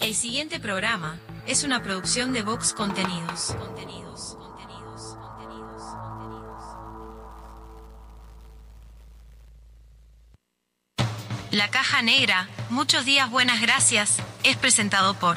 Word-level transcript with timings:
El 0.00 0.14
siguiente 0.14 0.60
programa 0.60 1.18
es 1.46 1.64
una 1.64 1.82
producción 1.82 2.32
de 2.32 2.42
Vox 2.42 2.72
Contenidos. 2.72 3.54
Contenidos. 3.58 4.38
La 11.50 11.68
caja 11.70 12.02
negra, 12.02 12.48
muchos 12.70 13.04
días 13.04 13.28
buenas 13.30 13.60
gracias, 13.60 14.18
es 14.44 14.56
presentado 14.56 15.14
por 15.14 15.36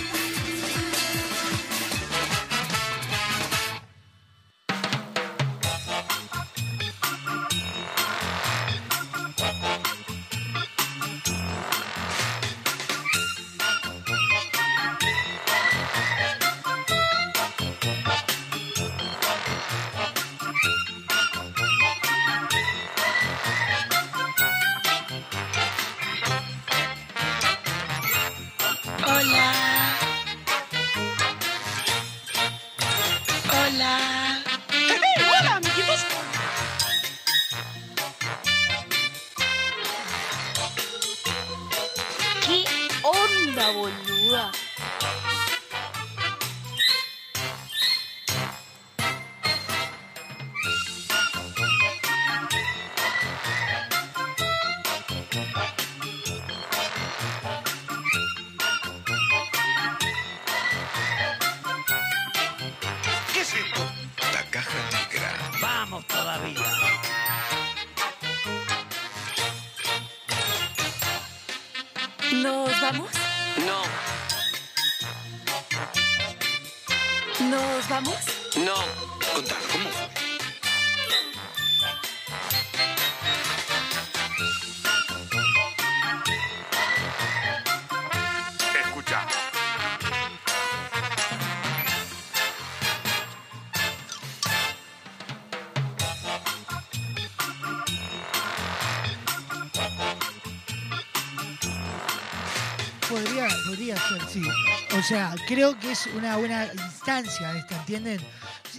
O 105.01 105.03
sea, 105.03 105.33
creo 105.47 105.79
que 105.79 105.93
es 105.93 106.05
una 106.13 106.37
buena 106.37 106.71
instancia 106.75 107.57
esta, 107.57 107.75
¿entienden? 107.75 108.21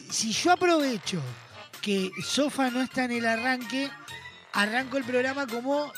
Si, 0.08 0.32
yo 0.32 0.52
aprovecho 0.52 1.20
que 1.80 2.12
Sofa 2.24 2.70
no 2.70 2.80
está 2.80 3.06
en 3.06 3.10
el 3.10 3.26
arranque, 3.26 3.90
arranco 4.52 4.98
el 4.98 5.02
programa 5.02 5.48
como 5.48 5.92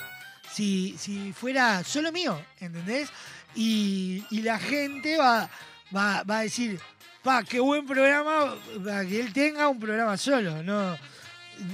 si, 0.51 0.97
si 0.99 1.35
fuera 1.35 1.85
solo 1.85 2.11
mío, 2.11 2.43
¿entendés? 2.59 3.11
Y, 3.55 4.25
y 4.31 4.41
la 4.41 4.59
gente 4.59 5.19
va, 5.19 5.51
va, 5.95 6.23
va 6.23 6.39
a 6.39 6.43
decir, 6.43 6.81
pa, 7.23 7.43
qué 7.45 7.61
buen 7.61 7.87
programa, 7.87 8.57
para 8.83 9.05
que 9.05 9.21
él 9.21 9.31
tenga 9.35 9.69
un 9.69 9.79
programa 9.79 10.17
solo, 10.17 10.63
no, 10.63 10.97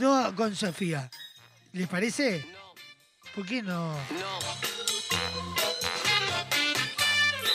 no 0.01 0.35
con 0.35 0.57
Sofía. 0.57 1.09
¿Les 1.73 1.87
parece? 1.87 2.45
¿Por 3.33 3.47
qué 3.47 3.63
no? 3.63 3.93
No. 3.93 4.70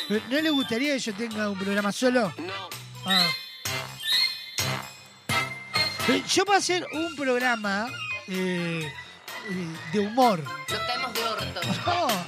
¿No 0.09 0.41
le 0.41 0.49
gustaría 0.51 0.93
que 0.93 0.99
yo 0.99 1.13
tenga 1.13 1.49
un 1.49 1.57
programa 1.57 1.91
solo? 1.91 2.31
No. 2.37 2.69
Ah. 3.05 3.27
Eh, 6.07 6.23
Yo 6.31 6.45
para 6.45 6.59
hacer 6.59 6.85
un 6.91 7.15
programa 7.15 7.87
eh, 8.27 8.87
eh, 9.49 9.67
de 9.91 9.99
humor. 9.99 10.43
Nos 10.69 10.79
caemos 10.81 11.13
de 11.13 11.23
orto. 11.23 11.61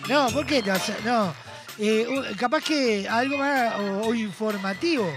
No, 0.07 0.25
no, 0.25 0.31
¿por 0.31 0.45
qué 0.47 0.63
No. 1.03 1.33
Eh, 1.77 2.07
capaz 2.39 2.63
que 2.63 3.07
algo 3.07 3.37
más 3.37 3.75
o, 3.75 4.07
o 4.07 4.15
informativo. 4.15 5.07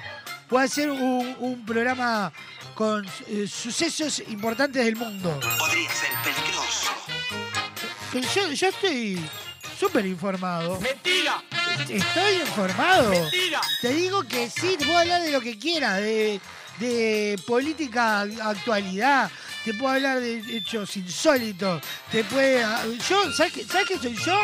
Puede 0.47 0.69
ser 0.69 0.91
un, 0.91 1.37
un 1.39 1.65
programa 1.65 2.31
con 2.75 3.07
eh, 3.29 3.47
sucesos 3.49 4.23
importantes 4.29 4.85
del 4.85 4.97
mundo. 4.97 5.41
Podría 5.59 5.91
ser 5.91 6.11
peligroso. 6.23 6.91
Pero 8.13 8.29
yo, 8.35 8.53
yo 8.53 8.69
estoy 8.69 9.21
súper 9.81 10.05
informado. 10.07 10.79
¡Mentira! 10.81 11.43
Estoy 11.89 12.35
informado. 12.47 13.11
¡Mentira! 13.11 13.61
Te 13.81 13.89
digo 13.95 14.23
que 14.25 14.51
sí, 14.51 14.77
te 14.79 14.85
puedo 14.85 14.99
hablar 14.99 15.23
de 15.23 15.31
lo 15.33 15.41
que 15.41 15.59
quiera, 15.59 15.95
de, 15.97 16.39
de 16.79 17.41
política, 17.47 18.21
actualidad, 18.43 19.31
te 19.65 19.73
puedo 19.75 19.95
hablar 19.95 20.21
de 20.21 20.39
hechos 20.57 20.95
insólitos, 20.99 21.83
te 22.13 22.23
puede... 22.25 22.61
Yo, 23.09 23.33
¿sabes 23.33 23.53
qué, 23.55 23.65
¿sabes 23.65 23.89
qué 23.89 23.99
soy 23.99 24.15
yo? 24.17 24.39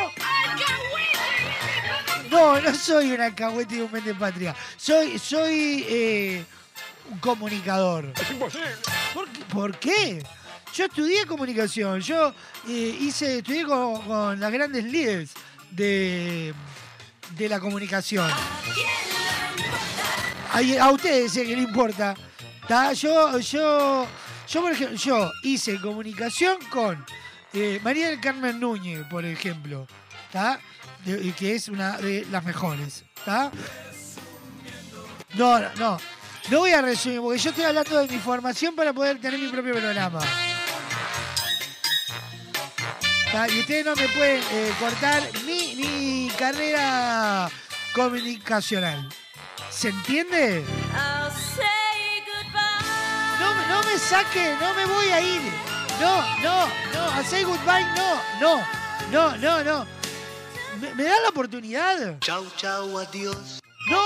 No, 2.31 2.61
no 2.61 2.75
soy 2.75 3.13
un 3.13 3.21
alcahuete 3.21 3.77
y 3.77 3.81
un 3.81 3.93
mente 3.93 4.15
patria. 4.15 4.55
Soy, 4.77 5.19
soy 5.19 5.85
eh, 5.89 6.45
un 7.11 7.19
comunicador. 7.19 8.13
Es 8.21 8.31
imposible. 8.31 8.69
¿Por, 9.15 9.29
qué- 9.29 9.45
por 9.45 9.79
qué? 9.79 10.23
Yo 10.75 10.85
estudié 10.85 11.25
comunicación, 11.27 12.01
yo 12.01 12.35
eh, 12.69 12.97
hice, 13.01 13.39
estudié 13.39 13.65
con, 13.65 14.39
las 14.39 14.53
grandes 14.53 14.85
líderes 14.85 15.31
de, 15.71 16.55
de 17.37 17.49
la 17.49 17.61
comunicación. 17.61 18.31
Ay, 20.53 20.77
a 20.77 20.91
ustedes 20.91 21.33
sé 21.33 21.45
que 21.45 21.57
le 21.57 21.63
importa. 21.63 22.15
¿tá? 22.67 22.93
Yo, 22.93 23.39
yo, 23.39 24.07
yo, 24.49 24.61
por 24.63 24.73
ejemplo, 24.73 24.97
yo 24.97 25.31
hice 25.43 25.81
comunicación 25.81 26.59
con 26.71 27.05
eh, 27.53 27.81
María 27.83 28.09
del 28.09 28.21
Carmen 28.21 28.61
Núñez, 28.61 29.07
por 29.09 29.25
ejemplo, 29.25 29.87
que 31.37 31.55
es 31.55 31.69
una 31.69 31.99
de 31.99 32.27
las 32.31 32.45
mejores. 32.45 33.05
¿tá? 33.25 33.51
No, 35.35 35.59
no, 35.59 35.69
no. 35.77 35.99
No 36.51 36.61
voy 36.61 36.71
a 36.71 36.81
resumir, 36.81 37.21
porque 37.21 37.39
yo 37.39 37.51
estoy 37.51 37.65
hablando 37.65 37.99
de 37.99 38.07
mi 38.07 38.19
formación 38.19 38.77
para 38.77 38.93
poder 38.93 39.21
tener 39.21 39.41
mi 39.41 39.49
propio 39.49 39.75
programa. 39.75 40.21
¿Tá? 43.33 43.49
Y 43.49 43.61
ustedes 43.61 43.85
no 43.85 43.95
me 43.97 44.09
pueden 44.09 44.43
eh, 44.51 44.73
cortar 44.79 45.23
mi, 45.45 45.75
mi 45.77 46.31
carrera 46.39 47.51
comunicacional. 47.95 49.09
¿Se 49.71 49.89
entiende? 49.89 50.65
No, 53.41 53.55
me- 53.55 53.67
no 53.67 53.83
me 53.83 53.99
saque, 53.99 54.57
no 54.61 54.75
me 54.75 54.87
voy 54.87 55.07
a 55.11 55.21
ir. 55.21 55.43
No, 56.01 56.23
no, 56.43 56.67
no, 56.95 57.11
a 57.11 57.23
say 57.25 57.43
goodbye, 57.45 57.85
no, 57.97 58.21
no, 58.41 58.67
no, 59.11 59.37
no, 59.39 59.65
no. 59.65 59.87
¿Me, 60.81 60.95
me 60.95 61.05
da 61.05 61.21
la 61.21 61.29
oportunidad? 61.31 62.19
Chau, 62.21 62.47
chau, 62.57 62.99
adiós. 62.99 63.61
¡No! 63.91 64.01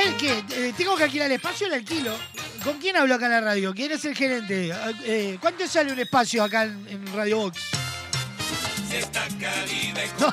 Eh, 0.00 0.72
¿Tengo 0.76 0.94
que 0.96 1.04
alquilar 1.04 1.26
el 1.26 1.32
espacio 1.32 1.66
el 1.66 1.72
alquilo? 1.74 2.16
¿Con 2.62 2.78
quién 2.78 2.96
hablo 2.96 3.16
acá 3.16 3.26
en 3.26 3.32
la 3.32 3.40
radio? 3.40 3.74
¿Quién 3.74 3.90
es 3.92 4.04
el 4.04 4.14
gerente? 4.14 4.72
Eh, 5.04 5.38
¿Cuánto 5.40 5.66
sale 5.66 5.92
un 5.92 5.98
espacio 5.98 6.44
acá 6.44 6.62
en, 6.62 7.04
Radio 7.14 7.38
Box? 7.38 7.60
No. 10.20 10.32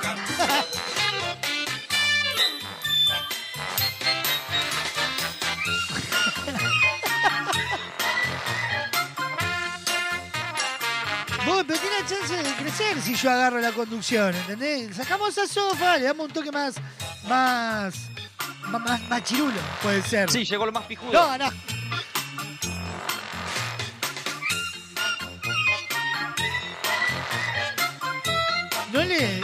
Vos, 11.44 11.64
pero 11.66 11.78
tiene 11.78 11.96
chance 12.08 12.36
de 12.36 12.54
crecer 12.54 13.00
si 13.02 13.14
yo 13.14 13.30
agarro 13.30 13.60
la 13.60 13.72
conducción, 13.72 14.34
¿entendés? 14.34 14.96
Sacamos 14.96 15.36
a 15.38 15.46
Sofa, 15.46 15.96
le 15.96 16.04
damos 16.04 16.26
un 16.26 16.32
toque 16.32 16.50
más. 16.52 16.74
más. 17.28 18.15
Más, 18.70 19.08
más, 19.08 19.24
chirulo, 19.24 19.60
puede 19.82 20.02
ser. 20.02 20.30
Sí, 20.30 20.44
llegó 20.44 20.66
lo 20.66 20.72
más 20.72 20.84
pijudo. 20.84 21.12
No, 21.12 21.38
no. 21.38 21.50
No 28.92 29.04
le. 29.04 29.40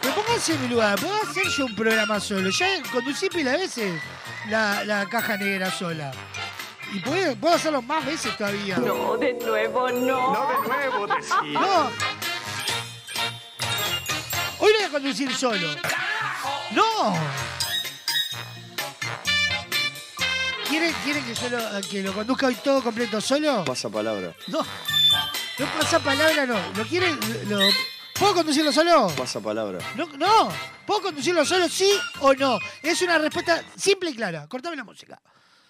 Pero 0.00 0.14
pónganse 0.14 0.54
en 0.54 0.62
mi 0.62 0.68
lugar, 0.68 0.98
¿puedo 0.98 1.14
hacer 1.14 1.46
yo 1.48 1.66
un 1.66 1.74
programa 1.74 2.18
solo? 2.20 2.50
Ya 2.50 2.82
conducí 2.90 3.28
pila 3.28 3.52
de 3.52 3.58
veces 3.58 4.02
la, 4.48 4.84
la 4.84 5.06
caja 5.08 5.36
negra 5.36 5.70
sola. 5.70 6.10
Y 6.92 6.98
puedo, 7.00 7.36
puedo 7.36 7.54
hacerlo 7.54 7.82
más 7.82 8.04
veces 8.04 8.36
todavía. 8.36 8.76
No, 8.78 9.16
de 9.16 9.34
nuevo 9.34 9.90
no. 9.90 10.32
No 10.32 10.48
de 10.48 10.68
nuevo, 10.68 11.06
decía. 11.06 11.60
No. 11.60 11.90
Hoy 14.58 14.72
lo 14.72 14.78
voy 14.78 14.84
a 14.84 14.90
conducir 14.90 15.34
solo. 15.34 15.68
No. 16.72 17.14
¿Quieren, 20.70 20.94
quieren 21.02 21.24
que 21.24 21.34
yo 21.34 21.48
lo, 21.48 21.80
que 21.80 22.00
lo 22.00 22.14
conduzca 22.14 22.46
hoy 22.46 22.54
todo 22.54 22.80
completo 22.80 23.20
solo? 23.20 23.64
Pasa 23.64 23.88
palabra. 23.88 24.32
No. 24.46 24.60
No 25.58 25.66
pasa 25.76 25.98
palabra, 25.98 26.46
no. 26.46 26.54
¿Lo 26.76 26.84
quieren? 26.84 27.18
Lo, 27.48 27.58
¿Puedo 28.16 28.34
conducirlo 28.34 28.70
solo? 28.70 29.08
Pasa 29.16 29.40
palabra. 29.40 29.80
No, 29.96 30.06
no. 30.16 30.52
¿Puedo 30.86 31.02
conducirlo 31.02 31.44
solo, 31.44 31.68
sí 31.68 31.90
o 32.20 32.34
no? 32.34 32.58
Es 32.82 33.02
una 33.02 33.18
respuesta 33.18 33.64
simple 33.76 34.10
y 34.10 34.14
clara. 34.14 34.46
Cortame 34.46 34.76
la 34.76 34.84
música. 34.84 35.20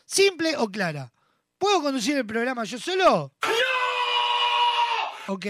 Simple 0.04 0.54
o 0.58 0.68
clara. 0.68 1.10
¿Puedo 1.56 1.80
conducir 1.80 2.18
el 2.18 2.26
programa 2.26 2.64
yo 2.64 2.78
solo? 2.78 3.32
¡No! 3.42 5.32
Ok. 5.32 5.46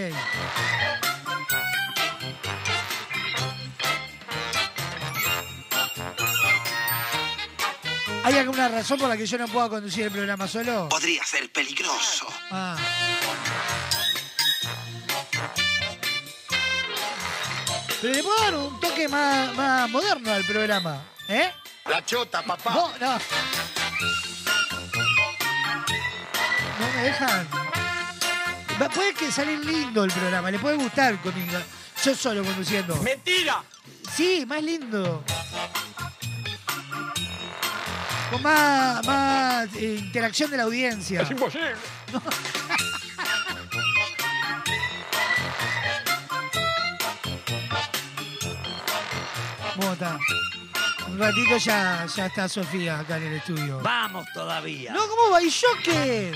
¿Hay 8.23 8.35
alguna 8.37 8.67
razón 8.69 8.99
por 8.99 9.09
la 9.09 9.17
que 9.17 9.25
yo 9.25 9.37
no 9.37 9.47
pueda 9.47 9.69
conducir 9.69 10.05
el 10.05 10.11
programa 10.11 10.47
solo? 10.47 10.87
Podría 10.89 11.23
ser 11.25 11.51
peligroso. 11.51 12.27
Ah. 12.51 12.77
Pero 18.01 18.13
le 18.13 18.23
puedo 18.23 18.39
dar 18.39 18.55
un 18.55 18.79
toque 18.79 19.07
más, 19.07 19.55
más 19.55 19.89
moderno 19.89 20.31
al 20.33 20.43
programa, 20.43 21.03
¿eh? 21.27 21.51
La 21.85 22.03
chota, 22.05 22.41
papá. 22.43 22.73
No, 22.73 22.87
no. 22.99 23.13
No 26.79 26.93
me 26.95 27.03
dejan. 27.03 27.47
Va- 28.81 28.89
Puede 28.89 29.13
que 29.13 29.31
salir 29.31 29.63
lindo 29.63 30.03
el 30.03 30.11
programa, 30.11 30.49
le 30.49 30.57
puede 30.59 30.77
gustar 30.77 31.19
conmigo. 31.21 31.59
Yo 32.03 32.15
solo 32.15 32.43
conduciendo. 32.43 32.95
¡Mentira! 32.97 33.63
Sí, 34.15 34.45
más 34.47 34.63
lindo. 34.63 35.23
Con 38.31 38.41
más, 38.41 39.05
más 39.05 39.67
eh, 39.75 39.97
interacción 39.99 40.49
de 40.51 40.57
la 40.57 40.63
audiencia. 40.63 41.21
imposible. 41.29 41.73
¿Cómo 49.75 49.93
está? 49.93 50.17
Un 51.07 51.19
ratito 51.19 51.57
ya, 51.57 52.05
ya 52.15 52.25
está 52.27 52.47
Sofía 52.47 52.99
acá 52.99 53.17
en 53.17 53.23
el 53.23 53.33
estudio. 53.33 53.79
Vamos 53.81 54.25
todavía. 54.33 54.93
No, 54.93 55.07
¿cómo 55.07 55.31
va? 55.31 55.41
¿Y 55.41 55.49
yo 55.49 55.67
qué? 55.83 56.33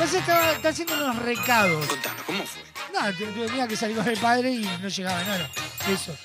Estaba, 0.00 0.52
está 0.52 0.68
haciendo 0.70 0.94
unos 0.96 1.16
recados. 1.22 1.86
Contame, 1.86 2.20
¿cómo 2.26 2.44
fue? 2.44 2.62
No, 2.92 3.12
te- 3.16 3.46
tenía 3.46 3.66
que 3.68 3.76
salir 3.76 3.96
con 3.96 4.06
el 4.08 4.18
padre 4.18 4.50
y 4.50 4.64
no 4.82 4.88
llegaba, 4.88 5.22
no, 5.24 5.38
no. 5.38 5.44
Eso. 5.92 6.16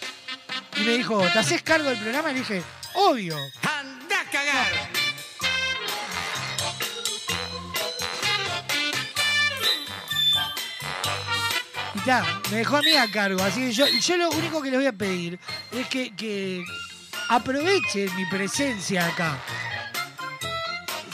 Y 0.78 0.82
me 0.82 0.92
dijo, 0.98 1.20
¿te 1.22 1.40
haces 1.40 1.62
cargo 1.64 1.90
del 1.90 1.98
programa? 2.00 2.32
Y 2.32 2.34
le 2.34 2.40
dije, 2.40 2.64
obvio. 2.96 3.38
Y 11.96 12.00
ta, 12.01 12.24
me 12.51 12.58
dejó 12.58 12.77
a 12.77 12.81
mí 12.81 12.96
a 12.96 13.10
cargo. 13.12 13.41
Así 13.43 13.62
que 13.62 13.72
yo, 13.72 13.88
yo 13.88 14.17
lo 14.17 14.29
único 14.31 14.62
que 14.62 14.69
les 14.69 14.79
voy 14.79 14.88
a 14.88 14.93
pedir 14.93 15.39
es 15.72 15.88
que, 15.88 16.15
que 16.15 16.63
aprovechen 17.29 18.15
mi 18.15 18.25
presencia 18.25 19.08
acá. 19.08 19.38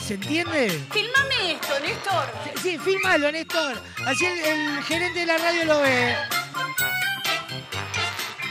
¿Se 0.06 0.14
entiende? 0.14 0.86
Filmame 0.92 1.52
esto, 1.52 1.80
Néstor. 1.80 2.32
Sí, 2.62 2.78
fílmalo, 2.78 3.32
Néstor. 3.32 3.80
Así 4.06 4.24
el, 4.24 4.38
el 4.38 4.82
gerente 4.84 5.20
de 5.20 5.26
la 5.26 5.38
radio 5.38 5.64
lo 5.64 5.80
ve. 5.80 6.14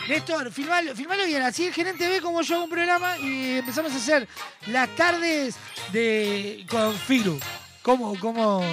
Néstor, 0.07 0.51
filmalo, 0.51 0.95
filmalo 0.95 1.25
bien. 1.25 1.41
Así 1.41 1.67
el 1.67 1.73
gerente 1.73 2.07
ve 2.07 2.21
cómo 2.21 2.41
yo 2.41 2.55
hago 2.55 2.65
un 2.65 2.69
programa 2.69 3.17
y 3.17 3.59
empezamos 3.59 3.91
a 3.93 3.95
hacer 3.95 4.27
las 4.67 4.89
tardes 4.95 5.55
de 5.91 6.65
con 6.69 6.95
Firu. 6.95 7.39
¿Cómo, 7.81 8.19
cómo, 8.19 8.63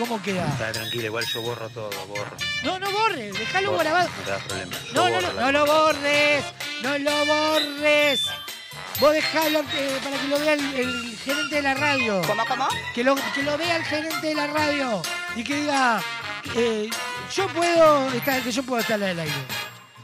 cómo 0.00 0.20
queda? 0.22 0.46
Está 0.48 0.72
tranquilo, 0.72 1.04
igual 1.04 1.24
yo 1.26 1.42
borro 1.42 1.68
todo, 1.68 1.90
borro. 2.06 2.36
No, 2.64 2.78
no 2.78 2.90
borres, 2.90 3.32
déjalo 3.38 3.76
grabado. 3.78 4.08
No 4.08 4.24
te 4.24 4.30
da 4.30 4.38
problema. 4.38 4.76
Yo 4.86 4.92
No, 4.94 5.08
no, 5.10 5.20
no, 5.20 5.40
no 5.40 5.52
lo 5.52 5.66
borres, 5.66 6.44
no 6.82 6.98
lo 6.98 7.26
borres. 7.26 8.20
Vos 8.98 9.12
dejalo 9.12 9.60
eh, 9.60 9.98
para 10.02 10.16
que 10.18 10.28
lo 10.28 10.38
vea 10.40 10.52
el, 10.54 10.74
el 10.74 11.18
gerente 11.18 11.56
de 11.56 11.62
la 11.62 11.74
radio. 11.74 12.20
¿Cómo, 12.26 12.44
cómo? 12.46 12.68
Que 12.94 13.04
lo, 13.04 13.14
que 13.14 13.42
lo 13.42 13.56
vea 13.56 13.76
el 13.76 13.84
gerente 13.84 14.26
de 14.26 14.34
la 14.34 14.46
radio 14.46 15.00
y 15.36 15.44
que 15.44 15.54
diga, 15.56 16.02
eh, 16.56 16.90
yo 17.34 17.48
puedo 17.48 18.08
estar, 18.12 18.42
que 18.42 18.50
yo 18.52 18.62
puedo 18.62 18.80
estar 18.80 19.02
al 19.02 19.20
aire. 19.20 19.32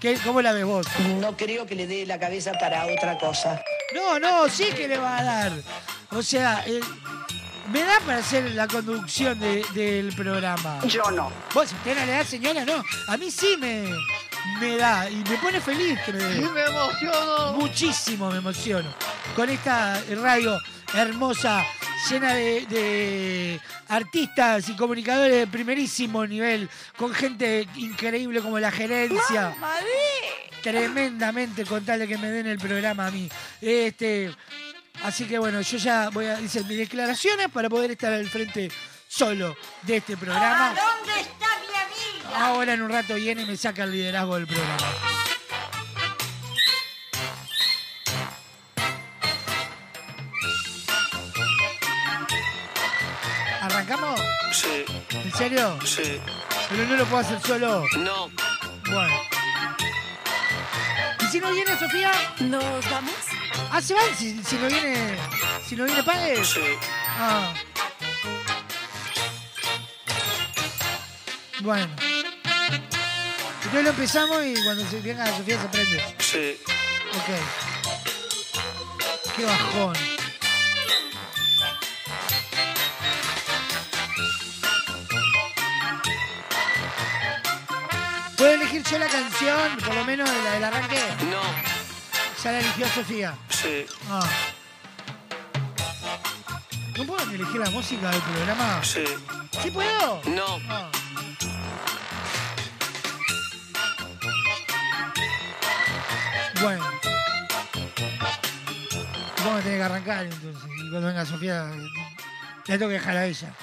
¿Qué, 0.00 0.18
¿Cómo 0.24 0.40
la 0.40 0.52
ves 0.52 0.64
vos? 0.64 0.86
No 1.20 1.36
creo 1.36 1.66
que 1.66 1.74
le 1.74 1.86
dé 1.86 2.06
la 2.06 2.18
cabeza 2.18 2.52
para 2.52 2.86
otra 2.86 3.18
cosa. 3.18 3.62
No, 3.94 4.18
no, 4.18 4.48
sí 4.48 4.66
que 4.76 4.88
le 4.88 4.98
va 4.98 5.18
a 5.18 5.22
dar. 5.24 5.52
O 6.10 6.22
sea, 6.22 6.62
eh, 6.66 6.80
me 7.72 7.80
da 7.82 7.98
para 8.04 8.18
hacer 8.18 8.50
la 8.52 8.66
conducción 8.68 9.38
de- 9.40 9.64
del 9.74 10.14
programa. 10.14 10.80
Yo 10.86 11.10
no. 11.10 11.32
Vos, 11.54 11.68
si 11.68 11.74
usted 11.74 11.98
no 11.98 12.06
le 12.06 12.12
da, 12.12 12.24
señora, 12.24 12.64
no. 12.64 12.82
A 13.08 13.16
mí 13.16 13.30
sí 13.30 13.56
me, 13.58 13.90
me 14.60 14.76
da 14.76 15.08
y 15.10 15.16
me 15.16 15.36
pone 15.38 15.60
feliz 15.60 15.98
que 16.04 16.12
me 16.12 16.18
dé. 16.18 16.40
me 16.48 16.64
emociono. 16.64 17.52
Muchísimo 17.54 18.30
me 18.30 18.38
emociono. 18.38 18.88
Con 19.34 19.50
esta 19.50 20.00
radio 20.22 20.56
hermosa, 20.94 21.64
llena 22.08 22.34
de, 22.34 22.64
de 22.66 23.60
artistas 23.88 24.68
y 24.68 24.76
comunicadores 24.76 25.36
de 25.36 25.46
primerísimo 25.48 26.24
nivel, 26.26 26.70
con 26.96 27.12
gente 27.12 27.66
increíble 27.74 28.40
como 28.40 28.58
la 28.60 28.70
gerencia. 28.70 29.54
Tremendamente 30.62 31.64
con 31.64 31.84
tal 31.84 32.00
de 32.00 32.08
que 32.08 32.18
me 32.18 32.28
den 32.28 32.46
el 32.46 32.58
programa 32.58 33.06
a 33.06 33.10
mí. 33.10 33.28
Este, 33.60 34.32
así 35.02 35.24
que 35.26 35.38
bueno, 35.38 35.60
yo 35.60 35.76
ya 35.78 36.08
voy 36.10 36.26
a 36.26 36.36
decir 36.36 36.64
mis 36.64 36.78
declaraciones 36.78 37.48
para 37.50 37.68
poder 37.68 37.90
estar 37.92 38.12
al 38.12 38.28
frente 38.28 38.70
solo 39.08 39.56
de 39.82 39.96
este 39.98 40.16
programa. 40.16 40.68
¿Dónde 40.74 41.20
está 41.20 41.46
mi 41.60 42.26
amiga? 42.26 42.46
Ahora 42.46 42.74
en 42.74 42.82
un 42.82 42.90
rato 42.90 43.14
viene 43.14 43.42
y 43.42 43.46
me 43.46 43.56
saca 43.56 43.84
el 43.84 43.92
liderazgo 43.92 44.36
del 44.36 44.46
programa. 44.46 44.76
¿Arrancamos? 53.60 54.20
Sí, 54.52 54.84
¿En 55.10 55.32
serio? 55.32 55.78
sí. 55.84 56.20
Pero 56.68 56.84
no 56.84 56.96
lo 56.96 57.04
puedo 57.06 57.22
hacer 57.22 57.40
solo. 57.40 57.84
No. 57.98 58.28
Bueno. 58.86 59.14
¿Y 61.20 61.26
si 61.26 61.40
no 61.40 61.50
viene 61.52 61.78
Sofía? 61.78 62.12
¿Nos 62.40 62.90
vamos? 62.90 63.14
Ah, 63.70 63.80
se 63.80 63.94
van 63.94 64.14
si, 64.16 64.42
si 64.42 64.56
no 64.56 64.68
viene. 64.68 65.16
Si 65.66 65.76
no 65.76 65.84
viene 65.84 66.02
Pague. 66.02 66.44
Sí. 66.44 66.60
Ah. 67.18 67.52
Bueno. 71.60 71.88
Entonces 73.56 73.82
lo 73.82 73.90
empezamos 73.90 74.46
y 74.46 74.54
cuando 74.62 74.86
se 74.88 75.00
venga 75.00 75.26
Sofía 75.36 75.60
se 75.60 75.68
prende. 75.68 76.16
Sí. 76.18 76.60
Ok. 77.14 77.28
Qué 79.36 79.44
bajón. 79.44 79.96
¿Puedo 88.36 88.52
elegir 88.52 88.82
yo 88.84 88.98
la 88.98 89.06
canción? 89.06 89.76
Por 89.84 89.94
lo 89.94 90.04
menos 90.04 90.28
la 90.44 90.52
del 90.52 90.64
arranque. 90.64 91.00
No. 91.30 91.75
Ya 92.42 92.52
la 92.52 92.58
eligió 92.60 92.86
Sofía. 92.88 93.34
Sí. 93.48 93.86
Ah. 94.10 94.28
¿No 96.96 97.04
puedo 97.04 97.30
elegir 97.30 97.60
la 97.60 97.70
música 97.70 98.10
del 98.10 98.20
programa? 98.20 98.84
Sí. 98.84 99.04
¿Sí 99.62 99.70
puedo? 99.70 100.20
No. 100.26 100.60
Ah. 100.68 100.90
Bueno. 106.62 106.84
Vamos 109.38 109.60
a 109.60 109.62
tener 109.62 109.78
que 109.78 109.82
arrancar 109.84 110.24
entonces. 110.24 110.62
Y 110.64 110.90
cuando 110.90 111.08
venga 111.08 111.26
Sofía, 111.26 111.70
la 112.66 112.78
tengo 112.78 112.88
que 112.88 112.94
dejar 112.94 113.16
a 113.16 113.26
ella. 113.26 113.54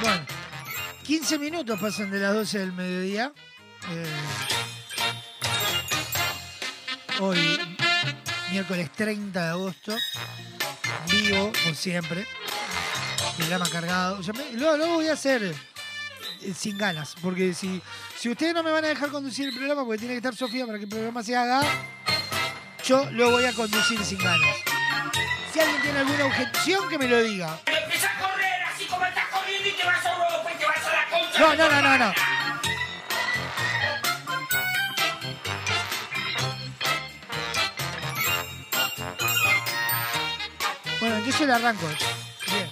Bueno, 0.00 0.26
15 1.04 1.38
minutos 1.38 1.80
pasan 1.80 2.10
de 2.10 2.20
las 2.20 2.34
12 2.34 2.58
del 2.58 2.72
mediodía. 2.72 3.32
Eh, 3.90 4.06
hoy, 7.20 7.60
miércoles 8.50 8.90
30 8.92 9.42
de 9.42 9.48
agosto. 9.48 9.96
Vivo, 11.10 11.52
como 11.62 11.74
siempre. 11.74 12.26
Programa 13.36 13.68
cargado. 13.70 14.20
Ya 14.20 14.32
me- 14.32 14.52
luego 14.52 14.86
voy 14.94 15.08
a 15.08 15.12
hacer 15.14 15.42
eh, 16.42 16.54
sin 16.56 16.78
ganas. 16.78 17.14
Porque 17.20 17.52
si, 17.54 17.80
si 18.18 18.28
ustedes 18.30 18.54
no 18.54 18.62
me 18.62 18.70
van 18.70 18.84
a 18.84 18.88
dejar 18.88 19.10
conducir 19.10 19.48
el 19.48 19.54
programa, 19.54 19.84
porque 19.84 19.98
tiene 19.98 20.14
que 20.14 20.18
estar 20.18 20.34
Sofía 20.34 20.66
para 20.66 20.78
que 20.78 20.84
el 20.84 20.90
programa 20.90 21.22
se 21.22 21.36
haga, 21.36 21.62
yo 22.84 23.08
lo 23.12 23.30
voy 23.30 23.44
a 23.44 23.52
conducir 23.52 24.02
sin 24.04 24.18
ganas. 24.18 24.56
Si 25.52 25.60
alguien 25.60 25.82
tiene 25.82 25.98
alguna 26.00 26.24
objeción, 26.26 26.88
que 26.88 26.98
me 26.98 27.06
lo 27.08 27.22
diga. 27.22 27.58
Empieza 27.66 28.10
a 28.10 28.18
correr 28.20 28.62
así 28.72 28.84
como 28.86 29.04
estás 29.04 29.24
corriendo 29.28 29.68
y 29.68 29.72
te 29.72 29.84
vas 29.84 30.04
a 30.04 30.12
Europa 30.12 30.50
y 30.54 30.58
te 30.58 30.66
vas 30.66 30.84
a 30.84 30.92
la 30.92 31.10
concha. 31.10 31.38
No, 31.40 31.54
no, 31.54 31.70
no, 31.70 31.82
no, 31.82 31.98
no. 31.98 32.33
Bueno, 41.24 41.38
entonces 41.38 41.46
le 41.46 41.52
arranco. 41.54 41.86
Bien. 42.50 42.70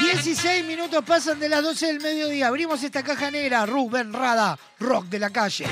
16 0.00 0.64
minutos 0.64 1.04
pasan 1.04 1.38
de 1.38 1.48
las 1.48 1.62
12 1.62 1.86
del 1.86 2.00
mediodía. 2.00 2.48
Abrimos 2.48 2.82
esta 2.82 3.02
caja 3.02 3.30
negra. 3.30 3.66
Rubén 3.66 4.12
Rada, 4.12 4.58
rock 4.78 5.06
de 5.06 5.18
la 5.18 5.30
calle. 5.30 5.66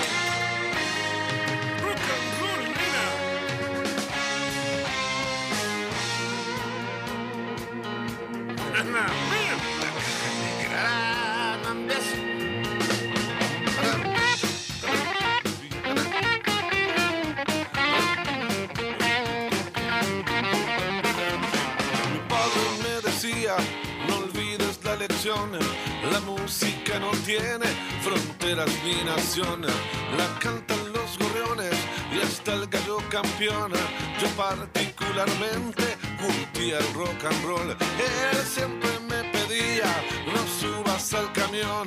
La 29.39 30.39
cantan 30.41 30.93
los 30.93 31.19
gorriones 31.19 31.73
y 32.13 32.21
hasta 32.21 32.53
el 32.53 32.67
gallo 32.67 32.99
campeón. 33.09 33.73
Yo 34.21 34.29
particularmente 34.37 35.97
curtía 36.21 36.79
el 36.79 36.95
rock 36.95 37.25
and 37.25 37.45
roll, 37.45 37.71
él 37.71 38.45
siempre 38.45 38.91
me 39.09 39.25
pedía 39.33 39.53
día, 39.53 40.05
no 40.27 40.43
subas 40.61 41.15
al 41.15 41.33
camión, 41.33 41.87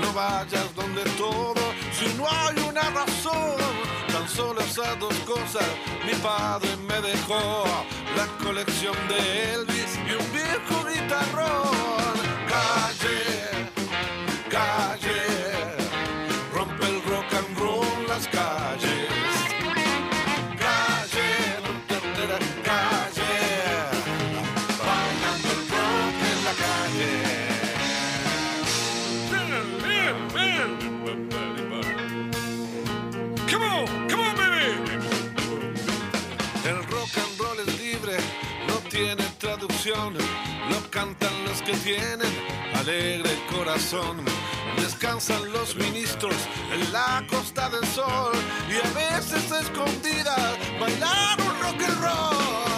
no 0.00 0.12
vayas 0.14 0.74
donde 0.74 1.02
todo, 1.18 1.60
si 1.92 2.06
no 2.14 2.26
hay 2.30 2.56
una 2.66 2.82
razón, 2.82 3.56
tan 4.10 4.26
solo 4.28 4.60
esas 4.62 4.98
dos 4.98 5.14
cosas, 5.26 5.66
mi 6.06 6.14
padre 6.14 6.76
me 6.88 7.00
dejó 7.00 7.64
la 8.16 8.26
colección 8.42 8.96
de 9.08 9.54
Elvis 9.54 9.98
y 10.08 10.12
un 10.12 10.32
viejo 10.32 10.84
guitarrón. 10.88 12.25
Que 41.66 41.76
tienen 41.78 42.32
alegre 42.74 43.30
corazón. 43.50 44.24
Descansan 44.76 45.52
los 45.52 45.74
ministros 45.74 46.34
en 46.72 46.92
la 46.92 47.26
costa 47.28 47.68
del 47.68 47.84
sol 47.88 48.32
y 48.70 48.76
a 48.76 48.92
veces 48.92 49.50
escondidas 49.50 50.56
bailar 50.78 51.40
un 51.40 51.60
rock 51.60 51.82
and 51.82 52.00
roll. 52.02 52.75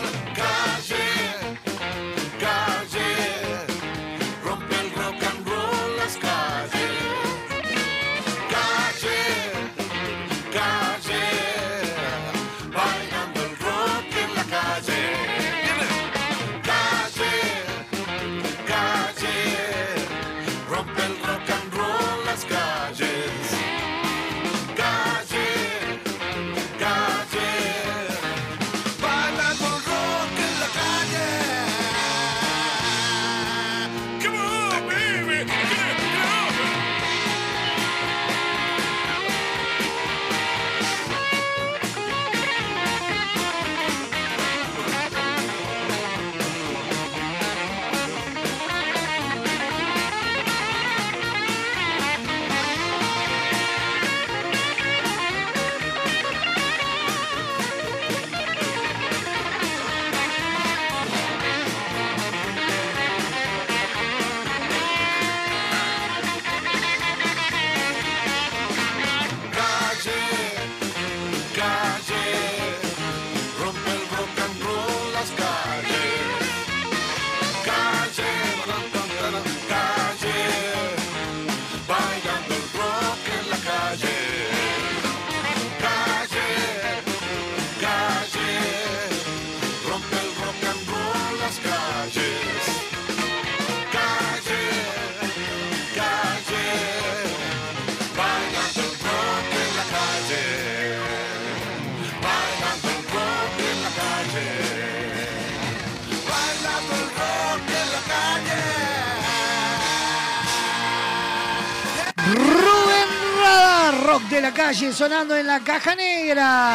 De 114.38 114.42
la 114.42 114.54
calle, 114.54 114.92
sonando 114.92 115.36
en 115.36 115.48
la 115.48 115.58
caja 115.58 115.96
negra. 115.96 116.72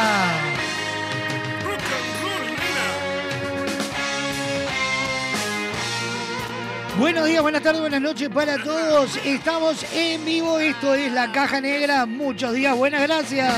Buenos 6.98 7.24
días, 7.26 7.40
buenas 7.40 7.62
tardes, 7.62 7.80
buenas 7.80 8.02
noches 8.02 8.28
para 8.28 8.62
todos. 8.62 9.16
Estamos 9.24 9.82
en 9.94 10.22
vivo, 10.26 10.58
esto 10.58 10.94
es 10.94 11.10
la 11.10 11.32
caja 11.32 11.62
negra. 11.62 12.04
Muchos 12.04 12.52
días, 12.52 12.76
buenas 12.76 13.00
gracias. 13.00 13.54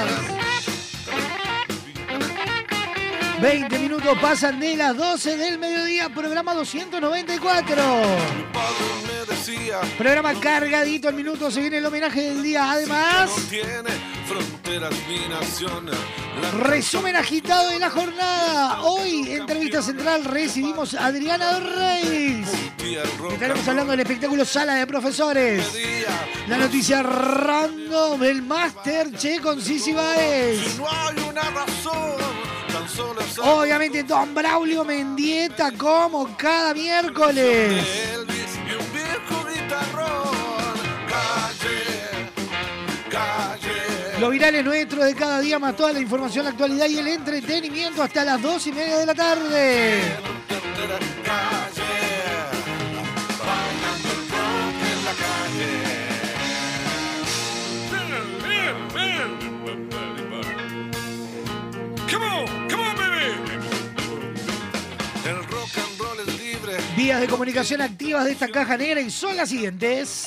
20 3.41 3.79
minutos 3.81 4.17
pasan 4.21 4.61
de 4.61 4.77
las 4.77 4.97
12 4.97 5.37
del 5.37 5.59
mediodía, 5.59 6.11
programa 6.11 6.55
294. 6.55 7.83
Programa 9.97 10.35
cargadito 10.41 11.07
al 11.09 11.15
minuto, 11.15 11.53
se 11.53 11.61
viene 11.61 11.79
el 11.79 11.87
homenaje 11.87 12.21
del 12.23 12.43
día. 12.43 12.73
Además, 12.73 13.31
resumen 16.63 17.15
agitado 17.15 17.69
de 17.69 17.79
la 17.79 17.89
jornada. 17.89 18.83
Hoy, 18.83 19.31
entrevista 19.31 19.83
central, 19.83 20.25
recibimos 20.25 20.95
a 20.95 21.07
Adriana 21.07 21.61
Reyes. 21.61 22.49
Estaremos 23.33 23.69
hablando 23.69 23.93
del 23.93 24.01
espectáculo 24.01 24.45
Sala 24.45 24.75
de 24.75 24.87
Profesores. 24.87 25.65
La 26.49 26.59
noticia 26.59 27.05
random, 27.05 28.23
el 28.25 28.43
Master 28.43 29.13
Che 29.13 29.39
con 29.41 29.61
Sisi 29.61 29.93
Baez. 29.93 30.77
Obviamente, 33.39 34.03
Don 34.03 34.35
Braulio 34.35 34.85
Mendieta, 34.85 35.71
como 35.73 36.37
cada 36.37 36.75
miércoles. 36.75 38.16
Los 44.27 44.33
virales 44.33 44.65
nuestros 44.65 45.05
de 45.05 45.15
cada 45.15 45.39
día, 45.39 45.57
más 45.61 45.77
toda 45.77 45.93
la 45.93 46.01
información, 46.01 46.47
la 46.47 46.51
actualidad 46.51 46.89
y 46.89 46.99
el 46.99 47.07
entretenimiento 47.07 48.03
hasta 48.03 48.25
las 48.25 48.43
dos 48.43 48.67
y 48.67 48.73
media 48.73 48.99
de 48.99 49.07
la 49.07 49.15
tarde. 49.15 50.03
Vías 66.97 67.21
de 67.21 67.29
comunicación 67.29 67.81
activas 67.81 68.25
de 68.25 68.33
esta 68.33 68.49
caja 68.49 68.77
negra 68.77 69.01
y 69.01 69.09
son 69.09 69.37
las 69.37 69.49
siguientes. 69.49 70.27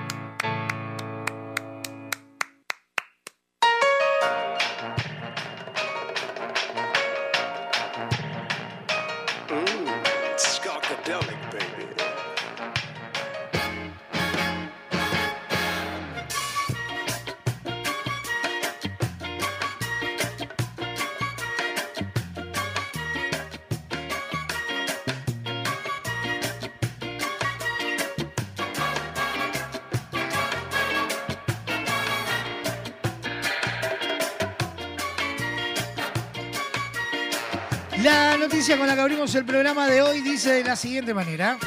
El 39.35 39.45
programa 39.45 39.87
de 39.87 40.01
hoy 40.01 40.19
dice 40.21 40.51
de 40.51 40.63
la 40.63 40.75
siguiente 40.75 41.13
manera. 41.13 41.57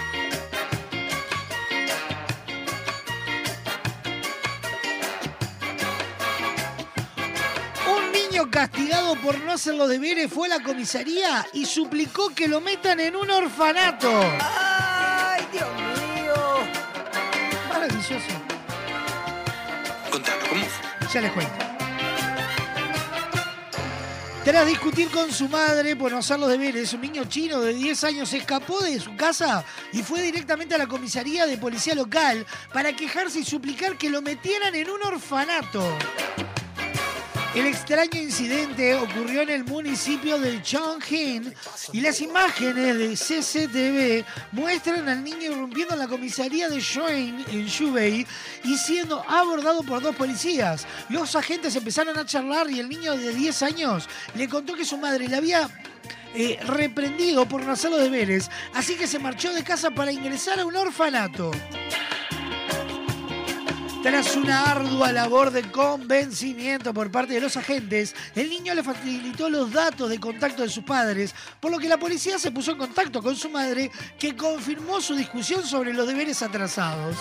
Un 7.87 8.13
niño 8.13 8.51
castigado 8.51 9.17
por 9.17 9.41
no 9.41 9.53
hacer 9.53 9.75
los 9.75 9.89
deberes 9.89 10.31
fue 10.31 10.49
a 10.49 10.59
la 10.59 10.63
comisaría 10.63 11.47
y 11.55 11.65
suplicó 11.65 12.35
que 12.35 12.49
lo 12.49 12.61
metan 12.61 13.01
en 13.01 13.17
un 13.17 13.31
orfanato. 13.31 14.11
¡Ay, 14.41 15.47
Dios 15.53 15.69
mío! 15.75 16.35
Maravilloso. 17.69 18.19
Contanos, 20.11 20.49
¿cómo 20.49 20.65
fue? 20.65 21.09
Ya 21.13 21.21
les 21.23 21.33
cuento. 21.33 21.74
Tras 24.45 24.67
discutir 24.67 25.09
con 25.09 25.33
su 25.33 25.49
madre 25.49 25.97
por 25.97 26.13
no 26.13 26.19
hacer 26.19 26.39
los 26.39 26.51
deberes, 26.51 26.93
un 26.93 27.01
niño 27.01 27.25
chino 27.25 27.63
de 27.63 27.73
10 27.73 28.05
años 28.05 28.33
escapó 28.35 28.79
de 28.83 29.01
su 29.01 29.17
casa 29.17 29.65
y 29.91 30.03
fue 30.03 30.21
directamente 30.21 30.75
a 30.75 30.79
la 30.79 30.87
comisaría 30.87 31.47
de 31.47 31.57
policía 31.57 31.95
local 31.95 32.45
para 32.71 32.95
quejarse 32.95 33.41
y 33.41 33.45
suplicar 33.45 33.97
que 33.97 34.11
lo 34.11 34.21
metieran 34.21 34.75
en 34.75 34.91
un 34.91 35.03
orfanato. 35.03 35.97
El 37.55 37.67
extraño 37.67 38.21
incidente 38.21 38.97
ocurrió 38.97 39.43
en 39.43 39.51
el 39.51 39.65
municipio 39.65 40.41
de 40.41 40.61
Chongqing 40.61 41.55
y 41.93 42.01
las 42.01 42.21
imágenes 42.21 42.99
de 42.99 43.15
CCTV 43.15 44.25
muestran 44.51 45.09
al 45.09 45.23
niño 45.23 45.53
irrumpiendo 45.53 45.95
en 45.95 46.01
la 46.01 46.09
comisaría 46.09 46.69
de 46.69 46.81
Shuang 46.81 47.45
en 47.49 47.67
Shubei 47.67 48.27
y 48.65 48.77
siendo 48.77 49.23
abordado 49.29 49.85
por 49.85 50.03
dos 50.03 50.17
policías. 50.17 50.85
Los 51.09 51.37
agentes 51.37 51.77
empezaron 51.77 52.19
a 52.19 52.27
charlar 52.27 52.69
y 52.69 52.81
el 52.81 52.89
niño 52.89 53.17
de 53.17 53.33
10 53.33 53.63
años 53.63 54.09
le 54.35 54.49
contó 54.49 54.75
que 54.75 54.85
su 54.85 54.99
madre 54.99 55.29
le 55.29 55.37
había 55.37 55.71
eh, 56.35 56.59
reprendido 56.67 57.47
por 57.47 57.63
no 57.63 57.71
hacer 57.71 57.93
los 57.93 58.01
deberes, 58.01 58.51
así 58.75 58.97
que 58.97 59.07
se 59.07 59.21
marchó 59.21 59.53
de 59.53 59.63
casa 59.63 59.93
para 59.93 60.11
ingresar 60.11 60.59
a 60.59 60.67
un 60.67 60.75
orfanato. 60.75 61.53
Tras 64.05 64.37
una 64.37 64.65
ardua 64.65 65.13
labor 65.13 65.51
de 65.51 65.63
convencimiento 65.71 66.93
por 66.93 67.11
parte 67.11 67.33
de 67.33 67.41
los 67.41 67.57
agentes, 67.57 68.15
el 68.35 68.51
niño 68.51 68.75
le 68.75 68.83
facilitó 68.83 69.49
los 69.49 69.73
datos 69.73 70.11
de 70.11 70.21
contacto 70.21 70.61
de 70.61 70.69
sus 70.69 70.85
padres, 70.85 71.35
por 71.59 71.71
lo 71.71 71.79
que 71.79 71.89
la 71.89 71.97
policía 71.97 72.39
se 72.39 72.51
puso 72.51 72.73
en 72.73 72.77
contacto 72.77 73.23
con 73.23 73.35
su 73.35 73.49
madre, 73.49 73.91
que 74.19 74.37
confirmó 74.37 75.01
su 75.01 75.15
discusión 75.15 75.67
sobre 75.67 75.95
los 75.95 76.07
deberes 76.07 76.43
atrasados. 76.43 77.17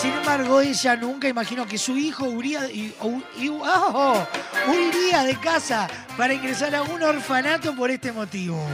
Sin 0.00 0.12
embargo, 0.12 0.62
ella 0.62 0.96
nunca 0.96 1.28
imaginó 1.28 1.66
que 1.66 1.76
su 1.76 1.94
hijo 1.98 2.24
huiría, 2.24 2.66
¡oh! 3.00 4.26
huiría 4.68 5.22
de 5.24 5.38
casa 5.38 5.86
para 6.16 6.32
ingresar 6.32 6.74
a 6.76 6.82
un 6.82 7.02
orfanato 7.02 7.76
por 7.76 7.90
este 7.90 8.10
motivo. 8.10 8.66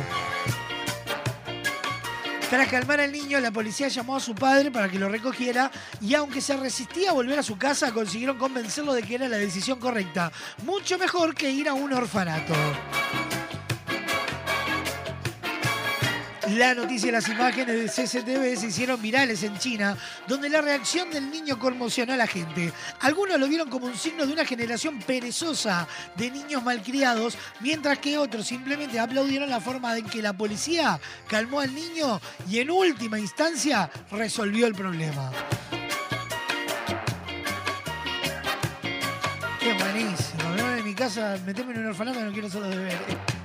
Tras 2.49 2.69
calmar 2.69 3.01
al 3.01 3.11
niño, 3.11 3.41
la 3.41 3.51
policía 3.51 3.89
llamó 3.89 4.17
a 4.17 4.21
su 4.21 4.33
padre 4.33 4.71
para 4.71 4.89
que 4.89 5.01
lo 5.01 5.09
recogiera 5.09 5.69
y 6.01 6.15
aunque 6.15 6.41
se 6.41 6.57
resistía 6.57 7.11
a 7.11 7.13
volver 7.13 7.41
a 7.41 7.43
su 7.43 7.59
casa, 7.59 7.93
consiguieron 7.93 8.39
convencerlo 8.39 8.95
de 8.95 9.03
que 9.03 9.17
era 9.17 9.29
la 9.29 9.37
decisión 9.37 9.81
correcta. 9.81 10.31
Mucho 10.63 10.97
mejor 10.97 11.35
que 11.35 11.51
ir 11.51 11.69
a 11.69 11.75
un 11.75 11.93
orfanato. 11.93 12.55
La 16.57 16.75
noticia 16.75 17.09
y 17.09 17.13
las 17.13 17.29
imágenes 17.29 17.77
de 17.77 17.85
CCTV 17.87 18.59
se 18.59 18.69
hicieron 18.69 19.03
virales 19.03 19.43
en 19.43 19.59
China, 19.59 19.95
donde 20.27 20.49
la 20.49 20.63
reacción 20.63 21.11
del 21.11 21.31
niño 21.31 21.59
conmocionó 21.59 22.15
a 22.15 22.17
la 22.17 22.27
gente. 22.27 22.73
Algunos 23.01 23.39
lo 23.39 23.47
vieron 23.47 23.69
como 23.69 23.85
un 23.85 23.95
signo 23.95 24.25
de 24.25 24.33
una 24.33 24.47
generación 24.47 24.99
perezosa 25.01 25.87
de 26.17 26.31
niños 26.31 26.63
malcriados, 26.63 27.37
mientras 27.61 27.99
que 27.99 28.17
otros 28.17 28.47
simplemente 28.47 28.99
aplaudieron 28.99 29.51
la 29.51 29.61
forma 29.61 29.99
en 29.99 30.07
que 30.07 30.23
la 30.23 30.33
policía 30.33 30.99
calmó 31.29 31.61
al 31.61 31.75
niño 31.75 32.23
y 32.49 32.59
en 32.61 32.71
última 32.71 33.19
instancia 33.19 33.91
resolvió 34.11 34.67
el 34.67 34.75
problema. 34.75 35.31
Qué 39.61 39.75
buenísimo, 39.75 40.43
¿no? 40.57 40.75
En 40.75 40.85
mi 40.87 40.95
casa, 40.95 41.39
meterme 41.45 41.75
en 41.75 41.81
un 41.81 41.87
orfanato 41.89 42.19
no 42.21 42.33
quiero 42.33 42.49
solo 42.49 42.71
deberes. 42.71 43.36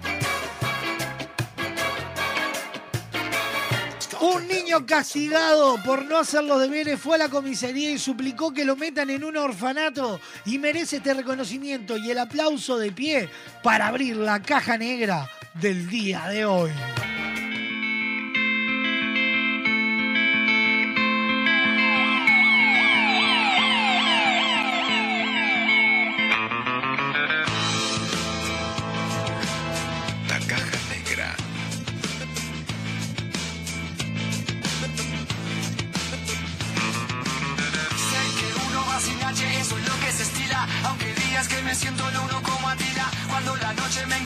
Un 4.21 4.47
niño 4.47 4.86
castigado 4.86 5.81
por 5.84 6.05
no 6.05 6.19
hacer 6.19 6.43
los 6.43 6.62
deberes 6.62 6.99
fue 6.99 7.15
a 7.15 7.17
la 7.17 7.29
comisaría 7.29 7.89
y 7.89 7.97
suplicó 7.97 8.53
que 8.53 8.65
lo 8.65 8.75
metan 8.75 9.10
en 9.10 9.23
un 9.23 9.36
orfanato 9.36 10.19
y 10.45 10.60
merece 10.60 10.97
este 10.97 11.15
reconocimiento 11.15 11.97
y 11.97 12.12
el 12.12 12.19
aplauso 12.19 12.77
de 12.77 12.91
pie 12.91 13.29
para 13.63 13.88
abrir 13.88 14.17
la 14.17 14.39
caja 14.39 14.77
negra 14.77 15.27
del 15.55 15.89
día 15.89 16.27
de 16.27 16.45
hoy. 16.45 16.71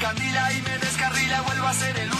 Encandila 0.05 0.53
y 0.53 0.61
me 0.61 0.77
descarrila, 0.77 1.41
vuelvo 1.41 1.65
a 1.65 1.73
ser 1.73 1.97
el 1.97 2.14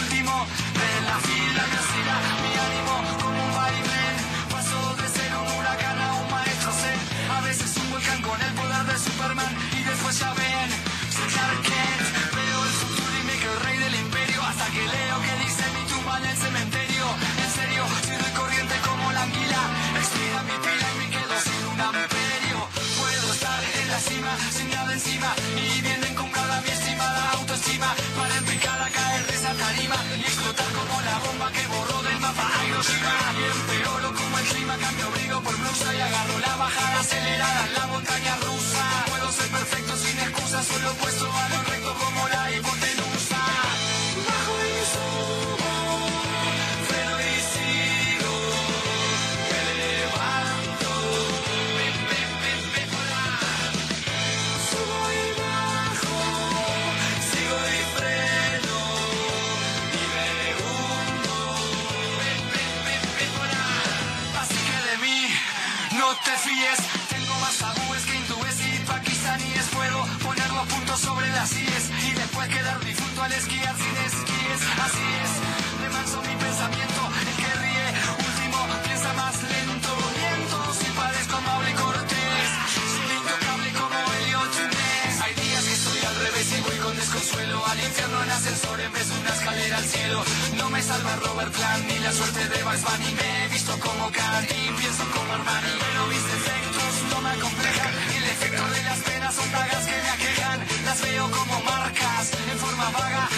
No 90.56 90.70
me 90.70 90.80
salva 90.82 91.16
Robert 91.16 91.52
Plant 91.52 91.84
ni 91.88 91.98
la 91.98 92.12
suerte 92.12 92.48
de 92.48 92.62
Bugs 92.62 92.82
Bunny. 92.82 93.12
Me 93.14 93.44
he 93.44 93.48
visto 93.48 93.72
como 93.80 94.10
Kant 94.12 94.48
y 94.50 94.70
pienso 94.78 95.04
como 95.10 95.32
Armani. 95.32 95.72
Pero 95.80 96.06
mis 96.06 96.22
defectos 96.22 96.92
no 97.10 97.20
me 97.22 97.30
acomplejan 97.30 97.94
el 98.16 98.24
efecto 98.24 98.64
de 98.70 98.82
las 98.84 98.98
penas 99.00 99.34
son 99.34 99.50
dagas 99.50 99.84
que 99.84 99.96
me 100.04 100.08
aquejan. 100.08 100.60
Las 100.84 101.02
veo 101.02 101.30
como 101.30 101.60
marcas 101.62 102.32
en 102.52 102.58
forma 102.58 102.90
vaga 102.90 103.28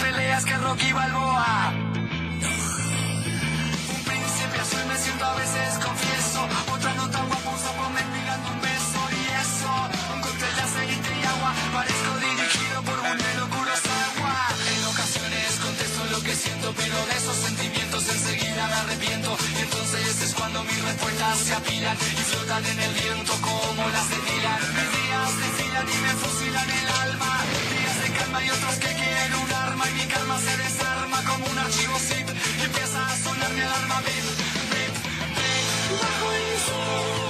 peleas 0.00 0.44
que 0.44 0.56
Rocky 0.56 0.92
Balboa. 0.92 1.72
Un 3.94 4.00
príncipe 4.08 4.56
azul 4.64 4.84
me 4.88 4.96
siento 4.96 5.24
a 5.24 5.34
veces, 5.34 5.68
confieso. 5.84 6.40
Otra 6.74 6.94
no 6.94 7.08
tan 7.10 7.26
guapo, 7.28 7.50
un 7.50 7.58
sapo 7.58 7.84
mendigando 7.90 8.46
un 8.54 8.60
beso 8.60 9.00
y 9.20 9.22
eso. 9.44 9.72
Un 10.14 10.20
cóctel 10.22 10.54
de 10.56 10.62
aceite 10.62 11.10
y 11.20 11.22
agua, 11.34 11.52
parezco 11.74 12.12
dirigido 12.28 12.76
por 12.88 12.98
un 12.98 13.16
velo 13.24 13.44
Kurosawa. 13.52 14.36
En 14.72 14.84
ocasiones 14.92 15.48
contesto 15.64 16.00
lo 16.14 16.20
que 16.26 16.34
siento, 16.34 16.72
pero 16.80 16.96
de 17.06 17.14
esos 17.20 17.36
sentimientos 17.36 18.02
enseguida 18.08 18.62
me 18.70 18.76
arrepiento. 18.82 19.30
Y 19.56 19.60
entonces 19.66 20.22
es 20.22 20.34
cuando 20.34 20.64
mis 20.64 20.82
respuestas 20.82 21.38
se 21.38 21.54
apilan 21.54 21.96
y 21.96 22.22
flotan 22.30 22.64
en 22.64 22.78
el 22.80 22.92
viento 22.94 23.32
como 23.40 23.82
las 23.88 24.08
de. 24.10 24.20
Mis 24.20 24.90
días 24.96 25.30
desfilan 25.42 25.86
y 25.88 25.96
me 26.04 26.12
fusilan 26.22 26.70
el 26.70 26.88
alma. 27.04 27.29
Se 30.44 30.56
desarma 30.56 31.22
como 31.24 31.44
un 31.46 31.58
archivo 31.58 31.98
zip 31.98 32.28
y 32.58 32.62
empieza 32.64 33.06
a 33.06 33.16
sonar 33.16 33.52
mi 33.52 33.60
alarma 33.60 34.00
bip, 34.00 34.26
bip, 34.38 34.94
bip. 35.36 36.00
Bajo 36.00 36.32
el 36.32 37.29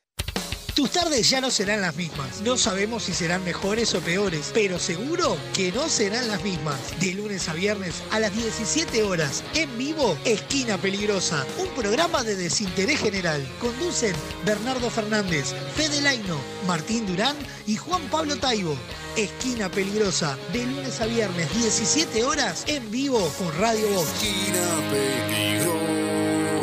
Tus 0.81 0.89
tardes 0.89 1.29
ya 1.29 1.39
no 1.41 1.51
serán 1.51 1.81
las 1.81 1.95
mismas. 1.95 2.41
No 2.41 2.57
sabemos 2.57 3.03
si 3.03 3.13
serán 3.13 3.43
mejores 3.43 3.93
o 3.93 3.99
peores, 3.99 4.49
pero 4.51 4.79
seguro 4.79 5.37
que 5.53 5.71
no 5.71 5.87
serán 5.87 6.27
las 6.27 6.43
mismas. 6.43 6.99
De 6.99 7.13
lunes 7.13 7.47
a 7.49 7.53
viernes 7.53 8.01
a 8.09 8.19
las 8.19 8.35
17 8.35 9.03
horas, 9.03 9.43
en 9.53 9.77
vivo, 9.77 10.17
Esquina 10.25 10.79
Peligrosa, 10.79 11.45
un 11.59 11.67
programa 11.79 12.23
de 12.23 12.35
desinterés 12.35 12.99
general. 12.99 13.47
Conducen 13.59 14.15
Bernardo 14.43 14.89
Fernández, 14.89 15.53
Fede 15.75 16.01
Laino, 16.01 16.39
Martín 16.65 17.05
Durán 17.05 17.35
y 17.67 17.75
Juan 17.75 18.01
Pablo 18.09 18.37
Taibo. 18.37 18.75
Esquina 19.15 19.69
Peligrosa, 19.69 20.35
de 20.51 20.65
lunes 20.65 20.99
a 20.99 21.05
viernes, 21.05 21.47
17 21.53 22.23
horas, 22.23 22.63
en 22.65 22.89
vivo 22.89 23.31
por 23.37 23.55
Radio 23.59 23.87
Vox. 23.87 24.09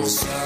Está 0.02 0.10
sonando 0.10 0.37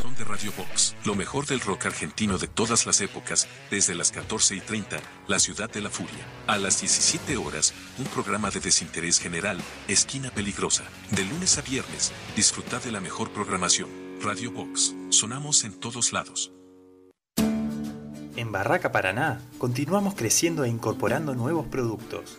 Son 0.00 0.14
de 0.14 0.22
Radio 0.22 0.52
Box, 0.56 0.94
lo 1.04 1.16
mejor 1.16 1.46
del 1.46 1.58
rock 1.60 1.86
argentino 1.86 2.38
de 2.38 2.46
todas 2.46 2.86
las 2.86 3.00
épocas, 3.00 3.48
desde 3.72 3.96
las 3.96 4.12
14 4.12 4.54
y 4.54 4.60
30, 4.60 4.98
La 5.26 5.40
Ciudad 5.40 5.68
de 5.68 5.80
la 5.80 5.90
Furia. 5.90 6.24
A 6.46 6.58
las 6.58 6.80
17 6.80 7.36
horas, 7.36 7.74
un 7.98 8.04
programa 8.04 8.50
de 8.50 8.60
desinterés 8.60 9.18
general, 9.18 9.58
Esquina 9.88 10.30
Peligrosa. 10.30 10.84
De 11.10 11.24
lunes 11.24 11.58
a 11.58 11.62
viernes, 11.62 12.12
disfruta 12.36 12.78
de 12.78 12.92
la 12.92 13.00
mejor 13.00 13.32
programación. 13.32 13.90
Radio 14.22 14.52
Box, 14.52 14.94
sonamos 15.08 15.64
en 15.64 15.72
todos 15.80 16.12
lados. 16.12 16.52
En 18.36 18.52
Barraca 18.52 18.92
Paraná, 18.92 19.40
continuamos 19.58 20.14
creciendo 20.14 20.62
e 20.62 20.68
incorporando 20.68 21.34
nuevos 21.34 21.66
productos. 21.66 22.38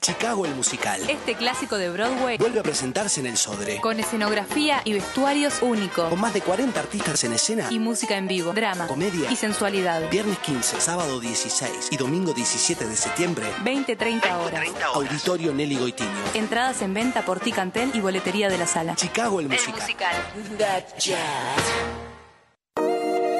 Chicago 0.00 0.44
el 0.44 0.54
musical. 0.54 1.00
Este 1.08 1.34
clásico 1.34 1.78
de 1.78 1.88
Broadway 1.88 2.36
Vuelve 2.36 2.60
a 2.60 2.62
presentarse 2.62 3.20
en 3.20 3.26
el 3.26 3.38
Sodre. 3.38 3.80
con 3.80 3.98
escenografía 3.98 4.82
y 4.84 4.92
vestuarios 4.92 5.62
únicos 5.62 6.10
Con 6.10 6.20
más 6.20 6.34
de 6.34 6.42
40 6.42 6.78
artistas 6.78 7.24
en 7.24 7.32
escena. 7.32 7.68
y 7.70 7.78
música 7.78 8.18
en 8.18 8.28
vivo, 8.28 8.52
drama 8.52 8.86
Comedia. 8.86 9.30
y 9.32 9.36
sensualidad. 9.36 10.10
Viernes 10.10 10.38
15, 10.40 10.78
sábado 10.82 11.18
16 11.18 11.88
y 11.90 11.96
domingo 11.96 12.34
17 12.34 12.86
de 12.86 12.94
septiembre. 12.94 13.46
20-30 13.64 14.36
horas. 14.44 14.66
Auditorio 14.92 15.54
Nelly 15.54 15.76
Goitiño. 15.76 16.10
Entradas 16.34 16.82
en 16.82 16.92
venta 16.92 17.24
por 17.24 17.40
Ticantel 17.40 17.90
y 17.94 18.00
boletería 18.00 18.50
de 18.50 18.58
la 18.58 18.66
sala. 18.66 18.96
Chicago 18.96 19.40
el 19.40 19.48
musical. 19.48 19.80
musical. 19.80 20.82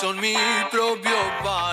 son 0.00 0.20
mi 0.20 0.34
propio 0.70 1.16
paredón. 1.42 1.67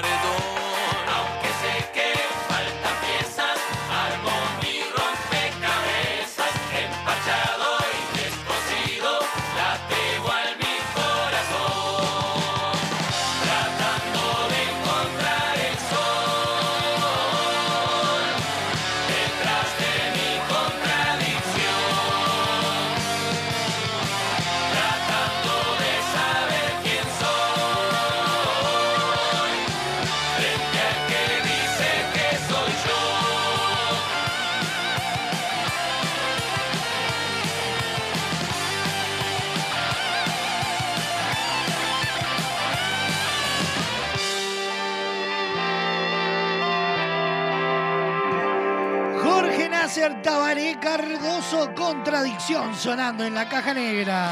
Contradicción 51.85 52.75
sonando 52.75 53.23
en 53.23 53.35
la 53.35 53.47
caja 53.47 53.71
negra. 53.71 54.31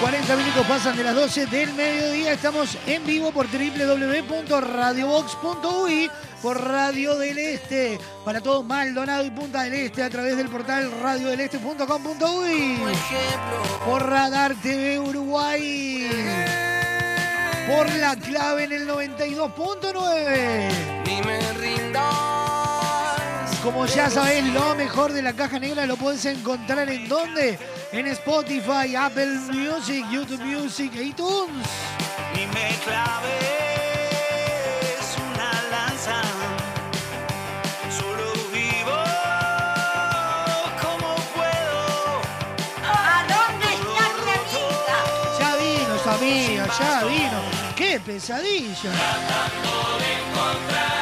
...40 0.00 0.36
minutos 0.36 0.64
pasan 0.68 0.96
de 0.96 1.02
las 1.02 1.16
12 1.16 1.46
del 1.46 1.72
mediodía... 1.72 2.32
...estamos 2.32 2.78
en 2.86 3.04
vivo 3.04 3.32
por 3.32 3.48
www.radiobox.uy... 3.50 6.08
...por 6.40 6.64
Radio 6.64 7.16
del 7.16 7.38
Este... 7.38 7.98
...para 8.24 8.40
todo 8.40 8.62
Maldonado 8.62 9.24
y 9.24 9.30
Punta 9.30 9.64
del 9.64 9.74
Este... 9.74 10.04
...a 10.04 10.10
través 10.10 10.36
del 10.36 10.48
portal 10.48 10.92
radiodeleste.com.uy... 11.02 12.78
...por 13.84 14.08
Radar 14.08 14.54
TV 14.62 15.00
Uruguay... 15.00 15.97
...por 17.68 17.92
La 17.96 18.16
Clave 18.16 18.64
en 18.64 18.72
el 18.72 18.88
92.9... 18.88 20.70
Ni 21.06 21.20
me 21.20 21.52
rindas. 21.52 22.02
Como 23.62 23.84
ya 23.84 24.08
sabés, 24.08 24.42
lo 24.54 24.74
mejor 24.74 25.12
de 25.12 25.20
la 25.20 25.34
caja 25.34 25.58
negra 25.58 25.84
lo 25.84 25.96
puedes 25.96 26.24
encontrar 26.24 26.88
en 26.88 27.06
dónde? 27.10 27.58
En 27.92 28.06
Spotify, 28.06 28.96
Apple 28.96 29.34
Music, 29.52 30.02
YouTube 30.10 30.42
Music 30.44 30.92
e 30.96 31.02
iTunes. 31.04 31.66
Ni 32.34 32.46
me 32.46 32.70
pesadilla! 48.18 48.90
Tratando 48.90 49.98
de 49.98 50.97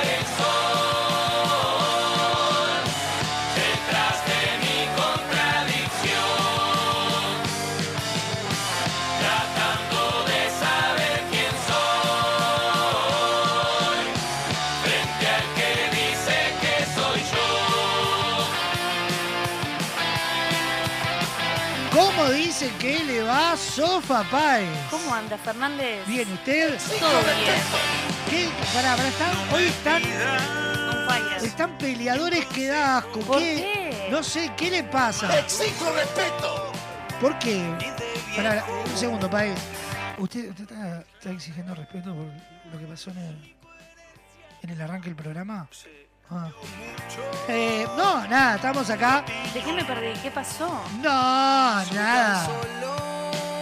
Sofa 23.57 24.22
Páez? 24.30 24.68
¿Cómo 24.90 25.14
anda, 25.14 25.36
Fernández? 25.38 26.07
Bien, 26.07 26.30
¿usted? 26.32 26.78
Todo 27.00 27.20
bien. 27.22 27.62
¿Qué? 28.30 28.48
Pará, 28.74 28.96
pará, 28.96 29.09
están, 29.09 29.54
hoy 29.54 29.64
están, 29.64 30.02
On 30.02 31.07
fire. 31.07 31.44
están 31.44 31.78
peleadores 31.78 32.44
que 32.46 32.66
da 32.68 32.98
asco. 32.98 33.20
¿Por 33.20 33.38
¿Qué? 33.38 34.09
No 34.11 34.22
sé, 34.22 34.52
¿qué 34.57 34.70
le 34.70 34.84
pasa? 34.84 35.38
Exijo 35.38 35.90
respeto. 35.92 36.72
¿Por 37.20 37.38
qué? 37.38 37.64
Pará, 38.36 38.64
un 38.84 38.96
segundo, 38.96 39.30
Páez. 39.30 39.59
¿Usted, 40.18 40.50
usted 40.50 40.62
está, 40.70 41.00
está 41.00 41.30
exigiendo 41.30 41.74
respeto 41.74 42.14
por 42.14 42.72
lo 42.72 42.78
que 42.78 42.86
pasó 42.86 43.11
en 43.11 43.18
el, 43.18 43.57
en 44.62 44.70
el 44.70 44.80
arranque 44.82 45.09
del 45.09 45.16
programa? 45.16 45.68
Ah. 46.30 46.48
Eh, 47.48 47.86
no, 47.96 48.26
nada, 48.26 48.57
estamos 48.57 48.90
acá. 48.90 49.24
¿De 49.54 49.61
qué 49.62 49.72
me 49.72 49.84
perdí? 49.84 50.12
¿Qué 50.20 50.30
pasó? 50.30 50.82
No, 51.00 51.84
nada. 51.92 52.48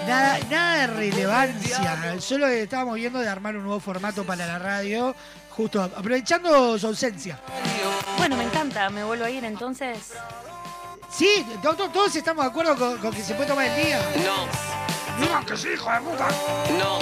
Nada, 0.07 0.39
nada 0.51 0.77
de 0.81 0.87
relevancia. 0.89 2.21
Solo 2.21 2.47
estábamos 2.49 2.95
viendo 2.97 3.19
de 3.21 3.29
armar 3.29 3.57
un 3.57 3.65
nuevo 3.65 3.81
formato 3.81 4.25
para 4.25 4.47
la 4.47 4.59
radio, 4.59 5.15
justo 5.51 5.83
aprovechando 5.83 6.79
su 6.79 6.87
ausencia. 6.89 7.39
Bueno, 8.19 8.37
me 8.37 8.45
encanta. 8.45 8.91
Me 8.91 9.05
vuelvo 9.05 9.25
a 9.25 9.31
ir 9.31 9.45
entonces. 9.45 10.13
Sí, 11.11 11.47
to- 11.63 11.75
to- 11.75 11.89
todos 11.91 12.15
estamos 12.17 12.45
de 12.45 12.51
acuerdo 12.51 12.77
con, 12.77 12.99
con 12.99 13.13
que 13.15 13.23
se 13.23 13.35
puede 13.35 13.49
tomar 13.49 13.67
el 13.67 13.85
día. 13.85 13.99
No, 14.25 15.23
Digan 15.25 15.45
que 15.47 15.57
sí, 15.57 15.69
hijo 15.75 15.91
de 15.91 16.01
puta. 16.01 16.29
no. 16.79 16.99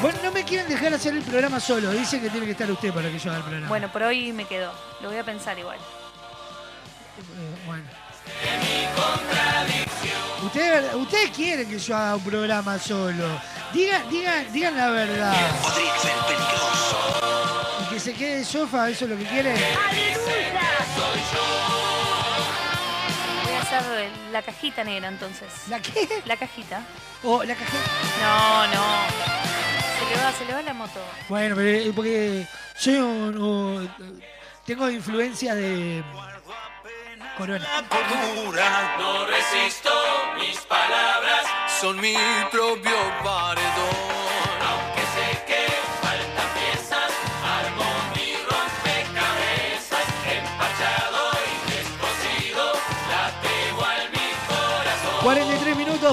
Bueno, 0.00 0.18
no 0.24 0.32
me 0.32 0.44
quieren 0.44 0.68
dejar 0.68 0.92
hacer 0.94 1.14
el 1.14 1.22
programa 1.22 1.60
solo. 1.60 1.90
Dicen 1.92 2.20
que 2.20 2.28
tiene 2.28 2.44
que 2.46 2.52
estar 2.52 2.70
usted 2.70 2.92
para 2.92 3.08
que 3.08 3.18
yo 3.18 3.30
haga 3.30 3.38
el 3.38 3.44
programa. 3.44 3.68
Bueno, 3.68 3.90
por 3.92 4.02
hoy 4.02 4.32
me 4.32 4.44
quedo. 4.44 4.72
Lo 5.00 5.08
voy 5.08 5.18
a 5.18 5.24
pensar 5.24 5.56
igual. 5.58 5.78
Eh, 5.78 7.56
bueno. 7.66 7.84
Ustedes, 10.52 10.94
ustedes 10.94 11.30
quieren 11.30 11.66
que 11.68 11.78
yo 11.78 11.96
haga 11.96 12.16
un 12.16 12.22
programa 12.24 12.78
solo. 12.78 13.24
Digan, 13.72 14.08
digan, 14.10 14.52
digan 14.52 14.76
la 14.76 14.90
verdad. 14.90 15.34
Y 17.80 17.84
que 17.94 17.98
se 18.00 18.12
quede 18.12 18.40
el 18.40 18.44
sofá, 18.44 18.90
eso 18.90 19.06
es 19.06 19.10
lo 19.12 19.16
que 19.16 19.24
quieren. 19.24 19.56
Voy 23.44 23.54
a 23.54 23.60
hacer 23.62 24.10
la 24.30 24.42
cajita 24.42 24.84
negra 24.84 25.08
entonces. 25.08 25.48
¿La 25.68 25.80
qué? 25.80 26.06
La 26.26 26.36
cajita. 26.36 26.82
O 27.24 27.42
la 27.44 27.54
cajeta. 27.54 27.78
No, 28.22 28.66
no. 28.66 28.84
Se 29.98 30.14
le 30.16 30.22
va, 30.22 30.32
se 30.32 30.44
le 30.44 30.52
va 30.52 30.62
la 30.62 30.74
moto. 30.74 31.00
Bueno, 31.30 31.54
pero 31.56 31.68
eh, 31.68 31.92
porque 31.96 32.46
soy 32.76 32.96
un, 32.96 33.38
un- 33.42 33.90
tengo 34.66 34.90
influencia 34.90 35.54
de 35.54 36.02
Corona. 37.36 37.66
Cordura, 37.88 38.96
no 38.98 39.26
resisto, 39.26 39.90
mis 40.38 40.58
palabras 40.60 41.46
son 41.80 41.98
mi 42.00 42.14
propio 42.50 42.96
paredón. 43.24 44.12
Aunque 44.68 45.02
sé 45.14 45.44
que 45.46 45.61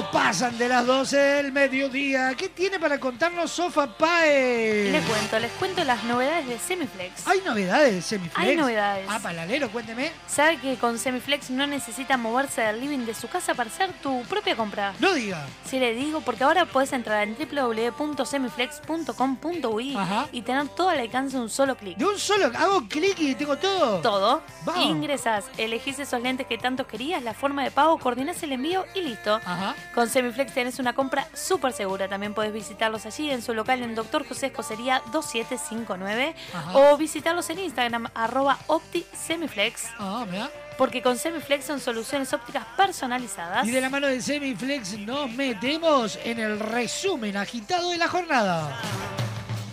minutos 0.00 0.04
pasan 0.12 0.58
de 0.58 0.68
las 0.68 0.86
12 0.86 1.16
del 1.16 1.52
mediodía. 1.52 2.34
¿Qué 2.36 2.48
tiene 2.48 2.78
para 2.78 2.98
contarnos 2.98 3.50
Sofa 3.50 3.86
Paez? 3.86 4.92
Les 4.92 5.04
cuento, 5.04 5.38
les 5.38 5.52
cuento 5.52 5.84
las 5.84 6.02
novedades 6.04 6.48
de 6.48 6.58
Semiflex. 6.58 7.26
¿Hay 7.26 7.40
novedades 7.44 7.94
de 7.94 8.00
Semiflex? 8.02 8.38
Hay 8.38 8.56
novedades. 8.56 9.06
Ah, 9.08 9.18
palalero, 9.22 9.70
cuénteme. 9.70 10.10
¿Sabe 10.26 10.56
que 10.58 10.76
con 10.76 10.98
Semiflex 10.98 11.50
no 11.50 11.66
necesita 11.66 12.16
moverse 12.16 12.62
del 12.62 12.80
living 12.80 13.04
de 13.06 13.14
su 13.14 13.28
casa 13.28 13.54
para 13.54 13.68
hacer 13.70 13.92
tu 14.02 14.22
propia 14.24 14.56
compra? 14.56 14.94
No 14.98 15.12
diga. 15.14 15.46
Sí 15.64 15.78
le 15.78 15.94
digo, 15.94 16.20
porque 16.20 16.44
ahora 16.44 16.66
puedes 16.66 16.92
entrar 16.92 17.26
en 17.26 17.36
www.semiflex.com.uy 17.36 19.98
y 20.32 20.42
tener 20.42 20.68
todo 20.68 20.90
al 20.90 21.00
alcance 21.00 21.36
de 21.36 21.42
un 21.42 21.50
solo 21.50 21.76
clic. 21.76 21.96
De 21.96 22.06
un 22.06 22.18
solo, 22.18 22.50
hago 22.56 22.86
clic 22.88 23.18
y 23.20 23.34
tengo 23.34 23.56
todo. 23.56 24.00
Todo. 24.00 24.42
Vamos. 24.64 24.84
Ingresás, 24.84 25.44
elegís 25.56 25.98
esos 25.98 26.22
lentes 26.22 26.46
que 26.46 26.58
tanto 26.58 26.86
querías, 26.86 27.22
la 27.22 27.32
forma 27.34 27.64
de 27.64 27.70
pago, 27.70 27.98
coordinás 27.98 28.42
el 28.42 28.52
envío 28.52 28.84
y 28.94 29.02
listo. 29.02 29.40
Ajá. 29.44 29.74
Con 29.94 30.08
Semiflex 30.08 30.54
tenés 30.54 30.78
una 30.78 30.92
compra 30.92 31.26
súper 31.34 31.72
segura. 31.72 32.06
También 32.08 32.32
podés 32.32 32.52
visitarlos 32.52 33.06
allí 33.06 33.30
en 33.30 33.42
su 33.42 33.54
local 33.54 33.82
en 33.82 33.94
Doctor 33.96 34.26
José 34.26 34.46
Escocería 34.46 35.02
2759 35.12 36.34
Ajá. 36.54 36.78
o 36.78 36.96
visitarlos 36.96 37.50
en 37.50 37.58
Instagram 37.58 38.08
arroba 38.14 38.58
OptiSemiflex. 38.68 39.86
Ah, 39.98 40.24
mirá. 40.30 40.48
Porque 40.78 41.02
con 41.02 41.18
Semiflex 41.18 41.64
son 41.64 41.80
soluciones 41.80 42.32
ópticas 42.32 42.64
personalizadas. 42.76 43.66
Y 43.66 43.70
de 43.72 43.80
la 43.80 43.90
mano 43.90 44.06
de 44.06 44.20
Semiflex 44.22 44.96
nos 45.00 45.28
metemos 45.30 46.18
en 46.24 46.38
el 46.38 46.60
resumen 46.60 47.36
agitado 47.36 47.90
de 47.90 47.98
la 47.98 48.08
jornada. 48.08 48.80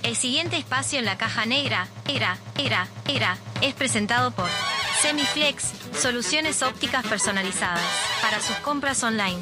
El 0.08 0.16
siguiente 0.16 0.56
espacio 0.56 1.00
en 1.00 1.04
la 1.04 1.18
caja 1.18 1.46
negra, 1.46 1.86
era, 2.08 2.38
era, 2.58 2.88
era, 3.10 3.38
es 3.62 3.74
presentado 3.74 4.32
por 4.32 4.50
Semiflex, 5.02 5.66
soluciones 6.02 6.64
ópticas 6.64 7.06
personalizadas 7.06 7.84
para 8.22 8.40
sus 8.40 8.56
compras 8.60 9.04
online. 9.04 9.42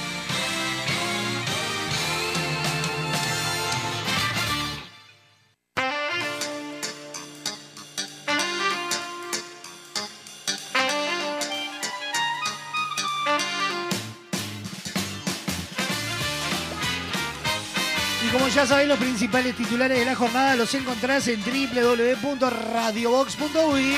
Ya 18.61 18.67
sabéis, 18.67 18.89
los 18.89 18.99
principales 18.99 19.55
titulares 19.55 19.97
de 19.97 20.05
la 20.05 20.13
jornada 20.13 20.55
los 20.55 20.71
encontrás 20.75 21.27
en 21.27 21.41
www.radiobox.uy. 21.41 23.95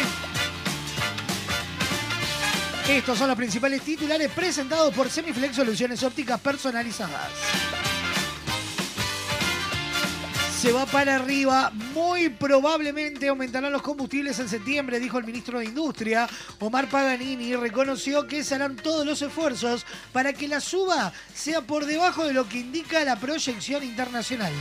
Estos 2.88 3.18
son 3.18 3.28
los 3.28 3.36
principales 3.36 3.82
titulares 3.82 4.32
presentados 4.32 4.94
por 4.94 5.10
Semiflex 5.10 5.58
Soluciones 5.58 6.02
Ópticas 6.02 6.40
Personalizadas. 6.40 7.30
Se 10.64 10.72
va 10.72 10.86
para 10.86 11.16
arriba, 11.16 11.74
muy 11.94 12.30
probablemente 12.30 13.28
aumentarán 13.28 13.74
los 13.74 13.82
combustibles 13.82 14.40
en 14.40 14.48
septiembre, 14.48 14.98
dijo 14.98 15.18
el 15.18 15.26
ministro 15.26 15.60
de 15.60 15.66
Industria. 15.66 16.26
Omar 16.60 16.88
Paganini 16.88 17.54
reconoció 17.58 18.26
que 18.26 18.46
se 18.46 18.56
harán 18.56 18.78
todos 18.78 19.06
los 19.06 19.22
esfuerzos 19.22 19.86
para 20.14 20.32
que 20.32 20.48
la 20.48 20.62
suba 20.62 21.12
sea 21.36 21.60
por 21.60 21.86
debajo 21.86 22.24
de 22.24 22.32
lo 22.32 22.48
que 22.48 22.60
indica 22.60 23.04
la 23.04 23.18
proyección 23.18 23.84
internacional. 23.84 24.54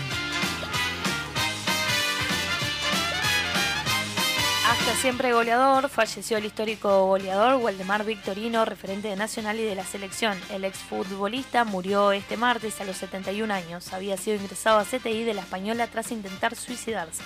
Siempre 5.02 5.32
goleador, 5.32 5.88
falleció 5.88 6.36
el 6.36 6.44
histórico 6.44 7.06
goleador 7.06 7.56
Waldemar 7.56 8.04
Victorino, 8.04 8.64
referente 8.64 9.08
de 9.08 9.16
Nacional 9.16 9.58
y 9.58 9.64
de 9.64 9.74
la 9.74 9.84
selección. 9.84 10.38
El 10.48 10.64
exfutbolista 10.64 11.64
murió 11.64 12.12
este 12.12 12.36
martes 12.36 12.80
a 12.80 12.84
los 12.84 12.98
71 12.98 13.52
años. 13.52 13.92
Había 13.92 14.16
sido 14.16 14.36
ingresado 14.36 14.78
a 14.78 14.84
CTI 14.84 15.24
de 15.24 15.34
la 15.34 15.40
Española 15.40 15.88
tras 15.88 16.12
intentar 16.12 16.54
suicidarse. 16.54 17.24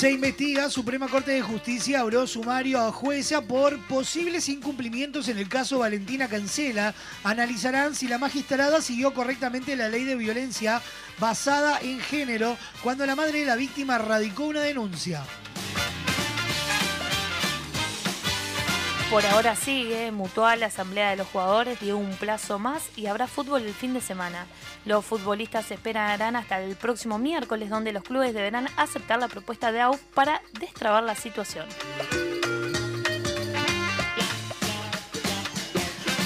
Se 0.00 0.10
investiga, 0.10 0.70
Suprema 0.70 1.08
Corte 1.08 1.32
de 1.32 1.42
Justicia 1.42 2.00
abrió 2.00 2.26
sumario 2.26 2.80
a 2.80 2.90
jueza 2.90 3.42
por 3.42 3.78
posibles 3.86 4.48
incumplimientos 4.48 5.28
en 5.28 5.36
el 5.36 5.46
caso 5.46 5.80
Valentina 5.80 6.26
Cancela. 6.26 6.94
Analizarán 7.22 7.94
si 7.94 8.08
la 8.08 8.16
magistrada 8.16 8.80
siguió 8.80 9.12
correctamente 9.12 9.76
la 9.76 9.90
ley 9.90 10.04
de 10.04 10.14
violencia 10.14 10.80
basada 11.20 11.78
en 11.80 12.00
género 12.00 12.56
cuando 12.82 13.06
la 13.06 13.14
madre 13.14 13.40
de 13.40 13.46
la 13.46 13.56
víctima 13.56 13.98
radicó 13.98 14.44
una 14.44 14.62
denuncia. 14.62 15.22
Por 19.10 19.26
ahora 19.26 19.56
sigue, 19.56 20.12
Mutual, 20.12 20.60
la 20.60 20.66
Asamblea 20.66 21.10
de 21.10 21.16
los 21.16 21.26
Jugadores 21.26 21.80
dio 21.80 21.98
un 21.98 22.12
plazo 22.12 22.60
más 22.60 22.88
y 22.96 23.06
habrá 23.06 23.26
fútbol 23.26 23.62
el 23.62 23.74
fin 23.74 23.92
de 23.92 24.00
semana. 24.00 24.46
Los 24.84 25.04
futbolistas 25.04 25.68
esperarán 25.72 26.36
hasta 26.36 26.60
el 26.60 26.76
próximo 26.76 27.18
miércoles 27.18 27.70
donde 27.70 27.92
los 27.92 28.04
clubes 28.04 28.34
deberán 28.34 28.68
aceptar 28.76 29.18
la 29.18 29.26
propuesta 29.26 29.72
de 29.72 29.80
AUF 29.80 30.00
para 30.14 30.40
destrabar 30.60 31.02
la 31.02 31.16
situación. 31.16 31.66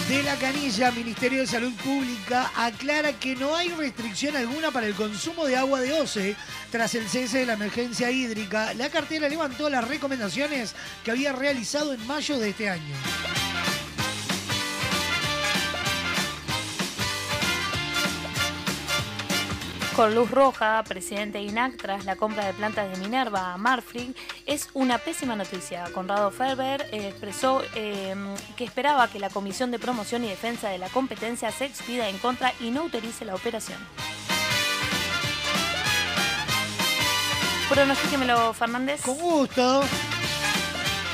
De 0.09 0.22
la 0.22 0.36
canilla, 0.36 0.90
Ministerio 0.90 1.40
de 1.40 1.46
Salud 1.46 1.72
Pública 1.82 2.52
aclara 2.57 3.14
que 3.14 3.34
no 3.34 3.57
hay 3.57 3.70
restricción 3.70 4.36
alguna 4.36 4.70
para 4.70 4.86
el 4.86 4.94
consumo 4.94 5.46
de 5.46 5.57
agua 5.57 5.80
de 5.80 5.94
OCE. 5.94 6.36
Tras 6.70 6.94
el 6.94 7.09
cese 7.09 7.38
de 7.38 7.46
la 7.46 7.55
emergencia 7.55 8.11
hídrica, 8.11 8.74
la 8.74 8.90
cartera 8.90 9.30
levantó 9.30 9.70
las 9.70 9.88
recomendaciones 9.88 10.74
que 11.05 11.11
había 11.11 11.32
realizado 11.32 11.94
en 11.94 12.07
mayo 12.07 12.38
de 12.38 12.50
este 12.50 12.68
año. 12.68 12.94
Con 19.97 20.12
Luz 20.12 20.28
Roja, 20.28 20.82
presidente 20.82 21.38
de 21.38 21.45
INAC, 21.45 21.76
tras 21.76 22.05
la 22.05 22.16
compra 22.16 22.45
de 22.47 22.53
plantas 22.53 22.90
de 22.90 22.97
Minerva 22.99 23.55
a 23.55 23.59
Marfrig, 23.59 24.12
es 24.45 24.68
una 24.74 24.99
pésima 24.99 25.36
noticia. 25.36 25.84
Conrado 25.95 26.32
Ferber 26.32 26.88
expresó 26.90 27.62
eh, 27.76 28.16
que 28.57 28.64
esperaba 28.64 29.07
que 29.07 29.20
la 29.20 29.30
Comisión 29.30 29.70
de 29.70 29.78
Promoción 29.78 30.24
y 30.24 30.28
Defensa 30.28 30.68
de 30.68 30.78
la 30.78 30.88
Competencia 30.88 31.53
se 31.53 31.66
expida 31.66 32.09
en 32.09 32.18
contra 32.18 32.53
y 32.59 32.72
no 32.72 32.80
autorice 32.80 33.24
la 33.24 33.36
operación. 33.36 33.78
Pronostíquemelo, 37.68 38.53
Fernández. 38.53 39.01
Con 39.03 39.16
gusto. 39.16 39.84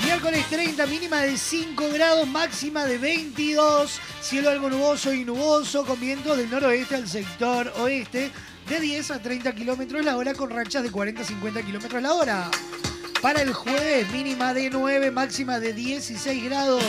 Miércoles 0.05 0.47
30, 0.49 0.87
mínima 0.87 1.21
de 1.21 1.37
5 1.37 1.91
grados, 1.93 2.27
máxima 2.27 2.87
de 2.87 2.97
22. 2.97 4.01
Cielo 4.23 4.49
algo 4.49 4.71
nuboso 4.71 5.13
y 5.13 5.27
nuboso, 5.27 5.85
con 5.85 6.01
vientos 6.01 6.39
del 6.39 6.49
noroeste 6.49 6.95
al 6.95 7.07
sector 7.07 7.71
oeste 7.79 8.31
de 8.69 8.81
10 8.81 9.11
a 9.11 9.19
30 9.21 9.55
kilómetros 9.55 10.05
la 10.05 10.17
hora, 10.17 10.35
con 10.35 10.51
rachas 10.51 10.83
de 10.83 10.91
40 10.91 11.23
a 11.23 11.25
50 11.25 11.63
kilómetros 11.63 12.03
la 12.03 12.15
hora. 12.15 12.51
Para 13.23 13.43
el 13.43 13.53
jueves, 13.53 14.11
mínima 14.11 14.55
de 14.55 14.71
9, 14.71 15.11
máxima 15.11 15.61
de 15.61 15.73
16 15.73 16.45
grados. 16.45 16.85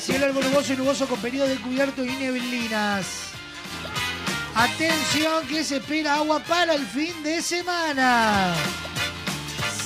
Cielo 0.00 0.26
algo 0.26 0.42
nuboso 0.42 0.72
y 0.72 0.76
nuboso 0.76 1.06
con 1.06 1.18
periodo 1.20 1.48
de 1.48 1.56
cubierto 1.56 2.04
y 2.04 2.12
neblinas. 2.12 3.06
Atención 4.54 5.46
que 5.48 5.64
se 5.64 5.78
espera 5.78 6.16
agua 6.16 6.40
para 6.40 6.74
el 6.74 6.86
fin 6.86 7.22
de 7.22 7.42
semana. 7.42 8.54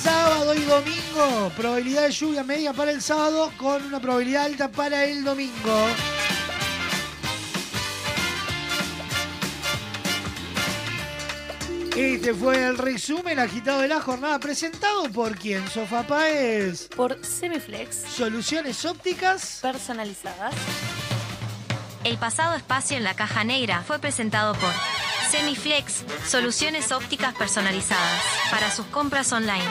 Sábado 0.03 0.53
y 0.53 0.61
domingo, 0.61 1.51
probabilidad 1.57 2.03
de 2.03 2.11
lluvia 2.11 2.43
media 2.43 2.71
para 2.71 2.91
el 2.91 3.01
sábado 3.01 3.51
con 3.57 3.83
una 3.85 3.99
probabilidad 3.99 4.45
alta 4.45 4.69
para 4.69 5.05
el 5.05 5.23
domingo. 5.23 5.87
Este 12.01 12.33
fue 12.33 12.65
el 12.65 12.77
resumen 12.77 13.39
agitado 13.39 13.81
de 13.81 13.89
la 13.89 13.99
jornada 13.99 14.39
presentado 14.39 15.03
por 15.11 15.35
quién, 15.35 15.67
Sofá 15.67 16.03
Paez. 16.03 16.87
Por 16.95 17.21
Semiflex. 17.25 18.03
Soluciones 18.07 18.85
ópticas 18.85 19.59
personalizadas. 19.61 20.55
El 22.05 22.17
pasado 22.17 22.55
espacio 22.55 22.95
en 22.95 23.03
la 23.03 23.15
caja 23.15 23.43
negra 23.43 23.83
fue 23.85 23.99
presentado 23.99 24.53
por 24.53 24.71
Semiflex, 25.29 26.05
soluciones 26.25 26.93
ópticas 26.93 27.35
personalizadas 27.35 28.21
para 28.49 28.71
sus 28.71 28.85
compras 28.85 29.33
online. 29.33 29.67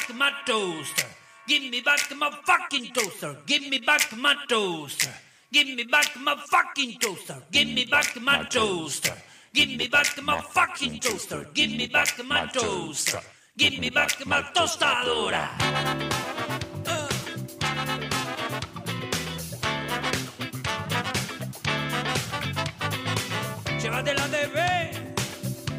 Back 0.00 0.16
my 0.16 0.32
toaster. 0.46 1.06
Give 1.46 1.62
me 1.62 1.80
back 1.80 2.10
my 2.16 2.30
fucking 2.46 2.92
toaster. 2.94 3.36
Give 3.46 3.68
me 3.68 3.78
back 3.78 4.16
my 4.16 4.34
toaster. 4.48 5.10
Give 5.52 5.66
me 5.66 5.84
back 5.84 6.16
my 6.16 6.36
fucking 6.50 6.98
toaster. 7.00 7.42
Give 7.50 7.68
me 7.68 7.84
back 7.84 8.16
my 8.20 8.44
toaster. 8.44 9.14
Give 9.52 9.68
me 9.68 9.88
back 9.88 10.22
my 10.22 10.40
fucking 10.40 11.00
toaster. 11.00 11.46
Give 11.54 11.70
me 11.70 11.86
back 11.86 12.24
my 12.24 12.46
toaster. 12.46 13.20
Give 13.56 13.78
me 13.78 13.90
back 13.90 14.26
my 14.26 14.42
tostadora. 14.54 15.50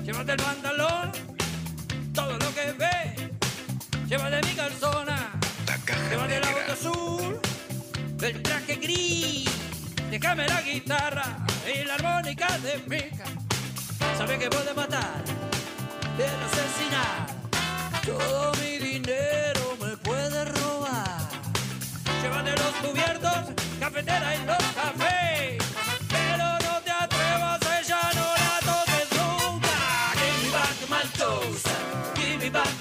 Llévate 0.04 0.32
el 0.34 0.38
pantalón, 0.38 1.01
llévate 4.12 4.42
mi 4.46 4.54
calzona, 4.56 5.32
llévate 6.10 6.40
la 6.42 6.50
boca 6.52 6.74
azul, 6.74 7.40
el 8.22 8.42
traje 8.42 8.76
gris, 8.76 9.50
déjame 10.10 10.48
la 10.50 10.62
guitarra 10.62 11.38
y 11.66 11.86
la 11.86 11.96
armónica 11.96 12.58
de 12.58 12.80
pica. 12.80 13.24
Sabe 14.18 14.38
que 14.38 14.50
puede 14.50 14.74
matar, 14.74 15.24
de 16.18 16.26
asesinar. 16.26 17.26
Todo 18.06 18.52
mi 18.62 18.80
dinero 18.80 19.78
me 19.80 19.96
puede 19.96 20.44
robar. 20.44 21.22
Llévate 22.22 22.52
los 22.52 22.74
cubiertos, 22.84 23.54
cafetera 23.80 24.36
y 24.36 24.46
los 24.46 24.64
cafés. 24.76 25.71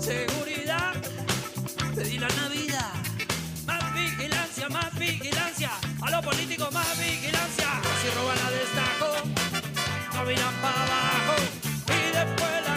Seguridad, 0.00 0.94
pedí 1.94 2.18
la 2.18 2.28
Navidad. 2.28 2.92
Más 3.66 3.94
vigilancia, 3.94 4.68
más 4.68 4.98
vigilancia. 4.98 5.70
A 6.00 6.10
los 6.10 6.24
políticos 6.24 6.72
más 6.72 6.98
vigilancia. 6.98 7.68
Si 8.00 8.08
roban 8.16 8.38
a 8.38 8.50
destajo, 8.50 9.10
no 10.14 10.24
miran 10.24 10.54
para 10.62 10.82
abajo. 10.84 11.34
Y 11.88 12.16
después 12.16 12.67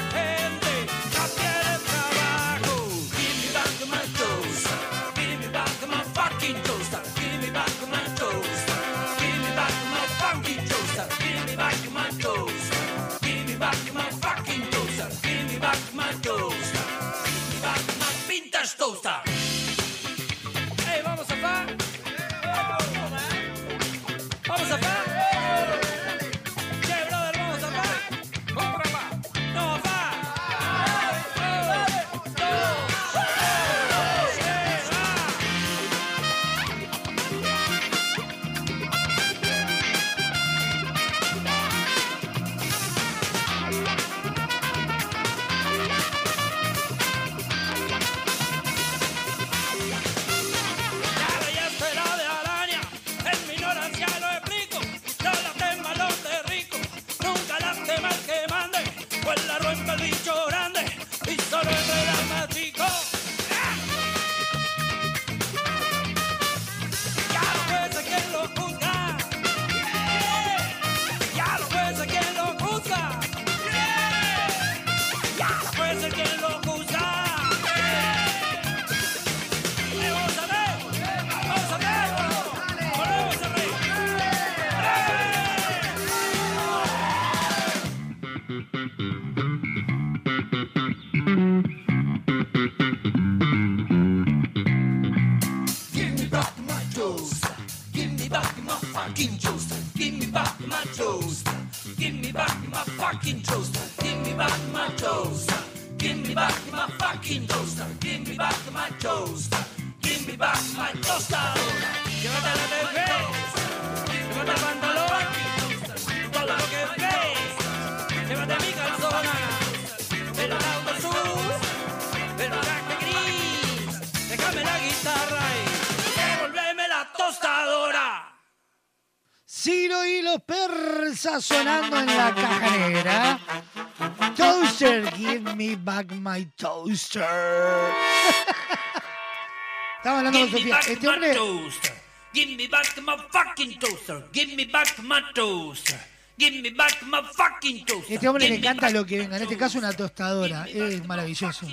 Estaba 140.41 140.49
hablando 140.49 140.49
con 140.49 140.49
Give 140.49 140.51
me 140.51 140.59
Sofía. 140.59 140.75
back 140.75 140.87
Este 140.89 141.07
my 141.07 141.13
hombre, 141.13 141.33
toaster. 141.35 141.93
Give 142.33 142.55
me 142.55 142.67
back 142.67 142.97
my 143.01 143.15
fucking 143.31 143.79
toaster. 143.79 144.23
Give 144.33 144.55
me 144.55 144.65
back 144.65 144.99
my 145.03 145.21
toaster. 145.35 145.99
Give 146.37 146.61
me 146.61 146.69
back 146.71 147.03
my 147.03 147.21
fucking 147.33 147.85
toaster. 147.85 148.13
este 148.13 148.27
hombre 148.27 148.45
Give 148.45 148.55
le 148.55 148.61
me 148.61 148.67
encanta 148.67 148.89
lo 148.89 149.05
que 149.05 149.19
venga. 149.19 149.37
En 149.37 149.43
este 149.43 149.57
caso, 149.57 149.77
una 149.77 149.93
tostadora. 149.93 150.65
Es 150.67 151.05
maravilloso. 151.05 151.67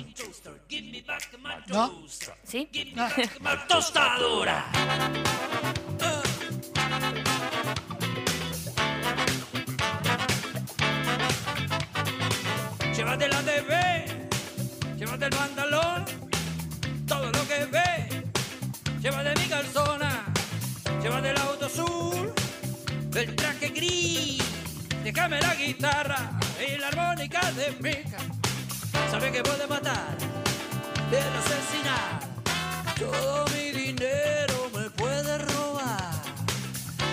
¿No? 1.67 2.05
¿Sí? 2.43 2.69
my 3.41 3.51
tostadora. 3.67 4.65
Llévate 12.95 13.27
la 13.29 13.41
TV, 13.41 14.05
llévate 14.97 15.25
el 15.25 15.31
pantalón, 15.31 15.68
Llévate 19.01 19.33
mi 19.39 19.47
calzona, 19.47 20.25
llévate 21.01 21.29
el 21.29 21.37
auto 21.37 21.67
azul, 21.67 22.33
el 23.15 23.35
traje 23.35 23.69
gris. 23.69 24.43
Déjame 25.03 25.39
la 25.39 25.55
guitarra 25.55 26.31
y 26.59 26.77
la 26.77 26.89
armónica 26.89 27.39
de 27.53 27.71
mica. 27.79 28.17
Sabe 29.09 29.31
que 29.31 29.41
puede 29.41 29.65
matar, 29.67 30.17
puede 31.09 31.21
asesinar. 31.21 32.19
Todo 32.99 33.45
mi 33.55 33.71
dinero 33.71 34.69
me 34.75 34.89
puede 34.89 35.37
robar. 35.37 36.21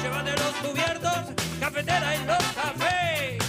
Llévate 0.03 0.33
los 0.33 0.55
cubiertos, 0.69 1.19
cafetera 1.61 2.17
y 2.17 2.25
los 2.27 2.43
cafés. 2.55 3.46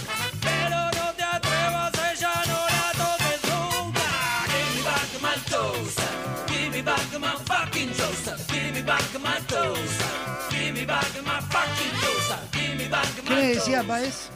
¿Qué 13.26 13.34
le 13.34 13.46
decía, 13.54 13.82
Paez? 13.82 14.30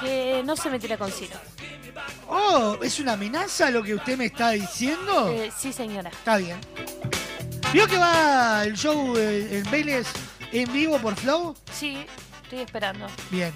Que 0.00 0.42
no 0.44 0.56
se 0.56 0.70
metiera 0.70 0.96
con 0.96 1.10
Ciro. 1.10 1.36
Oh, 2.28 2.78
¿es 2.82 2.98
una 3.00 3.14
amenaza 3.14 3.70
lo 3.70 3.82
que 3.82 3.94
usted 3.94 4.16
me 4.16 4.26
está 4.26 4.50
diciendo? 4.50 5.28
Eh, 5.30 5.50
sí, 5.56 5.72
señora. 5.72 6.10
Está 6.10 6.36
bien. 6.36 6.58
¿Vio 7.72 7.86
que 7.86 7.98
va 7.98 8.64
el 8.64 8.74
show 8.76 9.16
en 9.16 9.68
Vélez 9.70 10.06
en 10.52 10.72
vivo 10.72 10.98
por 10.98 11.16
Flow? 11.16 11.54
Sí, 11.72 12.04
estoy 12.42 12.60
esperando. 12.60 13.06
Bien. 13.30 13.52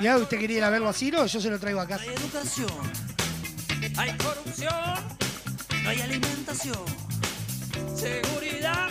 ¿Ya 0.00 0.16
usted 0.16 0.38
quería 0.38 0.58
ir 0.58 0.64
a 0.64 0.70
verlo 0.70 0.88
a 0.88 0.92
Ciro? 0.92 1.26
Yo 1.26 1.40
se 1.40 1.50
lo 1.50 1.58
traigo 1.58 1.80
acá. 1.80 1.98
Hay 2.00 2.08
educación, 2.08 2.92
hay 3.96 4.16
corrupción, 4.16 4.72
no 5.82 5.90
hay 5.90 6.00
alimentación, 6.00 6.84
seguridad. 7.96 8.88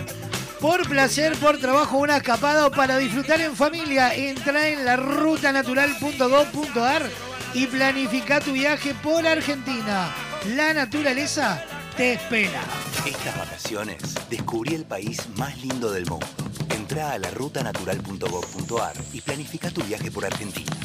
Por 0.60 0.90
placer, 0.90 1.38
por 1.38 1.60
trabajo, 1.60 1.98
una 1.98 2.18
escapada 2.18 2.66
o 2.66 2.72
para 2.72 2.98
disfrutar 2.98 3.40
en 3.42 3.56
familia. 3.56 4.16
Entra 4.16 4.70
en 4.70 4.86
la 4.86 4.98
rutanatural.gov.ar 4.98 7.04
y 7.54 7.68
planifica 7.68 8.40
tu 8.40 8.54
viaje 8.54 8.96
por 8.96 9.28
Argentina. 9.28 10.12
La 10.56 10.74
naturaleza 10.74 11.64
te 11.96 12.14
espera. 12.14 12.64
Estas 13.06 13.38
vacaciones 13.38 14.02
descubrí 14.30 14.74
el 14.74 14.86
país 14.86 15.22
más 15.36 15.56
lindo 15.62 15.92
del 15.92 16.08
mundo. 16.08 16.26
Entra 16.76 17.12
a 17.12 17.20
la 17.20 17.30
rutanatural.gov.ar 17.32 18.96
y 19.14 19.22
planifica 19.22 19.70
tu 19.70 19.84
viaje 19.84 20.10
por 20.10 20.26
Argentina. 20.26 20.76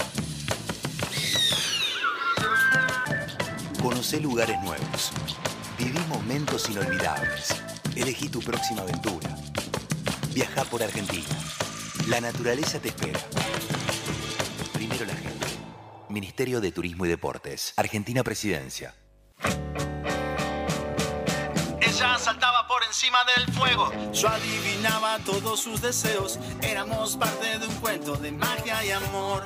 Conoce 3.83 4.21
lugares 4.21 4.61
nuevos. 4.63 5.13
Viví 5.79 5.99
momentos 6.09 6.69
inolvidables. 6.69 7.55
Elegí 7.97 8.29
tu 8.29 8.41
próxima 8.41 8.83
aventura. 8.83 9.35
Viaja 10.35 10.65
por 10.65 10.83
Argentina. 10.83 11.29
La 12.09 12.19
naturaleza 12.21 12.79
te 12.79 12.89
espera. 12.89 13.21
Primero 14.73 15.05
la 15.05 15.15
gente. 15.15 15.47
Ministerio 16.09 16.61
de 16.63 16.73
Turismo 16.73 17.05
y 17.05 17.11
Deportes. 17.11 17.75
Argentina 17.77 18.23
Presidencia. 18.23 18.95
Ella 21.81 22.19
saltaba 22.19 22.67
por 22.67 22.83
encima 22.85 23.19
del 23.37 23.53
fuego, 23.53 23.93
yo 24.13 24.29
adivinaba 24.29 25.19
todos 25.27 25.61
sus 25.61 25.83
deseos, 25.83 26.39
éramos 26.63 27.17
parte 27.19 27.59
de 27.59 27.67
un 27.67 27.75
cuento 27.77 28.17
de 28.17 28.33
magia 28.33 28.83
y 28.85 28.91
amor. 28.91 29.43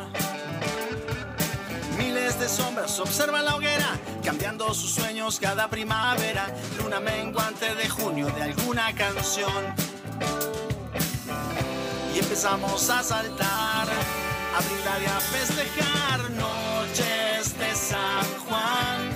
Miles 1.99 2.39
de 2.39 2.49
sombras 2.49 3.01
observan 3.01 3.45
la 3.45 3.57
hoguera, 3.57 3.99
cambiando 4.25 4.73
sus 4.75 4.95
sueños 4.95 5.41
cada 5.41 5.69
primavera, 5.69 6.55
luna 6.79 7.01
menguante 7.01 7.75
de 7.75 7.89
junio 7.89 8.29
de 8.29 8.43
alguna 8.45 8.95
canción. 8.95 9.75
Y 12.17 12.19
empezamos 12.19 12.89
a 12.89 13.03
saltar, 13.03 13.89
a 13.89 14.61
brincar 14.67 15.03
y 15.03 15.05
a 15.05 15.21
festejar 15.21 16.31
noches 16.31 17.59
de 17.59 17.75
San 17.75 18.25
Juan 18.49 19.11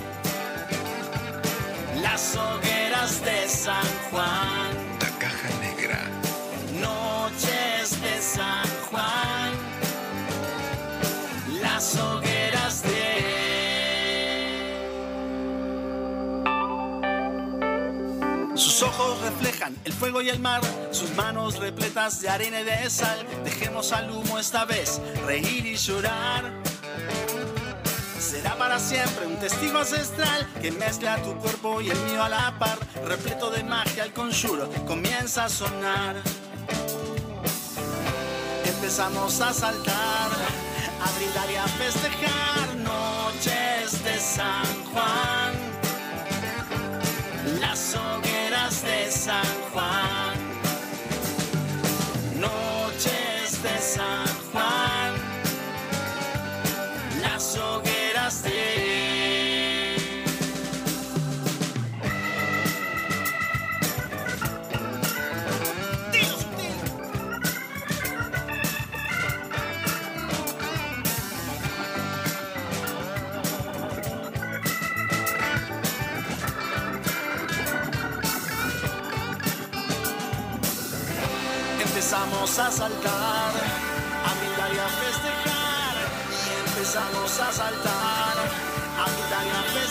las 1.99 2.35
hogueras 2.35 3.25
de 3.25 3.49
San 3.49 3.87
Juan. 4.11 4.60
Sus 18.61 18.83
ojos 18.83 19.19
reflejan 19.21 19.75
el 19.85 19.91
fuego 19.91 20.21
y 20.21 20.29
el 20.29 20.39
mar, 20.39 20.61
sus 20.91 21.09
manos 21.15 21.57
repletas 21.57 22.21
de 22.21 22.29
arena 22.29 22.61
y 22.61 22.63
de 22.63 22.91
sal. 22.91 23.25
Dejemos 23.43 23.91
al 23.91 24.11
humo 24.11 24.37
esta 24.37 24.65
vez 24.65 25.01
reír 25.25 25.65
y 25.65 25.75
llorar. 25.75 26.53
Será 28.19 28.55
para 28.59 28.77
siempre 28.77 29.25
un 29.25 29.37
testigo 29.39 29.79
ancestral 29.79 30.47
que 30.61 30.71
mezcla 30.71 31.17
tu 31.23 31.35
cuerpo 31.37 31.81
y 31.81 31.89
el 31.89 31.97
mío 32.01 32.23
a 32.23 32.29
la 32.29 32.55
par. 32.59 32.77
Repleto 33.03 33.49
de 33.49 33.63
magia, 33.63 34.03
el 34.03 34.13
conjuro 34.13 34.69
comienza 34.85 35.45
a 35.45 35.49
sonar. 35.49 36.17
Empezamos 38.63 39.41
a 39.41 39.51
saltar, 39.53 40.29
a 41.01 41.11
brindar 41.17 41.49
y 41.49 41.55
a 41.55 41.67
festejar 41.67 42.75
noches 42.75 44.03
de 44.03 44.19
San 44.19 44.85
Juan. 44.93 45.50
Empezamos 82.41 82.67
a 82.67 82.71
saltar, 82.71 83.53
a 84.25 84.33
brindar 84.33 84.73
y 84.73 84.79
a 84.79 84.87
festejar. 84.87 85.95
Y 86.31 86.69
empezamos 86.69 87.39
a 87.39 87.51
saltar, 87.51 88.35
a 88.97 89.05
brindar 89.11 89.45
y 89.45 89.49
a 89.49 89.61
festejar. 89.61 89.90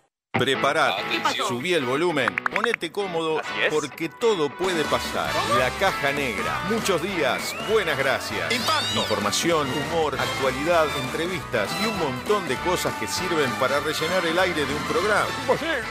Preparate, 0.41 1.03
subí 1.47 1.73
el 1.73 1.85
volumen, 1.85 2.33
ponete 2.55 2.91
cómodo 2.91 3.41
porque 3.69 4.07
todo 4.07 4.49
puede 4.49 4.83
pasar. 4.85 5.29
La 5.59 5.69
caja 5.71 6.11
negra, 6.13 6.63
muchos 6.69 7.01
días, 7.03 7.53
buenas 7.69 7.97
gracias. 7.97 8.51
Información, 8.95 9.67
humor, 9.69 10.17
actualidad, 10.17 10.87
entrevistas 11.03 11.69
y 11.83 11.85
un 11.85 11.99
montón 11.99 12.47
de 12.47 12.55
cosas 12.59 12.93
que 12.95 13.07
sirven 13.07 13.51
para 13.59 13.81
rellenar 13.81 14.25
el 14.25 14.39
aire 14.39 14.65
de 14.65 14.73
un 14.73 14.83
programa. 14.85 15.27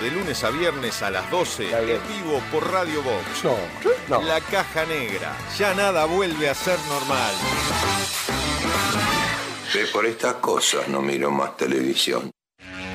De 0.01 0.11
lunes 0.11 0.43
a 0.43 0.51
viernes 0.51 1.03
a 1.03 1.11
las 1.11 1.31
12, 1.31 1.95
en 1.95 2.01
vivo 2.09 2.41
por 2.51 2.69
Radio 2.73 3.03
Box. 3.03 3.45
La 4.09 4.41
caja 4.41 4.87
negra, 4.87 5.37
ya 5.57 5.75
nada 5.75 6.07
vuelve 6.07 6.49
a 6.49 6.55
ser 6.55 6.79
normal. 6.89 7.35
Ve 9.75 9.87
por 9.93 10.07
estas 10.07 10.35
cosas, 10.35 10.89
no 10.89 11.03
miro 11.03 11.31
más 11.31 11.57
televisión. 11.57 12.33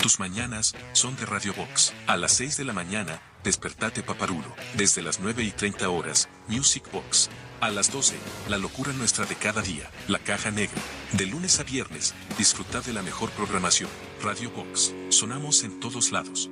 Tus 0.05 0.19
mañanas 0.19 0.75
son 0.93 1.15
de 1.15 1.25
Radio 1.25 1.51
Box. 1.55 1.91
A 2.05 2.15
las 2.15 2.33
6 2.33 2.57
de 2.57 2.63
la 2.63 2.73
mañana, 2.73 3.23
despertate 3.43 4.03
paparulo. 4.03 4.55
Desde 4.75 5.01
las 5.01 5.19
9 5.19 5.41
y 5.41 5.49
30 5.49 5.89
horas, 5.89 6.29
Music 6.47 6.83
Box. 6.91 7.31
A 7.59 7.71
las 7.71 7.91
12, 7.91 8.13
la 8.47 8.59
locura 8.59 8.93
nuestra 8.93 9.25
de 9.25 9.33
cada 9.33 9.63
día, 9.63 9.89
la 10.07 10.19
caja 10.19 10.51
negra. 10.51 10.79
De 11.13 11.25
lunes 11.25 11.59
a 11.59 11.63
viernes, 11.63 12.13
disfruta 12.37 12.81
de 12.81 12.93
la 12.93 13.01
mejor 13.01 13.31
programación. 13.31 13.89
Radio 14.21 14.51
Box. 14.51 14.93
Sonamos 15.09 15.63
en 15.63 15.79
todos 15.79 16.11
lados. 16.11 16.51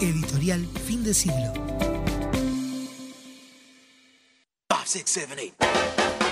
Editorial 0.00 0.66
Fin 0.86 1.02
de 1.04 1.12
Siglo. 1.12 1.52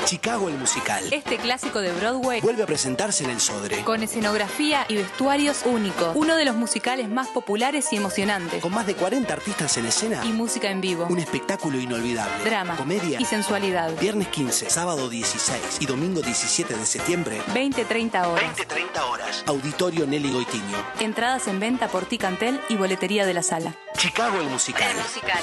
Chicago 0.09 0.49
el 0.49 0.57
musical. 0.57 1.05
Este 1.13 1.37
clásico 1.37 1.83
de 1.83 1.93
Broadway 1.93 2.41
Vuelve 2.41 2.63
a 2.63 2.67
presentarse 2.67 3.25
en 3.25 3.29
el 3.31 3.41
Sodre. 3.41 3.85
con 3.85 4.03
escenografía 4.03 4.87
y 4.89 4.95
vestuarios 4.97 5.67
únicos. 5.67 6.13
Uno 6.17 6.35
de 6.35 6.47
los 6.47 6.57
musicales 6.57 7.11
más 7.11 7.29
populares 7.29 7.93
y 7.93 7.97
emocionantes. 7.97 8.63
Con 8.63 8.73
más 8.73 8.87
de 8.87 8.95
40 8.95 9.31
artistas 9.31 9.77
en 9.77 9.85
escena. 9.85 10.25
Y 10.25 10.33
música 10.33 10.71
en 10.71 10.81
vivo. 10.81 11.07
Un 11.11 11.19
espectáculo 11.19 11.79
inolvidable. 11.79 12.43
Drama. 12.43 12.77
Comedia. 12.77 13.21
Y 13.21 13.27
sensualidad. 13.27 13.93
Viernes 14.01 14.29
15, 14.29 14.71
sábado 14.71 15.11
16 15.11 15.61
y 15.81 15.85
domingo 15.85 16.23
17 16.23 16.75
de 16.75 16.87
septiembre. 16.87 17.43
20-30 17.53 18.29
horas. 18.29 18.57
20-30 18.57 19.11
horas. 19.11 19.45
Auditorio 19.45 20.07
Nelly 20.07 20.33
Goitiño. 20.33 20.87
Entradas 21.01 21.49
en 21.49 21.61
venta 21.61 21.89
por 21.89 22.07
Ticantel 22.07 22.63
y 22.71 22.77
boletería 22.77 23.27
de 23.27 23.35
la 23.35 23.43
sala. 23.43 23.75
Chicago 23.99 24.41
el 24.41 24.49
musical. 24.49 24.91
musical. 24.97 25.43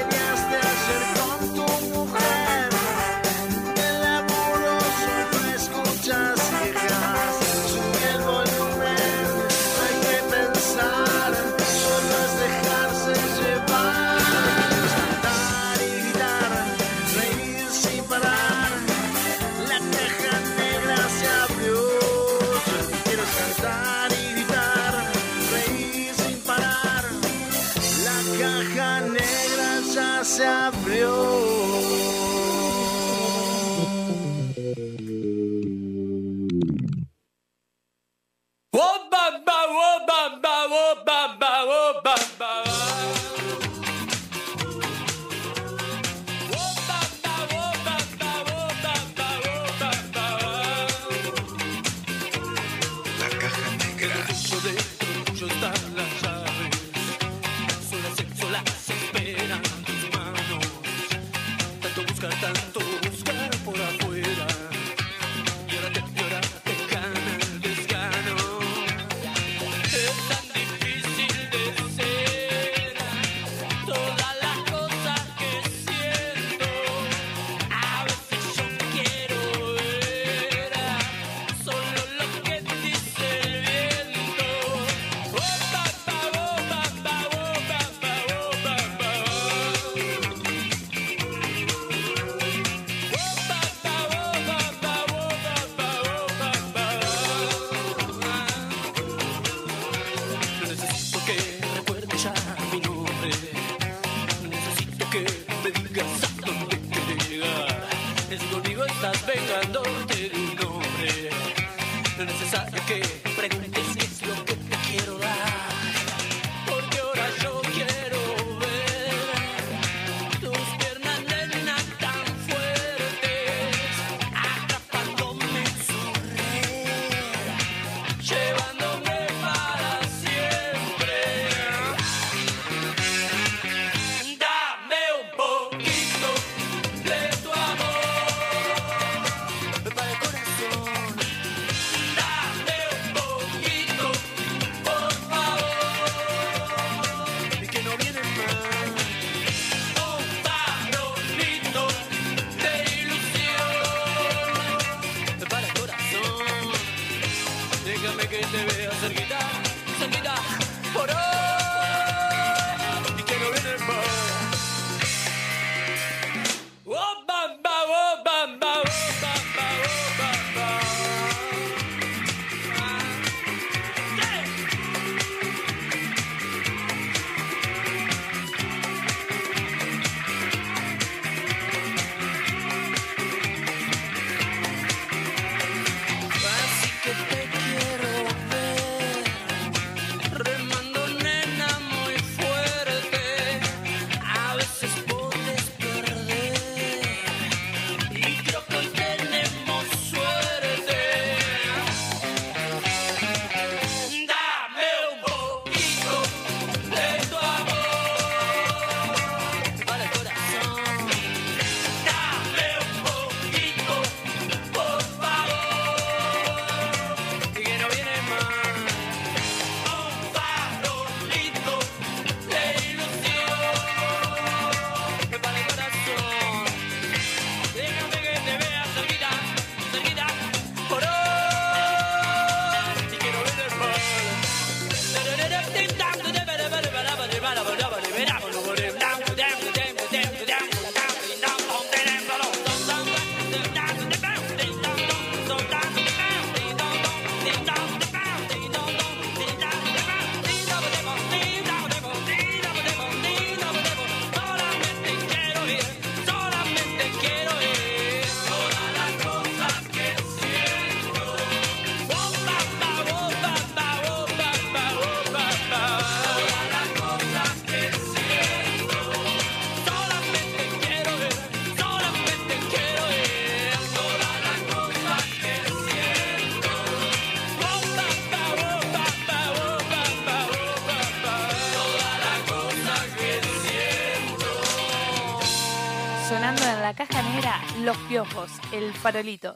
en 286.59 286.81
la 286.81 286.93
caja 286.93 287.21
negra 287.21 287.61
Los 287.79 287.97
Piojos, 288.09 288.51
el 288.73 288.93
farolito. 288.93 289.55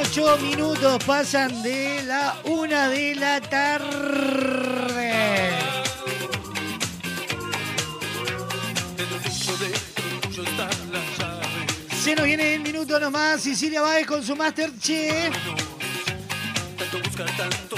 Ocho 0.00 0.38
minutos 0.38 1.04
pasan 1.04 1.62
de 1.62 2.02
la 2.04 2.36
una 2.44 2.88
de 2.88 3.14
la 3.14 3.40
tarde. 3.40 3.92
Se 12.02 12.14
nos 12.16 12.24
viene 12.24 12.54
el 12.54 12.60
minuto 12.60 12.98
nomás, 12.98 13.42
Cecilia 13.42 13.82
Báez 13.82 14.06
con 14.06 14.24
su 14.24 14.34
Masterchef. 14.34 15.34
Tanto 16.78 16.98
buscar 16.98 17.30
tanto 17.36 17.76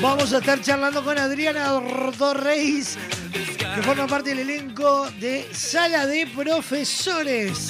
Vamos 0.00 0.32
a 0.32 0.38
estar 0.38 0.60
charlando 0.60 1.02
con 1.02 1.18
Adriana 1.18 1.80
Torreis, 2.18 2.98
que 3.32 3.82
forma 3.82 4.06
parte 4.06 4.30
del 4.30 4.40
elenco 4.40 5.10
de 5.18 5.48
Sala 5.52 6.06
de 6.06 6.26
Profesores. 6.26 7.68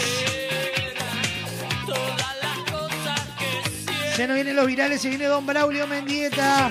Se 4.16 4.27
nos 4.27 4.35
vienen 4.35 4.57
los 4.57 4.66
virales, 4.66 5.01
se 5.01 5.09
viene 5.09 5.27
Don 5.27 5.47
Braulio 5.47 5.87
Mendieta. 5.87 6.70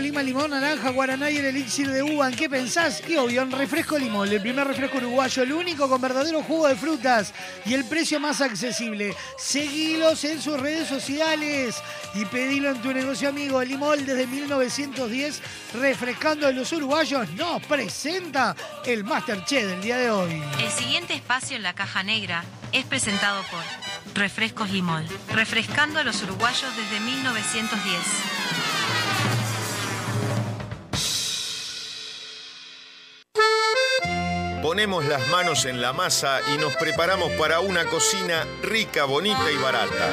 Lima, 0.00 0.22
limón, 0.22 0.50
naranja, 0.50 0.90
guaraná 0.90 1.30
y 1.30 1.36
el 1.36 1.46
elixir 1.46 1.90
de 1.90 2.02
uva, 2.02 2.28
¿en 2.28 2.34
qué 2.34 2.48
pensás? 2.48 3.02
Y 3.08 3.16
obvio, 3.16 3.42
en 3.42 3.52
refresco 3.52 3.98
limón, 3.98 4.28
el 4.28 4.40
primer 4.40 4.66
refresco 4.66 4.98
uruguayo, 4.98 5.42
el 5.42 5.52
único 5.52 5.88
con 5.88 6.00
verdadero 6.00 6.42
jugo 6.42 6.68
de 6.68 6.76
frutas 6.76 7.32
y 7.66 7.74
el 7.74 7.84
precio 7.84 8.18
más 8.18 8.40
accesible. 8.40 9.14
Seguilos 9.38 10.24
en 10.24 10.40
sus 10.40 10.58
redes 10.58 10.88
sociales 10.88 11.76
y 12.14 12.24
pedilo 12.24 12.70
en 12.70 12.82
tu 12.82 12.92
negocio 12.92 13.28
amigo. 13.28 13.62
Limón 13.62 14.04
desde 14.06 14.26
1910, 14.26 15.42
refrescando 15.74 16.46
a 16.46 16.52
los 16.52 16.72
uruguayos, 16.72 17.30
nos 17.34 17.62
presenta 17.66 18.56
el 18.86 19.04
Masterchef 19.04 19.66
del 19.66 19.82
día 19.82 19.98
de 19.98 20.10
hoy. 20.10 20.42
El 20.60 20.70
siguiente 20.70 21.14
espacio 21.14 21.56
en 21.56 21.62
la 21.62 21.74
caja 21.74 22.02
negra 22.02 22.44
es 22.72 22.84
presentado 22.86 23.42
por 23.50 23.62
Refrescos 24.14 24.70
Limón, 24.70 25.04
refrescando 25.32 25.98
a 26.00 26.04
los 26.04 26.22
uruguayos 26.22 26.76
desde 26.76 27.00
1910. 27.00 28.39
Ponemos 34.70 35.04
las 35.04 35.26
manos 35.26 35.64
en 35.64 35.80
la 35.80 35.92
masa 35.92 36.38
y 36.54 36.56
nos 36.56 36.76
preparamos 36.76 37.32
para 37.32 37.58
una 37.58 37.86
cocina 37.86 38.46
rica, 38.62 39.04
bonita 39.04 39.50
y 39.50 39.56
barata. 39.56 40.12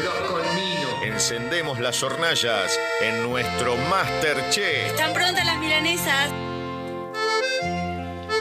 Encendemos 1.04 1.80
las 1.80 2.02
hornallas 2.02 2.76
en 3.00 3.22
nuestro 3.22 3.78
Masterchef. 3.78 4.88
¿Están 4.88 5.14
prontas 5.14 5.46
las 5.46 5.60
milanesas? 5.60 6.32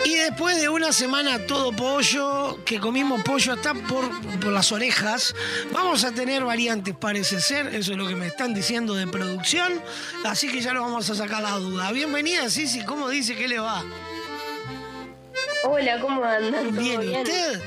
Y 0.06 0.14
después 0.14 0.58
de 0.58 0.70
una 0.70 0.90
semana 0.90 1.46
todo 1.46 1.72
pollo, 1.72 2.64
que 2.64 2.80
comimos 2.80 3.22
pollo 3.22 3.52
hasta 3.52 3.74
por, 3.74 4.08
por 4.40 4.52
las 4.52 4.72
orejas, 4.72 5.34
vamos 5.70 6.02
a 6.04 6.12
tener 6.12 6.44
variantes, 6.44 6.96
parece 6.96 7.42
ser, 7.42 7.74
eso 7.74 7.92
es 7.92 7.98
lo 7.98 8.08
que 8.08 8.16
me 8.16 8.28
están 8.28 8.54
diciendo 8.54 8.94
de 8.94 9.06
producción, 9.06 9.82
así 10.24 10.48
que 10.48 10.62
ya 10.62 10.72
lo 10.72 10.80
vamos 10.80 11.10
a 11.10 11.14
sacar 11.14 11.42
la 11.42 11.58
duda. 11.58 11.92
Bienvenida, 11.92 12.48
Sisi, 12.48 12.86
¿cómo 12.86 13.10
dice 13.10 13.36
que 13.36 13.48
le 13.48 13.58
va? 13.58 13.84
Hola, 15.68 15.98
¿cómo 16.00 16.22
andan? 16.24 16.70
¿Todo 16.70 16.80
Bien, 16.80 17.02
¿y 17.02 17.16
usted? 17.16 17.60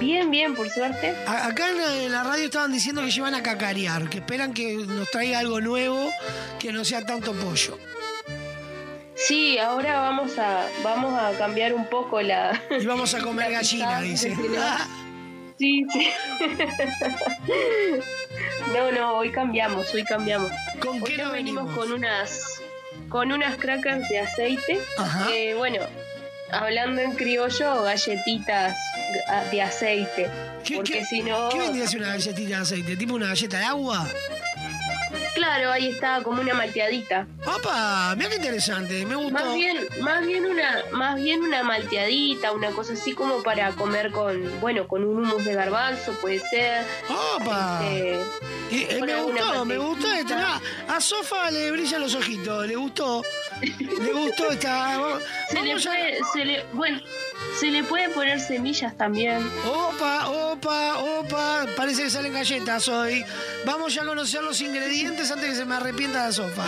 Bien, 0.00 0.30
bien, 0.30 0.54
por 0.54 0.68
suerte. 0.68 1.14
A- 1.26 1.46
Acá 1.46 1.68
en 1.70 2.10
la, 2.12 2.24
radio 2.24 2.44
estaban 2.44 2.72
diciendo 2.72 3.02
que 3.02 3.10
llevan 3.10 3.34
a 3.34 3.42
cacarear, 3.42 4.08
que 4.08 4.18
esperan 4.18 4.52
que 4.52 4.74
nos 4.74 5.10
traiga 5.10 5.38
algo 5.38 5.60
nuevo, 5.60 6.10
que 6.58 6.72
no 6.72 6.84
sea 6.84 7.04
tanto 7.06 7.32
pollo. 7.34 7.78
Sí, 9.14 9.58
ahora 9.58 10.00
vamos 10.00 10.36
a 10.38 10.66
vamos 10.82 11.14
a 11.18 11.32
cambiar 11.38 11.74
un 11.74 11.86
poco 11.86 12.20
la. 12.20 12.60
Y 12.80 12.84
vamos 12.86 13.14
a 13.14 13.20
comer 13.22 13.52
gallina, 13.52 14.00
dice. 14.00 14.34
Sí, 15.58 15.86
sí. 15.92 16.10
No, 18.74 18.90
no, 18.90 19.12
hoy 19.18 19.30
cambiamos, 19.30 19.92
hoy 19.94 20.02
cambiamos. 20.04 20.50
¿Con 20.80 20.96
hoy 21.02 21.02
qué 21.04 21.18
no 21.22 21.30
venimos 21.32 21.64
venimos? 21.64 21.76
con 21.78 21.92
unas 21.92 22.60
con 23.08 23.30
unas 23.32 23.56
crackers 23.56 24.08
de 24.08 24.20
aceite. 24.20 24.80
Eh, 25.30 25.54
bueno, 25.56 25.80
hablando 26.52 27.00
en 27.00 27.12
criollo, 27.12 27.82
galletitas 27.82 28.76
de 29.50 29.62
aceite. 29.62 30.30
Porque 30.74 31.04
si 31.04 31.22
no. 31.22 31.48
¿Qué 31.48 31.58
vendría 31.58 31.84
a 31.84 31.88
ser 31.88 32.00
una 32.00 32.08
galletita 32.10 32.56
de 32.56 32.62
aceite? 32.62 32.96
¿Tipo 32.96 33.14
una 33.14 33.28
galleta 33.28 33.58
de 33.58 33.64
agua? 33.64 34.06
Claro, 35.34 35.72
ahí 35.72 35.88
está, 35.88 36.22
como 36.22 36.40
una 36.42 36.54
malteadita. 36.54 37.26
¡Opa! 37.46 38.14
Mira 38.16 38.28
qué 38.28 38.36
interesante, 38.36 39.04
me 39.06 39.16
gustó. 39.16 39.32
Más 39.32 39.54
bien, 39.54 39.78
más 40.00 40.26
bien 40.26 40.44
una, 40.46 40.84
más 40.92 41.20
bien 41.20 41.42
una 41.42 41.62
malteadita, 41.62 42.52
una 42.52 42.70
cosa 42.70 42.92
así 42.92 43.12
como 43.12 43.42
para 43.42 43.72
comer 43.72 44.12
con, 44.12 44.60
bueno, 44.60 44.86
con 44.86 45.04
un 45.04 45.18
hummus 45.24 45.44
de 45.44 45.54
garbanzo 45.54 46.12
puede 46.20 46.38
ser. 46.38 46.84
¡Opa! 47.08 47.80
Este, 47.82 48.12
Eh, 48.70 48.86
eh, 48.90 49.00
me 49.02 49.22
gustó, 49.22 49.64
me 49.64 49.78
gustó 49.78 50.12
esta. 50.12 50.36
Mirá, 50.36 50.60
a 50.88 51.00
Sofa 51.00 51.50
le 51.50 51.70
brillan 51.72 52.00
los 52.02 52.14
ojitos, 52.14 52.66
le 52.66 52.76
gustó. 52.76 53.22
Le 53.62 54.12
gustó 54.12 54.50
esta. 54.50 54.98
Se 55.50 55.62
le 55.62 55.76
puede, 55.80 56.18
se 56.32 56.44
le, 56.44 56.64
bueno, 56.72 57.00
se 57.58 57.66
le 57.68 57.84
puede 57.84 58.08
poner 58.08 58.40
semillas 58.40 58.96
también. 58.96 59.48
Opa, 59.64 60.28
opa, 60.28 60.98
opa. 60.98 61.66
Parece 61.76 62.04
que 62.04 62.10
salen 62.10 62.32
galletas 62.32 62.88
hoy. 62.88 63.24
Vamos 63.64 63.94
ya 63.94 64.02
a 64.02 64.06
conocer 64.06 64.42
los 64.42 64.60
ingredientes 64.60 65.30
antes 65.30 65.50
que 65.50 65.56
se 65.56 65.64
me 65.64 65.76
arrepienta 65.76 66.26
la 66.26 66.32
sofa. 66.32 66.64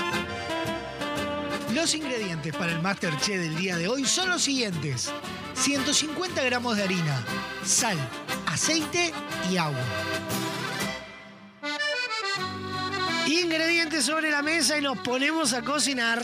Los 1.75 1.93
ingredientes 1.95 2.55
para 2.55 2.71
el 2.71 2.81
Masterchef 2.81 3.41
del 3.41 3.57
día 3.57 3.77
de 3.77 3.89
hoy 3.89 4.05
son 4.05 4.31
los 4.31 4.43
siguientes. 4.43 5.11
150 5.55 6.43
gramos 6.45 6.77
de 6.77 6.85
harina, 6.85 7.25
sal, 7.65 7.97
aceite 8.47 9.12
y 9.51 9.57
agua. 9.57 9.83
Ingredientes 13.27 14.05
sobre 14.05 14.31
la 14.31 14.43
mesa 14.43 14.79
y 14.79 14.83
nos 14.83 14.99
ponemos 14.99 15.53
a 15.53 15.62
cocinar. 15.62 16.23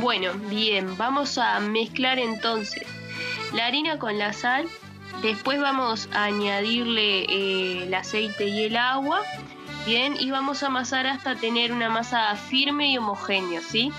Bueno, 0.00 0.32
bien, 0.48 0.96
vamos 0.96 1.38
a 1.38 1.60
mezclar 1.60 2.18
entonces 2.18 2.86
la 3.52 3.66
harina 3.66 3.98
con 3.98 4.18
la 4.18 4.32
sal. 4.32 4.66
Después 5.22 5.60
vamos 5.60 6.08
a 6.12 6.24
añadirle 6.24 7.24
eh, 7.24 7.82
el 7.84 7.94
aceite 7.94 8.46
y 8.48 8.64
el 8.64 8.76
agua. 8.76 9.20
Bien, 9.86 10.16
y 10.18 10.30
vamos 10.30 10.62
a 10.62 10.66
amasar 10.68 11.06
hasta 11.06 11.34
tener 11.36 11.72
una 11.72 11.88
masa 11.90 12.34
firme 12.36 12.90
y 12.90 12.98
homogénea, 12.98 13.60
¿sí? 13.60 13.92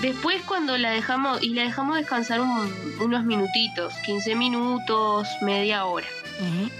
Después 0.00 0.42
cuando 0.46 0.76
la 0.78 0.90
dejamos, 0.90 1.42
y 1.42 1.50
la 1.50 1.62
dejamos 1.62 1.96
descansar 1.98 2.40
un- 2.40 2.72
unos 3.00 3.24
minutitos, 3.24 3.92
15 4.06 4.34
minutos, 4.34 5.28
media 5.42 5.84
hora. 5.84 6.06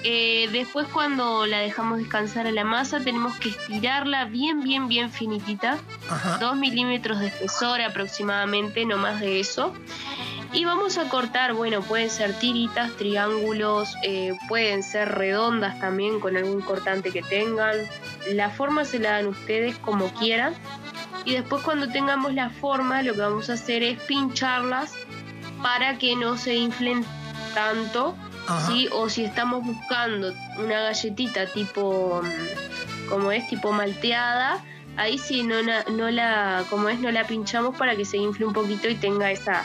Eh, 0.05 0.49
después 0.53 0.87
cuando 0.89 1.47
la 1.47 1.59
dejamos 1.59 1.99
descansar 1.99 2.47
a 2.47 2.53
la 2.53 2.65
masa 2.65 3.01
tenemos 3.01 3.39
que 3.39 3.51
estirarla 3.51 4.25
bien, 4.25 4.63
bien, 4.63 4.89
bien 4.89 5.11
finitita. 5.11 5.79
2 6.41 6.57
milímetros 6.57 7.21
de 7.21 7.29
espesor 7.29 7.81
aproximadamente, 7.81 8.85
no 8.85 8.97
más 8.97 9.21
de 9.21 9.41
eso. 9.41 9.75
Y 10.53 10.65
vamos 10.65 10.99
a 10.99 11.09
cortar, 11.09 11.55
bueno, 11.55 11.81
pueden 11.81 12.11
ser 12.11 12.37
tiritas, 12.39 12.91
triángulos, 12.97 13.95
eh, 14.03 14.37
pueden 14.49 14.83
ser 14.83 15.09
redondas 15.09 15.79
también 15.79 16.19
con 16.19 16.37
algún 16.37 16.61
cortante 16.61 17.13
que 17.13 17.23
tengan. 17.23 17.77
La 18.33 18.51
forma 18.51 18.85
se 18.85 18.99
la 18.99 19.13
dan 19.13 19.27
ustedes 19.27 19.77
como 19.79 20.13
quieran. 20.15 20.55
Y 21.25 21.35
después 21.35 21.63
cuando 21.63 21.89
tengamos 21.89 22.35
la 22.35 22.51
forma, 22.51 23.03
lo 23.03 23.13
que 23.15 23.21
vamos 23.21 23.49
a 23.49 23.53
hacer 23.53 23.85
es 23.85 24.01
pincharlas 24.01 24.95
para 25.63 25.99
que 25.99 26.17
no 26.17 26.37
se 26.37 26.55
inflen 26.57 27.05
tanto. 27.55 28.17
¿Sí? 28.67 28.89
O 28.93 29.09
si 29.09 29.25
estamos 29.25 29.65
buscando 29.65 30.33
una 30.59 30.81
galletita 30.81 31.47
tipo, 31.47 32.23
mm, 32.23 33.09
como 33.09 33.33
es, 33.33 33.47
tipo 33.49 33.73
malteada, 33.73 34.63
ahí 34.97 35.19
sí 35.19 35.43
no, 35.43 35.57
no 35.63 36.11
la, 36.11 36.65
como 36.71 36.89
es, 36.89 37.01
no 37.01 37.11
la 37.11 37.27
pinchamos 37.27 37.77
para 37.77 37.97
que 37.97 38.05
se 38.05 38.17
infle 38.17 38.47
un 38.47 38.53
poquito 38.53 38.89
y 38.89 38.95
tenga 38.95 39.31
esa, 39.31 39.65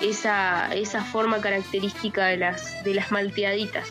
esa, 0.00 0.74
esa 0.74 1.02
forma 1.02 1.40
característica 1.40 2.26
de 2.26 2.36
las, 2.36 2.84
de 2.84 2.94
las 2.94 3.10
malteaditas. 3.10 3.88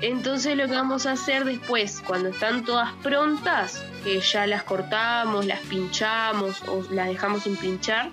Entonces 0.00 0.56
lo 0.56 0.66
que 0.66 0.74
vamos 0.74 1.06
a 1.06 1.12
hacer 1.12 1.44
después, 1.44 2.02
cuando 2.06 2.30
están 2.30 2.64
todas 2.64 2.92
prontas, 3.02 3.84
que 4.04 4.20
ya 4.20 4.46
las 4.46 4.62
cortamos, 4.62 5.46
las 5.46 5.60
pinchamos 5.60 6.62
o 6.68 6.82
las 6.90 7.08
dejamos 7.08 7.42
sin 7.42 7.56
pinchar, 7.56 8.10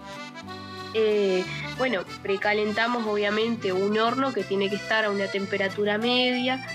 eh, 0.99 1.45
bueno, 1.77 2.01
precalentamos 2.23 3.05
obviamente 3.05 3.71
un 3.71 3.99
horno 3.99 4.33
que 4.33 4.43
tiene 4.43 4.67
que 4.67 4.77
estar 4.77 5.05
a 5.05 5.11
una 5.11 5.27
temperatura 5.27 5.99
media 5.99 6.65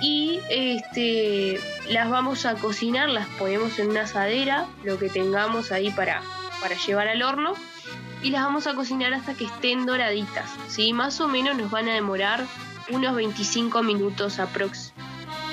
y 0.00 0.40
este, 0.50 1.60
las 1.88 2.10
vamos 2.10 2.46
a 2.46 2.56
cocinar, 2.56 3.08
las 3.08 3.28
ponemos 3.38 3.78
en 3.78 3.90
una 3.90 4.02
asadera, 4.02 4.66
lo 4.82 4.98
que 4.98 5.08
tengamos 5.08 5.70
ahí 5.70 5.92
para, 5.92 6.20
para 6.60 6.74
llevar 6.74 7.06
al 7.06 7.22
horno 7.22 7.54
y 8.22 8.30
las 8.30 8.42
vamos 8.42 8.66
a 8.66 8.74
cocinar 8.74 9.14
hasta 9.14 9.34
que 9.34 9.44
estén 9.44 9.86
doraditas, 9.86 10.50
¿sí? 10.66 10.92
Más 10.92 11.20
o 11.20 11.28
menos 11.28 11.56
nos 11.56 11.70
van 11.70 11.88
a 11.88 11.94
demorar 11.94 12.44
unos 12.90 13.14
25 13.14 13.84
minutos 13.84 14.40
aprox. 14.40 14.92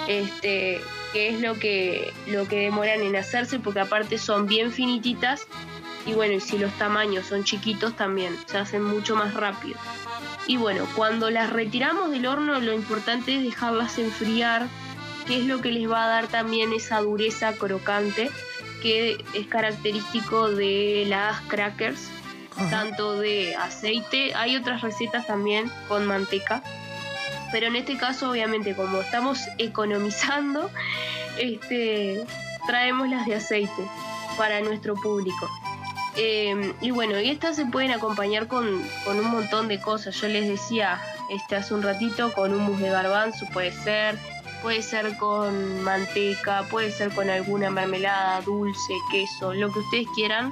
Este, 0.07 0.81
que 1.13 1.29
es 1.29 1.39
lo 1.39 1.59
que, 1.59 2.11
lo 2.27 2.47
que 2.47 2.61
demoran 2.61 3.01
en 3.01 3.15
hacerse, 3.15 3.59
porque 3.59 3.81
aparte 3.81 4.17
son 4.17 4.47
bien 4.47 4.71
finititas 4.71 5.45
y 6.05 6.13
bueno, 6.13 6.33
y 6.33 6.39
si 6.39 6.57
los 6.57 6.71
tamaños 6.73 7.27
son 7.27 7.43
chiquitos 7.43 7.95
también 7.95 8.35
se 8.45 8.57
hacen 8.57 8.83
mucho 8.83 9.15
más 9.15 9.33
rápido. 9.33 9.79
Y 10.47 10.57
bueno, 10.57 10.87
cuando 10.95 11.29
las 11.29 11.51
retiramos 11.51 12.11
del 12.11 12.25
horno 12.25 12.59
lo 12.59 12.73
importante 12.73 13.35
es 13.35 13.43
dejarlas 13.43 13.99
enfriar, 13.99 14.67
que 15.27 15.37
es 15.37 15.45
lo 15.45 15.61
que 15.61 15.71
les 15.71 15.89
va 15.89 16.05
a 16.05 16.07
dar 16.07 16.27
también 16.27 16.73
esa 16.73 16.99
dureza 17.01 17.53
crocante 17.53 18.31
que 18.81 19.23
es 19.33 19.47
característico 19.47 20.49
de 20.49 21.05
las 21.07 21.39
crackers, 21.41 22.09
tanto 22.69 23.19
de 23.19 23.55
aceite, 23.55 24.33
hay 24.35 24.55
otras 24.55 24.81
recetas 24.81 25.27
también 25.27 25.71
con 25.87 26.05
manteca, 26.05 26.63
pero 27.51 27.67
en 27.67 27.75
este 27.75 27.97
caso 27.97 28.31
obviamente 28.31 28.75
como 28.75 29.01
estamos 29.01 29.39
economizando, 29.57 30.69
este, 31.37 32.25
traemos 32.67 33.07
las 33.07 33.25
de 33.25 33.35
aceite 33.35 33.83
para 34.37 34.61
nuestro 34.61 34.95
público. 34.95 35.49
Eh, 36.17 36.73
y 36.81 36.91
bueno, 36.91 37.19
y 37.19 37.29
estas 37.29 37.55
se 37.55 37.65
pueden 37.65 37.91
acompañar 37.91 38.47
con, 38.47 38.83
con 39.05 39.19
un 39.19 39.31
montón 39.31 39.67
de 39.67 39.79
cosas. 39.79 40.15
Yo 40.19 40.27
les 40.27 40.47
decía 40.47 40.99
este 41.29 41.55
hace 41.55 41.73
un 41.73 41.81
ratito, 41.81 42.33
con 42.33 42.53
hummus 42.53 42.79
de 42.79 42.89
garbanzo 42.89 43.45
puede 43.53 43.71
ser, 43.71 44.17
puede 44.61 44.81
ser 44.81 45.15
con 45.17 45.81
manteca, 45.83 46.63
puede 46.69 46.91
ser 46.91 47.11
con 47.11 47.29
alguna 47.29 47.69
mermelada, 47.69 48.41
dulce, 48.41 48.93
queso, 49.11 49.53
lo 49.53 49.71
que 49.71 49.79
ustedes 49.79 50.07
quieran, 50.13 50.51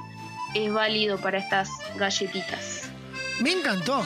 es 0.55 0.71
válido 0.71 1.17
para 1.17 1.39
estas 1.39 1.69
galletitas. 1.97 2.89
Me 3.41 3.51
encantó. 3.51 4.03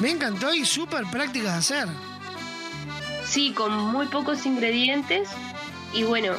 Me 0.00 0.10
encantó 0.10 0.52
y 0.52 0.64
súper 0.64 1.04
práctica 1.06 1.52
de 1.52 1.58
hacer. 1.58 1.88
Sí, 3.24 3.52
con 3.52 3.72
muy 3.72 4.06
pocos 4.06 4.44
ingredientes 4.46 5.28
y 5.94 6.02
bueno, 6.02 6.34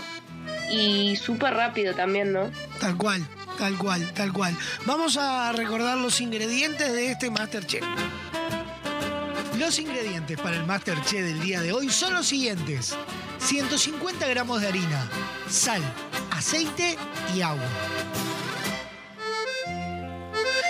y 0.70 1.16
súper 1.16 1.54
rápido 1.54 1.94
también, 1.94 2.34
¿no? 2.34 2.52
Tal 2.80 2.98
cual, 2.98 3.26
tal 3.58 3.78
cual, 3.78 4.14
tal 4.14 4.34
cual. 4.34 4.58
Vamos 4.86 5.18
a 5.18 5.52
recordar 5.54 5.98
los 5.98 6.22
ingredientes 6.22 6.92
de 6.92 7.12
este 7.12 7.30
Masterchef. 7.30 7.84
Los 9.58 9.80
ingredientes 9.80 10.40
para 10.40 10.58
el 10.58 10.66
Masterchef 10.66 11.22
del 11.22 11.40
día 11.42 11.62
de 11.62 11.72
hoy 11.72 11.90
son 11.90 12.14
los 12.14 12.28
siguientes. 12.28 12.96
150 13.40 14.28
gramos 14.28 14.62
de 14.62 14.68
harina, 14.68 15.10
sal, 15.50 15.82
aceite 16.32 16.98
y 17.36 17.42
agua. 17.42 17.68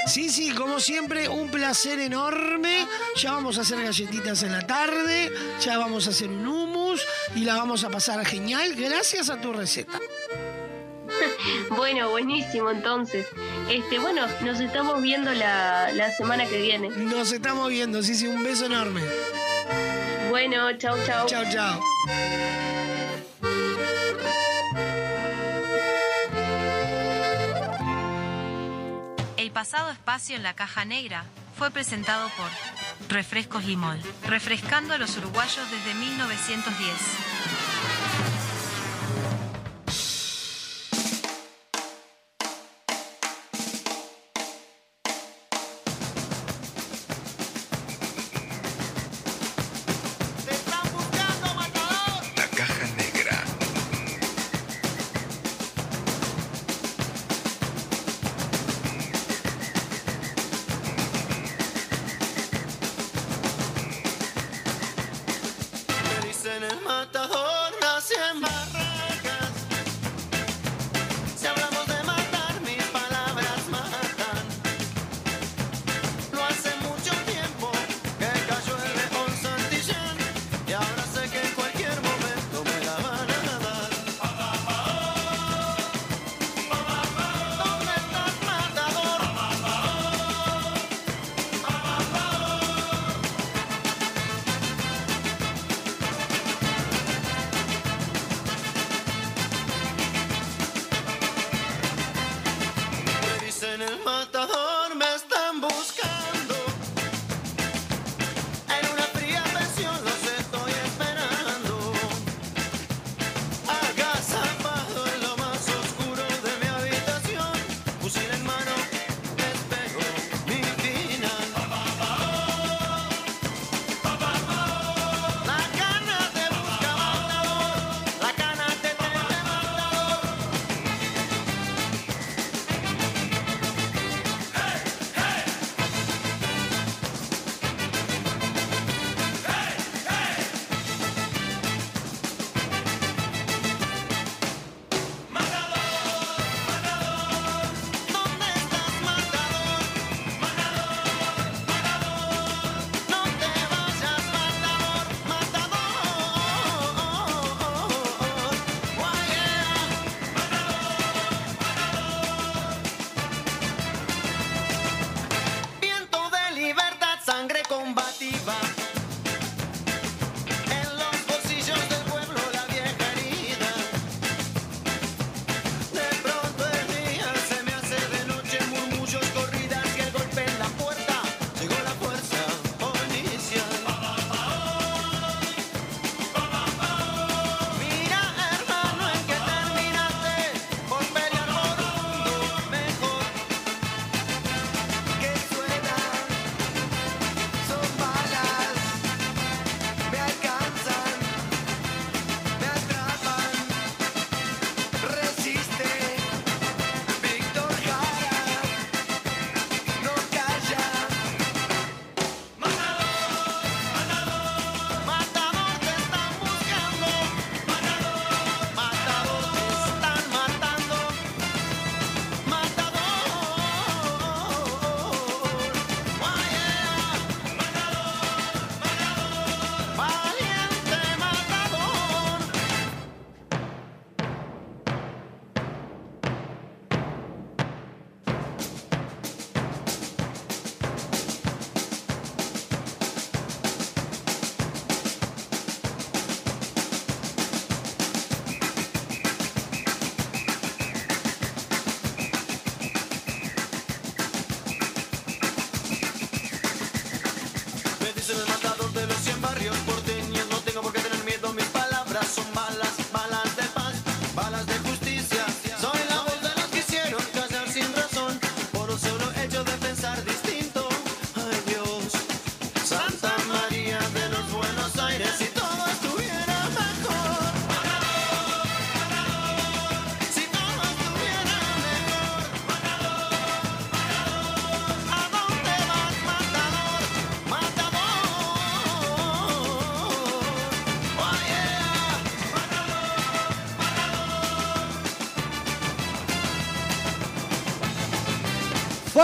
Sí, 0.06 0.30
sí, 0.30 0.52
como 0.52 0.80
siempre, 0.80 1.30
un 1.30 1.50
placer 1.50 2.00
enorme. 2.00 2.88
Ya 3.16 3.32
vamos 3.32 3.58
a 3.58 3.62
hacer 3.62 3.82
galletitas 3.82 4.44
en 4.44 4.52
la 4.52 4.68
tarde, 4.68 5.32
ya 5.60 5.78
vamos 5.78 6.08
a 6.08 6.10
hacer 6.12 6.30
un 6.30 6.48
hummus 6.48 7.02
y 7.36 7.46
la 7.46 7.56
vamos 7.56 7.84
a 7.84 7.90
pasar 7.90 8.24
genial 8.26 8.76
gracias 8.76 9.30
a 9.30 9.40
tu 9.40 9.54
receta. 9.54 10.00
Bueno, 11.69 12.10
buenísimo 12.10 12.69
entonces. 12.69 13.27
Este, 13.69 13.99
bueno, 13.99 14.26
nos 14.41 14.60
estamos 14.60 15.02
viendo 15.02 15.31
la, 15.34 15.91
la 15.91 16.11
semana 16.11 16.45
que 16.45 16.61
viene. 16.61 16.90
Nos 16.90 17.31
estamos 17.31 17.69
viendo, 17.69 18.03
sí, 18.03 18.15
sí, 18.15 18.27
un 18.27 18.44
beso 18.44 18.65
enorme. 18.65 19.02
Bueno, 20.30 20.77
chao, 20.77 20.98
chao. 21.06 21.26
Chao, 21.27 21.44
chao. 21.52 21.81
El 29.38 29.52
pasado 29.52 29.91
espacio 29.91 30.35
en 30.35 30.44
la 30.44 30.53
caja 30.53 30.85
negra 30.85 31.26
fue 31.57 31.69
presentado 31.69 32.30
por 32.38 32.49
Refrescos 33.10 33.65
Limol, 33.65 33.99
refrescando 34.26 34.94
a 34.94 34.98
los 34.98 35.18
uruguayos 35.18 35.69
desde 35.69 35.94
1910. 35.94 37.73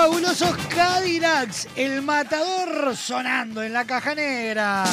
Fabulosos 0.09 0.57
Cadillacs, 0.73 1.67
el 1.75 2.01
matador 2.01 2.97
sonando 2.97 3.61
en 3.61 3.73
la 3.73 3.85
caja 3.85 4.15
negra. 4.15 4.83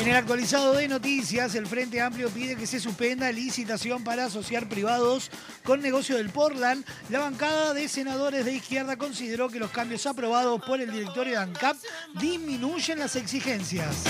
En 0.00 0.08
el 0.08 0.14
actualizado 0.14 0.74
de 0.74 0.86
noticias, 0.86 1.56
el 1.56 1.66
Frente 1.66 2.00
Amplio 2.00 2.30
pide 2.30 2.54
que 2.54 2.68
se 2.68 2.78
suspenda 2.78 3.32
licitación 3.32 4.04
para 4.04 4.26
asociar 4.26 4.68
privados 4.68 5.32
con 5.64 5.82
negocio 5.82 6.16
del 6.16 6.30
Portland. 6.30 6.84
La 7.10 7.18
bancada 7.18 7.74
de 7.74 7.88
senadores 7.88 8.44
de 8.44 8.52
izquierda 8.52 8.96
consideró 8.96 9.48
que 9.48 9.58
los 9.58 9.72
cambios 9.72 10.06
aprobados 10.06 10.62
por 10.62 10.80
el 10.80 10.92
directorio 10.92 11.32
de 11.32 11.38
ANCAP 11.38 11.76
disminuyen 12.20 13.00
las 13.00 13.16
exigencias. 13.16 14.04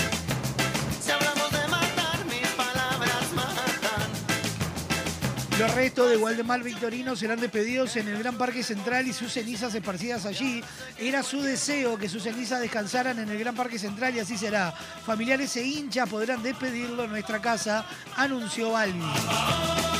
Los 5.57 5.73
restos 5.73 6.11
de 6.11 6.17
Waldemar 6.17 6.61
Victorino 6.61 7.15
serán 7.15 7.39
despedidos 7.39 7.95
en 7.95 8.07
el 8.07 8.19
Gran 8.19 8.37
Parque 8.37 8.61
Central 8.61 9.07
y 9.07 9.13
sus 9.13 9.33
cenizas 9.33 9.73
esparcidas 9.73 10.27
allí. 10.27 10.63
Era 10.99 11.23
su 11.23 11.41
deseo 11.41 11.97
que 11.97 12.07
sus 12.07 12.21
cenizas 12.21 12.61
descansaran 12.61 13.17
en 13.17 13.29
el 13.29 13.39
Gran 13.39 13.55
Parque 13.55 13.79
Central 13.79 14.15
y 14.15 14.19
así 14.19 14.37
será. 14.37 14.71
Familiares 15.05 15.55
e 15.57 15.63
hinchas 15.63 16.07
podrán 16.07 16.43
despedirlo 16.43 17.05
en 17.05 17.09
nuestra 17.11 17.41
casa, 17.41 17.83
anunció 18.15 18.71
Balbi. 18.71 19.90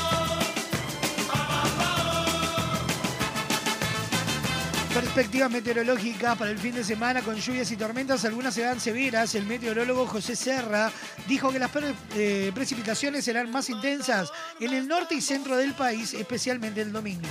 Perspectivas 5.02 5.50
meteorológicas 5.50 6.38
para 6.38 6.52
el 6.52 6.58
fin 6.58 6.76
de 6.76 6.84
semana 6.84 7.22
con 7.22 7.34
lluvias 7.34 7.68
y 7.72 7.76
tormentas, 7.76 8.24
algunas 8.24 8.54
serán 8.54 8.78
severas. 8.78 9.34
El 9.34 9.46
meteorólogo 9.46 10.06
José 10.06 10.36
Serra 10.36 10.92
dijo 11.26 11.50
que 11.50 11.58
las 11.58 11.70
eh, 12.14 12.52
precipitaciones 12.54 13.24
serán 13.24 13.50
más 13.50 13.68
intensas 13.68 14.30
en 14.60 14.72
el 14.72 14.86
norte 14.86 15.16
y 15.16 15.20
centro 15.20 15.56
del 15.56 15.74
país, 15.74 16.14
especialmente 16.14 16.82
el 16.82 16.92
domingo. 16.92 17.26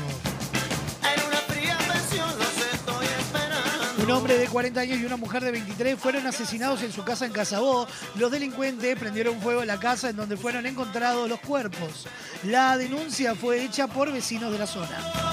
Un 4.03 4.11
hombre 4.11 4.37
de 4.37 4.47
40 4.47 4.81
años 4.81 4.99
y 4.99 5.05
una 5.05 5.15
mujer 5.15 5.41
de 5.41 5.51
23 5.51 5.97
fueron 5.97 6.27
asesinados 6.27 6.83
en 6.83 6.91
su 6.91 7.05
casa 7.05 7.25
en 7.25 7.31
Casabó. 7.31 7.87
Los 8.15 8.31
delincuentes 8.31 8.99
prendieron 8.99 9.39
fuego 9.39 9.61
a 9.61 9.65
la 9.65 9.79
casa 9.79 10.09
en 10.09 10.17
donde 10.17 10.35
fueron 10.35 10.65
encontrados 10.65 11.29
los 11.29 11.39
cuerpos. 11.39 12.05
La 12.43 12.77
denuncia 12.77 13.33
fue 13.33 13.63
hecha 13.63 13.87
por 13.87 14.11
vecinos 14.11 14.51
de 14.51 14.59
la 14.59 14.67
zona. 14.67 15.30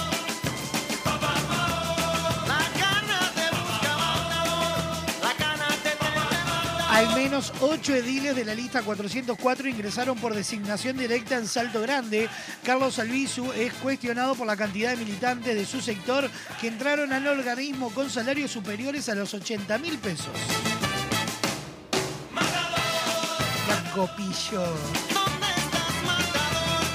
Al 6.99 7.15
menos 7.15 7.53
ocho 7.61 7.95
ediles 7.95 8.35
de 8.35 8.45
la 8.45 8.57
lista 8.57 8.83
404 8.83 9.69
ingresaron 9.69 10.19
por 10.19 10.35
designación 10.35 10.97
directa 10.97 11.37
en 11.37 11.47
Salto 11.47 11.81
Grande. 11.81 12.29
Carlos 12.65 12.99
Albizu 12.99 13.53
es 13.53 13.73
cuestionado 13.75 14.35
por 14.35 14.49
la 14.49 14.57
cantidad 14.57 14.91
de 14.91 14.97
militantes 14.97 15.55
de 15.55 15.65
su 15.65 15.81
sector 15.81 16.29
que 16.61 16.67
entraron 16.67 17.13
al 17.13 17.25
organismo 17.29 17.91
con 17.91 18.11
salarios 18.11 18.51
superiores 18.51 19.09
a 19.09 19.15
los 19.15 19.33
80 19.33 19.79
mil 19.79 19.97
pesos. 19.99 20.35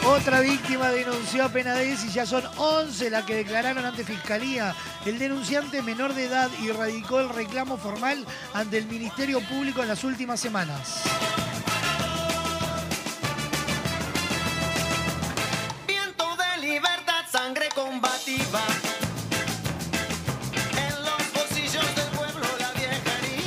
Otra 0.05 0.41
víctima 0.41 0.91
denunció 0.91 1.45
a 1.45 1.49
Penades 1.49 2.03
y 2.03 2.09
ya 2.09 2.25
son 2.25 2.43
11 2.57 3.09
las 3.09 3.23
que 3.23 3.35
declararon 3.35 3.85
ante 3.85 4.03
Fiscalía. 4.03 4.75
El 5.05 5.17
denunciante 5.17 5.81
menor 5.81 6.13
de 6.13 6.25
edad 6.25 6.49
y 6.61 6.71
radicó 6.71 7.21
el 7.21 7.29
reclamo 7.29 7.77
formal 7.77 8.25
ante 8.53 8.79
el 8.79 8.85
Ministerio 8.87 9.39
Público 9.41 9.81
en 9.81 9.87
las 9.87 10.03
últimas 10.03 10.41
semanas. 10.41 11.03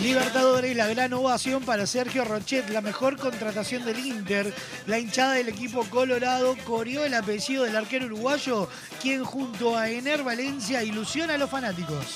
Libertadores, 0.07 0.77
la 0.77 0.87
gran 0.87 1.13
ovación 1.15 1.65
para 1.65 1.85
Sergio 1.85 2.25
Rochet, 2.25 2.71
la 2.71 2.81
mejor 2.81 3.17
contratación 3.17 3.85
del 3.85 3.99
Inter. 4.07 4.55
La 4.87 5.01
hinchada 5.01 5.33
del 5.33 5.49
equipo 5.49 5.83
colorado 5.91 6.55
coreó 6.65 7.05
el 7.05 7.13
apellido 7.13 7.65
del 7.65 7.75
arquero 7.75 8.07
uruguayo, 8.07 8.69
quien 9.03 9.25
junto 9.25 9.77
a 9.77 9.91
Ener 9.91 10.23
Valencia 10.23 10.85
ilusiona 10.85 11.35
a 11.35 11.39
los 11.39 11.51
fanáticos. 11.51 12.15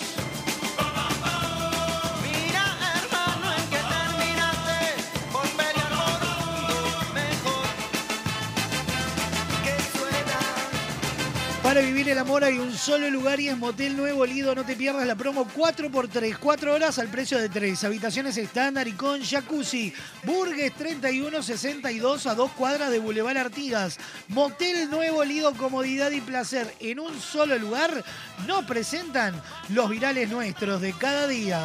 Para 11.70 11.82
vivir 11.82 12.08
el 12.08 12.18
amor 12.18 12.42
hay 12.42 12.58
un 12.58 12.76
solo 12.76 13.08
lugar 13.10 13.38
y 13.38 13.46
es 13.46 13.56
Motel 13.56 13.96
Nuevo 13.96 14.26
Lido. 14.26 14.56
No 14.56 14.64
te 14.64 14.74
pierdas 14.74 15.06
la 15.06 15.14
promo 15.14 15.46
4x3, 15.46 16.36
4 16.36 16.74
horas 16.74 16.98
al 16.98 17.06
precio 17.06 17.38
de 17.38 17.48
3. 17.48 17.84
Habitaciones 17.84 18.36
estándar 18.38 18.88
y 18.88 18.92
con 18.94 19.22
jacuzzi. 19.22 19.94
Burgues 20.24 20.74
3162 20.74 22.26
a 22.26 22.34
2 22.34 22.50
cuadras 22.58 22.90
de 22.90 22.98
Boulevard 22.98 23.38
Artigas. 23.38 23.98
Motel 24.26 24.90
Nuevo 24.90 25.22
Lido, 25.24 25.54
comodidad 25.54 26.10
y 26.10 26.20
placer 26.20 26.74
en 26.80 26.98
un 26.98 27.20
solo 27.20 27.56
lugar. 27.56 28.04
No 28.48 28.66
presentan 28.66 29.40
los 29.68 29.88
virales 29.88 30.28
nuestros 30.28 30.80
de 30.80 30.92
cada 30.92 31.28
día. 31.28 31.62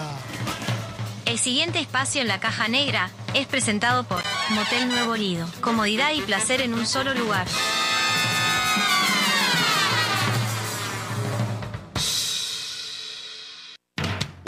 El 1.25 1.39
siguiente 1.39 1.79
espacio 1.79 2.21
en 2.21 2.27
la 2.27 2.39
caja 2.39 2.67
negra 2.67 3.09
es 3.33 3.47
presentado 3.47 4.03
por 4.03 4.21
Motel 4.51 4.87
Nuevo 4.87 5.15
Lido. 5.15 5.49
Comodidad 5.61 6.13
y 6.13 6.21
placer 6.21 6.61
en 6.61 6.75
un 6.75 6.85
solo 6.85 7.15
lugar. 7.15 7.47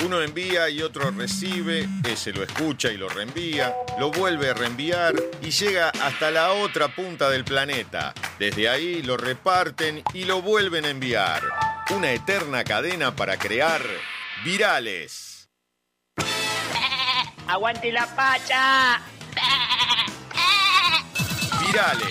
Uno 0.08 0.22
envía 0.22 0.70
y 0.70 0.82
otro 0.82 1.12
recibe, 1.12 1.86
ese 2.06 2.32
lo 2.32 2.42
escucha 2.42 2.90
y 2.90 2.96
lo 2.96 3.10
reenvía, 3.10 3.76
lo 4.00 4.10
vuelve 4.10 4.50
a 4.50 4.54
reenviar 4.54 5.14
y 5.42 5.50
llega 5.50 5.90
hasta 5.90 6.32
la 6.32 6.54
otra 6.54 6.88
punta 6.88 7.30
del 7.30 7.44
planeta. 7.44 8.14
Desde 8.40 8.70
ahí 8.70 9.02
lo 9.02 9.18
reparten 9.18 10.02
y 10.14 10.24
lo 10.24 10.42
vuelven 10.42 10.86
a 10.86 10.92
enviar. 10.92 11.42
Una 11.90 12.14
eterna 12.14 12.64
cadena 12.64 13.18
para 13.18 13.38
crear 13.38 13.82
virales. 14.46 15.50
¡Aguante 17.50 17.92
la 17.92 18.08
pacha! 18.16 19.02
Virales. 21.68 22.08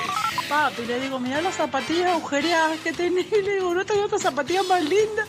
Papi, 0.51 0.85
le 0.85 1.01
digo, 1.01 1.18
mira 1.18 1.40
las 1.40 1.55
zapatillas 1.55 2.10
agujereadas 2.10 2.78
que 2.81 2.93
tenés. 2.93 3.24
Y 3.32 3.36
le 3.43 3.55
digo, 3.55 3.73
no 3.73 3.86
tengo 3.86 4.05
otra 4.05 4.18
zapatilla 4.18 4.62
más 4.64 4.85
linda. 4.85 5.27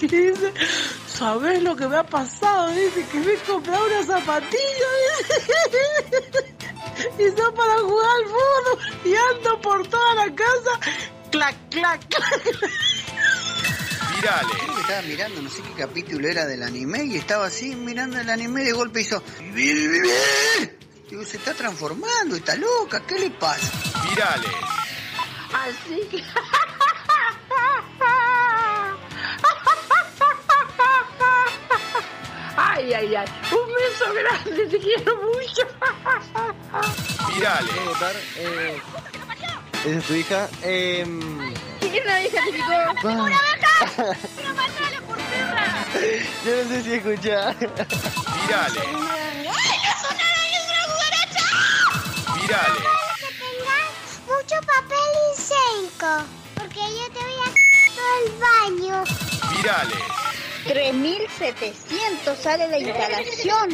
Y 0.00 0.06
dice, 0.06 0.54
¿sabes 1.16 1.62
lo 1.62 1.74
que 1.74 1.88
me 1.88 1.96
ha 1.96 2.06
pasado? 2.06 2.70
Dice 2.70 3.04
que 3.10 3.18
me 3.18 3.32
he 3.32 3.38
comprado 3.38 3.86
una 3.86 4.04
zapatilla. 4.04 4.86
dice. 5.18 6.54
Y 7.18 7.24
son 7.36 7.54
para 7.54 7.74
jugar 7.80 8.10
al 8.10 8.24
fútbol. 8.24 8.78
Y 9.04 9.14
ando 9.14 9.60
por 9.60 9.86
toda 9.86 10.14
la 10.14 10.34
casa. 10.34 10.80
Clac, 11.30 11.54
clac, 11.70 12.08
clac. 12.08 12.42
Virales. 14.14 14.56
Creo 14.58 14.74
que 14.74 14.80
estaba 14.80 15.02
mirando, 15.02 15.42
no 15.42 15.50
sé 15.50 15.60
qué 15.62 15.72
capítulo 15.82 16.26
era 16.26 16.46
del 16.46 16.62
anime, 16.62 17.04
y 17.04 17.16
estaba 17.16 17.44
así 17.46 17.76
mirando 17.76 18.18
el 18.18 18.30
anime 18.30 18.62
y 18.62 18.66
de 18.66 18.72
golpe 18.72 19.02
hizo. 19.02 19.22
Digo, 19.52 21.22
se 21.24 21.36
está 21.36 21.52
transformando, 21.52 22.36
está 22.36 22.56
loca, 22.56 23.02
¿qué 23.06 23.18
le 23.18 23.30
pasa? 23.30 23.70
Virales. 24.08 24.50
Así 25.52 26.00
que. 26.10 26.24
Ay, 32.86 32.94
ay, 32.94 33.16
ay. 33.16 33.26
Un 33.50 33.66
beso 33.74 34.14
grande, 34.14 34.66
te 34.68 34.78
quiero 34.78 35.16
mucho. 35.16 35.66
Virales. 37.34 37.72
¿Puedo 37.72 37.86
votar? 37.86 38.14
Eh, 38.36 38.80
¿Esa 39.84 39.98
es 39.98 40.04
tu 40.04 40.14
hija? 40.14 40.48
Eh, 40.62 41.04
¿Quién 41.80 42.04
una 42.04 42.22
hija? 42.22 42.40
¡Una 43.02 43.24
vaca! 43.26 43.92
¡Pero 44.36 44.54
matala 44.54 45.00
por 45.04 45.16
perra! 45.16 45.84
yo 46.44 46.62
no 46.62 46.68
sé 46.68 46.82
si 46.84 46.92
escuchar. 46.94 47.56
Virales. 47.56 48.84
¡Ay, 48.86 49.42
no 49.42 49.92
son 50.00 50.16
nada, 50.16 50.40
es 50.54 50.64
una 50.70 50.82
cucaracha! 50.94 51.46
Virales. 52.40 52.84
que 53.18 53.30
tengas 53.34 53.90
mucho 54.28 54.56
papel 54.64 55.10
higiénico, 55.34 56.12
porque 56.54 56.78
yo 56.78 57.06
te 57.12 57.18
voy 57.18 57.38
a 57.42 57.50
todo 57.96 58.12
el 58.22 58.30
baño. 58.38 58.96
Virales. 59.56 60.25
3.700 60.68 62.36
sale 62.36 62.68
la 62.68 62.78
instalación. 62.78 63.68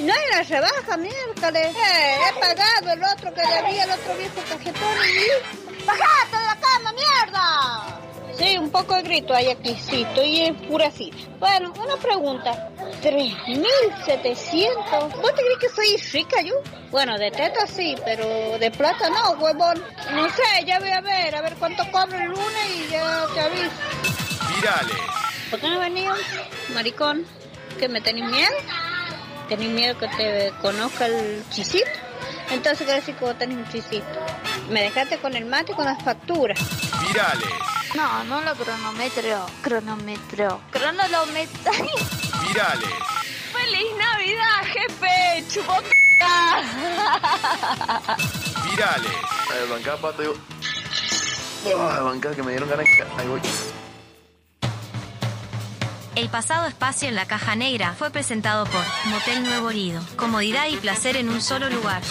No 0.00 0.12
hay 0.12 0.20
la 0.32 0.42
rebaja, 0.42 0.96
miércoles. 0.96 1.76
Eh, 1.76 2.16
he 2.28 2.32
pagado 2.40 2.90
el 2.92 3.02
otro 3.04 3.32
que 3.34 3.40
debía 3.42 3.84
el 3.84 3.90
otro 3.90 4.14
viejo 4.16 4.40
cajetón. 4.48 4.96
y- 5.06 5.84
¡Bajate 5.84 6.36
de 6.36 6.44
la 6.44 6.56
cama, 6.60 6.92
mierda! 6.92 7.94
Sí, 8.38 8.56
un 8.58 8.70
poco 8.70 8.94
de 8.94 9.02
grito 9.02 9.34
hay 9.34 9.48
aquí, 9.48 9.74
sí, 9.88 10.02
estoy 10.02 10.42
enfurecida. 10.42 11.16
Bueno, 11.40 11.72
una 11.82 11.96
pregunta. 11.96 12.68
3.700. 13.02 15.20
¿Vos 15.20 15.34
te 15.34 15.42
crees 15.42 15.58
que 15.60 15.68
soy 15.70 15.96
rica 16.12 16.40
yo? 16.42 16.54
Bueno, 16.90 17.18
de 17.18 17.30
teta 17.32 17.66
sí, 17.66 17.96
pero 18.04 18.58
de 18.58 18.70
plata 18.70 19.08
no, 19.10 19.30
huevón. 19.32 19.82
No 20.12 20.28
sé, 20.30 20.64
ya 20.66 20.78
voy 20.78 20.90
a 20.90 21.00
ver, 21.00 21.34
a 21.34 21.40
ver 21.40 21.56
cuánto 21.56 21.82
cobro 21.90 22.16
el 22.18 22.26
lunes 22.28 22.70
y 22.76 22.86
ya 22.92 23.26
te 23.34 23.40
aviso. 23.40 23.72
Virales. 24.54 24.96
¿Por 25.50 25.60
qué 25.60 25.68
no 25.70 25.80
venía, 25.80 26.14
maricón? 26.74 27.24
¿Que 27.78 27.88
me 27.88 28.00
tenés 28.00 28.30
miedo? 28.30 28.52
¿Tenés 29.48 29.70
miedo 29.70 29.98
que 29.98 30.08
te 30.08 30.52
conozca 30.60 31.06
el 31.06 31.42
chisito? 31.50 31.88
Entonces 32.50 32.78
quiere 32.84 33.00
decir 33.00 33.14
que 33.14 33.24
vos 33.24 33.38
tenés 33.38 33.56
un 33.56 33.68
chisito. 33.68 34.04
Me 34.68 34.82
dejaste 34.82 35.18
con 35.18 35.34
el 35.34 35.46
mate 35.46 35.72
y 35.72 35.74
con 35.74 35.86
las 35.86 36.02
facturas. 36.02 36.58
Virales. 37.06 37.48
No, 37.94 38.24
no 38.24 38.40
lo 38.42 38.54
cronometro. 38.54 39.46
Cronometro. 39.62 40.60
Cronolometro. 40.70 41.72
Virales. 42.46 42.90
¡Feliz 43.52 43.86
Navidad, 43.98 44.62
jefe! 44.64 45.44
¡Chupoca! 45.48 46.62
Virales. 48.70 49.12
A 49.50 49.54
ver, 49.54 49.68
bancá, 49.68 49.96
pato, 49.96 50.22
yo. 50.22 50.34
Oh, 51.74 52.04
bancá, 52.04 52.34
que 52.34 52.42
me 52.42 52.52
dieron 52.52 52.68
ganas. 52.68 52.86
Ahí 53.18 53.28
voy. 53.28 53.40
El 56.18 56.28
pasado 56.30 56.66
espacio 56.66 57.06
en 57.06 57.14
la 57.14 57.26
caja 57.26 57.54
negra 57.54 57.94
fue 57.96 58.10
presentado 58.10 58.64
por 58.64 58.82
Motel 59.04 59.44
Nuevo 59.44 59.70
Lido. 59.70 60.02
Comodidad 60.16 60.66
y 60.68 60.76
placer 60.76 61.16
en 61.16 61.28
un 61.28 61.40
solo 61.40 61.70
lugar. 61.70 62.02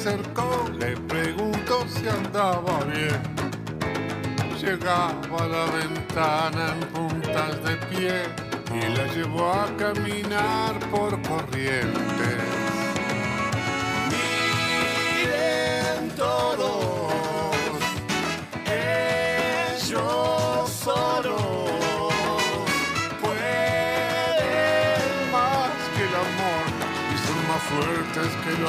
Acercó, 0.00 0.64
le 0.78 0.96
preguntó 0.96 1.84
si 1.86 2.08
andaba 2.08 2.82
bien. 2.84 3.20
Llegaba 4.58 5.36
a 5.38 5.46
la 5.46 5.66
ventana 5.66 6.72
en 6.72 6.80
puntas 6.88 7.62
de 7.64 7.76
pie 7.88 8.22
y 8.72 8.80
la 8.96 9.06
llevó 9.12 9.52
a 9.52 9.66
caminar 9.76 10.78
por 10.90 11.20
corrientes. 11.20 12.40
Miren 14.10 16.08
todos, 16.16 17.52
ellos 18.64 20.70
solos 20.70 21.50
más 27.48 27.62
que 28.42 28.50
el 28.50 28.64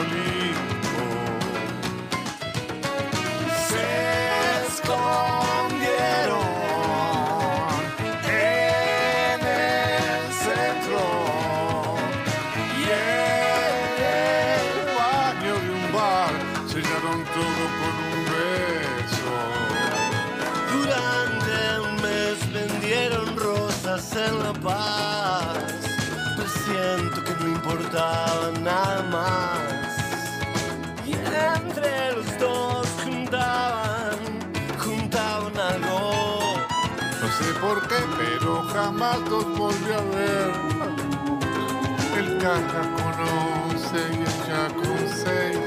El 42.18 42.38
caja 42.38 42.82
con 42.98 43.16
once 43.20 43.98
y 44.12 44.22
ella 44.22 44.68
con 44.76 45.02
seis. 45.10 45.58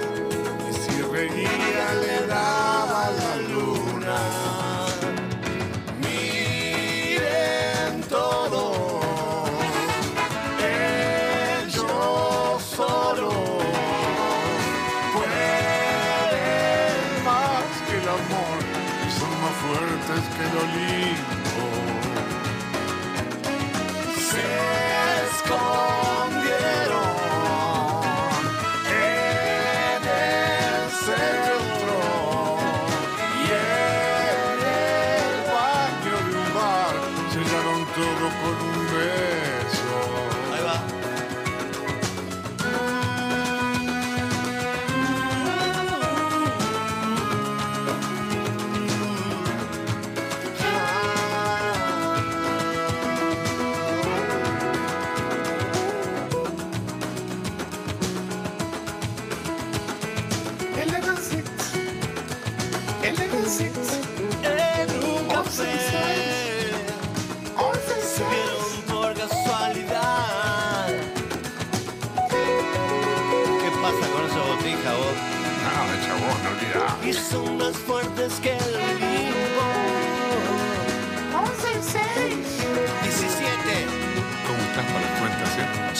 Y 0.70 0.72
si 0.72 1.02
reía 1.02 1.94
le 1.94 2.23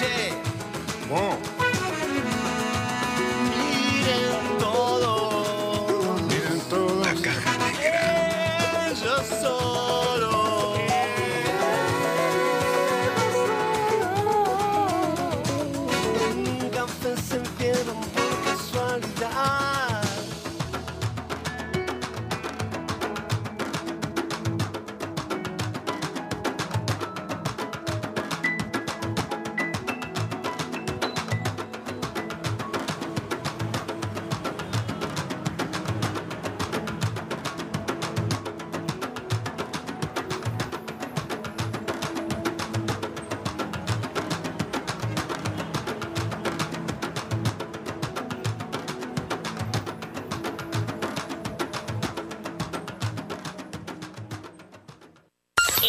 cuentas, 0.04 1.48
eh? 1.48 1.53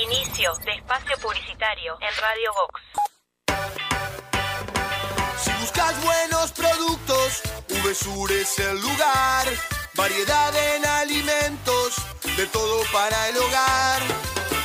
Inicio 0.04 0.54
de 0.66 0.74
espacio 0.74 1.18
publicitario 1.22 1.98
en 2.02 2.22
Radio 2.22 2.52
Vox. 2.54 2.82
Si 5.42 5.52
buscas 5.62 6.04
buenos 6.04 6.52
productos, 6.52 7.42
VSUR 7.70 8.32
es 8.34 8.60
el 8.60 8.82
lugar. 8.82 9.48
Variedad 9.94 10.54
en 10.76 10.86
alimentos, 10.86 11.96
de 12.36 12.46
todo 12.48 12.82
para 12.92 13.30
el 13.30 13.38
hogar. 13.38 14.02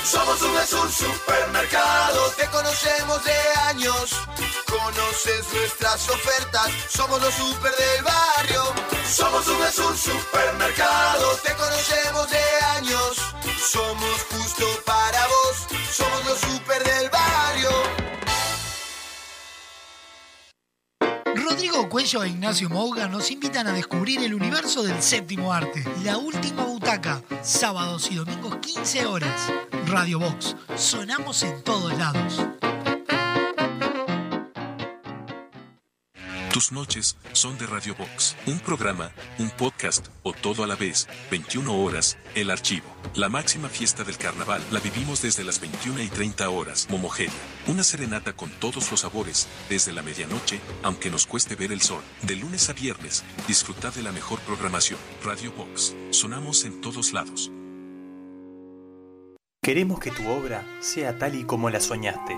Somos 0.04 0.40
VSUR 0.40 0.90
Supermercado, 0.90 2.30
te 2.32 2.46
conocemos 2.46 3.22
de 3.22 3.38
años. 3.68 4.10
Conoces 4.66 5.52
nuestras 5.52 6.08
ofertas, 6.08 6.70
somos 6.88 7.22
los 7.22 7.34
super 7.34 7.72
del 7.76 8.02
barrio. 8.02 8.64
Somos 9.06 9.46
VSUR 9.46 9.96
Supermercado, 9.96 11.36
te 11.44 11.54
conocemos 11.54 12.30
de 12.30 12.42
años. 12.76 13.16
Somos 13.70 14.26
justo 14.32 14.66
para 14.84 14.99
somos 16.00 16.24
los 16.24 16.38
super 16.38 16.82
del 16.82 17.10
barrio. 17.10 17.70
Rodrigo 21.34 21.88
Cuello 21.88 22.22
e 22.22 22.28
Ignacio 22.28 22.68
Mouga 22.70 23.06
nos 23.08 23.30
invitan 23.30 23.66
a 23.66 23.72
descubrir 23.72 24.22
el 24.22 24.34
universo 24.34 24.82
del 24.82 25.02
séptimo 25.02 25.52
arte. 25.52 25.84
La 26.02 26.16
última 26.16 26.64
butaca, 26.64 27.22
sábados 27.42 28.10
y 28.10 28.16
domingos 28.16 28.56
15 28.56 29.06
horas. 29.06 29.52
Radio 29.86 30.18
Box, 30.20 30.56
sonamos 30.76 31.42
en 31.42 31.62
todos 31.62 31.96
lados. 31.98 32.46
Tus 36.60 36.72
noches 36.72 37.16
son 37.32 37.56
de 37.56 37.64
Radio 37.64 37.94
Box, 37.94 38.36
un 38.46 38.60
programa, 38.60 39.12
un 39.38 39.48
podcast 39.48 40.08
o 40.22 40.34
todo 40.34 40.62
a 40.62 40.66
la 40.66 40.76
vez, 40.76 41.08
21 41.30 41.74
horas, 41.74 42.18
el 42.34 42.50
archivo. 42.50 42.84
La 43.14 43.30
máxima 43.30 43.70
fiesta 43.70 44.04
del 44.04 44.18
carnaval 44.18 44.60
la 44.70 44.78
vivimos 44.78 45.22
desde 45.22 45.42
las 45.42 45.58
21 45.58 46.02
y 46.02 46.08
30 46.08 46.50
horas, 46.50 46.86
Momogeria. 46.90 47.32
Una 47.66 47.82
serenata 47.82 48.34
con 48.34 48.50
todos 48.50 48.90
los 48.90 49.00
sabores, 49.00 49.48
desde 49.70 49.94
la 49.94 50.02
medianoche, 50.02 50.60
aunque 50.82 51.10
nos 51.10 51.24
cueste 51.24 51.56
ver 51.56 51.72
el 51.72 51.80
sol. 51.80 52.02
De 52.24 52.36
lunes 52.36 52.68
a 52.68 52.74
viernes, 52.74 53.24
disfruta 53.48 53.90
de 53.90 54.02
la 54.02 54.12
mejor 54.12 54.38
programación. 54.40 54.98
Radio 55.24 55.52
Box, 55.52 55.94
sonamos 56.10 56.66
en 56.66 56.82
todos 56.82 57.14
lados. 57.14 57.50
Queremos 59.62 59.98
que 59.98 60.10
tu 60.10 60.28
obra 60.28 60.66
sea 60.82 61.18
tal 61.18 61.36
y 61.36 61.44
como 61.44 61.70
la 61.70 61.80
soñaste. 61.80 62.36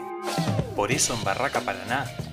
Por 0.77 0.93
eso 0.93 1.13
en 1.13 1.25
Barraca 1.25 1.63
Paraná 1.63 2.07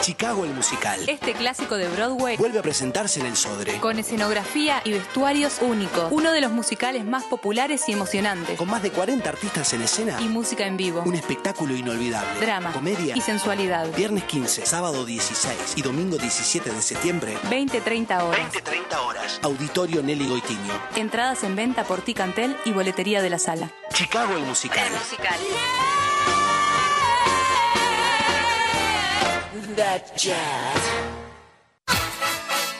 Chicago 0.00 0.44
el 0.46 0.54
musical. 0.54 1.06
Este 1.06 1.34
clásico 1.34 1.76
de 1.76 1.86
Broadway 1.88 2.38
Vuelve 2.38 2.60
a 2.60 2.62
presentarse 2.62 3.20
en 3.20 3.26
el 3.26 3.36
Sodre. 3.36 3.78
con 3.78 3.98
escenografía 3.98 4.80
y 4.84 4.92
vestuarios 4.92 5.58
únicos. 5.60 6.10
Uno 6.10 6.32
de 6.32 6.40
los 6.40 6.50
musicales 6.50 7.04
más 7.04 7.24
populares 7.24 7.86
y 7.88 7.92
emocionantes. 7.92 8.56
Con 8.56 8.70
más 8.70 8.82
de 8.82 8.90
40 8.90 9.28
artistas 9.28 9.70
en 9.74 9.82
escena. 9.82 10.18
Y 10.22 10.28
música 10.28 10.66
en 10.66 10.78
vivo. 10.78 11.02
Un 11.04 11.14
espectáculo 11.14 11.74
inolvidable. 11.76 12.40
Drama. 12.40 12.72
Comedia. 12.72 13.14
Y 13.14 13.20
sensualidad. 13.20 13.86
Viernes 13.94 14.24
15, 14.24 14.64
sábado 14.64 15.04
16 15.04 15.74
y 15.76 15.82
domingo 15.82 16.16
17 16.16 16.70
de 16.70 16.80
septiembre. 16.80 17.36
20-30 17.50 18.22
horas. 18.22 18.40
20-30 18.54 18.96
horas. 19.04 19.40
Auditorio 19.42 20.02
Nelly 20.02 20.26
Goitiño. 20.26 20.72
Entradas 20.96 21.42
en 21.44 21.54
venta 21.54 21.84
por 21.84 22.00
Ticantel 22.00 22.56
y 22.64 22.72
boletería 22.72 23.20
de 23.20 23.28
la 23.28 23.38
sala. 23.38 23.70
Chicago 23.92 24.34
el 24.36 24.44
musical. 24.44 24.88
musical. 24.92 25.38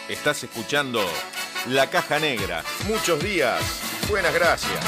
Estás 0.09 0.43
escuchando 0.43 1.01
La 1.67 1.91
Caja 1.91 2.19
Negra. 2.19 2.63
Muchos 2.87 3.21
días. 3.23 3.61
Buenas 4.09 4.33
gracias. 4.33 4.81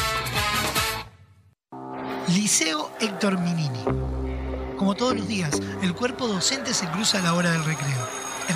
Liceo 2.28 2.90
Héctor 3.00 3.38
Minini. 3.38 3.84
Como 4.78 4.94
todos 4.94 5.14
los 5.14 5.28
días, 5.28 5.60
el 5.82 5.94
cuerpo 5.94 6.26
docente 6.26 6.72
se 6.72 6.88
cruza 6.88 7.18
a 7.18 7.22
la 7.22 7.34
hora 7.34 7.50
del 7.50 7.64
recreo. 7.64 8.19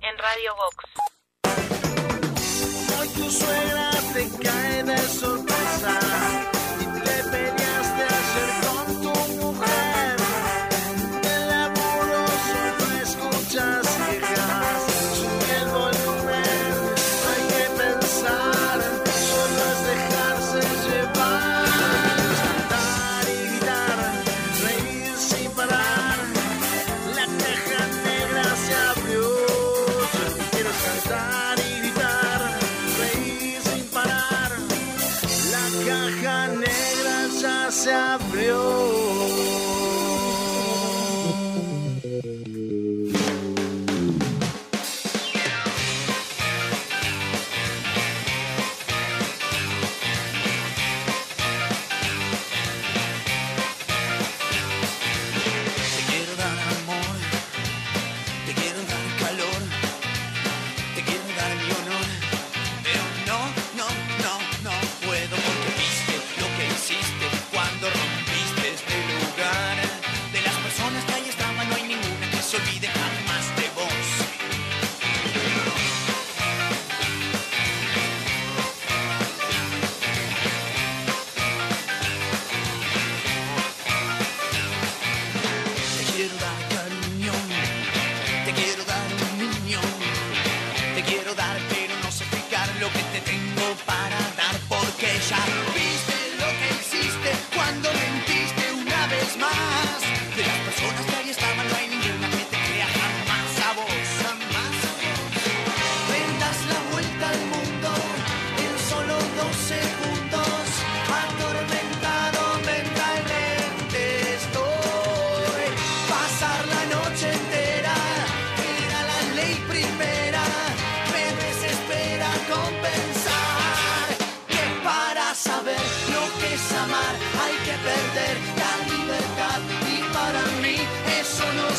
En 0.00 0.18
Radio 0.18 0.54
Vox. 0.56 0.76
Te 4.12 4.28
cae. 4.42 5.55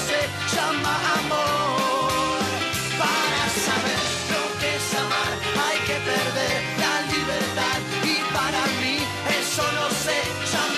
se 0.08 0.20
llama 0.56 0.94
amor. 1.20 2.40
Para 3.04 3.44
saber 3.68 4.04
lo 4.34 4.44
que 4.60 4.70
es 4.80 4.88
amar 5.04 5.32
hay 5.68 5.80
que 5.88 5.98
perder 6.10 6.58
la 6.84 6.96
libertad 7.14 7.80
y 8.14 8.16
para 8.38 8.64
mí 8.80 8.96
eso 9.42 9.64
no 9.80 9.88
se 10.06 10.18
llama 10.52 10.77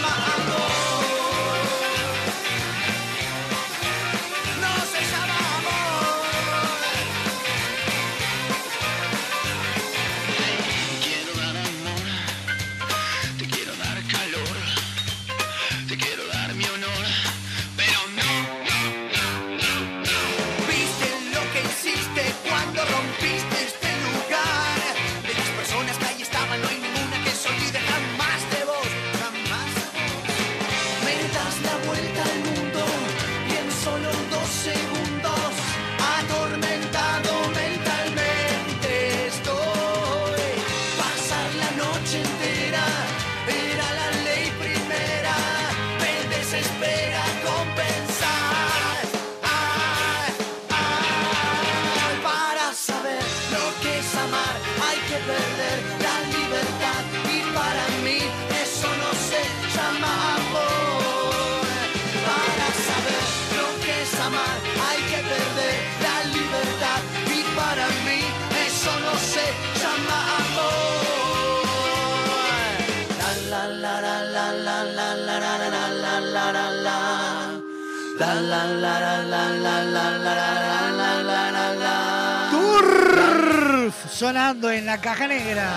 Turf 82.51 84.11
sonando 84.11 84.71
en 84.71 84.85
la 84.85 84.99
caja 84.99 85.27
negra. 85.27 85.69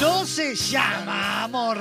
No 0.00 0.24
se 0.24 0.54
llama 0.54 1.44
amor. 1.44 1.78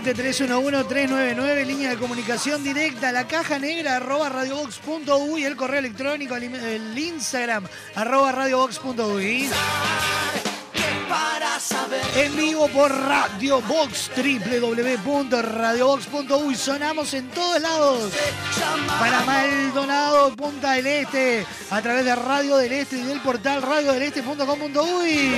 4311-399, 0.00 1.66
línea 1.66 1.90
de 1.90 1.98
comunicación 1.98 2.64
directa, 2.64 3.12
la 3.12 3.26
caja 3.26 3.58
negra 3.58 3.96
arroba 3.96 4.30
radiobox.uy, 4.30 5.44
el 5.44 5.54
correo 5.54 5.80
electrónico, 5.80 6.34
el 6.34 6.98
Instagram 6.98 7.66
arroba 7.94 8.32
radiobox.uy. 8.32 9.50
En 12.16 12.34
vivo 12.36 12.68
por 12.68 12.90
Radio 12.90 13.60
Box, 13.62 14.10
www.radiobox.uy. 14.16 16.54
Sonamos 16.54 17.12
en 17.12 17.28
todos 17.28 17.60
lados. 17.60 18.12
Para 18.98 19.20
Maldonado, 19.22 20.34
Punta 20.34 20.72
del 20.72 20.86
Este, 20.86 21.46
a 21.70 21.82
través 21.82 22.06
de 22.06 22.14
Radio 22.14 22.56
del 22.56 22.72
Este 22.72 22.96
y 22.96 23.02
del 23.02 23.20
portal 23.20 23.60
radiodeleste.com.uy. 23.60 25.32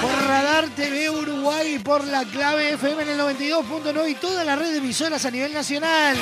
Por 0.00 0.12
Radar 0.28 0.61
TV 0.74 1.10
Uruguay, 1.10 1.78
por 1.78 2.04
la 2.04 2.24
clave 2.24 2.72
FM 2.74 3.02
en 3.02 3.08
el 3.10 3.18
92.9 3.18 4.10
y 4.10 4.14
toda 4.14 4.44
la 4.44 4.56
red 4.56 4.72
de 4.72 4.78
emisoras 4.78 5.24
a 5.24 5.30
nivel 5.30 5.52
nacional. 5.52 6.16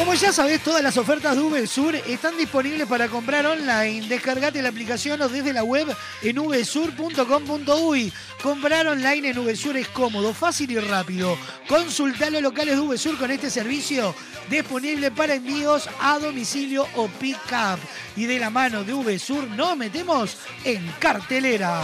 Como 0.00 0.14
ya 0.14 0.32
sabés, 0.32 0.64
todas 0.64 0.82
las 0.82 0.96
ofertas 0.96 1.36
de 1.36 1.42
VSUR 1.42 1.94
están 1.94 2.34
disponibles 2.38 2.88
para 2.88 3.08
comprar 3.08 3.44
online. 3.44 4.08
Descargate 4.08 4.62
la 4.62 4.70
aplicación 4.70 5.20
o 5.20 5.28
desde 5.28 5.52
la 5.52 5.62
web 5.62 5.94
en 6.22 6.36
vsur.com.uy. 6.36 8.10
Comprar 8.42 8.86
online 8.86 9.28
en 9.28 9.44
VSUR 9.44 9.76
es 9.76 9.88
cómodo, 9.88 10.32
fácil 10.32 10.70
y 10.70 10.78
rápido. 10.78 11.36
Consulta 11.68 12.30
los 12.30 12.40
locales 12.40 12.76
de 12.76 12.80
VSUR 12.80 13.18
con 13.18 13.30
este 13.30 13.50
servicio 13.50 14.14
disponible 14.48 15.10
para 15.10 15.34
envíos 15.34 15.86
a 16.00 16.18
domicilio 16.18 16.86
o 16.96 17.06
pick-up. 17.06 17.78
Y 18.16 18.24
de 18.24 18.38
la 18.38 18.48
mano 18.48 18.84
de 18.84 18.94
VSUR 18.94 19.48
nos 19.48 19.76
metemos 19.76 20.38
en 20.64 20.90
cartelera. 20.98 21.82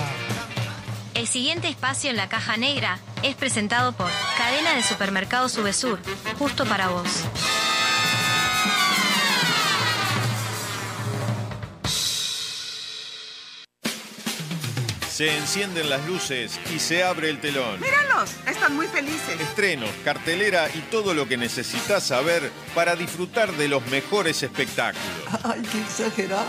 El 1.13 1.27
siguiente 1.27 1.69
espacio 1.69 2.09
en 2.09 2.17
la 2.17 2.31
caja 2.31 2.57
negra 2.57 2.99
es 3.23 3.37
presentado 3.37 3.93
por 3.93 4.11
Cadena 4.39 4.73
de 4.73 4.83
Supermercados 4.83 5.53
Subesur, 5.53 6.01
justo 6.39 6.65
para 6.65 6.89
vos. 6.89 7.27
Se 15.17 15.35
encienden 15.35 15.89
las 15.89 16.07
luces 16.07 16.61
y 16.75 16.79
se 16.79 17.03
abre 17.03 17.31
el 17.31 17.41
telón. 17.41 17.81
Míralos, 17.81 18.33
están 18.47 18.77
muy 18.77 18.87
felices. 18.87 19.41
Estrenos, 19.41 19.89
cartelera 20.05 20.69
y 20.75 20.81
todo 20.91 21.15
lo 21.15 21.27
que 21.27 21.39
necesitas 21.39 22.03
saber 22.03 22.53
para 22.75 22.97
disfrutar 22.97 23.51
de 23.53 23.67
los 23.67 23.87
mejores 23.87 24.43
espectáculos. 24.43 25.07
Ay, 25.43 25.63
qué 25.73 25.81
exagerado. 25.81 26.45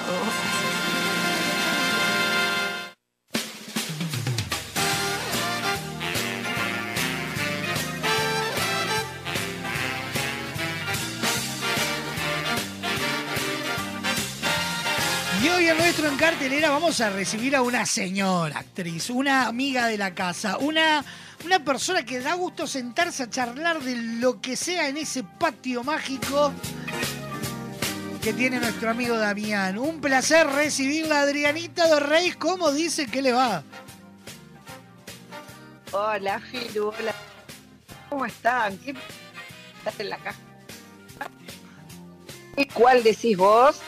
En 16.07 16.15
cartelera 16.15 16.69
vamos 16.69 17.01
a 17.01 17.09
recibir 17.09 17.53
a 17.55 17.61
una 17.61 17.85
señora 17.85 18.59
actriz, 18.59 19.09
una 19.09 19.47
amiga 19.47 19.87
de 19.87 19.97
la 19.97 20.13
casa, 20.13 20.57
una, 20.57 21.03
una 21.43 21.59
persona 21.59 22.03
que 22.03 22.21
da 22.21 22.33
gusto 22.35 22.65
sentarse 22.65 23.23
a 23.23 23.29
charlar 23.29 23.81
de 23.81 23.95
lo 23.95 24.39
que 24.39 24.55
sea 24.55 24.87
en 24.87 24.97
ese 24.97 25.23
patio 25.23 25.83
mágico 25.83 26.53
que 28.21 28.31
tiene 28.31 28.59
nuestro 28.59 28.89
amigo 28.89 29.17
Damián. 29.17 29.77
Un 29.77 29.99
placer 29.99 30.47
recibirla, 30.47 31.21
Adrianita 31.21 31.87
de 31.87 31.99
Reis. 31.99 32.37
¿Cómo 32.37 32.71
dice 32.71 33.07
que 33.07 33.21
le 33.21 33.33
va? 33.33 33.63
Hola, 35.91 36.39
Filu, 36.39 36.87
hola. 36.87 37.13
¿Cómo 38.09 38.25
están? 38.25 38.77
¿Qué 38.77 38.95
estás 39.79 39.99
en 39.99 40.09
la 40.09 40.17
caja? 40.17 40.39
¿Y 42.55 42.65
cuál 42.67 43.03
decís 43.03 43.35
vos? 43.35 43.81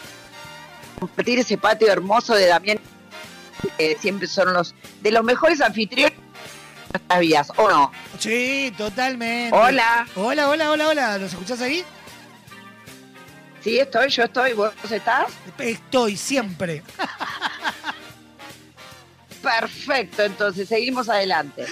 Compartir 0.99 1.39
ese 1.39 1.57
patio 1.57 1.91
hermoso 1.91 2.35
de 2.35 2.47
Damián, 2.47 2.79
que 3.77 3.97
siempre 3.99 4.27
son 4.27 4.53
los 4.53 4.75
de 5.01 5.11
los 5.11 5.23
mejores 5.23 5.61
anfitriones 5.61 6.17
de 6.17 6.91
nuestras 6.93 7.19
vidas, 7.19 7.51
¿o 7.55 7.69
no? 7.69 7.91
Sí, 8.17 8.73
totalmente. 8.77 9.55
Hola. 9.55 10.07
Hola, 10.15 10.49
hola, 10.49 10.71
hola, 10.71 10.87
hola. 10.89 11.17
¿Nos 11.17 11.31
escuchás 11.31 11.61
ahí? 11.61 11.83
Sí, 13.61 13.79
estoy, 13.79 14.09
yo 14.09 14.23
estoy. 14.23 14.53
¿Vos 14.53 14.73
estás? 14.89 15.31
Estoy 15.57 16.17
siempre. 16.17 16.83
Perfecto, 19.41 20.23
entonces 20.23 20.67
seguimos 20.67 21.07
adelante. 21.07 21.65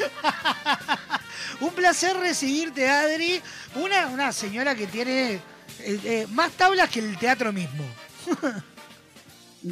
Un 1.59 1.71
placer 1.71 2.15
recibirte, 2.17 2.89
Adri. 2.89 3.41
Una, 3.75 4.07
una 4.07 4.31
señora 4.31 4.75
que 4.75 4.87
tiene 4.87 5.33
eh, 5.33 5.41
eh, 5.79 6.27
más 6.29 6.51
tablas 6.51 6.89
que 6.89 6.99
el 6.99 7.17
teatro 7.17 7.51
mismo. 7.51 7.83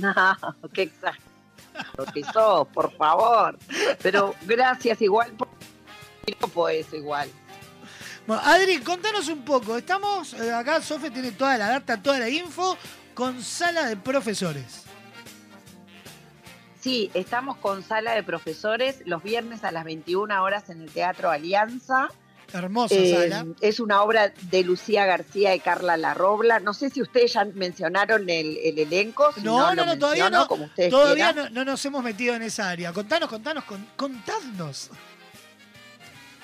No, 0.02 0.14
qué 0.74 0.84
exagerado 0.84 2.14
que 2.14 2.24
sos, 2.24 2.68
por 2.70 2.92
favor. 2.96 3.58
Pero 4.02 4.36
gracias 4.46 5.02
igual 5.02 5.32
por 5.34 5.50
por 6.54 6.72
eso 6.72 6.96
igual. 6.96 7.30
Bueno, 8.26 8.42
Adri, 8.44 8.80
contanos 8.80 9.28
un 9.28 9.46
poco. 9.46 9.78
Estamos, 9.78 10.34
eh, 10.34 10.52
acá 10.52 10.82
Sofe 10.82 11.12
tiene 11.12 11.32
toda 11.32 11.58
la 11.58 11.70
data, 11.70 12.02
toda 12.02 12.18
la 12.18 12.30
info, 12.30 12.78
con 13.14 13.42
sala 13.44 13.86
de 13.86 13.96
profesores. 13.96 14.84
Sí, 16.80 17.12
estamos 17.14 17.58
con 17.58 17.84
sala 17.84 18.14
de 18.14 18.24
profesores 18.24 19.02
los 19.06 19.22
viernes 19.24 19.64
a 19.64 19.72
las 19.72 19.84
21 19.84 20.44
horas 20.44 20.70
en 20.70 20.82
el 20.82 20.92
Teatro 20.92 21.30
Alianza. 21.30 22.10
Hermosa 22.54 22.96
Eh, 22.96 23.12
sala. 23.30 23.46
Es 23.62 23.80
una 23.80 24.02
obra 24.02 24.32
de 24.44 24.64
Lucía 24.64 25.06
García 25.06 25.54
y 25.56 25.60
Carla 25.60 25.98
Larrobla. 25.98 26.60
No 26.60 26.74
sé 26.74 26.90
si 26.90 27.02
ustedes 27.02 27.34
ya 27.34 27.44
mencionaron 27.46 28.30
el, 28.30 28.58
el 28.58 28.80
elenco. 28.80 29.32
si 29.34 29.42
No, 29.42 29.74
no, 29.76 29.86
no, 29.86 29.98
todavía 29.98 30.30
no. 30.30 30.48
Como 30.48 30.66
ustedes 30.66 30.90
Todavía 30.90 31.34
no, 31.34 31.50
no 31.50 31.66
nos 31.66 31.84
hemos 31.86 32.04
metido 32.04 32.36
en 32.36 32.42
esa 32.44 32.70
área. 32.70 32.94
Contanos, 32.94 33.30
contanos, 33.30 33.64
con- 33.66 33.86
contadnos. 33.98 34.90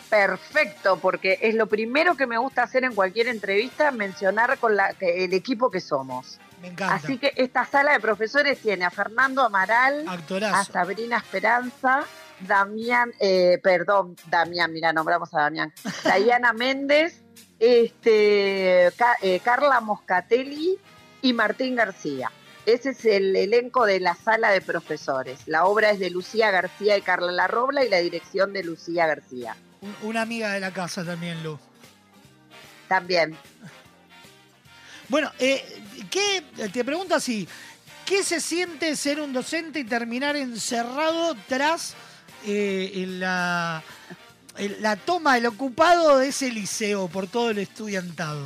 Perfecto, 0.10 0.98
porque 1.00 1.40
es 1.42 1.56
lo 1.56 1.68
primero 1.68 2.16
que 2.18 2.28
me 2.28 2.38
gusta 2.38 2.64
hacer 2.64 2.84
en 2.84 2.94
cualquier 2.94 3.28
entrevista, 3.30 3.92
mencionar 3.92 4.58
con 4.58 4.76
la, 4.76 4.94
el 5.00 5.34
equipo 5.34 5.72
que 5.72 5.80
somos. 5.80 6.38
Me 6.62 6.68
encanta. 6.68 6.96
Así 6.96 7.18
que 7.18 7.32
esta 7.38 7.66
sala 7.66 7.94
de 7.94 8.02
profesores 8.02 8.60
tiene 8.60 8.84
a 8.84 8.90
Fernando 8.92 9.42
Amaral, 9.42 10.06
Actorazo. 10.08 10.56
a 10.56 10.64
Sabrina 10.66 11.18
Esperanza, 11.18 12.04
Damián, 12.48 13.12
eh, 13.20 13.60
perdón, 13.62 14.16
Damián, 14.30 14.72
mira, 14.74 14.92
nombramos 14.94 15.34
a 15.34 15.42
Damián, 15.42 15.74
Dayana 16.04 16.54
Méndez, 16.54 17.22
este, 17.60 18.92
Ca- 18.98 19.18
eh, 19.22 19.40
Carla 19.44 19.80
Moscatelli 19.82 20.78
y 21.22 21.34
Martín 21.34 21.76
García. 21.76 22.32
Ese 22.66 22.90
es 22.92 23.06
el 23.06 23.36
elenco 23.36 23.86
de 23.86 24.00
la 24.00 24.16
sala 24.16 24.52
de 24.52 24.62
profesores. 24.62 25.40
La 25.48 25.66
obra 25.66 25.92
es 25.92 26.00
de 26.00 26.10
Lucía 26.12 26.52
García 26.52 26.98
y 26.98 27.02
Carla 27.02 27.32
Larrobla 27.32 27.84
y 27.84 27.90
la 27.90 27.98
dirección 27.98 28.54
de 28.54 28.64
Lucía 28.64 29.08
García. 29.08 29.56
Un- 29.82 29.96
Una 30.04 30.22
amiga 30.22 30.52
de 30.54 30.60
la 30.60 30.72
casa 30.72 31.04
también, 31.04 31.42
Lu. 31.44 31.58
También. 32.88 33.36
Bueno, 35.10 35.32
eh, 35.40 35.64
¿qué, 36.10 36.44
te 36.72 36.86
pregunto 36.86 37.16
así, 37.16 37.48
¿qué 38.06 38.24
se 38.24 38.40
siente 38.40 38.96
ser 38.96 39.20
un 39.20 39.34
docente 39.34 39.80
y 39.80 39.84
terminar 39.84 40.36
encerrado 40.36 41.36
tras 41.48 41.96
eh, 42.46 43.06
la, 43.08 43.82
la 44.80 44.96
toma, 44.96 45.38
el 45.38 45.46
ocupado 45.46 46.18
de 46.18 46.30
ese 46.30 46.52
liceo 46.52 47.08
por 47.08 47.28
todo 47.28 47.50
el 47.52 47.58
estudiantado? 47.60 48.46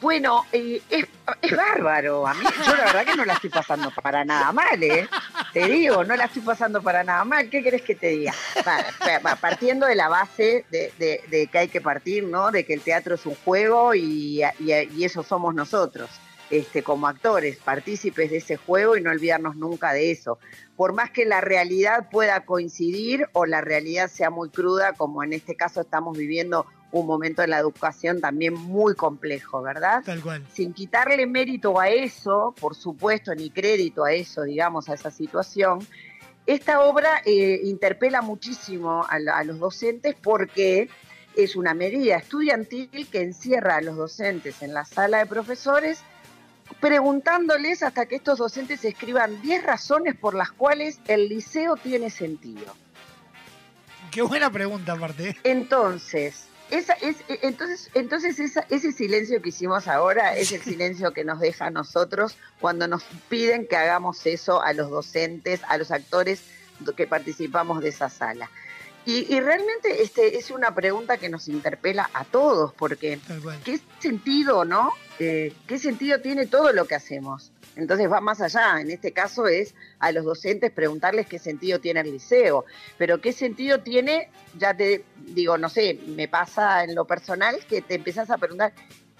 Bueno, 0.00 0.46
eh, 0.50 0.80
es, 0.88 1.06
bárbaro. 1.54 2.26
A 2.26 2.32
mí, 2.32 2.42
yo 2.66 2.74
la 2.74 2.84
verdad 2.84 3.04
que 3.04 3.16
no 3.16 3.24
la 3.26 3.34
estoy 3.34 3.50
pasando 3.50 3.90
para 3.90 4.24
nada 4.24 4.50
mal, 4.50 4.82
¿eh? 4.82 5.06
Te 5.52 5.66
digo, 5.66 6.02
no 6.04 6.16
la 6.16 6.24
estoy 6.24 6.40
pasando 6.40 6.80
para 6.80 7.04
nada 7.04 7.22
mal. 7.24 7.50
¿Qué 7.50 7.62
querés 7.62 7.82
que 7.82 7.94
te 7.94 8.06
diga? 8.08 8.34
Pa- 8.64 8.82
pa- 8.98 9.20
pa- 9.20 9.36
Partiendo 9.36 9.84
de 9.86 9.94
la 9.96 10.08
base 10.08 10.64
de, 10.70 10.90
de- 10.98 11.22
de 11.28 11.46
que 11.48 11.58
hay 11.58 11.68
que 11.68 11.82
partir, 11.82 12.24
¿no? 12.24 12.50
De 12.50 12.64
que 12.64 12.72
el 12.72 12.80
teatro 12.80 13.14
es 13.16 13.26
un 13.26 13.34
juego 13.44 13.94
y, 13.94 14.42
y- 14.42 14.72
y 14.96 15.04
eso 15.04 15.22
somos 15.22 15.54
nosotros. 15.54 16.08
Este, 16.50 16.82
como 16.82 17.06
actores, 17.06 17.56
partícipes 17.58 18.30
de 18.30 18.38
ese 18.38 18.56
juego 18.56 18.96
y 18.96 19.00
no 19.00 19.10
olvidarnos 19.10 19.56
nunca 19.56 19.92
de 19.92 20.10
eso. 20.10 20.38
Por 20.76 20.92
más 20.92 21.10
que 21.10 21.24
la 21.24 21.40
realidad 21.40 22.08
pueda 22.10 22.44
coincidir 22.44 23.28
o 23.32 23.46
la 23.46 23.60
realidad 23.60 24.08
sea 24.08 24.30
muy 24.30 24.50
cruda, 24.50 24.92
como 24.94 25.22
en 25.22 25.32
este 25.32 25.54
caso 25.54 25.80
estamos 25.82 26.16
viviendo 26.18 26.66
un 26.92 27.06
momento 27.06 27.40
de 27.42 27.48
la 27.48 27.58
educación 27.58 28.20
también 28.20 28.54
muy 28.54 28.96
complejo, 28.96 29.62
¿verdad? 29.62 30.02
Tal 30.04 30.20
cual. 30.20 30.44
Sin 30.52 30.72
quitarle 30.72 31.24
mérito 31.26 31.78
a 31.78 31.88
eso, 31.88 32.52
por 32.60 32.74
supuesto, 32.74 33.32
ni 33.34 33.50
crédito 33.50 34.04
a 34.04 34.12
eso, 34.12 34.42
digamos, 34.42 34.88
a 34.88 34.94
esa 34.94 35.12
situación, 35.12 35.86
esta 36.46 36.80
obra 36.80 37.22
eh, 37.24 37.60
interpela 37.62 38.22
muchísimo 38.22 39.06
a, 39.08 39.20
la- 39.20 39.38
a 39.38 39.44
los 39.44 39.60
docentes 39.60 40.16
porque 40.20 40.88
es 41.36 41.54
una 41.54 41.74
medida 41.74 42.16
estudiantil 42.16 43.06
que 43.12 43.22
encierra 43.22 43.76
a 43.76 43.80
los 43.82 43.96
docentes 43.96 44.60
en 44.62 44.74
la 44.74 44.84
sala 44.84 45.18
de 45.18 45.26
profesores 45.26 46.02
preguntándoles 46.80 47.82
hasta 47.82 48.06
que 48.06 48.16
estos 48.16 48.38
docentes 48.38 48.84
escriban 48.84 49.40
10 49.42 49.64
razones 49.64 50.14
por 50.16 50.34
las 50.34 50.52
cuales 50.52 51.00
el 51.08 51.28
liceo 51.28 51.76
tiene 51.76 52.10
sentido. 52.10 52.74
Qué 54.10 54.22
buena 54.22 54.50
pregunta, 54.50 54.92
aparte. 54.92 55.30
¿eh? 55.30 55.36
Entonces, 55.44 56.44
esa 56.70 56.94
es, 56.94 57.16
e- 57.28 57.40
entonces, 57.42 57.90
entonces 57.94 58.38
esa- 58.40 58.66
ese 58.70 58.92
silencio 58.92 59.40
que 59.42 59.50
hicimos 59.50 59.88
ahora 59.88 60.36
es 60.36 60.52
el 60.52 60.62
silencio 60.62 61.12
que 61.12 61.24
nos 61.24 61.40
deja 61.40 61.66
a 61.66 61.70
nosotros 61.70 62.36
cuando 62.60 62.86
nos 62.88 63.04
piden 63.28 63.66
que 63.66 63.76
hagamos 63.76 64.24
eso 64.26 64.62
a 64.62 64.72
los 64.72 64.90
docentes, 64.90 65.60
a 65.68 65.76
los 65.78 65.90
actores 65.90 66.42
que 66.96 67.06
participamos 67.06 67.82
de 67.82 67.90
esa 67.90 68.08
sala. 68.08 68.50
Y, 69.06 69.34
y 69.34 69.40
realmente 69.40 70.02
este, 70.02 70.36
es 70.36 70.50
una 70.50 70.74
pregunta 70.74 71.16
que 71.16 71.28
nos 71.28 71.48
interpela 71.48 72.10
a 72.12 72.24
todos, 72.24 72.74
porque 72.74 73.18
¿qué 73.64 73.80
sentido, 73.98 74.64
no? 74.64 74.90
Eh, 75.18 75.54
¿Qué 75.66 75.78
sentido 75.78 76.20
tiene 76.20 76.46
todo 76.46 76.72
lo 76.72 76.86
que 76.86 76.94
hacemos? 76.94 77.52
Entonces 77.76 78.10
va 78.10 78.20
más 78.20 78.40
allá, 78.40 78.80
en 78.80 78.90
este 78.90 79.12
caso 79.12 79.46
es 79.46 79.74
a 80.00 80.12
los 80.12 80.24
docentes 80.24 80.70
preguntarles 80.70 81.26
qué 81.26 81.38
sentido 81.38 81.78
tiene 81.78 82.00
el 82.00 82.10
liceo, 82.10 82.66
pero 82.98 83.20
qué 83.20 83.32
sentido 83.32 83.80
tiene, 83.80 84.28
ya 84.58 84.76
te 84.76 85.04
digo, 85.16 85.56
no 85.56 85.68
sé, 85.68 85.98
me 86.06 86.28
pasa 86.28 86.84
en 86.84 86.94
lo 86.94 87.06
personal 87.06 87.56
que 87.68 87.80
te 87.80 87.94
empezás 87.94 88.28
a 88.30 88.38
preguntar, 88.38 88.72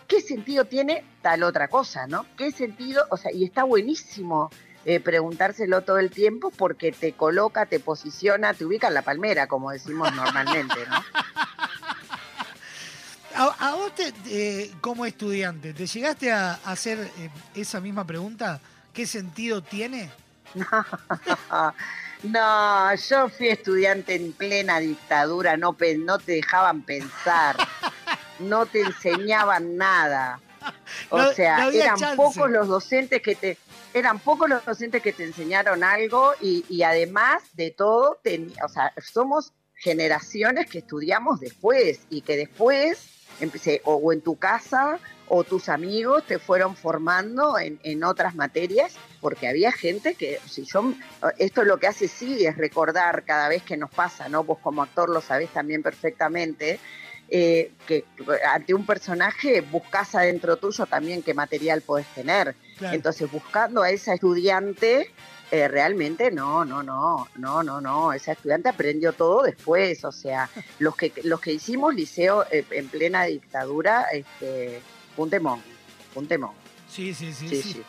¿qué 0.07 0.21
sentido 0.21 0.65
tiene 0.65 1.05
tal 1.23 1.43
otra 1.43 1.69
cosa, 1.69 2.07
no? 2.07 2.27
¿Qué 2.37 2.51
sentido? 2.51 3.05
O 3.11 3.17
sea, 3.17 3.33
y 3.33 3.45
está 3.45 3.65
buenísimo 3.65 4.51
eh, 4.85 5.01
preguntárselo 5.01 5.83
todo 5.83 5.99
el 5.99 6.11
tiempo 6.11 6.51
porque 6.51 6.93
te 6.93 7.13
coloca, 7.13 7.67
te 7.67 7.81
posiciona, 7.81 8.55
te 8.55 8.65
ubica 8.65 8.89
en 8.89 8.95
la 8.95 9.03
palmera, 9.03 9.47
como 9.47 9.71
decimos 9.71 10.13
normalmente, 10.17 10.75
¿no? 10.89 11.05
A, 13.37 13.69
a 13.71 13.75
vos, 13.75 13.95
te- 13.95 14.13
eh, 14.27 14.71
como 14.81 15.07
estudiante, 15.07 15.73
¿te 15.73 15.87
llegaste 15.87 16.33
a 16.33 16.55
hacer 16.65 16.99
eh, 17.19 17.31
esa 17.55 17.81
misma 17.81 18.05
pregunta? 18.07 18.61
¿Qué 18.93 19.07
sentido 19.07 19.63
tiene? 19.63 20.11
No, 22.23 22.95
yo 22.95 23.31
fui 23.31 23.49
estudiante 23.49 24.15
en 24.15 24.33
plena 24.35 24.79
dictadura, 24.79 25.57
no, 25.57 25.73
te 25.75 26.33
dejaban 26.33 26.83
pensar, 26.83 27.57
no 28.41 28.67
te 28.67 28.83
enseñaban 28.83 29.77
nada. 29.79 30.39
O 31.09 31.17
No- 31.19 31.33
sea, 31.33 31.57
no 31.65 31.71
eran 31.71 31.97
chance. 31.99 32.17
pocos 32.17 32.51
los 32.51 32.69
docentes 32.69 33.23
que 33.23 33.35
te 33.35 33.57
eran 33.95 34.19
pocos 34.19 34.49
los 34.49 34.65
docentes 34.65 35.03
que 35.03 35.13
te 35.13 35.25
enseñaron 35.25 35.83
algo 35.83 36.33
y, 36.41 36.83
además 36.83 37.43
de 37.55 37.71
todo, 37.71 38.21
o 38.65 38.69
sea, 38.69 38.93
somos 39.03 39.53
generaciones 39.75 40.69
que 40.69 40.79
estudiamos 40.79 41.41
después 41.41 42.01
y 42.11 42.21
que 42.21 42.37
después 42.37 43.07
empecé 43.41 43.81
o, 43.85 43.95
o 43.95 44.13
en 44.13 44.21
tu 44.21 44.37
casa 44.37 44.99
o 45.29 45.45
tus 45.45 45.69
amigos 45.69 46.27
te 46.27 46.39
fueron 46.39 46.77
formando 46.77 47.59
en, 47.59 47.81
en 47.85 48.05
otras 48.05 48.35
materias 48.35 48.97
porque 49.21 49.49
había 49.49 49.73
gente 49.73 50.15
que 50.15 50.41
si 50.47 50.65
yo 50.65 50.93
esto 51.39 51.65
lo 51.65 51.79
que 51.79 51.87
hace 51.87 52.09
sí 52.09 52.45
es 52.45 52.59
recordar 52.59 53.25
cada 53.25 53.49
vez 53.49 53.63
que 53.63 53.77
nos 53.77 53.91
pasa 53.91 54.29
no 54.29 54.45
vos 54.45 54.59
como 54.59 54.83
actor 54.83 55.09
lo 55.09 55.23
sabés 55.23 55.49
también 55.51 55.83
perfectamente 55.83 56.81
eh, 57.31 57.71
que 57.87 58.05
ante 58.53 58.75
un 58.75 58.85
personaje 58.85 59.61
buscas 59.61 60.17
adentro 60.17 60.57
tuyo 60.57 60.85
también 60.87 61.23
qué 61.23 61.33
material 61.33 61.81
podés 61.81 62.09
tener 62.09 62.57
Claro. 62.81 62.97
entonces 62.97 63.31
buscando 63.31 63.83
a 63.83 63.91
esa 63.91 64.15
estudiante 64.15 65.13
eh, 65.53 65.69
realmente 65.69 66.31
no, 66.33 66.65
no, 66.65 66.83
no, 66.83 67.29
no, 67.37 67.63
no, 67.63 67.81
no. 67.81 68.13
Esa 68.13 68.33
estudiante 68.33 68.69
aprendió 68.69 69.13
todo 69.13 69.43
después. 69.43 70.05
O 70.05 70.11
sea, 70.13 70.49
los 70.81 70.97
que 70.97 71.13
los 71.25 71.41
que 71.41 71.53
hicimos 71.53 71.95
liceo 71.95 72.45
eh, 72.51 72.65
en 72.71 72.89
plena 72.89 73.25
dictadura, 73.25 74.07
este, 74.13 74.81
un 75.17 75.29
temón, 75.31 75.61
un 76.17 76.27
temón. 76.27 76.53
Sí, 76.89 77.15
sí, 77.15 77.33
sí, 77.33 77.49
Sí, 77.49 77.63
sí. 77.63 77.73
sí. 77.75 77.83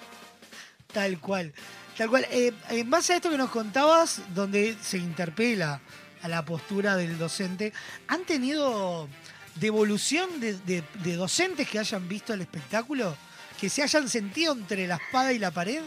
Tal 0.94 1.20
cual. 1.20 1.54
Tal 1.98 2.10
cual. 2.10 2.26
Eh, 2.32 2.52
en 2.70 2.90
base 2.90 3.14
a 3.14 3.16
esto 3.18 3.30
que 3.30 3.38
nos 3.38 3.50
contabas, 3.52 4.22
donde 4.34 4.76
se 4.82 4.98
interpela 4.98 5.80
a 6.24 6.28
la 6.28 6.44
postura 6.44 6.96
del 6.98 7.18
docente, 7.18 7.74
¿han 8.08 8.24
tenido 8.26 9.08
devolución 9.56 10.40
de, 10.40 10.54
de- 10.60 10.84
de 11.04 11.16
docentes 11.16 11.68
que 11.70 11.80
hayan 11.80 12.08
visto 12.08 12.34
el 12.34 12.42
espectáculo? 12.42 13.16
¿Que 13.62 13.70
se 13.70 13.84
hayan 13.84 14.10
sentido 14.10 14.54
entre 14.54 14.88
la 14.88 14.96
espada 14.96 15.32
y 15.34 15.38
la 15.38 15.52
pared? 15.52 15.84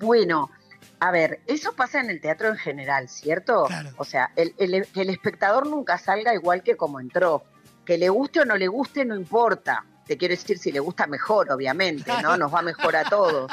Bueno, 0.00 0.50
a 0.98 1.12
ver, 1.12 1.40
eso 1.46 1.72
pasa 1.72 2.00
en 2.00 2.10
el 2.10 2.20
teatro 2.20 2.48
en 2.48 2.56
general, 2.56 3.08
¿cierto? 3.08 3.68
O 3.96 4.04
sea, 4.04 4.32
el, 4.34 4.52
el 4.58 5.08
espectador 5.08 5.68
nunca 5.68 5.98
salga 5.98 6.34
igual 6.34 6.64
que 6.64 6.76
como 6.76 6.98
entró. 6.98 7.44
Que 7.84 7.96
le 7.96 8.08
guste 8.08 8.40
o 8.40 8.44
no 8.44 8.56
le 8.56 8.66
guste, 8.66 9.04
no 9.04 9.14
importa. 9.14 9.86
Te 10.04 10.16
quiero 10.16 10.34
decir, 10.34 10.58
si 10.58 10.72
le 10.72 10.80
gusta 10.80 11.06
mejor, 11.06 11.52
obviamente, 11.52 12.10
¿no? 12.24 12.36
Nos 12.36 12.52
va 12.52 12.62
mejor 12.62 12.96
a 12.96 13.04
todos. 13.04 13.52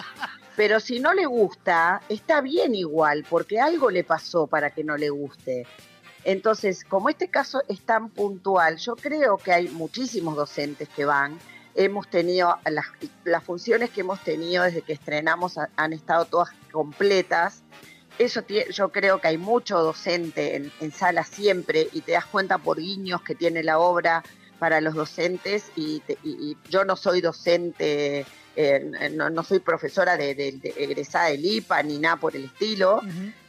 Pero 0.55 0.79
si 0.79 0.99
no 0.99 1.13
le 1.13 1.27
gusta, 1.27 2.01
está 2.09 2.41
bien 2.41 2.73
igual, 2.73 3.23
porque 3.29 3.61
algo 3.61 3.91
le 3.91 4.03
pasó 4.03 4.47
para 4.47 4.71
que 4.71 4.83
no 4.83 4.97
le 4.97 5.11
guste. 5.11 5.67
Entonces, 6.23 6.83
como 6.83 7.09
este 7.09 7.29
caso 7.29 7.61
es 7.67 7.81
tan 7.81 8.09
puntual, 8.09 8.77
yo 8.77 8.95
creo 8.95 9.37
que 9.37 9.53
hay 9.53 9.67
muchísimos 9.67 10.35
docentes 10.35 10.89
que 10.89 11.05
van. 11.05 11.37
Hemos 11.79 12.09
tenido, 12.09 12.57
las, 12.69 12.87
las 13.23 13.43
funciones 13.43 13.91
que 13.91 14.01
hemos 14.01 14.21
tenido 14.23 14.63
desde 14.63 14.81
que 14.81 14.93
estrenamos 14.93 15.57
ha- 15.59 15.69
han 15.77 15.93
estado 15.93 16.25
todas 16.25 16.49
completas. 16.71 17.61
Eso 18.17 18.43
yo 18.71 18.89
creo 18.91 19.21
que 19.21 19.27
hay 19.27 19.37
mucho 19.37 19.77
docente 19.79 20.55
en, 20.55 20.71
en 20.81 20.91
sala 20.91 21.23
siempre 21.23 21.87
y 21.93 22.01
te 22.01 22.13
das 22.13 22.25
cuenta 22.25 22.57
por 22.57 22.77
guiños 22.79 23.21
que 23.21 23.35
tiene 23.35 23.61
la 23.63 23.77
obra 23.77 24.23
para 24.57 24.81
los 24.81 24.95
docentes 24.95 25.71
y, 25.75 25.99
te- 25.99 26.17
y- 26.23 26.51
y 26.51 26.57
yo 26.71 26.83
no 26.83 26.95
soy 26.95 27.21
docente, 27.21 28.25
eh, 28.55 29.11
no, 29.13 29.29
no 29.29 29.43
soy 29.43 29.59
profesora 29.59 30.17
de, 30.17 30.33
de- 30.33 30.53
de 30.53 30.73
egresada 30.77 31.27
del 31.29 31.45
IPA 31.45 31.83
ni 31.83 31.99
nada 31.99 32.15
por 32.15 32.35
el 32.35 32.45
estilo, 32.45 33.01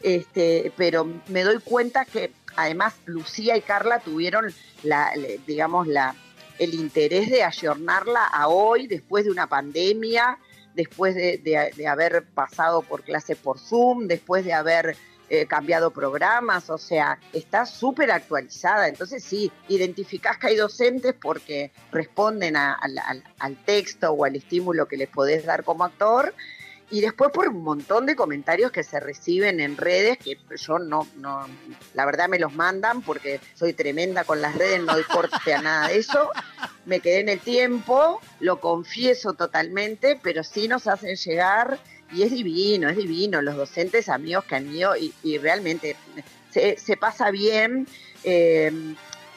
este, 0.02 0.70
pero 0.76 1.08
me 1.28 1.44
doy 1.44 1.60
cuenta 1.60 2.04
que 2.04 2.30
además 2.56 2.94
Lucía 3.06 3.56
y 3.56 3.62
Carla 3.62 4.00
tuvieron 4.00 4.52
la, 4.82 5.12
digamos, 5.46 5.86
la, 5.86 6.14
el 6.58 6.74
interés 6.74 7.30
de 7.30 7.42
ayornarla 7.42 8.24
a 8.24 8.48
hoy 8.48 8.86
después 8.86 9.24
de 9.24 9.30
una 9.30 9.46
pandemia, 9.46 10.38
después 10.74 11.14
de, 11.14 11.72
haber 11.88 12.24
pasado 12.24 12.82
por 12.82 13.02
clases 13.02 13.36
por 13.36 13.58
Zoom, 13.58 14.06
después 14.06 14.44
de 14.44 14.52
haber 14.52 14.96
eh, 15.30 15.46
cambiado 15.46 15.90
programas, 15.90 16.70
o 16.70 16.78
sea, 16.78 17.18
está 17.32 17.66
súper 17.66 18.10
actualizada. 18.10 18.88
Entonces 18.88 19.22
sí, 19.22 19.52
identificás 19.68 20.38
que 20.38 20.48
hay 20.48 20.56
docentes 20.56 21.14
porque 21.20 21.70
responden 21.92 22.56
al- 22.56 23.02
al 23.38 23.64
texto 23.64 24.12
o 24.12 24.24
al 24.24 24.36
estímulo 24.36 24.86
que 24.88 24.96
les 24.96 25.08
podés 25.08 25.44
dar 25.44 25.64
como 25.64 25.84
actor 25.84 26.32
y 26.90 27.00
después 27.00 27.30
por 27.32 27.48
un 27.48 27.62
montón 27.62 28.06
de 28.06 28.16
comentarios 28.16 28.72
que 28.72 28.82
se 28.82 28.98
reciben 28.98 29.60
en 29.60 29.76
redes 29.76 30.18
que 30.18 30.38
yo 30.56 30.78
no, 30.78 31.06
no, 31.16 31.46
la 31.94 32.06
verdad 32.06 32.28
me 32.28 32.38
los 32.38 32.54
mandan 32.54 33.02
porque 33.02 33.40
soy 33.54 33.74
tremenda 33.74 34.24
con 34.24 34.40
las 34.40 34.54
redes, 34.54 34.82
no 34.82 34.94
doy 34.94 35.04
corte 35.04 35.52
a 35.52 35.60
nada 35.60 35.88
de 35.88 35.98
eso. 35.98 36.30
Me 36.86 37.00
quedé 37.00 37.20
en 37.20 37.28
el 37.28 37.40
tiempo, 37.40 38.20
lo 38.40 38.60
confieso 38.60 39.34
totalmente, 39.34 40.18
pero 40.22 40.42
sí 40.42 40.68
nos 40.68 40.86
hacen 40.86 41.16
llegar 41.16 41.78
y 42.10 42.22
es 42.22 42.30
divino, 42.30 42.88
es 42.88 42.96
divino. 42.96 43.42
Los 43.42 43.56
docentes 43.56 44.08
amigos 44.08 44.44
que 44.44 44.54
han 44.54 44.74
ido 44.74 44.94
y, 44.96 45.38
realmente 45.38 45.96
se, 46.50 46.78
se 46.78 46.96
pasa 46.96 47.30
bien. 47.30 47.86
eh, 48.24 48.72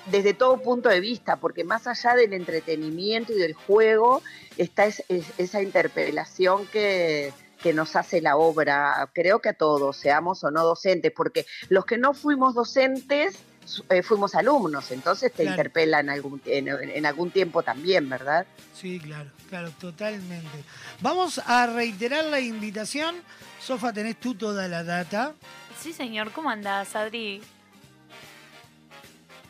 desde 0.07 0.33
todo 0.33 0.57
punto 0.61 0.89
de 0.89 0.99
vista, 0.99 1.35
porque 1.37 1.63
más 1.63 1.87
allá 1.87 2.15
del 2.15 2.33
entretenimiento 2.33 3.33
y 3.33 3.37
del 3.37 3.53
juego, 3.53 4.21
está 4.57 4.85
es- 4.85 5.03
es- 5.09 5.31
esa 5.37 5.61
interpelación 5.61 6.65
que, 6.67 7.31
que 7.61 7.73
nos 7.73 7.95
hace 7.95 8.21
la 8.21 8.37
obra, 8.37 9.09
creo 9.13 9.39
que 9.39 9.49
a 9.49 9.53
todos, 9.53 9.95
seamos 9.97 10.43
o 10.43 10.49
no 10.51 10.63
docentes, 10.63 11.11
porque 11.15 11.45
los 11.69 11.85
que 11.85 11.97
no 11.97 12.13
fuimos 12.13 12.55
docentes 12.55 13.37
eh, 13.89 14.01
fuimos 14.01 14.33
alumnos, 14.33 14.89
entonces 14.91 15.31
te 15.31 15.43
Claro. 15.43 15.51
interpelan 15.51 16.09
algún, 16.09 16.41
en, 16.45 16.67
en 16.67 17.05
algún 17.05 17.29
tiempo 17.29 17.61
también, 17.61 18.09
¿verdad? 18.09 18.45
Sí, 18.73 18.99
claro, 18.99 19.29
claro, 19.49 19.69
totalmente. 19.79 20.47
Vamos 20.99 21.39
a 21.45 21.67
reiterar 21.67 22.25
la 22.25 22.39
invitación. 22.39 23.15
Sofa, 23.61 23.93
tenés 23.93 24.19
tú 24.19 24.33
toda 24.33 24.67
la 24.67 24.83
data. 24.83 25.33
Sí, 25.79 25.93
señor. 25.93 26.31
¿Cómo 26.31 26.49
andás, 26.49 26.95
Adri? 26.95 27.41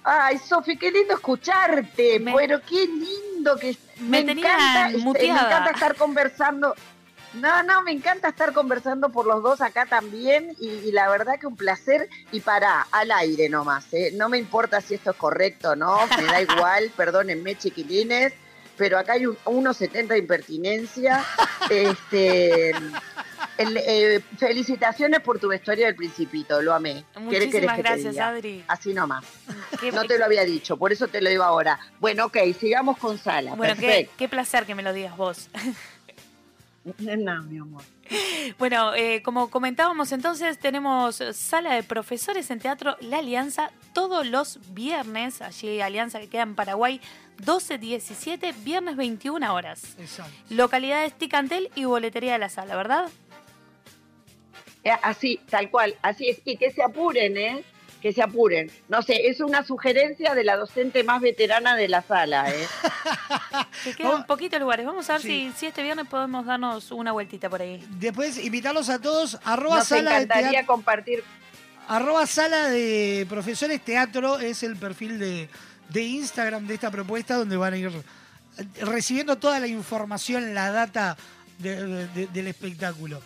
Ay, 0.04 0.38
Sofi, 0.38 0.78
qué 0.78 0.92
lindo 0.92 1.14
escucharte, 1.14 2.24
pero 2.36 2.60
qué 2.62 2.88
lindo 2.88 3.56
que 3.58 3.78
Me 4.00 4.24
tenían 4.24 4.48
encanta, 4.48 4.88
este, 4.88 4.98
muteada. 5.00 5.42
Me 5.42 5.48
encanta 5.48 5.72
estar 5.72 5.96
conversando. 5.96 6.76
No, 7.34 7.64
no, 7.64 7.82
me 7.84 7.92
encanta 7.92 8.30
estar 8.30 8.52
conversando 8.52 9.10
por 9.10 9.26
los 9.26 9.42
dos 9.42 9.62
acá 9.62 9.86
también 9.86 10.54
y, 10.60 10.68
y 10.68 10.92
la 10.92 11.08
verdad 11.10 11.40
que 11.40 11.48
un 11.48 11.56
placer 11.56 12.10
y 12.32 12.42
para 12.42 12.82
al 12.92 13.10
aire 13.12 13.48
nomás, 13.48 13.86
¿eh? 13.94 14.12
no 14.16 14.28
me 14.28 14.38
importa 14.38 14.82
si 14.82 14.96
esto 14.96 15.12
es 15.12 15.16
correcto 15.16 15.70
o 15.72 15.76
no, 15.78 15.98
me 16.18 16.26
da 16.26 16.42
igual, 16.42 16.92
perdónenme 16.98 17.58
chiquilines, 17.58 18.34
pero 18.76 18.98
acá 18.98 19.14
hay 19.14 19.28
un 19.28 19.38
1,70 19.46 20.08
de 20.08 20.18
impertinencia. 20.18 21.24
Este, 21.70 22.74
el- 23.62 23.78
eh, 23.78 24.22
felicitaciones 24.38 25.20
por 25.22 25.40
tu 25.40 25.48
vestuario 25.50 25.86
del 25.86 25.96
principito, 25.96 26.62
lo 26.62 26.74
amé. 26.74 27.04
¿Qué 27.14 27.20
Muchísimas 27.20 27.52
querés 27.52 27.72
que 27.76 27.82
gracias? 27.82 28.18
Adri. 28.18 28.64
Así 28.68 28.94
nomás. 28.94 29.24
Qué- 29.80 29.92
No 29.92 30.04
te 30.06 30.18
lo 30.18 30.26
había 30.26 30.44
dicho, 30.44 30.78
por 30.78 30.92
eso 30.92 31.08
te 31.08 31.22
lo 31.22 31.30
digo 31.30 31.44
ahora. 31.44 31.80
Bueno, 32.00 32.26
ok, 32.26 32.38
sigamos 32.60 32.98
con 32.98 33.18
Sala. 33.18 33.56
Bueno, 33.56 33.76
qué, 33.80 34.10
qué 34.18 34.28
placer 34.30 34.66
que 34.66 34.76
me 34.76 34.84
lo 34.84 34.94
digas 34.94 35.16
vos. 35.18 35.50
No, 36.98 37.44
mi 37.44 37.60
amor. 37.60 37.84
Bueno, 38.58 38.96
eh, 38.96 39.22
como 39.22 39.52
comentábamos 39.52 40.12
entonces, 40.12 40.58
tenemos 40.58 41.22
sala 41.34 41.76
de 41.76 41.84
profesores 41.84 42.50
en 42.50 42.60
Teatro 42.60 42.98
La 43.02 43.20
Alianza 43.20 43.70
todos 43.94 44.26
los 44.26 44.58
viernes, 44.74 45.42
allí 45.44 45.80
Alianza 45.80 46.20
que 46.20 46.28
queda 46.28 46.42
en 46.42 46.56
Paraguay, 46.56 47.00
12-17, 47.46 48.54
viernes 48.64 48.96
21 48.96 49.54
horas. 49.54 49.96
Exacto. 50.00 50.32
Localidades 50.50 51.14
Ticantel 51.14 51.70
y 51.76 51.86
boletería 51.86 52.34
de 52.34 52.40
la 52.40 52.50
sala, 52.50 52.76
¿verdad? 52.76 53.10
Eh, 54.84 54.92
Así, 55.04 55.40
tal 55.50 55.70
cual, 55.70 55.96
así 56.02 56.30
es. 56.30 56.40
Y 56.46 56.58
que 56.58 56.72
se 56.72 56.82
apuren, 56.84 57.38
¿eh? 57.38 57.64
Que 58.02 58.12
se 58.14 58.24
apuren. 58.24 58.72
No 58.90 59.04
sé, 59.04 59.28
es 59.28 59.42
una 59.42 59.64
sugerencia 59.64 60.34
de 60.34 60.44
la 60.44 60.58
docente 60.58 61.04
más 61.04 61.22
veterana 61.22 61.76
de 61.76 61.88
la 61.88 62.02
sala, 62.02 62.50
¿eh? 62.50 62.68
Que 63.84 63.94
quedan 63.94 64.26
poquitos 64.26 64.60
lugares. 64.60 64.86
Vamos 64.86 65.08
a 65.10 65.14
ver 65.14 65.22
Sí. 65.22 65.52
si, 65.54 65.60
si 65.60 65.66
este 65.68 65.84
viernes 65.84 66.08
podemos 66.08 66.46
darnos 66.46 66.92
una 66.92 67.12
vueltita 67.12 67.50
por 67.50 67.62
ahí. 67.62 67.86
Después 67.92 68.44
invitarlos 68.44 68.90
a 68.90 69.00
todos, 69.00 69.38
arroba 69.44 69.78
Nos 69.78 69.88
sala 69.88 70.12
de 70.12 70.24
encantaría 70.24 70.50
teatro. 70.52 70.68
compartir. 70.74 71.24
Arroba 71.88 72.26
sala 72.26 72.70
de 72.70 73.26
profesores 73.30 73.82
teatro 73.82 74.40
es 74.40 74.64
el 74.64 74.78
perfil 74.78 75.20
de, 75.20 75.50
de 75.90 76.02
Instagram 76.02 76.66
de 76.66 76.74
esta 76.76 76.90
propuesta 76.90 77.36
donde 77.36 77.58
van 77.58 77.74
a 77.74 77.78
ir 77.78 77.92
recibiendo 78.82 79.38
toda 79.38 79.60
la 79.60 79.68
información, 79.68 80.54
la 80.54 80.72
data 80.72 81.18
de- 81.60 82.08
de- 82.08 82.28
del 82.28 82.48
espectáculo. 82.48 83.22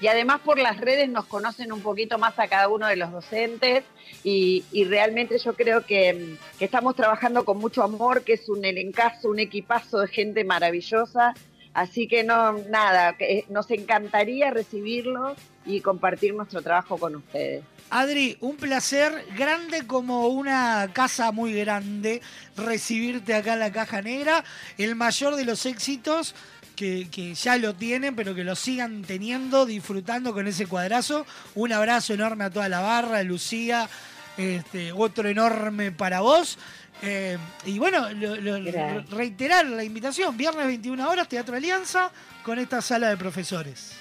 Y 0.00 0.08
además 0.08 0.40
por 0.44 0.58
las 0.58 0.78
redes 0.78 1.08
nos 1.08 1.24
conocen 1.26 1.72
un 1.72 1.80
poquito 1.80 2.18
más 2.18 2.38
a 2.38 2.48
cada 2.48 2.68
uno 2.68 2.86
de 2.86 2.96
los 2.96 3.10
docentes 3.10 3.84
y, 4.22 4.62
realmente 4.88 5.38
yo 5.38 5.54
creo 5.54 5.86
que, 5.86 6.36
estamos 6.60 6.96
trabajando 6.96 7.44
con 7.44 7.58
mucho 7.58 7.82
amor, 7.82 8.22
que 8.22 8.34
es 8.34 8.48
un 8.48 8.64
elencazo, 8.64 9.30
un 9.30 9.38
equipazo 9.38 10.00
de 10.00 10.08
gente 10.08 10.44
maravillosa. 10.44 11.34
Así 11.72 12.08
que 12.08 12.24
no, 12.24 12.52
nada, 12.70 13.16
eh, 13.18 13.44
nos 13.48 13.70
encantaría 13.70 14.50
recibirlos 14.50 15.36
y 15.66 15.80
compartir 15.80 16.34
nuestro 16.34 16.62
trabajo 16.62 16.96
con 16.96 17.16
ustedes. 17.16 17.64
Adri, 17.90 18.36
un 18.40 18.56
placer 18.56 19.24
grande 19.36 19.86
como 19.86 20.26
una 20.28 20.90
casa 20.92 21.30
muy 21.30 21.52
grande 21.52 22.20
recibirte 22.56 23.34
acá 23.34 23.52
en 23.52 23.60
la 23.60 23.70
caja 23.70 24.02
negra. 24.02 24.42
El 24.76 24.96
mayor 24.96 25.36
de 25.36 25.44
los 25.44 25.66
éxitos 25.66 26.34
que, 26.76 27.08
que 27.10 27.34
ya 27.34 27.56
lo 27.56 27.74
tienen, 27.74 28.14
pero 28.14 28.34
que 28.34 28.44
lo 28.44 28.54
sigan 28.54 29.02
teniendo, 29.02 29.66
disfrutando 29.66 30.32
con 30.32 30.46
ese 30.46 30.66
cuadrazo. 30.66 31.26
Un 31.54 31.72
abrazo 31.72 32.14
enorme 32.14 32.44
a 32.44 32.50
toda 32.50 32.68
la 32.68 32.80
barra, 32.80 33.22
Lucía. 33.22 33.88
Este, 34.36 34.92
otro 34.92 35.28
enorme 35.28 35.90
para 35.92 36.20
vos. 36.20 36.58
Eh, 37.02 37.36
y 37.64 37.78
bueno, 37.78 38.10
lo- 38.10 38.36
lo- 38.36 38.62
Gracias. 38.62 39.10
reiterar 39.10 39.66
la 39.66 39.82
invitación, 39.84 40.36
viernes 40.36 40.66
21 40.66 41.08
horas, 41.08 41.28
Teatro 41.28 41.56
Alianza, 41.56 42.10
con 42.42 42.58
esta 42.58 42.80
sala 42.82 43.08
de 43.08 43.16
profesores. 43.16 43.92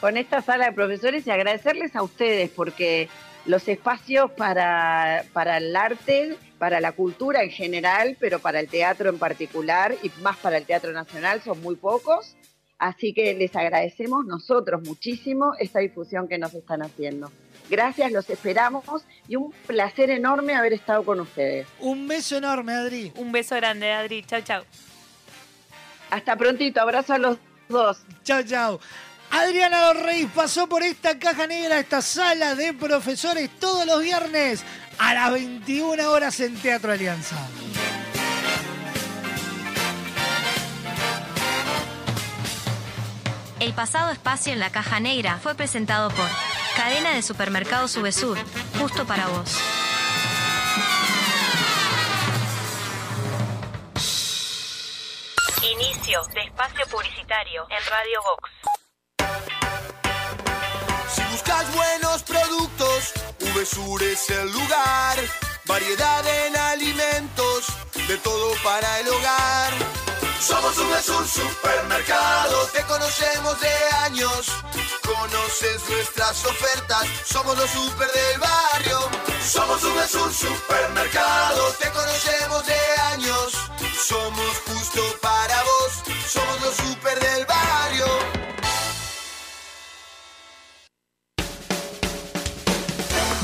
con 0.00 0.18
esta 0.18 0.42
sala 0.42 0.66
de 0.66 0.72
profesores 0.72 1.26
y 1.26 1.30
agradecerles 1.30 1.96
a 1.96 2.02
ustedes 2.02 2.50
porque 2.50 3.08
los 3.46 3.66
espacios 3.68 4.30
para, 4.32 5.24
para 5.32 5.56
el 5.56 5.74
arte, 5.74 6.36
para 6.58 6.80
la 6.80 6.92
cultura 6.92 7.42
en 7.42 7.50
general, 7.50 8.16
pero 8.20 8.38
para 8.38 8.60
el 8.60 8.68
teatro 8.68 9.10
en 9.10 9.18
particular 9.18 9.94
y 10.02 10.10
más 10.22 10.36
para 10.36 10.56
el 10.56 10.64
Teatro 10.64 10.92
Nacional 10.92 11.42
son 11.42 11.60
muy 11.60 11.76
pocos. 11.76 12.36
Así 12.78 13.14
que 13.14 13.34
les 13.34 13.54
agradecemos 13.54 14.26
nosotros 14.26 14.82
muchísimo 14.82 15.54
esta 15.58 15.78
difusión 15.78 16.28
que 16.28 16.38
nos 16.38 16.54
están 16.54 16.82
haciendo. 16.82 17.30
Gracias, 17.70 18.12
los 18.12 18.28
esperamos 18.28 18.84
y 19.26 19.36
un 19.36 19.52
placer 19.66 20.10
enorme 20.10 20.54
haber 20.54 20.74
estado 20.74 21.02
con 21.04 21.20
ustedes. 21.20 21.66
Un 21.80 22.06
beso 22.08 22.36
enorme, 22.36 22.72
Adri. 22.74 23.12
Un 23.16 23.32
beso 23.32 23.56
grande, 23.56 23.90
Adri. 23.92 24.22
Chau, 24.24 24.42
chau. 24.42 24.62
Hasta 26.10 26.36
prontito, 26.36 26.80
abrazo 26.80 27.14
a 27.14 27.18
los 27.18 27.38
dos. 27.68 28.02
Chao, 28.22 28.42
chao. 28.42 28.80
Adriana 29.34 29.92
Reyes 29.94 30.30
pasó 30.32 30.68
por 30.68 30.84
esta 30.84 31.18
caja 31.18 31.48
negra, 31.48 31.80
esta 31.80 32.00
sala 32.00 32.54
de 32.54 32.72
profesores 32.72 33.50
todos 33.58 33.84
los 33.84 34.00
viernes 34.00 34.64
a 34.96 35.12
las 35.12 35.32
21 35.32 36.08
horas 36.08 36.38
en 36.38 36.54
Teatro 36.56 36.92
Alianza. 36.92 37.36
El 43.58 43.72
pasado 43.72 44.12
espacio 44.12 44.52
en 44.52 44.60
la 44.60 44.70
caja 44.70 45.00
negra 45.00 45.40
fue 45.42 45.56
presentado 45.56 46.10
por 46.10 46.28
Cadena 46.76 47.10
de 47.10 47.22
Supermercados 47.22 47.90
Subesur, 47.90 48.38
justo 48.78 49.04
para 49.04 49.26
vos. 49.26 49.58
Inicio 55.72 56.22
de 56.34 56.40
espacio 56.42 56.86
publicitario 56.88 57.66
en 57.68 57.90
Radio 57.90 58.20
Vox. 58.22 58.83
Buenos 61.62 62.22
productos, 62.24 63.12
VSUR 63.38 64.02
es 64.02 64.28
el 64.28 64.50
lugar. 64.50 65.18
Variedad 65.66 66.26
en 66.26 66.56
alimentos, 66.56 67.66
de 68.08 68.18
todo 68.18 68.52
para 68.64 68.98
el 69.00 69.08
hogar. 69.08 69.72
Somos 70.40 70.76
VSUR 70.76 71.26
Supermercado, 71.28 72.66
te 72.72 72.82
conocemos 72.82 73.60
de 73.60 73.72
años. 74.02 74.48
Conoces 75.04 75.88
nuestras 75.88 76.44
ofertas, 76.44 77.06
somos 77.24 77.56
los 77.56 77.70
super 77.70 78.10
del 78.10 78.40
barrio. 78.40 78.98
Somos 79.48 79.80
VSUR 79.80 80.34
Supermercado, 80.34 81.72
te 81.80 81.88
conocemos 81.90 82.66
de 82.66 82.80
años. 83.12 83.63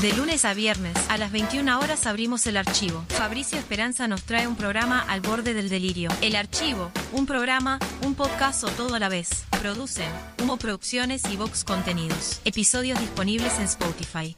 De 0.01 0.11
lunes 0.13 0.45
a 0.45 0.55
viernes, 0.55 0.95
a 1.09 1.19
las 1.19 1.31
21 1.31 1.77
horas 1.77 2.07
abrimos 2.07 2.47
el 2.47 2.57
archivo. 2.57 3.05
Fabricio 3.09 3.59
Esperanza 3.59 4.07
nos 4.07 4.23
trae 4.23 4.47
un 4.47 4.55
programa 4.55 4.99
al 4.99 5.21
borde 5.21 5.53
del 5.53 5.69
delirio. 5.69 6.09
El 6.21 6.35
archivo, 6.35 6.91
un 7.11 7.27
programa, 7.27 7.77
un 8.03 8.15
podcast 8.15 8.63
o 8.63 8.69
todo 8.69 8.95
a 8.95 8.99
la 8.99 9.09
vez. 9.09 9.45
Producen 9.59 10.11
Humo 10.41 10.57
Producciones 10.57 11.21
y 11.29 11.37
Vox 11.37 11.63
Contenidos. 11.63 12.41
Episodios 12.45 12.99
disponibles 12.99 13.59
en 13.59 13.65
Spotify. 13.65 14.35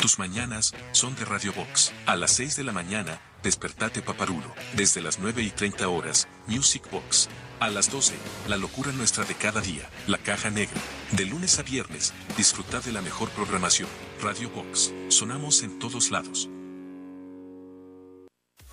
Tus 0.00 0.18
mañanas 0.18 0.72
son 0.92 1.14
de 1.16 1.26
Radio 1.26 1.52
Box. 1.52 1.92
A 2.06 2.16
las 2.16 2.30
6 2.30 2.56
de 2.56 2.64
la 2.64 2.72
mañana, 2.72 3.20
despertate 3.42 4.00
paparulo. 4.00 4.50
Desde 4.72 5.02
las 5.02 5.18
9 5.18 5.42
y 5.42 5.50
30 5.50 5.86
horas, 5.86 6.28
Music 6.46 6.90
Box. 6.90 7.28
A 7.60 7.68
las 7.68 7.90
12, 7.90 8.14
la 8.48 8.56
locura 8.56 8.90
nuestra 8.90 9.24
de 9.24 9.34
cada 9.34 9.60
día, 9.60 9.86
la 10.06 10.16
caja 10.16 10.48
negra. 10.48 10.80
De 11.12 11.26
lunes 11.26 11.58
a 11.58 11.62
viernes, 11.62 12.14
disfruta 12.34 12.80
de 12.80 12.90
la 12.90 13.02
mejor 13.02 13.28
programación. 13.28 13.86
Radio 14.22 14.48
Box. 14.48 14.94
Sonamos 15.08 15.62
en 15.62 15.78
todos 15.78 16.10
lados. 16.10 16.48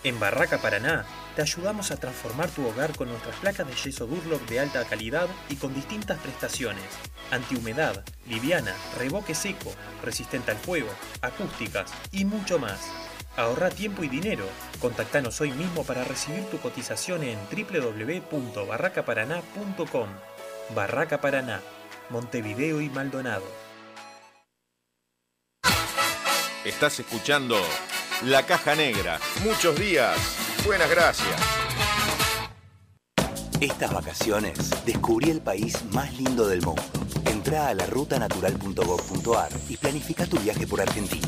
En 0.05 0.17
Barraca 0.21 0.61
Paraná 0.61 1.05
te 1.35 1.41
ayudamos 1.41 1.91
a 1.91 1.97
transformar 1.97 2.49
tu 2.49 2.65
hogar 2.65 2.95
con 2.95 3.09
nuestras 3.09 3.35
placas 3.35 3.67
de 3.67 3.75
yeso 3.75 4.07
Durlock 4.07 4.47
de 4.47 4.61
alta 4.61 4.85
calidad 4.85 5.27
y 5.49 5.57
con 5.57 5.73
distintas 5.73 6.17
prestaciones. 6.19 6.85
Antihumedad, 7.31 8.05
liviana, 8.29 8.73
revoque 8.97 9.35
seco, 9.35 9.73
resistente 10.01 10.51
al 10.51 10.57
fuego, 10.57 10.89
acústicas 11.21 11.91
y 12.13 12.23
mucho 12.23 12.57
más. 12.57 12.79
Ahorra 13.37 13.69
tiempo 13.69 14.03
y 14.03 14.09
dinero. 14.09 14.43
Contactanos 14.81 15.39
hoy 15.41 15.51
mismo 15.51 15.83
para 15.83 16.03
recibir 16.03 16.43
tu 16.45 16.57
cotización 16.57 17.21
en 17.21 17.37
www.barracaparaná.com. 17.51 20.09
Barraca 20.75 21.21
Paraná, 21.21 21.61
Montevideo 22.09 22.81
y 22.81 22.89
Maldonado. 22.89 23.45
Estás 26.65 26.99
escuchando 26.99 27.55
La 28.25 28.43
Caja 28.43 28.73
Negra. 28.75 29.19
Muchos 29.43 29.79
días. 29.79 30.17
Buenas 30.65 30.89
gracias. 30.89 31.39
Estas 33.61 33.93
vacaciones 33.93 34.83
descubrí 34.83 35.29
el 35.29 35.41
país 35.41 35.77
más 35.93 36.11
lindo 36.17 36.47
del 36.47 36.63
mundo. 36.63 36.81
Entra 37.25 37.67
a 37.67 37.75
la 37.75 37.85
rutanatural.gov.ar 37.85 39.51
y 39.69 39.77
planifica 39.77 40.25
tu 40.25 40.39
viaje 40.39 40.65
por 40.65 40.81
Argentina. 40.81 41.27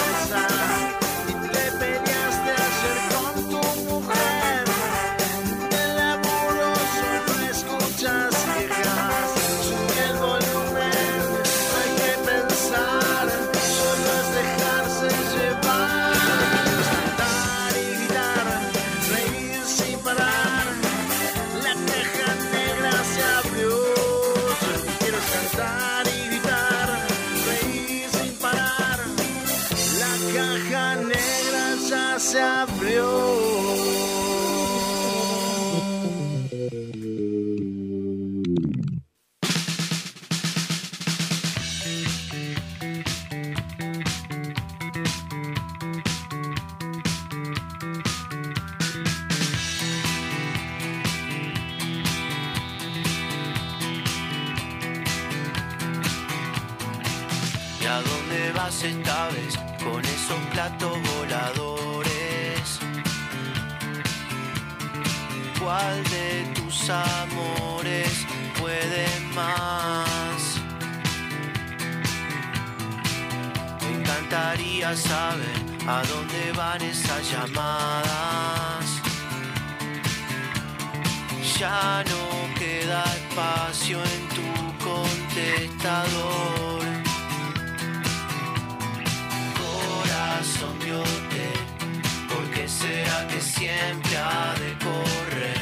tus 66.81 66.89
amores 66.89 68.25
puede 68.59 69.05
más? 69.35 70.59
Me 73.81 73.99
encantaría 73.99 74.95
saber 74.95 75.61
a 75.87 76.01
dónde 76.03 76.51
van 76.55 76.81
esas 76.81 77.31
llamadas. 77.31 78.85
Ya 81.59 82.03
no 82.09 82.53
queda 82.57 83.03
espacio 83.03 83.99
en 84.03 84.27
tu 84.29 84.49
contestador. 84.83 86.81
corazón 89.61 90.79
biote, 90.83 91.47
¿por 92.27 92.43
qué 92.51 92.67
será 92.67 93.27
que 93.27 93.39
siempre 93.39 94.17
ha 94.17 94.53
de 94.55 94.73
correr? 94.85 95.60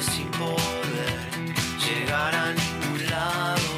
Sin 0.00 0.28
poder 0.28 1.18
llegar 1.84 2.32
a 2.32 2.52
ningún 2.52 3.10
lado. 3.10 3.72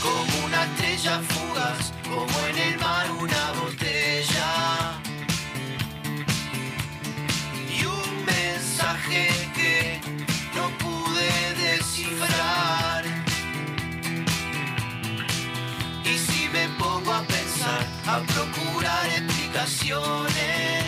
Como 0.00 0.46
una 0.46 0.64
estrella 0.66 1.20
fugaz, 1.28 1.92
como 2.04 2.46
en 2.46 2.58
el 2.58 2.78
mar 2.78 3.10
una 3.10 3.52
botella. 3.60 4.52
Y 7.76 7.84
un 7.86 8.24
mensaje 8.24 9.28
que 9.56 10.00
no 10.54 10.70
pude 10.78 11.54
descifrar. 11.60 13.04
Y 16.04 16.18
si 16.18 16.48
me 16.50 16.68
pongo 16.78 17.12
a 17.12 17.22
pensar, 17.22 17.84
a 18.06 18.20
procurar 18.20 19.06
explicaciones, 19.06 20.79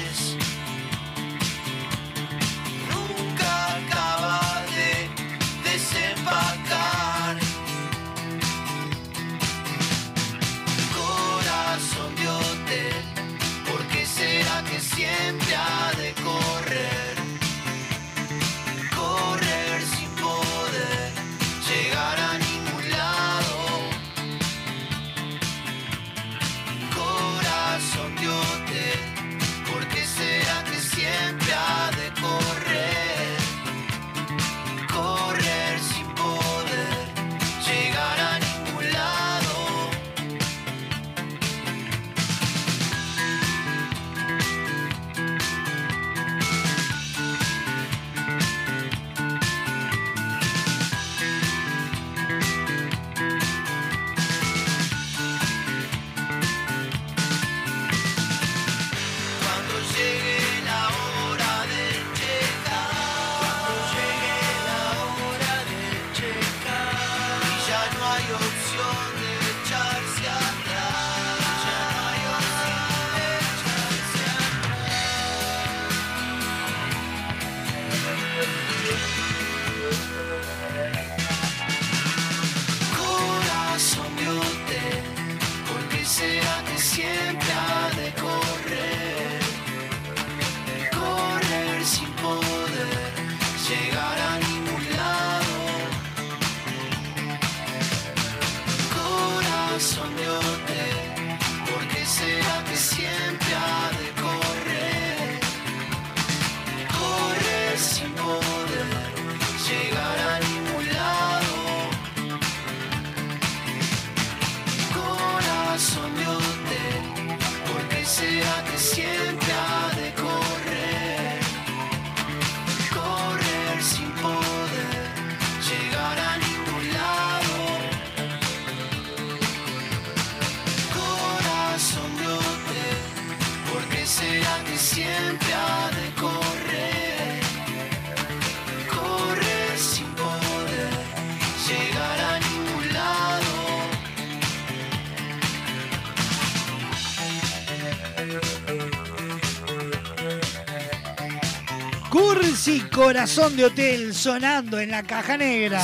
Corazón 153.12 153.54
de 153.58 153.66
Hotel 153.66 154.14
sonando 154.14 154.80
en 154.80 154.90
la 154.90 155.02
caja 155.02 155.36
negra. 155.36 155.82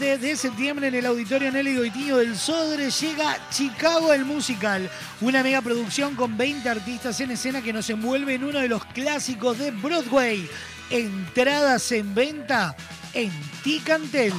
17 0.00 0.26
de 0.26 0.36
septiembre 0.36 0.88
en 0.88 0.94
el 0.94 1.04
Auditorio 1.04 1.52
Nelly 1.52 1.76
Goitiño 1.76 2.16
del 2.16 2.34
Sodre 2.34 2.90
llega 2.90 3.36
Chicago 3.50 4.14
el 4.14 4.24
Musical, 4.24 4.88
una 5.20 5.42
mega 5.42 5.60
producción 5.60 6.14
con 6.14 6.38
20 6.38 6.66
artistas 6.70 7.20
en 7.20 7.32
escena 7.32 7.60
que 7.60 7.74
nos 7.74 7.90
envuelve 7.90 8.32
en 8.32 8.44
uno 8.44 8.60
de 8.60 8.68
los 8.68 8.82
clásicos 8.86 9.58
de 9.58 9.72
Broadway. 9.72 10.48
Entradas 10.88 11.92
en 11.92 12.14
venta 12.14 12.74
en 13.14 13.30
Ticantel. 13.62 14.32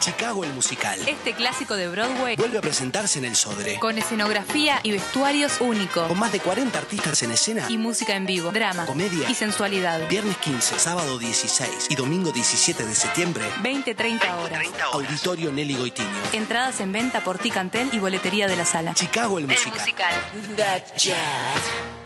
Chicago 0.00 0.44
el 0.44 0.52
musical. 0.52 0.98
Este 1.08 1.32
clásico 1.32 1.76
de 1.76 1.88
Broadway 1.88 2.36
Vuelve 2.36 2.58
a 2.58 2.60
presentarse 2.60 3.18
en 3.18 3.24
el 3.24 3.36
Sodre. 3.36 3.78
con 3.78 3.96
escenografía 3.96 4.80
y 4.82 4.92
vestuarios 4.92 5.60
únicos. 5.60 6.08
Con 6.08 6.18
más 6.18 6.32
de 6.32 6.40
40 6.40 6.76
artistas 6.78 7.22
en 7.22 7.30
escena. 7.32 7.66
Y 7.70 7.78
música 7.78 8.14
en 8.14 8.26
vivo, 8.26 8.50
drama, 8.50 8.84
Comedia. 8.86 9.30
y 9.30 9.34
sensualidad. 9.34 10.06
Viernes 10.08 10.36
15, 10.38 10.78
sábado 10.78 11.18
16 11.18 11.86
y 11.88 11.94
domingo 11.94 12.32
17 12.32 12.84
de 12.84 12.94
septiembre. 12.94 13.44
20-30 13.62 14.34
horas. 14.42 14.66
Auditorio 14.92 15.52
Nelly 15.52 15.76
Goitiño. 15.76 16.08
Entradas 16.32 16.80
en 16.80 16.92
venta 16.92 17.22
por 17.24 17.38
Ticantel 17.38 17.88
y 17.92 17.98
boletería 17.98 18.46
de 18.46 18.56
la 18.56 18.64
sala. 18.66 18.94
Chicago 18.94 19.38
el 19.38 19.46
musical. 19.46 19.78
musical. 19.80 20.14
grande. 20.56 22.03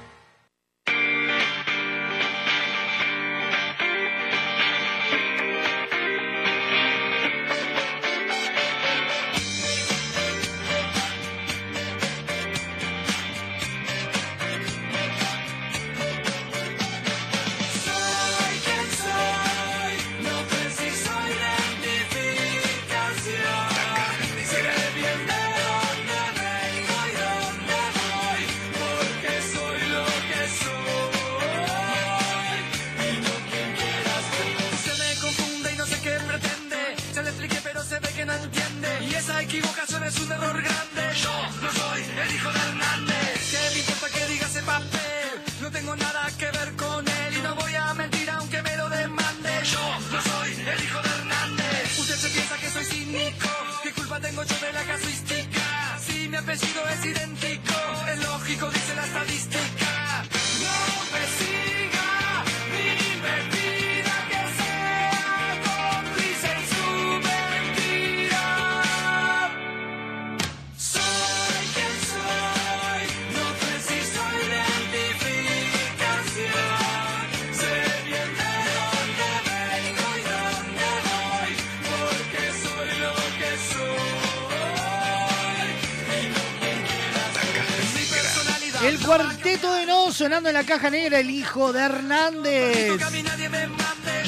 Si 56.59 56.67
mi 56.67 57.38
sonando 90.19 90.49
en 90.49 90.55
la 90.57 90.65
caja 90.65 90.91
negra, 90.91 91.21
el 91.21 91.31
hijo 91.31 91.73
de 91.73 91.81
Hernández. 91.81 93.01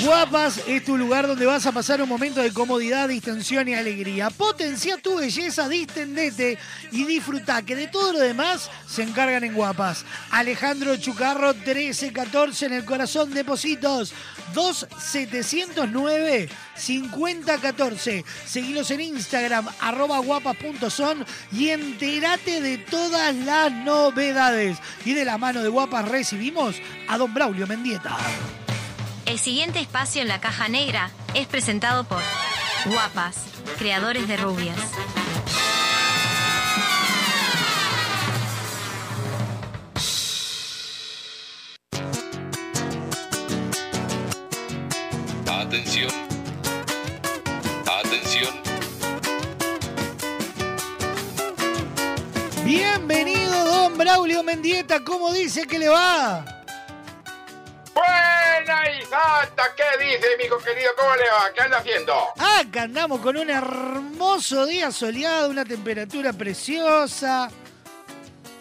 Guapas 0.05 0.62
es 0.69 0.85
tu 0.85 0.97
lugar 0.97 1.27
donde 1.27 1.45
vas 1.47 1.67
a 1.67 1.73
pasar 1.73 2.01
un 2.01 2.09
momento 2.09 2.41
de 2.41 2.53
comodidad, 2.53 3.09
distensión 3.09 3.67
y 3.67 3.75
alegría. 3.75 4.31
Potencia 4.31 4.99
tu 4.99 5.17
belleza, 5.17 5.69
distendete 5.69 6.59
y 6.93 7.05
disfruta 7.07 7.62
que 7.62 7.75
de 7.75 7.89
todo 7.89 8.12
lo 8.12 8.21
demás 8.21 8.71
se 8.89 9.03
encargan 9.03 9.43
en 9.43 9.53
Guapas. 9.53 10.05
Alejandro 10.31 10.97
Chucarro 10.97 11.55
1314 11.55 12.67
en 12.67 12.73
el 12.75 12.85
corazón 12.85 13.35
de 13.35 13.45
Positos 13.45 14.15
2709 14.55 16.49
5014. 16.81 18.24
Seguilos 18.47 18.90
en 18.90 19.01
Instagram 19.01 19.69
arroba 19.81 20.19
guapas.son 20.19 21.24
y 21.52 21.69
entérate 21.69 22.61
de 22.61 22.78
todas 22.78 23.35
las 23.35 23.70
novedades. 23.73 24.78
Y 25.05 25.15
de 25.15 25.24
la 25.24 25.39
mano 25.39 25.62
de 25.62 25.69
Guapas 25.69 26.09
recibimos 26.09 26.77
a 27.09 27.19
don 27.19 27.32
Braulio 27.35 27.66
Mendieta. 27.66 28.16
El 29.27 29.39
siguiente 29.39 29.78
espacio 29.78 30.23
en 30.23 30.28
la 30.28 30.40
caja 30.40 30.69
negra 30.69 31.11
es 31.35 31.47
presentado 31.47 32.05
por 32.05 32.23
Guapas, 32.86 33.36
creadores 33.78 34.27
de 34.27 34.36
rubias. 34.36 34.77
Atención. 45.47 46.11
Atención. 46.11 46.30
Bienvenido, 52.75 53.65
don 53.65 53.99
Braulio 53.99 54.45
Mendieta. 54.45 55.03
¿Cómo 55.03 55.33
dice 55.33 55.67
que 55.67 55.77
le 55.77 55.89
va? 55.89 56.45
Buena 57.93 58.91
y 58.97 59.03
santa, 59.07 59.65
¿qué 59.77 60.05
dice, 60.05 60.29
mijo 60.41 60.57
querido? 60.59 60.93
¿Cómo 60.97 61.17
le 61.17 61.25
va? 61.25 61.53
¿Qué 61.53 61.63
anda 61.63 61.79
haciendo? 61.79 62.15
Acá 62.39 62.83
andamos 62.83 63.19
con 63.23 63.37
un 63.37 63.51
hermoso 63.51 64.67
día 64.67 64.93
soleado, 64.93 65.51
una 65.51 65.65
temperatura 65.65 66.33
preciosa. 66.33 67.51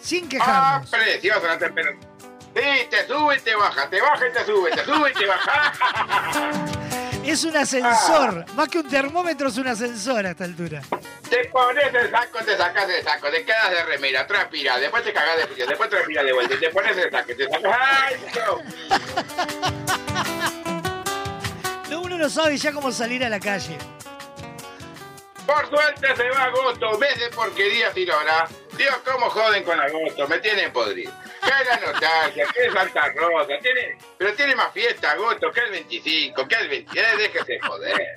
Sin 0.02 0.26
Ah, 0.26 0.30
quejarnos. 0.30 0.90
preciosa 0.90 1.48
la 1.48 1.57
temperatura. 1.60 2.07
Sí, 2.56 2.88
te 2.90 3.07
sube 3.07 3.38
y 3.38 3.40
te 3.41 3.56
baja, 3.56 3.90
te 3.91 4.02
baja 4.02 4.27
y 4.27 4.34
te 4.34 4.44
sube, 4.44 4.72
te 4.72 4.86
sube 4.86 5.11
y 5.11 5.14
te 5.14 5.26
baja. 5.27 5.73
Es 7.23 7.44
un 7.44 7.56
ascensor. 7.56 8.44
Más 8.56 8.69
que 8.69 8.80
un 8.80 8.88
termómetro, 8.90 9.49
es 9.49 9.57
un 9.57 9.68
ascensor 9.68 10.26
a 10.26 10.31
esta 10.31 10.45
altura. 10.45 10.81
Te 11.30 11.45
pones 11.45 11.93
el 11.93 12.10
saco, 12.10 12.39
te 12.39 12.57
sacas 12.57 12.89
el 12.89 13.03
saco, 13.03 13.30
te 13.30 13.45
quedas 13.45 13.69
de 13.69 13.84
remera, 13.84 14.26
transpiras, 14.26 14.81
después 14.81 15.03
te 15.03 15.14
cagas 15.14 15.38
de 15.38 15.47
frío, 15.47 15.68
después 15.68 15.89
transpiras 15.89 16.26
de 16.26 16.34
vuelta, 16.34 16.56
y 16.56 16.60
te 16.60 16.69
pones 16.69 16.97
el 16.97 17.11
saco, 17.11 17.35
te 17.35 17.47
sacas. 17.47 17.77
¡Ay, 17.80 18.15
no! 18.35 18.64
No, 21.89 22.01
uno 22.01 22.18
no 22.18 22.30
sabe 22.30 22.57
ya 22.57 22.72
cómo 22.72 22.91
salir 22.91 23.23
a 23.23 23.30
la 23.30 23.39
calle. 23.39 23.77
Por 25.45 25.69
suerte 25.69 26.15
se 26.15 26.30
va 26.30 26.43
agosto, 26.45 26.97
mes 26.99 27.19
de 27.19 27.30
porquería 27.30 27.91
sin 27.93 28.10
hora. 28.11 28.47
Dios, 28.77 28.95
cómo 29.03 29.30
joden 29.30 29.64
con 29.64 29.80
agosto, 29.80 30.27
me 30.27 30.39
tienen 30.39 30.72
podrido. 30.72 31.11
¿Qué 31.41 31.49
es 31.61 31.68
la 31.68 31.91
nostalgia? 31.91 32.47
¿Qué 32.53 32.65
es 32.65 32.73
Santa 32.73 33.11
Rosa? 33.15 33.53
Tiene, 33.61 33.97
pero 34.18 34.34
tiene 34.34 34.56
más 34.56 34.72
fiesta 34.73 35.11
agosto 35.11 35.51
que 35.51 35.61
el 35.61 35.72
25, 35.72 36.47
que 36.47 36.56
el 36.56 36.69
23, 36.69 37.18
déjese 37.18 37.60
joder. 37.61 38.15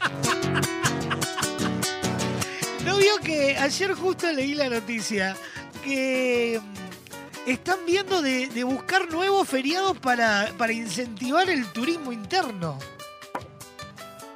¿No 2.85 2.97
vio 2.97 3.19
que 3.19 3.57
ayer 3.59 3.93
justo 3.95 4.31
leí 4.33 4.55
la 4.55 4.69
noticia 4.69 5.37
que 5.85 6.61
mm, 6.61 7.51
están 7.51 7.85
viendo 7.87 8.21
de, 8.23 8.49
buscar 8.65 9.09
nuevos 9.09 9.49
feriados 9.49 9.99
para, 9.99 10.49
para 10.59 10.73
incentivar 10.73 11.49
el 11.49 11.71
turismo 11.73 12.13
interno? 12.13 12.79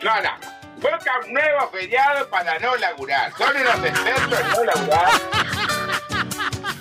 No, 0.03 0.23
no. 0.23 0.31
Buscan 0.77 1.33
nuevos 1.33 1.71
feriados 1.73 2.29
para 2.29 2.59
no 2.59 2.77
laburar. 2.77 3.33
Son 3.37 3.57
unos 3.57 3.85
expertos 3.85 4.41
en 4.41 4.51
no 4.51 4.65
laburar. 4.65 5.11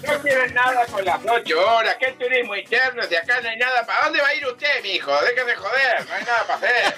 No 0.04 0.22
quieren 0.22 0.54
nada 0.54 0.86
con 0.86 1.04
las 1.04 1.20
ocho 1.26 1.76
horas. 1.76 1.96
¿Qué 2.00 2.12
turismo 2.12 2.56
interno? 2.56 3.04
Si 3.04 3.16
acá 3.16 3.42
no 3.42 3.50
hay 3.50 3.58
nada 3.58 3.86
para... 3.86 4.04
¿Dónde 4.04 4.22
va 4.22 4.28
a 4.28 4.36
ir 4.36 4.46
usted, 4.46 4.84
mijo? 4.84 5.12
Déjese 5.22 5.56
joder. 5.56 6.06
No 6.08 6.14
hay 6.14 6.24
nada 6.24 6.44
para 6.46 6.58
hacer. 6.60 6.96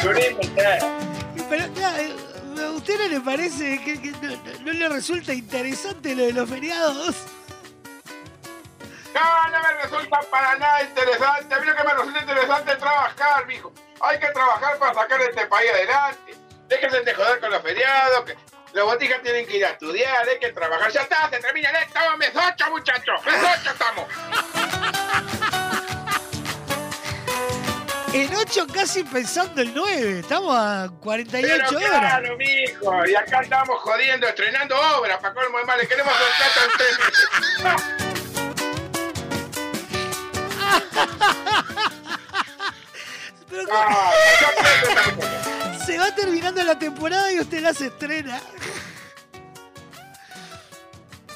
Pero, 0.00 1.64
eh, 1.64 2.16
¿a 2.60 2.70
usted 2.70 2.98
no 2.98 3.08
le 3.08 3.20
parece 3.20 3.82
que, 3.82 4.00
que 4.00 4.12
no, 4.60 4.72
le 4.72 4.88
resulta 4.88 5.32
interesante 5.32 6.14
lo 6.14 6.24
de 6.24 6.32
los 6.32 6.48
feriados? 6.48 7.16
No, 9.14 9.48
no 9.50 9.60
me 9.60 9.82
resulta 9.82 10.20
para 10.30 10.56
nada 10.56 10.82
interesante. 10.82 11.54
A 11.54 11.58
mí 11.58 11.66
lo 11.66 11.74
que 11.74 11.84
me 11.84 11.94
resulta 11.94 12.20
interesante 12.20 12.72
es 12.72 12.78
trabajar, 12.78 13.46
mijo. 13.46 13.72
Hay 14.00 14.20
que 14.20 14.28
trabajar 14.28 14.78
para 14.78 14.94
sacar 14.94 15.20
este 15.20 15.46
país 15.46 15.70
adelante. 15.72 16.36
Déjense 16.68 17.00
de 17.00 17.14
joder 17.14 17.40
con 17.40 17.50
los 17.50 17.62
feriados. 17.62 18.24
Que 18.24 18.36
los 18.74 18.84
botijas 18.84 19.22
tienen 19.22 19.46
que 19.46 19.56
ir 19.56 19.64
a 19.64 19.70
estudiar, 19.70 20.28
hay 20.28 20.38
que 20.38 20.52
trabajar. 20.52 20.92
Ya 20.92 21.02
está, 21.02 21.28
se 21.30 21.40
termina 21.40 21.70
el. 21.70 22.18
Mes 22.18 22.32
8, 22.34 22.70
muchachos. 22.70 23.24
Mes 23.24 23.34
8 23.60 23.70
estamos. 23.70 24.06
En 28.12 28.34
8 28.34 28.66
casi 28.72 29.04
pensando 29.04 29.60
el 29.60 29.74
9. 29.74 30.20
Estamos 30.20 30.54
a 30.56 30.88
48 31.00 31.64
Pero 31.68 31.78
horas. 31.78 32.00
claro, 32.00 32.36
mijo. 32.36 33.06
Y 33.06 33.14
acá 33.14 33.40
estamos 33.42 33.78
jodiendo, 33.80 34.26
estrenando 34.26 34.74
obras. 34.98 35.18
Para 35.18 35.34
colmo 35.34 35.58
de 35.58 35.64
mal, 35.64 35.78
le 35.78 35.86
queremos 35.86 36.12
soltar 36.14 36.64
en 36.64 36.78
tres 36.78 36.98
meses. 36.98 37.28
Pero 43.50 43.68
Ah, 43.72 44.12
Se 45.86 45.98
va 45.98 46.14
terminando 46.14 46.62
la 46.62 46.78
temporada 46.78 47.32
y 47.32 47.40
usted 47.40 47.60
las 47.60 47.80
estrena. 47.80 48.40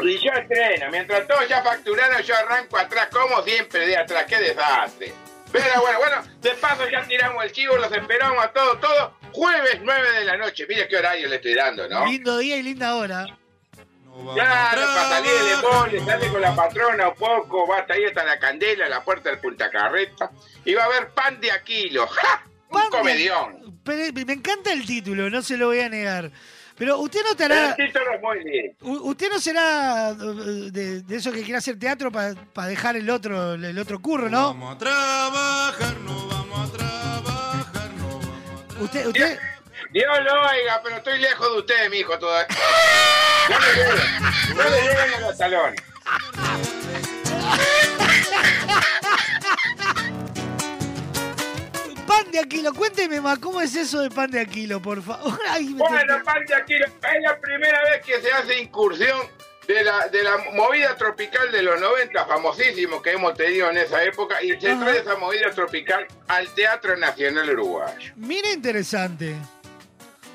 Y 0.00 0.18
yo 0.18 0.32
estreno, 0.32 0.90
mientras 0.90 1.26
todos 1.28 1.46
ya 1.48 1.62
facturaron, 1.62 2.20
yo 2.22 2.34
arranco 2.36 2.76
atrás, 2.76 3.08
como 3.12 3.40
siempre, 3.42 3.86
de 3.86 3.96
atrás, 3.96 4.24
qué 4.28 4.36
desastre. 4.38 5.14
Pero 5.52 5.80
bueno, 5.82 5.98
bueno, 5.98 6.22
de 6.40 6.50
paso 6.52 6.88
ya 6.88 7.06
tiramos 7.06 7.44
el 7.44 7.52
chivo, 7.52 7.76
los 7.76 7.92
esperamos 7.92 8.42
a 8.42 8.52
todos, 8.52 8.80
todos, 8.80 9.12
jueves 9.32 9.80
9 9.82 10.12
de 10.12 10.24
la 10.24 10.36
noche. 10.36 10.66
Mire 10.68 10.88
qué 10.88 10.96
horario 10.96 11.28
le 11.28 11.36
estoy 11.36 11.54
dando, 11.54 11.88
¿no? 11.88 12.06
Lindo 12.06 12.38
día 12.38 12.56
y 12.56 12.62
linda 12.62 12.96
hora. 12.96 13.26
Claro, 14.34 14.82
para 14.82 15.08
salir 15.08 15.32
de 15.32 15.56
mole, 15.56 16.04
sale 16.04 16.28
con 16.28 16.40
la 16.40 16.54
patrona 16.54 17.08
o 17.08 17.14
poco, 17.14 17.66
va 17.66 17.78
hasta 17.78 17.94
ahí 17.94 18.04
hasta 18.04 18.24
la 18.24 18.38
candela, 18.38 18.88
la 18.88 19.02
puerta 19.02 19.30
del 19.30 19.38
Punta 19.38 19.70
Carreta, 19.70 20.30
y 20.64 20.74
va 20.74 20.82
a 20.82 20.86
haber 20.86 21.08
pan 21.10 21.40
de 21.40 21.50
a 21.50 21.62
kilo. 21.62 22.06
¡Ja! 22.06 22.44
Un 22.68 22.90
comedión. 22.90 23.80
Me 23.84 24.32
encanta 24.32 24.72
el 24.72 24.86
título, 24.86 25.30
no 25.30 25.42
se 25.42 25.56
lo 25.56 25.66
voy 25.66 25.80
a 25.80 25.88
negar. 25.88 26.30
Pero 26.82 26.98
usted 26.98 27.20
no 27.22 27.30
estará. 27.30 27.68
el 27.68 27.76
título 27.76 28.04
es 28.12 28.20
muy 28.20 28.38
bien. 28.42 28.76
u- 28.80 29.10
Usted 29.10 29.28
no 29.30 29.38
será 29.38 30.10
eh, 30.10 30.14
de, 30.72 31.02
de 31.02 31.16
esos 31.16 31.32
que 31.32 31.42
quiere 31.42 31.58
hacer 31.58 31.78
teatro 31.78 32.10
para 32.10 32.34
dejar 32.66 32.96
el 32.96 33.08
otro, 33.08 33.54
el 33.54 33.78
otro 33.78 34.02
curro, 34.02 34.28
¿no? 34.28 34.48
Vamos 34.48 34.74
a 34.74 34.78
trabajar, 34.78 35.96
no 35.98 36.26
vamos 36.26 36.68
a 36.68 36.72
trabajar, 36.76 37.90
no 37.96 38.82
Usted, 38.84 39.06
usted, 39.06 39.38
Dios 39.92 40.08
lo 40.24 40.32
oiga, 40.42 40.80
pero 40.82 40.96
estoy 40.96 41.20
lejos 41.20 41.52
de 41.52 41.58
usted, 41.60 41.88
mijo, 41.88 42.18
todavía. 42.18 42.48
No 43.48 43.58
le 43.60 43.74
lleguen, 43.76 44.56
no 44.56 44.64
le 44.64 44.82
lleguen 44.82 45.14
a 45.14 45.20
los 45.20 45.38
talones. 45.38 45.80
Pan 52.06 52.30
de 52.30 52.38
Aquilo, 52.40 52.72
cuénteme 52.74 53.20
más, 53.20 53.38
¿cómo 53.38 53.60
es 53.60 53.74
eso 53.74 54.00
de 54.00 54.10
pan 54.10 54.30
de 54.30 54.40
Aquilo, 54.40 54.80
por 54.80 55.02
favor? 55.02 55.38
Ay, 55.48 55.72
Bueno, 55.74 56.22
pan 56.24 56.44
de 56.46 56.54
Aquilo, 56.54 56.86
es 56.86 57.22
la 57.22 57.38
primera 57.40 57.80
vez 57.84 58.04
que 58.04 58.20
se 58.20 58.32
hace 58.32 58.58
incursión 58.60 59.18
de 59.66 59.84
la, 59.84 60.08
de 60.08 60.22
la 60.22 60.36
movida 60.54 60.96
tropical 60.96 61.50
de 61.52 61.62
los 61.62 61.80
90, 61.80 62.26
famosísimo 62.26 63.00
que 63.00 63.12
hemos 63.12 63.34
tenido 63.34 63.70
en 63.70 63.78
esa 63.78 64.02
época, 64.02 64.42
y 64.42 64.60
se 64.60 64.70
Ajá. 64.70 64.84
trae 64.84 64.98
esa 64.98 65.16
movida 65.16 65.50
tropical 65.50 66.06
al 66.28 66.48
Teatro 66.54 66.96
Nacional 66.96 67.48
Uruguayo. 67.50 68.12
Mira 68.16 68.50
interesante. 68.50 69.36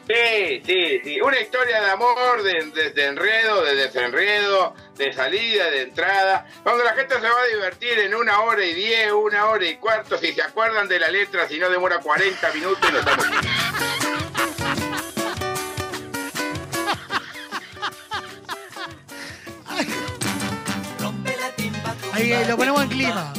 Sí, 0.08 0.62
sí, 0.66 1.02
sí. 1.04 1.20
Una 1.22 1.38
historia 1.40 1.82
de 1.82 1.90
amor, 1.92 2.42
de, 2.42 2.64
de- 2.72 2.92
de 2.92 3.06
enredo, 3.06 3.62
de 3.64 3.76
desenredo, 3.76 4.74
de 4.96 5.12
salida, 5.12 5.70
de 5.70 5.82
entrada, 5.82 6.46
donde 6.64 6.86
la 6.86 6.94
gente 6.94 7.16
se 7.16 7.22
va 7.30 7.42
a 7.42 7.46
divertir 7.54 8.00
en 8.00 8.16
una 8.16 8.40
hora 8.42 8.64
y 8.64 8.74
diez, 8.74 9.12
una 9.12 9.48
hora 9.48 9.66
y 9.66 9.76
cuarto, 9.76 10.18
si 10.18 10.32
se 10.32 10.42
acuerdan 10.42 10.88
de 10.88 11.00
la 11.00 11.10
letra, 11.12 11.46
si 11.50 11.60
no 11.60 11.70
demora 11.70 12.00
40 12.00 12.54
minutos 12.54 12.90
y 12.90 12.94
nos 12.94 13.00
estamos 13.02 13.26
Ahí 22.14 22.34
lo 22.48 22.58
ponemos 22.58 22.82
en 22.84 22.90
clima. 22.90 23.34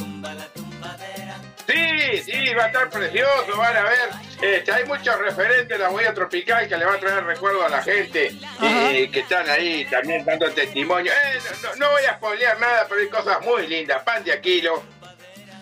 Sí, 1.69 2.23
sí, 2.31 2.53
va 2.53 2.63
a 2.63 2.67
estar 2.67 2.89
precioso, 2.89 3.57
van 3.57 3.77
a 3.77 3.83
ver. 3.83 4.09
Este, 4.41 4.71
hay 4.71 4.85
muchos 4.85 5.17
referentes 5.19 5.67
de 5.69 5.77
la 5.77 5.89
movida 5.89 6.13
tropical 6.13 6.67
que 6.67 6.77
le 6.77 6.85
va 6.85 6.93
a 6.93 6.99
traer 6.99 7.23
recuerdo 7.25 7.63
a 7.63 7.69
la 7.69 7.81
gente 7.83 8.33
eh, 8.61 9.09
que 9.11 9.19
están 9.19 9.47
ahí 9.49 9.85
también 9.85 10.23
dando 10.25 10.49
testimonio. 10.51 11.11
Eh, 11.11 11.39
no, 11.63 11.75
no 11.75 11.91
voy 11.91 12.03
a 12.05 12.15
spoilear 12.15 12.59
nada, 12.59 12.85
pero 12.89 13.01
hay 13.01 13.09
cosas 13.09 13.41
muy 13.41 13.67
lindas. 13.67 14.01
Pan 14.03 14.23
de 14.23 14.31
Aquilo. 14.33 14.81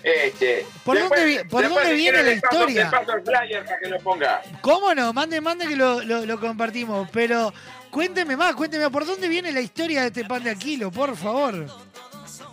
Este, 0.04 0.66
¿Por 0.86 0.98
dónde 1.00 1.26
vi- 1.26 1.40
por 1.50 1.62
después, 1.64 1.84
dónde 1.84 1.94
viene 1.96 2.24
la 2.24 2.40
paso- 2.42 2.56
historia? 2.64 2.92
paso 2.92 3.14
el 3.14 3.24
flyer 3.24 3.66
para 3.66 3.80
que 3.80 3.88
lo 3.90 4.00
ponga. 4.00 4.42
¿Cómo 4.62 4.94
no? 4.94 5.12
Mande, 5.12 5.42
mande 5.42 5.68
que 5.68 5.76
lo, 5.76 6.02
lo- 6.04 6.26
lo 6.26 6.40
compartimos. 6.40 7.10
Pero 7.12 7.54
cuénteme 7.90 8.38
más, 8.38 8.56
cuénteme, 8.56 8.90
¿por 8.90 9.06
dónde 9.06 9.28
viene 9.28 9.52
la 9.52 9.60
historia 9.60 10.02
de 10.02 10.08
este 10.08 10.24
pan 10.24 10.44
de 10.44 10.52
Aquilo, 10.52 10.92
por 10.92 11.18
favor? 11.18 11.66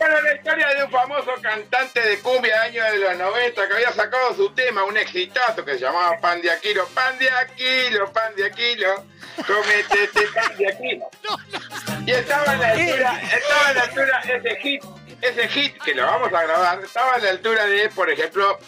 Bueno, 0.04 0.20
la 0.20 0.34
historia 0.34 0.68
de 0.68 0.84
un 0.84 0.90
famoso 0.90 1.32
cantante 1.40 1.98
de 1.98 2.18
cumbia 2.18 2.56
de 2.56 2.60
años 2.78 2.92
de 2.92 2.98
los 2.98 3.16
90 3.16 3.66
que 3.68 3.72
había 3.72 3.90
sacado 3.90 4.34
su 4.36 4.50
tema, 4.50 4.84
un 4.84 4.98
exitazo 4.98 5.64
que 5.64 5.72
se 5.72 5.78
llamaba 5.80 6.18
Pan 6.20 6.42
de 6.42 6.50
Aquilo. 6.50 6.86
Pan 6.88 7.18
de 7.18 7.30
Aquilo, 7.30 8.12
pan 8.12 8.34
de 8.36 8.44
Aquilo, 8.44 9.06
comete 9.46 10.04
este 10.04 10.26
pan 10.28 10.54
de 10.58 10.68
Aquilo. 10.70 11.08
Y 12.06 12.10
estaba 12.10 12.52
a 12.52 12.56
la 12.58 12.68
altura, 12.72 13.20
estaba 13.32 13.68
a 13.68 13.72
la 13.72 13.80
altura 13.80 14.20
ese 14.28 14.56
hit, 14.60 14.82
ese 15.22 15.48
hit 15.48 15.82
que 15.82 15.94
lo 15.94 16.04
vamos 16.04 16.34
a 16.34 16.42
grabar, 16.42 16.84
estaba 16.84 17.14
a 17.14 17.18
la 17.18 17.30
altura 17.30 17.64
de, 17.64 17.88
por 17.88 18.10
ejemplo, 18.10 18.58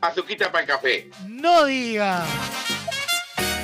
Azuquita 0.00 0.52
para 0.52 0.62
el 0.62 0.68
café. 0.70 1.08
No 1.26 1.64
diga. 1.64 2.24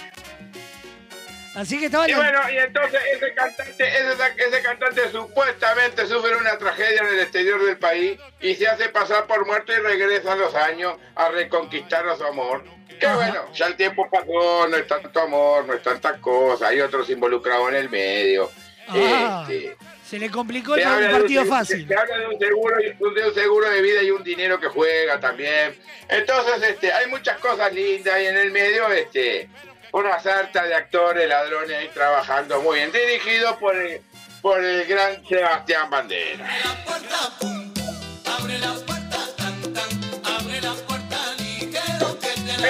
Así 1.56 1.80
que 1.80 1.86
estaba 1.86 2.10
Y 2.10 2.14
bueno, 2.14 2.40
y 2.52 2.58
entonces 2.58 3.00
ese 3.14 3.34
cantante, 3.34 3.72
ese, 3.88 4.14
ese 4.46 4.62
cantante 4.62 5.10
supuestamente 5.10 6.06
sufre 6.06 6.36
una 6.36 6.58
tragedia 6.58 7.00
en 7.00 7.08
el 7.08 7.20
exterior 7.22 7.64
del 7.64 7.78
país 7.78 8.20
y 8.42 8.56
se 8.56 8.68
hace 8.68 8.90
pasar 8.90 9.26
por 9.26 9.46
muerto 9.46 9.72
y 9.72 9.78
regresa 9.78 10.34
a 10.34 10.36
los 10.36 10.54
años 10.54 10.96
a 11.16 11.30
reconquistar 11.30 12.06
a 12.10 12.18
su 12.18 12.26
amor. 12.26 12.66
Que 13.00 13.08
bueno, 13.08 13.52
ya 13.54 13.68
el 13.68 13.78
tiempo 13.78 14.10
pasó, 14.10 14.68
no 14.68 14.76
es 14.76 14.88
tanto 14.88 15.22
amor, 15.22 15.66
no 15.66 15.74
es 15.74 15.82
tanta 15.82 16.20
cosa, 16.20 16.68
hay 16.68 16.82
otros 16.82 17.10
involucrados 17.10 17.70
en 17.70 17.76
el 17.76 17.90
medio. 17.90 18.52
Ah, 18.90 19.46
Este, 19.50 19.78
se 20.08 20.20
le 20.20 20.30
complicó 20.30 20.76
el 20.76 20.84
habla 20.84 21.08
de 21.08 21.14
un 21.14 21.20
partido 21.22 21.46
fácil. 21.46 21.88
Se 21.88 21.96
habla 21.96 22.18
de 22.20 22.28
un 22.28 22.40
seguro, 22.40 22.76
y- 22.80 22.90
de 23.16 23.28
un 23.28 23.34
seguro 23.34 23.70
de 23.70 23.82
vida 23.82 24.04
y 24.04 24.12
un 24.12 24.24
dinero 24.24 24.60
que 24.60 24.68
juega 24.68 25.20
también. 25.20 25.76
Entonces, 26.08 26.70
este, 26.70 26.92
hay 26.94 27.08
muchas 27.08 27.38
cosas 27.40 27.74
lindas 27.74 28.20
y 28.22 28.26
en 28.26 28.38
el 28.38 28.52
medio, 28.52 28.88
este, 28.92 29.50
una 29.92 30.20
sarta 30.20 30.64
de 30.64 30.76
actores, 30.76 31.28
ladrones 31.28 31.76
ahí 31.78 31.90
trabajando 31.94 32.62
muy 32.62 32.78
bien, 32.78 32.92
dirigido 32.92 33.58
por 33.58 33.76
el, 33.76 34.02
por 34.42 34.64
el 34.64 34.86
gran 34.86 35.26
Sebastián 35.28 35.90
Bandera. 35.90 36.46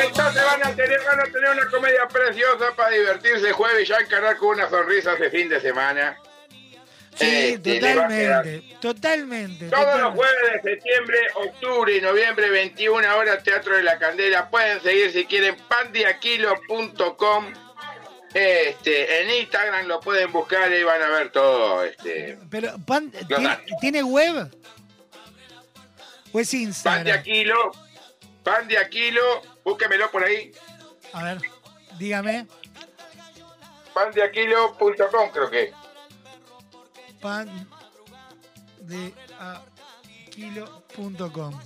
Entonces 0.03 0.43
van 0.43 0.63
a 0.65 0.75
tener, 0.75 0.99
van 1.07 1.19
a 1.19 1.23
tener 1.23 1.49
una 1.51 1.69
comedia 1.69 2.07
preciosa 2.07 2.73
para 2.75 2.89
divertirse 2.89 3.51
jueves 3.51 3.83
y 3.83 3.85
ya 3.89 3.97
encarar 3.97 4.37
con 4.37 4.49
una 4.49 4.69
sonrisa 4.69 5.13
ese 5.13 5.29
fin 5.29 5.49
de 5.49 5.59
semana. 5.61 6.17
Sí, 7.15 7.25
Este, 7.53 7.79
totalmente, 7.79 8.75
totalmente. 8.81 9.69
todos 9.69 10.01
los 10.01 10.13
jueves 10.15 10.63
de 10.63 10.71
septiembre, 10.71 11.17
octubre 11.35 11.95
y 11.95 12.01
noviembre, 12.01 12.49
21 12.49 13.15
horas, 13.17 13.41
Teatro 13.41 13.77
de 13.77 13.83
la 13.83 13.97
Candela. 13.97 14.49
Pueden 14.49 14.81
seguir 14.81 15.11
si 15.13 15.25
quieren 15.25 15.55
pandiaquilo.com. 15.69 17.45
Este, 18.33 19.21
en 19.21 19.29
Instagram 19.29 19.87
lo 19.87 20.01
pueden 20.01 20.29
buscar 20.33 20.69
y 20.73 20.83
van 20.83 21.01
a 21.01 21.07
ver 21.07 21.31
todo. 21.31 21.85
Este, 21.85 22.37
Pero, 22.51 22.75
pan, 22.85 23.09
¿tiene, 23.11 23.43
datos. 23.45 23.65
¿tiene 23.79 24.03
web? 24.03 24.51
¿O 26.33 26.39
es 26.41 26.51
pan 26.51 26.59
de 26.59 26.63
Instagram? 26.65 27.17
Aquilo, 27.19 27.71
pan 28.43 28.67
de 28.67 28.77
Aquilo, 28.77 29.41
búsquemelo 29.63 30.11
por 30.11 30.25
ahí. 30.25 30.51
A 31.13 31.23
ver, 31.23 31.37
dígame. 31.97 32.45
Pandeaquilo.com 33.93 35.29
creo 35.31 35.49
que. 35.49 35.71
Pan 37.25 37.49
de 38.81 39.11
aquilo.com. 40.29 41.59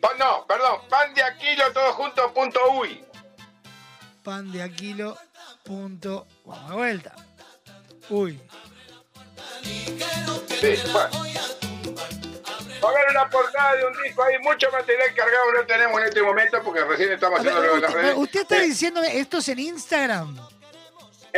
Pan- 0.00 0.18
no, 0.18 0.46
perdón, 0.46 0.80
pan 0.88 1.12
de 1.12 1.22
Aquilo 1.22 1.70
todo 1.74 1.92
junto 1.92 2.32
punto 2.32 2.58
uy. 2.72 3.04
Pan 4.24 4.50
de 4.50 4.62
aquilo. 4.62 5.18
Punto, 5.62 6.26
vamos 6.46 6.70
de 6.70 6.76
vuelta. 6.76 7.14
Uy. 8.08 8.40
Sí, 9.62 10.78
bueno. 10.90 11.10
Pongan 12.80 13.10
una 13.10 13.28
portada 13.28 13.74
de 13.74 13.84
un 13.88 13.92
disco, 14.02 14.22
hay 14.22 14.38
mucho 14.38 14.70
material 14.70 15.12
cargado, 15.14 15.52
no 15.52 15.66
tenemos 15.66 16.00
en 16.00 16.06
este 16.08 16.22
momento 16.22 16.62
porque 16.62 16.82
recién 16.84 17.12
estamos 17.12 17.40
A 17.40 17.42
ver, 17.42 17.52
haciendo 17.52 17.68
lo 17.68 17.74
de 17.76 17.80
las 17.82 17.92
redes. 17.92 18.14
usted 18.16 18.40
está 18.40 18.58
diciéndome, 18.60 19.18
esto 19.18 19.36
es 19.36 19.48
en 19.50 19.58
Instagram. 19.58 20.38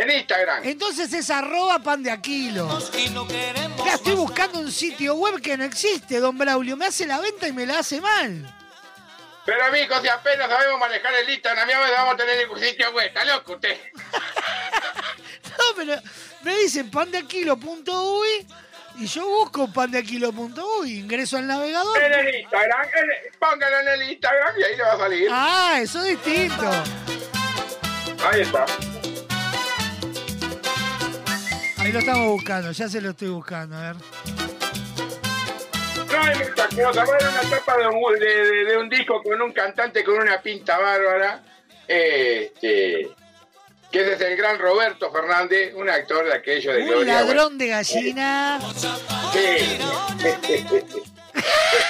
En 0.02 0.10
Instagram. 0.10 0.64
Entonces 0.64 1.12
es 1.12 1.30
arroba 1.30 1.78
pan 1.80 2.02
de 2.02 2.10
aquilo. 2.10 2.68
Ya 3.84 3.94
estoy 3.94 4.14
buscando 4.14 4.60
un 4.60 4.70
sitio 4.70 5.14
web 5.14 5.40
que 5.40 5.56
no 5.56 5.64
existe, 5.64 6.18
don 6.20 6.36
Braulio. 6.38 6.76
Me 6.76 6.86
hace 6.86 7.06
la 7.06 7.18
venta 7.20 7.48
y 7.48 7.52
me 7.52 7.66
la 7.66 7.78
hace 7.80 8.00
mal. 8.00 8.54
Pero 9.44 9.64
amigos, 9.64 10.00
si 10.02 10.08
apenas 10.08 10.48
sabemos 10.48 10.78
manejar 10.78 11.12
el 11.14 11.30
Instagram, 11.30 11.68
ya 11.68 11.78
vamos 11.80 12.14
a 12.14 12.16
tener 12.18 12.36
el 12.38 12.60
sitio 12.68 12.90
web, 12.92 13.06
está 13.06 13.24
loco 13.24 13.52
usted. 13.54 13.76
No, 15.58 15.64
pero 15.76 16.00
me 16.42 16.56
dicen 16.58 16.88
pandeaquilo.uy 16.90 18.46
y 18.98 19.06
yo 19.06 19.26
busco 19.26 19.72
pandeaquilo.uy, 19.72 20.98
ingreso 20.98 21.36
al 21.36 21.46
navegador. 21.48 22.00
En 22.00 22.12
el 22.12 22.34
Instagram, 22.42 22.86
en 22.94 23.10
el- 23.10 23.38
póngalo 23.38 23.80
en 23.80 23.88
el 23.88 24.10
Instagram 24.12 24.54
y 24.58 24.62
ahí 24.62 24.76
le 24.76 24.82
va 24.84 24.92
a 24.92 24.98
salir. 24.98 25.28
Ah, 25.32 25.78
eso 25.80 26.04
es 26.04 26.10
distinto. 26.22 26.70
Ahí 28.30 28.42
está. 28.42 28.66
Ahí 31.88 31.92
lo 31.94 32.00
estamos 32.00 32.26
buscando, 32.26 32.70
ya 32.70 32.86
se 32.86 33.00
lo 33.00 33.08
estoy 33.08 33.28
buscando, 33.28 33.74
a 33.74 33.80
ver. 33.80 33.96
No 36.76 36.84
cosas. 36.84 37.06
Bueno, 37.06 37.30
una 37.30 37.40
tapa 37.48 37.78
de 37.78 37.86
un, 37.88 38.18
de, 38.20 38.26
de- 38.26 38.64
de 38.66 38.76
un 38.76 38.90
disco 38.90 39.22
con 39.22 39.40
un 39.40 39.52
cantante 39.52 40.04
con 40.04 40.16
una 40.20 40.38
pinta 40.42 40.76
bárbara. 40.76 41.42
Este, 41.86 43.08
que 43.90 44.00
ese 44.02 44.12
es 44.12 44.20
el 44.20 44.36
gran 44.36 44.58
Roberto 44.58 45.10
Fernández, 45.10 45.72
un 45.74 45.88
actor 45.88 46.26
de 46.26 46.34
aquello 46.34 46.74
de 46.74 46.82
Un 46.82 46.88
Gloria. 46.88 47.14
ladrón 47.22 47.56
de 47.56 47.68
gallina. 47.68 48.60
Sí. 49.32 49.78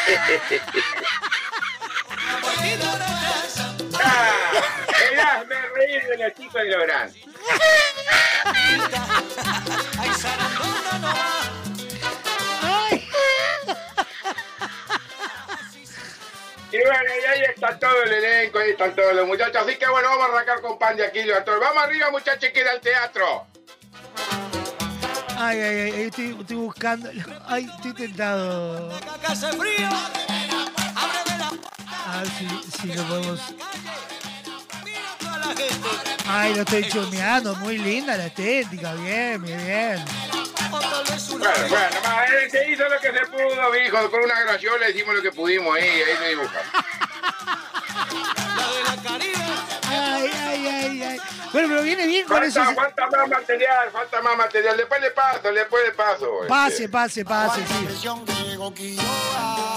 ah, 3.95 4.33
el 5.13 5.21
hazme 5.21 5.55
reír 5.75 6.03
de 6.07 6.19
los 6.25 6.35
chicos 6.35 6.63
y 6.65 6.69
los 6.71 6.83
grandes. 6.87 7.23
Y 16.71 16.77
bueno, 16.77 17.11
y 17.23 17.25
ahí 17.27 17.45
está 17.55 17.79
todo 17.79 18.03
el 18.05 18.13
elenco, 18.13 18.59
ahí 18.59 18.71
están 18.71 18.95
todos 18.95 19.15
los 19.15 19.27
muchachos. 19.27 19.63
Así 19.63 19.77
que 19.77 19.89
bueno, 19.89 20.09
vamos 20.11 20.29
a 20.29 20.33
arrancar 20.33 20.61
con 20.61 20.79
pan 20.79 20.97
de 20.97 21.07
Aquilo 21.07 21.43
todos. 21.43 21.61
Vamos 21.61 21.83
arriba, 21.83 22.11
muchachos, 22.11 22.51
que 22.53 22.61
ir 22.61 22.69
al 22.69 22.81
teatro. 22.81 23.47
Ay, 25.37 25.61
ay, 25.61 25.77
ay, 25.77 26.03
estoy, 26.03 26.37
estoy 26.39 26.57
buscando. 26.57 27.11
Ay, 27.47 27.71
estoy 27.75 27.95
tentado. 27.95 28.93
A 32.07 32.21
ver 32.21 32.29
si, 32.39 32.47
si 32.81 32.93
lo 32.93 33.03
podemos. 33.05 33.41
Ay, 36.27 36.55
lo 36.55 36.63
estoy 36.63 36.89
chumeando, 36.89 37.55
muy 37.57 37.79
linda 37.79 38.17
la 38.17 38.27
estética, 38.27 38.93
bien, 38.95 39.43
bien, 39.43 39.65
bien. 39.67 40.05
Bueno, 40.71 41.55
bueno, 41.69 41.89
eh, 42.29 42.51
se 42.51 42.71
hizo 42.71 42.89
lo 42.89 42.99
que 43.01 43.13
se 43.13 43.27
pudo, 43.27 43.77
hijo. 43.77 44.11
Con 44.11 44.25
una 44.25 44.41
grayola 44.41 44.91
hicimos 44.91 45.15
lo 45.15 45.23
que 45.23 45.33
pudimos 45.33 45.75
ahí, 45.77 45.89
ahí 45.89 46.15
lo 46.21 46.29
dibujamos. 46.29 46.67
Ay, 49.91 50.31
ay, 50.35 50.67
ay, 50.67 51.03
ay. 51.03 51.19
Bueno, 51.53 51.69
pero 51.69 51.83
viene 51.83 52.07
bien 52.07 52.27
con 52.27 52.43
eso. 52.45 52.63
Falta, 52.63 52.83
falta 52.83 53.09
más 53.17 53.29
material, 53.29 53.91
falta 53.91 54.23
más 54.23 54.37
material. 54.37 54.77
Después 54.77 55.01
le 55.01 55.11
paso, 55.13 55.53
después 55.53 55.85
le 55.87 55.93
paso. 55.93 56.27
Pase, 56.47 56.89
pase, 56.89 57.25
pase, 57.25 57.63
sí. 57.67 57.89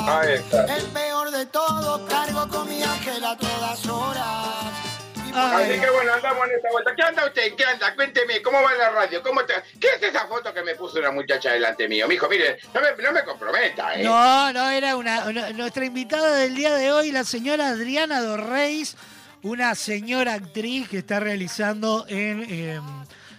Ahí 0.07 0.33
está. 0.33 0.65
El 0.75 0.83
peor 0.87 1.31
de 1.31 1.45
todo, 1.45 2.05
cargo 2.07 2.47
con 2.49 2.67
mi 2.67 2.83
ángel 2.83 3.23
a 3.23 3.37
todas 3.37 3.85
horas. 3.87 4.90
Así 5.33 5.79
que 5.79 5.89
bueno, 5.89 6.13
andamos 6.13 6.47
en 6.49 6.55
esta 6.55 6.69
vuelta. 6.71 6.95
¿Qué 6.95 7.03
anda 7.03 7.25
usted? 7.25 7.53
¿Qué 7.55 7.65
anda? 7.65 7.95
Cuénteme, 7.95 8.41
¿cómo 8.41 8.61
va 8.61 8.73
la 8.75 8.89
radio? 8.89 9.21
¿Cómo 9.23 9.43
te... 9.45 9.53
¿Qué 9.79 9.87
es 9.95 10.03
esa 10.03 10.27
foto 10.27 10.53
que 10.53 10.63
me 10.63 10.75
puso 10.75 10.99
una 10.99 11.11
muchacha 11.11 11.51
delante 11.53 11.87
mío? 11.87 12.07
Mijo, 12.07 12.27
mire, 12.29 12.57
no 12.73 12.81
me, 12.81 13.03
no 13.03 13.11
me 13.11 13.23
comprometa, 13.23 13.95
¿eh? 13.95 14.03
No, 14.03 14.51
no, 14.53 14.69
era 14.69 14.95
una, 14.95 15.25
una- 15.25 15.49
nuestra 15.51 15.85
invitada 15.85 16.35
del 16.35 16.55
día 16.55 16.73
de 16.75 16.91
hoy, 16.91 17.11
la 17.11 17.23
señora 17.23 17.69
Adriana 17.69 18.21
Dorreis, 18.21 18.95
una 19.43 19.73
señora 19.75 20.33
actriz 20.33 20.87
que 20.89 20.99
está 20.99 21.19
realizando 21.19 22.05
en 22.07 22.45
eh, 22.49 22.79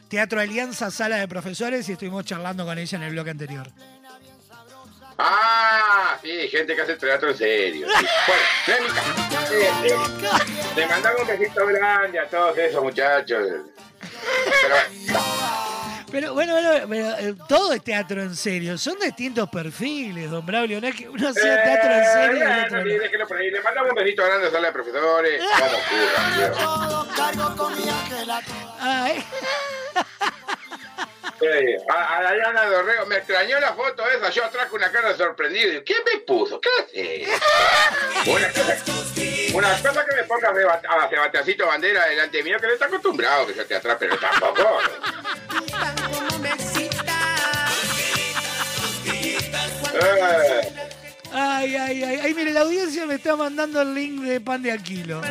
Teatro 0.08 0.40
Alianza 0.40 0.90
Sala 0.90 1.16
de 1.16 1.28
Profesores 1.28 1.88
y 1.88 1.92
estuvimos 1.92 2.24
charlando 2.24 2.64
con 2.64 2.78
ella 2.78 2.96
en 2.98 3.04
el 3.04 3.10
bloque 3.12 3.30
anterior. 3.30 3.68
Ah, 5.18 6.16
sí, 6.22 6.48
gente 6.48 6.74
que 6.74 6.82
hace 6.82 6.96
teatro 6.96 7.30
en 7.30 7.36
serio. 7.36 7.86
sí. 7.88 8.06
Bueno, 8.66 8.86
no 8.94 9.00
es 9.00 9.16
mi 9.16 9.34
caso. 9.36 9.54
Eh, 9.54 9.70
eh, 9.84 10.74
Le 10.76 10.86
mandamos 10.86 11.20
un 11.22 11.26
besito 11.28 11.66
grande 11.66 12.18
a 12.18 12.26
todos 12.28 12.56
esos 12.58 12.82
muchachos. 12.82 13.48
Pero 14.62 14.74
Pero 16.10 16.34
bueno, 16.34 16.52
bueno, 16.52 16.86
pero, 16.88 17.16
eh, 17.18 17.34
todo 17.48 17.72
es 17.72 17.82
teatro 17.82 18.20
en 18.22 18.36
serio, 18.36 18.76
son 18.76 18.98
distintos 18.98 19.48
perfiles, 19.48 20.30
don 20.30 20.44
Braulio, 20.44 20.78
no 20.78 20.86
es 20.88 20.94
que 20.94 21.08
uno 21.08 21.28
hacía 21.28 21.62
teatro 21.62 21.90
en 21.90 22.04
serio 22.04 22.36
y 22.38 22.42
el 22.42 22.48
Eh, 22.50 22.64
sí, 22.68 22.74
no. 22.74 23.02
déjelo 23.02 23.26
por 23.28 23.36
ahí. 23.38 23.50
Le 23.50 23.62
mandamos 23.62 23.90
un 23.90 23.96
besito 23.96 24.22
grande 24.24 24.42
a 24.46 24.50
la 24.50 24.52
sala 24.54 24.66
de 24.68 24.72
profesores. 24.74 25.42
Vamos, 25.60 25.80
curra, 25.88 26.36
Dios. 26.36 26.58
Todo 26.58 27.08
cargo 27.16 27.56
con 27.56 27.76
mi 27.82 27.88
ángel 27.88 28.30
a 28.30 28.40
Ay. 28.80 29.24
Sí, 31.42 31.76
a, 31.88 32.16
a 32.18 32.22
Dayana 32.22 32.64
Dorrego, 32.66 33.06
me 33.06 33.16
extrañó 33.16 33.58
la 33.58 33.74
foto 33.74 34.04
esa, 34.08 34.30
yo 34.30 34.48
traje 34.50 34.74
una 34.76 34.92
cara 34.92 35.16
sorprendida. 35.16 35.82
¿Quién 35.84 35.98
me 36.06 36.20
puso? 36.20 36.60
¿Qué 36.60 36.68
hace? 36.80 37.26
Una 38.30 38.48
cosa, 38.52 38.76
una 39.52 39.68
cosa 39.82 40.04
que 40.08 40.14
me 40.16 40.22
ponga 40.24 40.50
a 40.50 40.54
Seba- 40.54 40.80
a 40.88 41.08
Sebastiancito 41.10 41.66
Bandera 41.66 42.06
delante 42.06 42.42
mío, 42.44 42.56
que 42.60 42.66
no 42.68 42.72
está 42.72 42.86
acostumbrado 42.86 43.46
que 43.48 43.54
yo 43.54 43.66
te 43.66 43.74
atrás, 43.74 43.96
pero 43.98 44.16
tampoco. 44.18 44.78
Eh, 49.94 50.72
Ay, 51.34 51.76
ay, 51.76 52.02
ay, 52.04 52.20
ay, 52.24 52.34
mire, 52.34 52.52
la 52.52 52.60
audiencia 52.60 53.06
me 53.06 53.14
está 53.14 53.36
mandando 53.36 53.80
el 53.80 53.94
link 53.94 54.22
de 54.22 54.38
pan 54.40 54.62
de 54.62 54.70
Aquilo. 54.70 55.22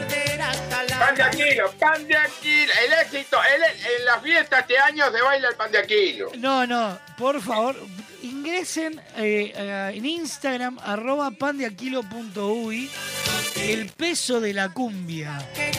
Pan 1.00 1.16
de 1.16 1.24
Aquilo, 1.24 1.72
pan 1.80 2.08
de 2.08 2.18
Aquilo, 2.18 2.74
el 2.86 2.94
éxito, 3.06 3.38
el- 3.56 3.64
en 4.00 4.06
la 4.06 4.20
fiesta 4.20 4.60
este 4.60 4.78
año 4.78 5.12
se 5.12 5.22
baila 5.22 5.50
el 5.50 5.56
pan 5.56 5.72
de 5.72 5.78
Aquilo. 5.80 6.32
No, 6.38 6.66
no, 6.66 6.98
por 7.18 7.42
favor, 7.42 7.76
ingresen 8.22 9.00
eh, 9.18 9.54
eh, 9.56 9.92
en 9.96 10.06
Instagram, 10.06 10.80
arroba 10.84 11.32
pandeaquilo.uy, 11.32 12.90
el 13.60 13.90
peso 13.90 14.40
de 14.40 14.54
la 14.54 14.70
cumbia. 14.70 15.38
El 15.56 15.78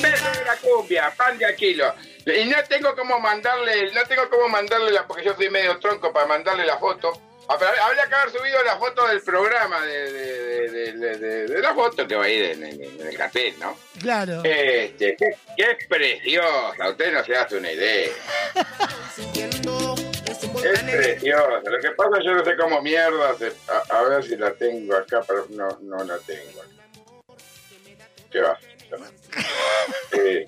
peso 0.00 0.30
de 0.30 0.44
la 0.44 0.56
cumbia, 0.60 1.12
pan 1.16 1.38
de 1.38 1.46
Aquilo. 1.46 1.94
Y 2.26 2.44
no 2.46 2.56
tengo 2.68 2.94
cómo 2.94 3.18
mandarle, 3.20 3.92
no 3.92 4.02
tengo 4.04 4.28
cómo 4.28 4.48
mandarle 4.48 4.90
la, 4.90 5.06
porque 5.06 5.24
yo 5.24 5.34
soy 5.34 5.48
medio 5.50 5.78
tronco 5.78 6.12
para 6.12 6.26
mandarle 6.26 6.66
la 6.66 6.76
foto. 6.78 7.20
Ah, 7.50 7.54
Habría 7.86 8.06
que 8.06 8.14
haber 8.14 8.30
subido 8.30 8.62
la 8.62 8.76
foto 8.76 9.06
del 9.08 9.22
programa, 9.22 9.80
de, 9.84 10.12
de, 10.12 10.70
de, 10.70 10.92
de- 10.92 11.16
de- 11.18 11.46
de 11.46 11.60
la 11.62 11.74
foto 11.74 12.06
que 12.06 12.14
va 12.14 12.24
a 12.24 12.28
ir 12.28 12.44
en, 12.44 12.62
en- 12.62 12.82
en 12.82 13.06
el 13.06 13.16
cartel, 13.16 13.54
¿no? 13.58 13.78
Claro. 14.00 14.42
Este, 14.44 15.16
qué, 15.16 15.30
qué 15.56 15.78
preciosa, 15.88 16.90
usted 16.90 17.12
no 17.12 17.24
se 17.24 17.34
hace 17.36 17.56
una 17.56 17.72
idea. 17.72 18.10
Es 20.64 20.80
preciosa. 20.82 21.60
Lo 21.70 21.78
que 21.80 21.90
pasa 21.92 22.18
yo 22.22 22.34
no 22.34 22.44
sé 22.44 22.56
cómo 22.56 22.82
mierda, 22.82 23.34
se- 23.38 23.52
a, 23.68 23.96
a 23.98 24.02
ver 24.02 24.24
si 24.24 24.36
la 24.36 24.52
tengo 24.52 24.94
acá, 24.96 25.22
pero 25.26 25.46
no, 25.50 25.78
no 25.82 26.04
la 26.04 26.18
tengo. 26.18 26.62
¿Qué 28.30 28.40
va? 28.40 28.58
Eh, 30.12 30.46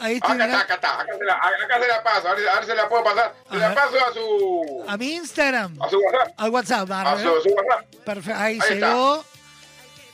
Ahí 0.00 0.14
estoy 0.16 0.32
acá 0.32 0.44
está, 0.46 0.60
acá 0.60 0.74
está, 0.74 1.00
acá 1.00 1.12
se 1.18 1.24
la, 1.24 1.34
acá 1.34 1.80
se 1.80 1.88
la 1.88 2.02
paso, 2.02 2.28
a 2.28 2.34
ver, 2.34 2.48
a 2.48 2.54
ver 2.54 2.64
si 2.64 2.74
la 2.74 2.88
puedo 2.88 3.04
pasar. 3.04 3.34
Se 3.50 3.56
la 3.56 3.74
paso 3.74 3.96
a 4.06 4.12
su, 4.14 4.84
A 4.88 4.96
mi 4.96 5.12
Instagram. 5.14 5.76
a 5.82 5.88
su 5.90 5.98
WhatsApp. 6.00 6.34
Al 6.38 6.50
WhatsApp, 6.50 6.90
A 6.90 7.16
su, 7.16 7.22
su 7.42 7.48
WhatsApp. 7.50 7.94
Perfecto, 8.04 8.40
ahí, 8.40 8.58
Ahí 8.62 8.74
está. 8.74 8.74
llegó. 8.74 9.24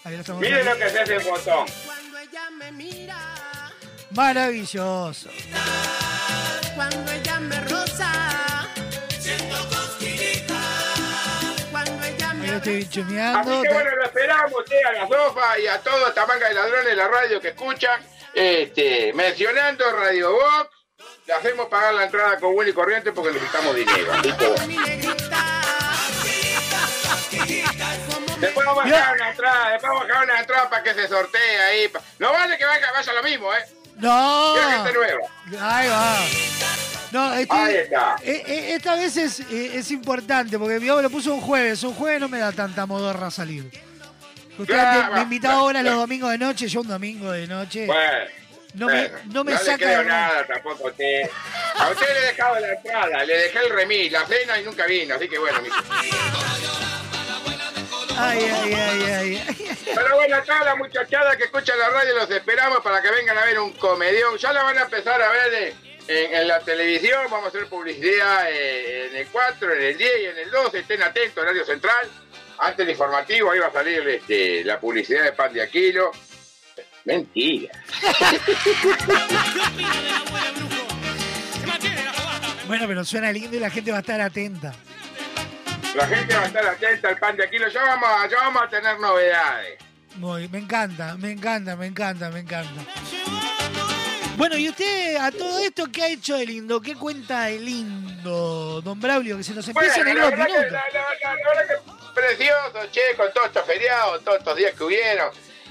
Ahí 0.04 0.14
lo 0.14 0.20
estamos 0.20 0.40
Miren 0.42 0.54
viendo. 0.64 0.70
lo 0.72 0.78
que 0.78 0.86
es 0.86 1.10
ese 1.10 1.30
botón. 1.30 1.66
Maravilloso. 4.10 5.28
Cuando 6.74 7.12
ella 7.12 7.40
me 7.40 7.60
rosa, 7.60 8.12
siento 9.18 9.56
cosquillita. 9.68 10.54
Cuando 11.70 12.04
ella 12.04 12.30
Ahí 12.30 12.46
lo 12.50 12.56
estoy 12.56 12.76
Así 12.82 12.88
chumeando. 12.90 13.62
que 13.62 13.72
bueno, 13.72 13.90
lo 13.96 14.04
esperamos 14.04 14.52
usted 14.60 14.82
a 14.84 14.92
la 14.92 15.08
sofa 15.08 15.58
y 15.58 15.66
a 15.66 15.80
toda 15.80 16.08
esta 16.08 16.26
manga 16.26 16.48
de 16.48 16.54
ladrones 16.54 16.84
de 16.86 16.96
la 16.96 17.08
radio 17.08 17.40
que 17.40 17.48
escuchan. 17.48 18.00
Este, 18.38 19.14
mencionando 19.14 19.90
Radio 19.92 20.30
Box, 20.32 20.68
le 21.26 21.32
hacemos 21.32 21.68
pagar 21.68 21.94
la 21.94 22.04
entrada 22.04 22.38
con 22.38 22.54
Willy 22.54 22.74
Corriente 22.74 23.10
porque 23.10 23.32
necesitamos 23.32 23.74
dinero. 23.74 24.12
Después 28.38 28.66
vamos 28.66 28.84
a 28.84 28.88
dejar 28.88 29.14
una 29.14 29.30
entrada, 29.30 29.70
después 29.70 29.88
vamos 29.90 30.04
a 30.04 30.06
dejar 30.06 30.24
una 30.24 30.40
entrada 30.40 30.68
para 30.68 30.82
que 30.82 30.92
se 30.92 31.08
sortee 31.08 31.58
ahí. 31.60 31.90
No 32.18 32.30
vale 32.30 32.58
que 32.58 32.66
vaya, 32.66 32.92
vaya 32.92 33.12
lo 33.14 33.22
mismo, 33.22 33.50
¿eh? 33.54 33.64
No. 33.96 34.54
Quiero 34.54 34.92
nueva. 35.00 35.28
Ahí 35.58 35.88
va. 35.88 36.18
No, 37.12 37.32
este- 37.32 37.54
Ahí 37.54 37.74
está. 37.76 38.16
eh, 38.22 38.42
eh, 38.46 38.74
esta 38.74 38.96
vez 38.96 39.16
es, 39.16 39.40
eh, 39.40 39.78
es 39.78 39.90
importante 39.92 40.58
porque 40.58 40.78
mi 40.78 40.88
lo 40.88 41.08
puso 41.08 41.32
un 41.32 41.40
jueves. 41.40 41.82
Un 41.84 41.94
jueves 41.94 42.20
no 42.20 42.28
me 42.28 42.40
da 42.40 42.52
tanta 42.52 42.84
modorra 42.84 43.30
salir. 43.30 43.70
Usted 44.58 44.74
Claro, 44.74 45.08
me- 45.12 45.16
me 45.16 45.22
invitaba 45.22 45.54
ahora 45.54 45.82
los 45.82 45.94
domingos 45.96 46.30
de 46.30 46.38
noche, 46.38 46.68
yo 46.68 46.80
un 46.80 46.88
domingo 46.88 47.30
de 47.32 47.46
noche. 47.46 47.86
Bueno. 47.86 48.30
No 48.74 48.86
me- 48.88 49.10
no 49.32 49.42
me 49.42 49.52
le 49.52 49.58
saca 49.58 49.76
creo 49.78 49.98
de- 50.00 50.04
nada 50.04 50.46
tampoco 50.46 50.86
a 50.88 50.90
usted. 50.90 51.30
A 51.78 51.88
usted 51.90 52.06
le 52.12 52.18
he 52.18 52.26
dejado 52.26 52.60
la 52.60 52.72
entrada, 52.74 53.24
le 53.24 53.36
dejé 53.38 53.58
el 53.60 53.70
remis, 53.70 54.12
la 54.12 54.26
cena 54.26 54.58
y 54.60 54.64
nunca 54.64 54.84
vino, 54.86 55.14
así 55.14 55.28
que 55.28 55.38
bueno, 55.38 55.62
mi- 55.62 55.68
Ay, 58.18 58.38
ay, 58.50 58.72
ay, 58.74 59.12
ay. 59.12 59.76
Pero 59.94 60.16
bueno, 60.16 60.42
toda 60.42 60.64
la 60.64 60.74
muchachada 60.76 61.36
que 61.36 61.44
escucha 61.44 61.76
la 61.76 61.90
radio 61.90 62.14
los 62.14 62.30
esperamos 62.30 62.80
para 62.82 63.02
que 63.02 63.10
vengan 63.10 63.36
a 63.36 63.44
ver 63.44 63.58
un 63.60 63.72
comedión. 63.72 64.36
Ya 64.38 64.52
la 64.52 64.62
van 64.62 64.78
a 64.78 64.82
empezar 64.82 65.20
a 65.20 65.28
ver 65.30 65.74
en, 66.08 66.34
en 66.34 66.48
la 66.48 66.60
televisión. 66.60 67.24
Vamos 67.30 67.46
a 67.46 67.48
hacer 67.48 67.66
publicidad 67.68 68.50
eh, 68.50 69.08
en 69.10 69.16
el 69.16 69.26
4, 69.28 69.72
en 69.74 69.82
el 69.82 69.98
10 69.98 70.12
y 70.22 70.24
en 70.26 70.38
el 70.38 70.50
12. 70.50 70.78
Estén 70.78 71.02
atentos, 71.02 71.42
horario 71.42 71.64
central. 71.66 72.08
Antes 72.58 72.78
del 72.78 72.90
informativo, 72.90 73.50
ahí 73.50 73.58
va 73.58 73.66
a 73.68 73.72
salir 73.72 74.06
este, 74.08 74.64
la 74.64 74.78
publicidad 74.80 75.24
de 75.24 75.32
pan 75.32 75.52
de 75.52 75.62
Aquilo. 75.62 76.10
Mentira. 77.04 77.72
Bueno, 82.66 82.86
pero 82.88 83.04
suena 83.04 83.30
lindo 83.30 83.56
y 83.56 83.60
la 83.60 83.70
gente 83.70 83.90
va 83.92 83.98
a 83.98 84.00
estar 84.00 84.20
atenta. 84.20 84.72
La 85.94 86.06
gente 86.08 86.34
va 86.34 86.42
a 86.42 86.46
estar 86.46 86.66
atenta 86.66 87.08
al 87.08 87.18
pan 87.18 87.36
de 87.36 87.44
Aquilo. 87.44 87.68
Ya 87.68 87.82
vamos, 87.84 88.08
a- 88.08 88.28
ya 88.28 88.36
vamos 88.38 88.62
a 88.62 88.68
tener 88.68 88.98
novedades. 88.98 89.78
Muy, 90.16 90.48
me 90.48 90.58
encanta, 90.58 91.14
me 91.16 91.30
encanta, 91.30 91.76
me 91.76 91.86
encanta, 91.86 92.30
me 92.30 92.40
encanta. 92.40 92.80
Bueno, 94.36 94.56
y 94.58 94.68
usted 94.68 95.16
a 95.16 95.30
todo 95.30 95.58
esto, 95.60 95.86
¿qué 95.90 96.02
ha 96.02 96.08
hecho 96.08 96.36
de 96.36 96.44
lindo? 96.44 96.80
¿Qué 96.80 96.94
cuenta 96.94 97.44
de 97.44 97.58
lindo, 97.58 98.82
don 98.82 99.00
Braulio? 99.00 99.38
Que 99.38 99.42
se 99.44 99.54
nos 99.54 99.72
Bueno, 99.72 99.88
empiezan 99.88 100.06
a 100.06 100.10
ir 100.10 100.16
la 100.16 100.22
los 100.22 100.30
verdad, 100.30 100.46
que, 100.46 100.52
minutos. 100.52 100.72
la, 100.72 100.84
la- 100.92 101.08
la- 101.22 101.34
la 101.36 101.48
verdad 101.60 101.74
que 101.74 102.10
precioso, 102.14 102.86
che, 102.92 103.00
con 103.16 103.32
todos 103.32 103.46
estos 103.46 103.64
feriados, 103.66 104.24
todos 104.24 104.38
estos 104.38 104.56
días 104.56 104.72
que 104.74 104.84
hubieron. 104.84 105.30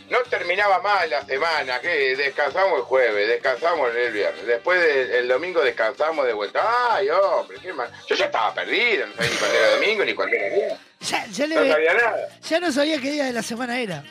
No 0.10 0.20
terminaba 0.30 0.80
mal 0.82 1.10
la 1.10 1.26
semana, 1.26 1.80
que 1.80 2.16
descansamos 2.16 2.78
el 2.78 2.84
jueves, 2.86 3.28
descansamos 3.28 3.90
el 3.96 4.12
viernes, 4.12 4.46
después 4.46 4.80
del 4.80 5.12
el 5.12 5.28
domingo 5.28 5.62
descansamos 5.62 6.26
de 6.28 6.34
vuelta. 6.34 6.64
Ay, 6.92 7.10
hombre, 7.10 7.58
qué 7.60 7.74
mal. 7.74 7.90
Yo 8.08 8.16
ya 8.16 8.26
estaba 8.26 8.54
perdido, 8.54 9.08
no 9.08 9.14
sabía 9.16 9.30
ni 9.32 9.36
cuándo 9.38 9.58
era 9.58 9.70
domingo 9.72 10.06
ni 10.06 10.14
cuándo 10.14 10.36
era 10.36 10.56
viernes. 10.56 10.80
Ya, 11.02 11.26
ya 11.28 11.48
le 11.48 11.56
No 11.56 11.62
ve- 11.62 11.72
sabía 11.72 11.94
nada. 11.96 12.28
ya 12.48 12.60
no 12.60 12.72
sabía 12.72 13.02
qué 13.02 13.12
día 13.12 13.26
de 13.26 13.34
la 13.34 13.42
semana 13.44 13.80
era. 13.80 14.04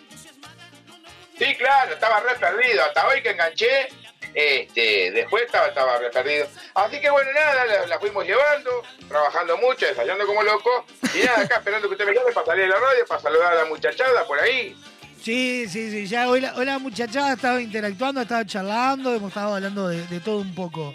Sí, 1.39 1.55
claro, 1.57 1.92
estaba 1.94 2.20
re 2.20 2.34
perdido. 2.41 2.83
Hasta 2.84 3.07
hoy 3.08 3.23
que 3.23 3.31
enganché, 3.31 3.89
este, 4.35 5.11
después 5.13 5.45
estaba, 5.45 5.69
estaba 5.69 5.99
perdido. 6.13 6.47
Así 6.75 7.01
que 7.01 7.11
bueno, 7.11 7.31
nada, 7.33 7.65
la, 7.65 7.87
la 7.87 7.99
fuimos 7.99 8.25
llevando, 8.27 8.83
trabajando 9.09 9.57
mucho, 9.59 9.87
ensayando 9.87 10.27
como 10.27 10.43
loco. 10.43 10.85
Y 11.15 11.25
nada, 11.25 11.43
acá 11.43 11.57
esperando 11.57 11.89
que 11.89 11.95
usted 11.95 12.07
me 12.07 12.15
llame 12.15 12.33
para 12.33 12.47
salir 12.47 12.65
a 12.65 12.69
la 12.69 12.77
radio, 12.79 13.07
para 13.07 13.21
saludar 13.21 13.53
a 13.53 13.57
la 13.57 13.65
muchachada 13.67 14.27
por 14.27 14.39
ahí. 14.41 14.77
Sí, 15.23 15.67
sí, 15.69 15.91
sí. 15.91 16.07
Ya 16.07 16.29
hoy 16.29 16.43
la, 16.43 16.55
hoy 16.55 16.67
la 16.67 16.79
muchachada 16.79 17.33
estaba 17.33 17.61
interactuando, 17.61 18.21
estaba 18.21 18.45
charlando, 18.45 19.15
hemos 19.15 19.29
estado 19.29 19.55
hablando 19.55 19.89
de, 19.89 20.07
de 20.07 20.21
todo 20.21 20.39
un 20.39 20.55
poco. 20.55 20.95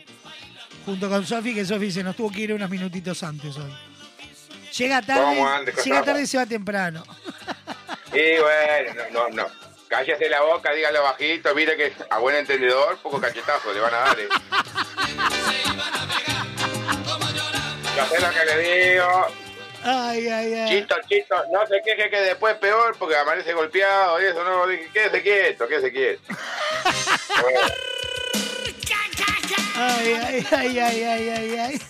Junto 0.85 1.09
con 1.09 1.25
Sofi, 1.25 1.53
que 1.53 1.65
Sofi 1.65 1.91
se 1.91 2.03
nos 2.03 2.15
tuvo 2.15 2.31
que 2.31 2.41
ir 2.41 2.53
unos 2.53 2.69
minutitos 2.69 3.23
antes 3.23 3.57
hoy. 3.57 3.73
Llega 4.77 5.01
tarde, 5.01 5.21
¿Cómo 5.23 5.49
andes, 5.49 5.83
llega 5.83 6.03
tarde 6.03 6.21
y 6.21 6.27
se 6.27 6.37
va 6.37 6.45
temprano. 6.45 7.03
Y 8.13 8.39
bueno, 8.39 9.03
no, 9.11 9.29
no, 9.29 9.43
no. 9.43 9.58
Cállese 9.89 10.29
la 10.29 10.41
boca, 10.41 10.71
dígalo 10.71 11.01
bajito, 11.01 11.55
mire 11.55 11.75
que 11.75 11.91
a 12.11 12.19
buen 12.19 12.35
entendedor, 12.35 12.99
poco 12.99 13.19
cachetazo 13.19 13.73
le 13.73 13.79
van 13.79 13.95
a 13.95 13.97
dar. 13.97 14.19
¿eh? 14.19 14.29
Yo 17.97 18.05
sé 18.05 18.21
lo 18.21 18.29
que 18.29 18.45
le 18.45 18.91
digo. 18.91 19.27
Ay, 19.83 20.27
ay, 20.27 20.53
ay. 20.53 20.69
Chito, 20.69 20.95
chito, 21.07 21.35
no 21.51 21.65
se 21.65 21.81
queje 21.83 22.07
que 22.09 22.21
después 22.21 22.55
peor 22.57 22.95
porque 22.99 23.15
amanece 23.15 23.51
golpeado 23.53 24.21
y 24.21 24.25
eso, 24.25 24.43
no, 24.43 24.65
quédese 24.93 25.23
quieto, 25.23 25.67
quédese 25.67 25.91
quieto. 25.91 26.21
Ay, 29.75 30.13
ay, 30.13 30.45
ay, 30.51 30.79
ay, 30.79 31.03
ay, 31.03 31.29
ay, 31.29 31.57
ay. 31.57 31.81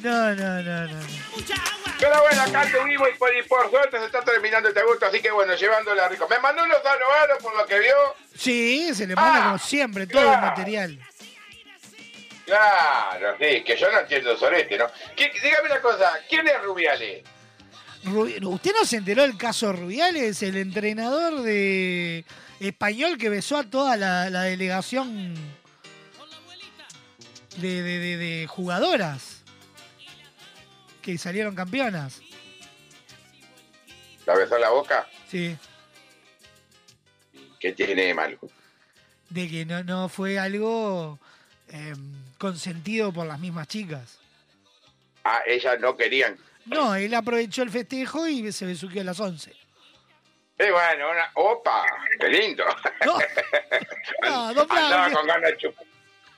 No, 0.00 0.34
no, 0.34 0.62
no, 0.62 0.86
no. 0.86 1.81
Pero 2.02 2.20
bueno, 2.20 2.42
acá 2.42 2.66
tuvimos 2.72 3.08
y 3.14 3.16
por, 3.16 3.32
y 3.36 3.42
por 3.44 3.70
suerte 3.70 3.96
se 4.00 4.06
está 4.06 4.22
terminando 4.22 4.68
este 4.68 4.82
gusto, 4.82 5.06
así 5.06 5.20
que 5.22 5.30
bueno, 5.30 5.54
llevándola 5.54 6.08
rico. 6.08 6.26
Me 6.28 6.38
mandó 6.40 6.64
unos 6.64 6.78
saludos 6.82 7.38
por 7.40 7.56
lo 7.56 7.64
que 7.64 7.78
vio. 7.78 7.94
Sí, 8.36 8.92
se 8.92 9.06
le 9.06 9.14
manda 9.14 9.36
Ah, 9.40 9.44
como 9.44 9.58
siempre 9.58 10.06
todo 10.08 10.22
el 10.34 10.40
material. 10.40 10.98
Claro, 12.44 13.36
sí, 13.38 13.62
que 13.62 13.76
yo 13.76 13.90
no 13.92 14.00
entiendo 14.00 14.36
sobre 14.36 14.62
este, 14.62 14.76
¿no? 14.78 14.86
¿Qué- 15.16 15.30
dígame 15.42 15.66
una 15.70 15.80
cosa, 15.80 16.12
¿quién 16.28 16.46
es 16.48 16.60
Rubiales? 16.64 17.22
Rubi- 18.04 18.44
¿Usted 18.44 18.72
no 18.78 18.84
se 18.84 18.96
enteró 18.96 19.22
del 19.22 19.38
caso 19.38 19.72
Rubiales, 19.72 20.42
el 20.42 20.56
entrenador 20.56 21.42
de 21.42 22.24
español 22.58 23.16
que 23.16 23.28
besó 23.28 23.58
a 23.58 23.62
toda 23.64 23.96
la, 23.96 24.28
la 24.28 24.42
delegación 24.42 25.34
de, 27.58 27.82
de- 27.82 27.98
de- 28.00 28.16
de 28.16 28.46
jugadoras 28.48 29.41
que 31.02 31.18
salieron 31.18 31.54
campeonas? 31.54 32.22
¿La 34.24 34.34
besó 34.34 34.54
en 34.56 34.60
la 34.62 34.70
boca? 34.70 35.06
Sí, 35.28 35.56
¿Qué 37.58 37.72
tiene 37.72 38.02
de 38.06 38.14
malo? 38.14 38.38
de 39.30 39.48
que 39.48 39.64
no, 39.64 39.82
no 39.84 40.08
fue 40.10 40.38
algo 40.38 41.18
eh, 41.68 41.94
consentido 42.38 43.12
por 43.12 43.26
las 43.26 43.38
mismas 43.38 43.66
chicas. 43.66 44.18
Ah, 45.24 45.40
ellas 45.46 45.78
no 45.80 45.96
querían. 45.96 46.36
No, 46.66 46.94
él 46.94 47.14
aprovechó 47.14 47.62
el 47.62 47.70
festejo 47.70 48.26
y 48.26 48.52
se 48.52 48.66
besuqueó 48.66 49.00
a 49.00 49.04
las 49.04 49.18
11. 49.18 49.50
Eh, 50.58 50.70
bueno, 50.70 51.10
una... 51.10 51.30
¡Opa! 51.34 51.86
¡Qué 52.20 52.28
lindo! 52.28 52.64
No, 54.22 54.54
don 54.54 54.66
Andaba 54.70 54.88
Braulio. 55.08 55.16
con 55.18 55.26
ganas 55.26 55.50
de 55.50 55.56
chupar. 55.56 55.86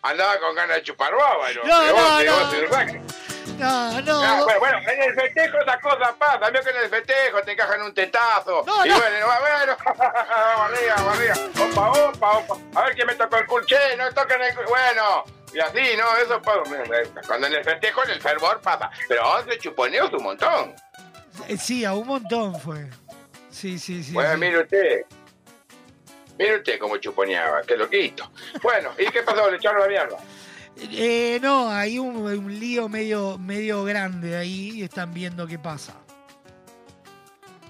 Andaba 0.02 0.38
con 0.38 0.54
ganas 0.54 0.76
de 0.76 0.82
chupar 0.82 1.14
baba, 1.14 1.52
¿no? 1.52 1.64
No, 1.64 1.86
no, 1.86 2.22
no. 2.22 3.33
No, 3.58 4.00
no. 4.02 4.22
Ah, 4.22 4.40
bueno, 4.44 4.58
bueno, 4.58 4.78
en 4.90 5.02
el 5.02 5.14
festejo 5.14 5.58
esas 5.58 5.80
cosas 5.80 6.12
pasan. 6.18 6.52
Vio 6.52 6.62
que 6.62 6.70
en 6.70 6.76
el 6.76 6.88
festejo 6.88 7.42
te 7.42 7.52
encajan 7.52 7.82
un 7.82 7.94
tetazo. 7.94 8.64
No, 8.66 8.84
y 8.84 8.88
no. 8.88 8.98
bueno, 8.98 9.26
bueno, 9.26 9.76
vamos 9.86 10.70
arriba, 10.70 10.94
vamos 10.96 11.18
arriba. 11.18 11.34
Opa, 11.70 11.90
opa, 12.08 12.38
opa. 12.38 12.80
A 12.80 12.84
ver 12.84 12.94
quién 12.94 13.06
me 13.06 13.14
tocó 13.14 13.36
el 13.36 13.46
culo. 13.46 13.64
Che, 13.66 13.96
no 13.96 14.12
toquen 14.12 14.42
el 14.42 14.54
culo. 14.54 14.68
Bueno, 14.68 15.24
y 15.52 15.60
así, 15.60 15.96
¿no? 15.96 16.16
Eso 16.16 16.42
pasa. 16.42 16.62
Cuando 17.26 17.46
en 17.46 17.54
el 17.54 17.64
festejo, 17.64 18.04
en 18.04 18.10
el 18.10 18.20
fervor 18.20 18.60
pasa. 18.60 18.90
Pero 19.08 19.28
11 19.36 19.58
chuponeos 19.58 20.12
un 20.12 20.22
montón. 20.24 20.74
Eh, 21.48 21.56
Sí, 21.56 21.84
a 21.84 21.92
un 21.94 22.06
montón 22.06 22.58
fue. 22.60 22.88
Sí, 23.50 23.78
sí, 23.78 24.02
sí. 24.02 24.12
bueno, 24.12 24.34
sí. 24.34 24.40
mire 24.40 24.58
usted. 24.62 25.02
Mire 26.38 26.56
usted 26.56 26.78
cómo 26.80 26.96
chuponeaba, 26.96 27.62
qué 27.62 27.76
loquito. 27.76 28.28
Bueno, 28.62 28.90
¿y 28.98 29.06
qué 29.06 29.22
pasó? 29.22 29.48
¿Le 29.48 29.56
echaron 29.56 29.80
la 29.82 29.86
mierda? 29.86 30.16
Eh, 30.76 31.38
no, 31.40 31.70
hay 31.70 31.98
un, 31.98 32.16
un 32.16 32.58
lío 32.58 32.88
medio, 32.88 33.38
medio 33.38 33.84
grande 33.84 34.36
ahí 34.36 34.70
y 34.74 34.82
están 34.84 35.12
viendo 35.14 35.46
qué 35.46 35.58
pasa. 35.58 35.94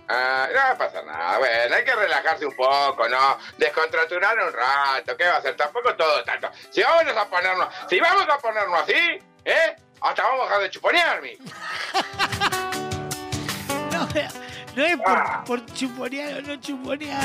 Ah, 0.08 0.46
no 0.52 0.78
pasa 0.78 1.02
nada, 1.02 1.38
bueno, 1.38 1.74
hay 1.74 1.82
que 1.84 1.94
relajarse 1.94 2.44
un 2.44 2.54
poco, 2.54 3.08
¿no? 3.08 3.38
Descontraturar 3.56 4.36
un 4.38 4.52
rato, 4.52 5.16
¿qué 5.16 5.24
va 5.24 5.36
a 5.36 5.38
hacer? 5.38 5.56
Tampoco 5.56 5.94
todo 5.94 6.22
tanto. 6.24 6.50
Si 6.70 6.82
vamos 6.82 7.16
a 7.16 7.28
ponernos, 7.28 7.68
si 7.88 7.98
vamos 8.00 8.26
a 8.28 8.38
ponernos 8.38 8.80
así, 8.82 9.18
¿eh? 9.44 9.76
Hasta 10.02 10.22
vamos 10.22 10.40
a 10.42 10.44
dejar 10.44 10.62
de 10.62 10.70
chuponear, 10.70 11.22
mi. 11.22 11.38
No, 13.94 14.08
no 14.76 14.84
es 14.84 14.96
por, 14.96 15.16
Ah. 15.16 15.44
por 15.46 15.64
chuponear 15.66 16.38
o 16.38 16.42
no 16.42 16.56
chuponear. 16.60 17.22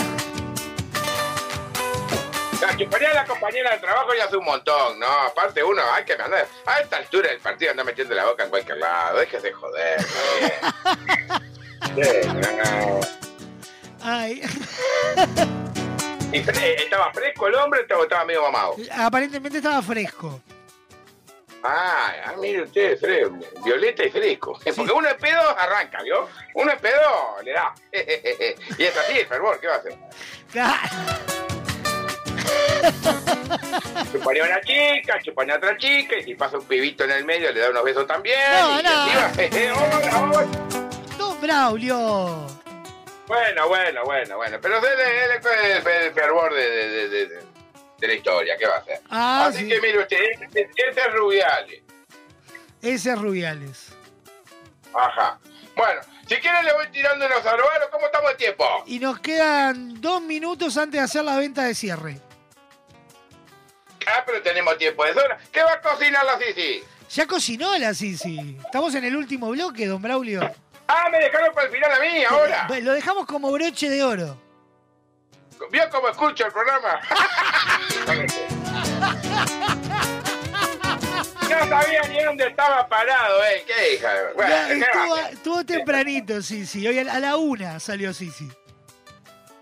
La 2.61 2.75
chuponear 2.77 3.11
a 3.11 3.15
la 3.15 3.25
compañera 3.25 3.71
de 3.71 3.77
trabajo 3.79 4.13
ya 4.13 4.25
hace 4.25 4.35
un 4.35 4.43
montón, 4.45 4.99
¿no? 4.99 5.07
Aparte 5.07 5.63
uno, 5.63 5.81
hay 5.93 6.03
que 6.03 6.13
andar, 6.13 6.45
a 6.65 6.79
esta 6.79 6.97
altura 6.97 7.29
del 7.29 7.39
partido 7.39 7.71
anda 7.71 7.83
metiendo 7.83 8.13
la 8.15 8.25
boca 8.25 8.43
en 8.43 8.49
cualquier 8.49 8.77
lado, 8.77 9.17
déjese 9.19 9.51
joder, 9.53 9.99
¿no? 10.83 12.03
Sí, 12.03 12.27
no. 12.27 12.99
Ay, 14.01 14.41
¿Y 16.31 16.39
fre- 16.43 16.75
¿Estaba 16.83 17.11
fresco 17.13 17.47
el 17.47 17.55
hombre 17.55 17.85
o 17.95 18.03
estaba 18.03 18.23
medio 18.25 18.43
mamado? 18.43 18.75
aparentemente 18.97 19.57
estaba 19.57 19.81
fresco. 19.81 20.41
Ah, 21.63 22.13
ah, 22.25 22.33
mire 22.39 22.61
usted, 22.63 22.99
fre- 22.99 23.63
violeta 23.63 24.03
y 24.05 24.09
fresco. 24.11 24.57
Porque 24.75 24.91
uno 24.93 25.07
es 25.09 25.15
pedo, 25.15 25.41
arranca, 25.57 26.01
¿vio? 26.03 26.29
Uno 26.53 26.71
es 26.71 26.79
pedo, 26.79 27.37
le 27.43 27.51
da. 27.53 27.73
y 28.77 28.83
es 28.83 28.97
así 28.97 29.19
el 29.19 29.27
fervor, 29.27 29.59
¿qué 29.59 29.67
va 29.67 29.75
a 29.75 29.77
hacer? 29.77 29.97
Chuparía 34.11 34.43
a 34.43 34.47
una 34.47 34.61
chica, 34.61 35.19
chuparía 35.21 35.53
a 35.55 35.57
otra 35.57 35.77
chica, 35.77 36.17
y 36.17 36.23
si 36.23 36.35
pasa 36.35 36.57
un 36.57 36.65
pibito 36.65 37.03
en 37.03 37.11
el 37.11 37.25
medio, 37.25 37.51
le 37.51 37.59
da 37.59 37.69
unos 37.69 37.83
besos 37.83 38.07
también. 38.07 38.39
No, 38.51 38.79
y 38.79 38.83
no. 38.83 39.77
hola. 40.31 40.47
Don 41.17 41.41
Braulio. 41.41 42.47
Bueno, 43.27 43.67
bueno, 43.67 44.03
bueno, 44.05 44.37
bueno. 44.37 44.57
Pero 44.61 44.77
él, 44.77 44.83
es 45.37 45.45
el, 45.45 45.87
el 45.87 46.13
fervor 46.13 46.53
de, 46.53 46.69
de, 46.69 47.09
de, 47.09 47.25
de- 47.27 47.49
de 47.99 48.07
la 48.07 48.13
historia, 48.13 48.55
¿qué 48.57 48.65
va 48.65 48.75
a 48.75 48.79
hacer? 48.79 49.01
Ah, 49.09 49.45
así 49.47 49.59
sí. 49.59 49.67
que 49.67 49.81
mire 49.81 49.99
usted, 49.99 50.17
este 50.55 51.01
es 51.01 51.13
Rubiales. 51.13 51.81
Ese 52.81 53.11
es 53.11 53.19
Rubiales. 53.19 53.89
Ajá. 54.93 55.37
Bueno, 55.75 55.99
si 56.25 56.37
quieren 56.37 56.63
le 56.63 56.71
voy 56.73 56.87
tirando 56.93 57.25
unos 57.25 57.43
saludos. 57.43 57.67
¿Cómo 57.91 58.05
estamos 58.05 58.29
de 58.31 58.35
tiempo? 58.37 58.65
Y 58.87 58.99
nos 58.99 59.19
quedan 59.19 59.99
dos 59.99 60.21
minutos 60.21 60.77
antes 60.77 60.93
de 60.93 61.03
hacer 61.03 61.25
la 61.25 61.35
venta 61.37 61.63
de 61.65 61.75
cierre. 61.75 62.21
Ah, 64.09 64.23
pero 64.25 64.41
tenemos 64.41 64.77
tiempo 64.77 65.05
de 65.05 65.13
sobra. 65.13 65.37
¿Qué 65.51 65.63
va 65.63 65.73
a 65.73 65.81
cocinar 65.81 66.25
la 66.25 66.37
Sisi? 66.39 66.83
Ya 67.11 67.25
cocinó 67.25 67.77
la 67.77 67.93
Sisi. 67.93 68.57
Estamos 68.63 68.93
en 68.95 69.05
el 69.05 69.15
último 69.15 69.49
bloque, 69.49 69.87
don 69.87 70.01
Braulio. 70.01 70.41
Ah, 70.87 71.07
me 71.11 71.19
dejaron 71.19 71.53
para 71.53 71.67
el 71.67 71.73
final 71.73 71.91
a 71.91 71.99
mí 71.99 72.23
ahora. 72.23 72.67
Lo 72.81 72.93
dejamos 72.93 73.25
como 73.25 73.51
broche 73.51 73.89
de 73.89 74.03
oro. 74.03 74.41
¿Vio 75.71 75.89
cómo 75.91 76.09
escucho 76.09 76.45
el 76.45 76.51
programa? 76.51 76.99
no 81.49 81.67
sabía 81.67 82.01
ni 82.03 82.23
dónde 82.23 82.47
estaba 82.47 82.87
parado, 82.87 83.43
¿eh? 83.43 83.65
¿Qué 83.67 83.95
hija? 83.95 84.09
Bueno, 84.35 84.49
Ya, 84.49 84.67
¿qué 84.67 84.79
va 84.79 84.85
a 84.85 84.85
estuvo, 84.85 85.17
estuvo 85.17 85.65
tempranito, 85.65 86.41
Sisi. 86.41 86.87
Hoy 86.87 86.99
a 86.99 87.19
la 87.19 87.37
una 87.37 87.79
salió 87.79 88.13
Sisi. 88.13 88.49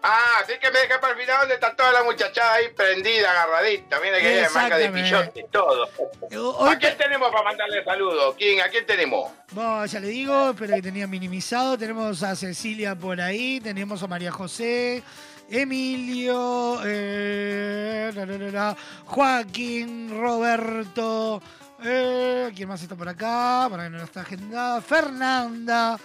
Ah, 0.10 0.40
así 0.42 0.53
que 0.58 0.72
me 0.72 0.80
dejé 0.80 0.98
para 1.00 1.11
el 1.11 1.19
final 1.19 1.40
donde 1.42 1.56
está 1.56 1.76
toda 1.76 1.92
la 1.92 2.03
muchachada 2.03 2.53
ahí 2.53 2.69
prendida, 2.69 3.30
agarradita. 3.30 4.00
Mira 4.00 4.19
que 4.19 4.40
hay 4.40 4.53
manga 4.53 4.77
de 4.77 4.90
pillote 4.90 5.40
y 5.42 5.48
todo. 5.52 5.90
Hoy 6.32 6.76
¿A 6.76 6.80
quién 6.80 6.98
tenemos 6.98 7.30
para 7.30 7.44
mandarle 7.44 7.84
saludos? 7.84 8.36
¿Quién? 8.38 8.61
¿A 8.61 8.69
quién 8.69 8.86
tenemos? 8.86 9.30
Bueno, 9.52 9.86
ya 9.86 10.00
le 10.00 10.08
digo, 10.08 10.52
espero 10.52 10.76
que 10.76 10.82
tenía 10.82 11.08
minimizado. 11.08 11.77
Tenemos 11.77 12.24
a 12.24 12.38
Cecilia 12.38 12.95
por 12.95 13.19
ahí, 13.19 13.60
tenemos 13.60 14.02
a 14.02 14.08
María 14.08 14.32
José, 14.32 15.03
Emilio, 15.50 16.80
eh, 16.86 18.10
la, 18.16 18.26
la, 18.26 18.38
la, 18.38 18.52
la, 18.52 18.77
Joaquín, 19.03 20.18
Roberto, 20.18 21.42
eh, 21.84 22.50
¿quién 22.56 22.69
más 22.69 22.82
está 22.82 22.95
por 22.95 23.10
acá? 23.10 23.68
Para 23.69 23.84
que 23.84 23.90
no 23.90 24.03
está 24.03 24.22
agendada. 24.22 24.80
Fernanda, 24.80 26.00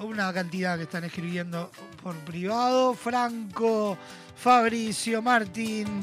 una 0.00 0.32
cantidad 0.32 0.76
que 0.76 0.84
están 0.84 1.04
escribiendo 1.04 1.70
por 2.02 2.14
privado. 2.16 2.94
Franco, 2.94 3.96
Fabricio, 4.36 5.20
Martín, 5.22 6.00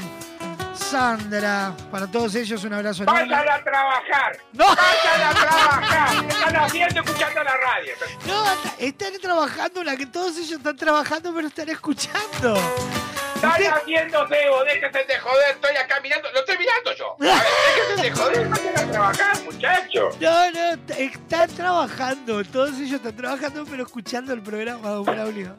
Sandra, 0.74 1.74
para 1.92 2.08
todos 2.08 2.36
ellos 2.36 2.64
un 2.64 2.74
abrazo 2.74 3.04
enorme. 3.04 3.22
¡Vayan 3.30 3.50
a 3.50 3.64
trabajar! 3.64 4.38
¡No! 4.54 4.66
¡Vayan 4.66 5.22
a 5.22 5.34
trabajar! 5.34 6.22
¿Qué 6.22 6.28
están 6.34 6.56
haciendo 6.58 7.02
escuchando 7.02 7.44
la 7.44 7.58
radio? 7.58 7.94
No, 8.28 8.44
están 8.78 9.14
trabajando, 9.22 9.84
la 9.84 9.96
que 9.96 10.06
todos 10.06 10.38
ellos 10.38 10.52
están 10.52 10.76
trabajando, 10.76 11.34
pero 11.34 11.48
están 11.48 11.70
escuchando. 11.70 12.58
Están 13.48 13.74
haciendo 13.74 14.28
cebo, 14.28 14.64
déjense 14.64 15.04
de 15.04 15.20
joder, 15.20 15.50
estoy 15.52 15.76
acá 15.76 16.00
mirando, 16.02 16.32
lo 16.32 16.40
estoy 16.40 16.58
mirando 16.58 16.94
yo. 16.94 17.16
A 17.22 17.26
ver, 17.26 17.44
déjense 17.76 18.04
de 18.04 18.12
joder, 18.12 18.48
vayan 18.48 18.78
a 18.78 18.92
trabajar, 18.92 19.42
muchachos. 19.44 20.20
No, 20.20 20.52
no, 20.52 20.94
están 20.98 21.50
trabajando, 21.56 22.44
todos 22.46 22.76
ellos 22.76 22.94
están 22.94 23.16
trabajando, 23.16 23.66
pero 23.70 23.84
escuchando 23.84 24.34
el 24.34 24.42
programa, 24.42 24.90
don 24.90 25.06
Braulio. 25.06 25.56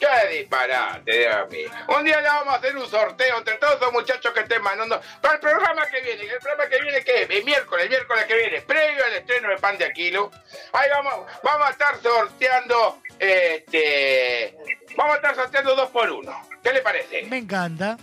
Es 0.00 0.30
disparate, 0.30 1.12
Dios 1.12 1.50
mío. 1.50 1.70
Un 1.88 2.04
día 2.04 2.20
le 2.20 2.28
vamos 2.28 2.54
a 2.54 2.56
hacer 2.58 2.76
un 2.76 2.88
sorteo 2.88 3.38
entre 3.38 3.54
todos 3.56 3.76
esos 3.76 3.92
muchachos 3.92 4.32
que 4.32 4.40
estén 4.40 4.62
mandando. 4.62 5.00
Para 5.20 5.34
el 5.34 5.40
programa 5.40 5.86
que 5.86 6.00
viene, 6.00 6.22
el 6.22 6.38
programa 6.38 6.68
que 6.68 6.80
viene, 6.80 7.04
¿qué 7.04 7.22
es? 7.22 7.30
El 7.30 7.44
miércoles, 7.44 7.84
el 7.84 7.90
miércoles 7.90 8.24
que 8.26 8.34
viene, 8.36 8.60
previo 8.62 9.04
al 9.04 9.12
estreno 9.14 9.48
de 9.48 9.56
Pan 9.56 9.76
de 9.76 9.86
Aquilo. 9.86 10.30
Ahí 10.72 10.88
vamos, 10.90 11.26
vamos 11.42 11.66
a 11.66 11.70
estar 11.70 12.00
sorteando, 12.00 13.02
este. 13.18 14.56
Vamos 14.98 15.12
a 15.12 15.16
estar 15.18 15.34
sorteando 15.36 15.76
dos 15.76 15.88
por 15.90 16.10
uno. 16.10 16.32
¿Qué 16.60 16.72
le 16.72 16.80
parece? 16.82 17.22
Me 17.26 17.38
encanta. 17.38 17.96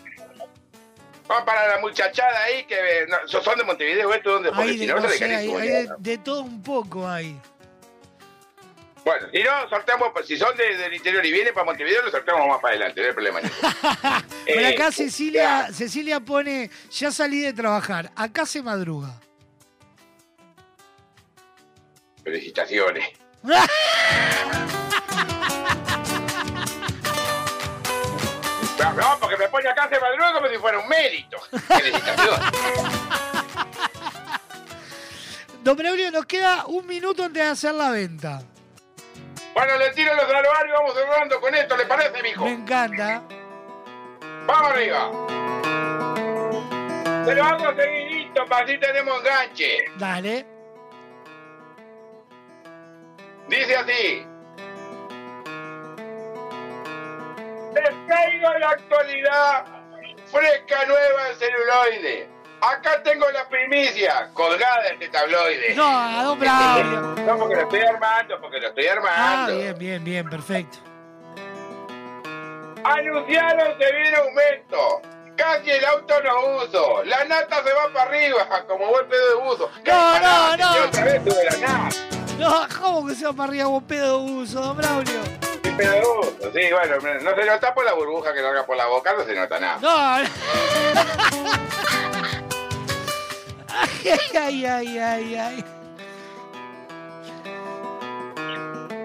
Vamos 1.28 1.44
para 1.44 1.68
la 1.68 1.80
muchachada 1.80 2.44
ahí 2.44 2.64
que 2.66 2.76
eh, 2.76 3.06
no, 3.10 3.28
son 3.28 3.58
de 3.58 3.66
Montevideo, 3.66 4.14
¿esto 4.14 4.32
dónde? 4.32 4.50
Porque 4.54 4.72
si 4.74 4.78
de, 4.86 4.88
no, 4.88 5.00
no 5.02 5.10
se 5.10 5.18
sé, 5.18 5.28
le 5.28 5.36
hay- 5.36 5.52
hay 5.54 5.68
de, 5.68 5.90
de 5.98 6.18
todo 6.20 6.42
un 6.44 6.64
poco 6.64 7.06
ahí. 7.06 7.38
Bueno, 9.04 9.28
si 9.30 9.44
no, 9.44 9.68
sorteamos, 9.70 10.10
pues, 10.14 10.26
si 10.26 10.38
son 10.38 10.56
de- 10.56 10.78
del 10.78 10.94
interior 10.94 11.26
y 11.26 11.32
vienen 11.34 11.54
para 11.54 11.66
Montevideo, 11.66 12.02
lo 12.02 12.12
sorteamos 12.12 12.48
más 12.48 12.60
para 12.62 12.76
adelante, 12.76 13.02
no 13.02 13.08
hay 13.08 13.14
problema 13.14 13.42
Eh, 14.46 14.68
acá 14.68 14.90
Cecilia, 14.94 15.68
Cecilia 15.74 16.22
pone, 16.22 16.70
ya 16.92 17.12
salí 17.12 17.42
de 17.42 17.52
trabajar, 17.52 18.10
acá 18.16 18.46
se 18.46 18.62
madruga. 18.64 19.20
Felicitaciones. 22.24 23.06
No, 28.94 29.18
porque 29.20 29.38
me 29.38 29.48
pone 29.50 29.70
acá 29.70 29.90
se 29.90 30.00
madruga 30.00 30.34
como 30.34 30.48
si 30.48 30.58
fuera 30.58 30.80
un 30.80 30.88
mérito. 30.88 31.38
Don 35.64 35.76
Braulio, 35.76 36.12
nos 36.12 36.26
queda 36.26 36.66
un 36.68 36.86
minuto 36.86 37.24
antes 37.24 37.44
de 37.44 37.50
hacer 37.50 37.74
la 37.74 37.90
venta. 37.90 38.42
Bueno, 39.54 39.78
le 39.78 39.90
tiro 39.92 40.14
los 40.14 40.26
saludarios 40.26 40.68
y 40.68 40.72
vamos 40.72 40.94
cerrando 40.94 41.42
con 41.42 41.56
esto, 41.56 41.78
¿le 41.78 41.86
parece, 41.86 42.22
mijo? 42.22 42.46
Me 42.46 42.52
encanta. 42.52 43.24
Vamos 44.46 44.72
arriba. 44.72 45.12
Se 47.26 47.34
lo 47.34 47.44
hago 47.44 47.76
seguidito 47.76 48.46
para 48.46 48.66
así 48.66 48.78
tenemos 48.78 49.20
enganche. 49.20 49.86
Dale. 49.98 50.46
Dice 53.48 53.76
así. 53.76 54.35
Les 57.76 58.08
traigo 58.08 58.54
la 58.60 58.70
actualidad 58.70 59.66
fresca, 60.32 60.86
nueva 60.88 61.30
en 61.30 61.36
celuloide. 61.38 62.30
Acá 62.62 63.04
tengo 63.04 63.30
la 63.32 63.48
primicia 63.50 64.30
colgada 64.34 64.82
de 64.84 64.90
este 64.94 65.10
tabloide. 65.10 65.76
No, 65.76 65.86
a 65.86 66.24
don 66.24 66.40
Braulio. 66.40 67.02
No, 67.26 67.38
porque 67.38 67.56
lo 67.56 67.62
estoy 67.64 67.82
armando, 67.82 68.40
porque 68.42 68.60
lo 68.60 68.68
estoy 68.70 68.88
Ah, 68.88 68.94
armando. 68.94 69.58
bien, 69.58 69.78
bien, 69.78 70.04
bien, 70.04 70.30
perfecto. 70.30 70.78
Anunciaron 72.84 73.78
que 73.78 73.86
viene 73.92 74.16
aumento. 74.18 75.02
Casi 75.36 75.70
el 75.70 75.84
auto 75.86 76.14
no 76.24 76.64
uso. 76.64 77.04
La 77.04 77.26
nata 77.26 77.62
se 77.64 77.74
va 77.74 77.92
para 77.94 78.10
arriba, 78.10 78.48
como 78.68 78.88
buen 78.88 79.08
pedo 79.10 79.30
de 79.30 79.36
buzo. 79.44 79.70
¿Qué 79.84 79.92
No, 79.92 80.20
no, 80.20 80.58
no. 80.58 80.86
otra 80.88 81.04
vez 81.04 81.24
tuve 81.26 81.44
la 81.44 81.58
nata. 81.68 81.96
No, 82.40 82.68
¿cómo 82.82 83.08
que 83.08 83.16
se 83.16 83.26
va 83.26 83.34
para 83.34 83.50
arriba 83.50 83.68
un 83.68 83.84
pedo 83.86 84.20
de 84.26 84.32
uso, 84.32 84.62
don 84.62 84.78
Braulio? 84.78 85.20
Sí, 86.56 86.72
bueno, 86.72 86.96
no 87.22 87.36
se 87.36 87.46
nota 87.46 87.74
por 87.74 87.84
la 87.84 87.94
burbuja 87.94 88.34
que 88.34 88.42
larga 88.42 88.66
por 88.66 88.78
la 88.78 88.86
boca, 88.86 89.14
no 89.18 89.26
se 89.26 89.36
nota 89.36 89.60
nada. 89.60 89.78
No. 89.82 90.30
Ay, 93.78 94.22
ay, 94.34 94.66
ay, 94.66 94.98
ay, 95.00 95.36
ay. 95.36 95.66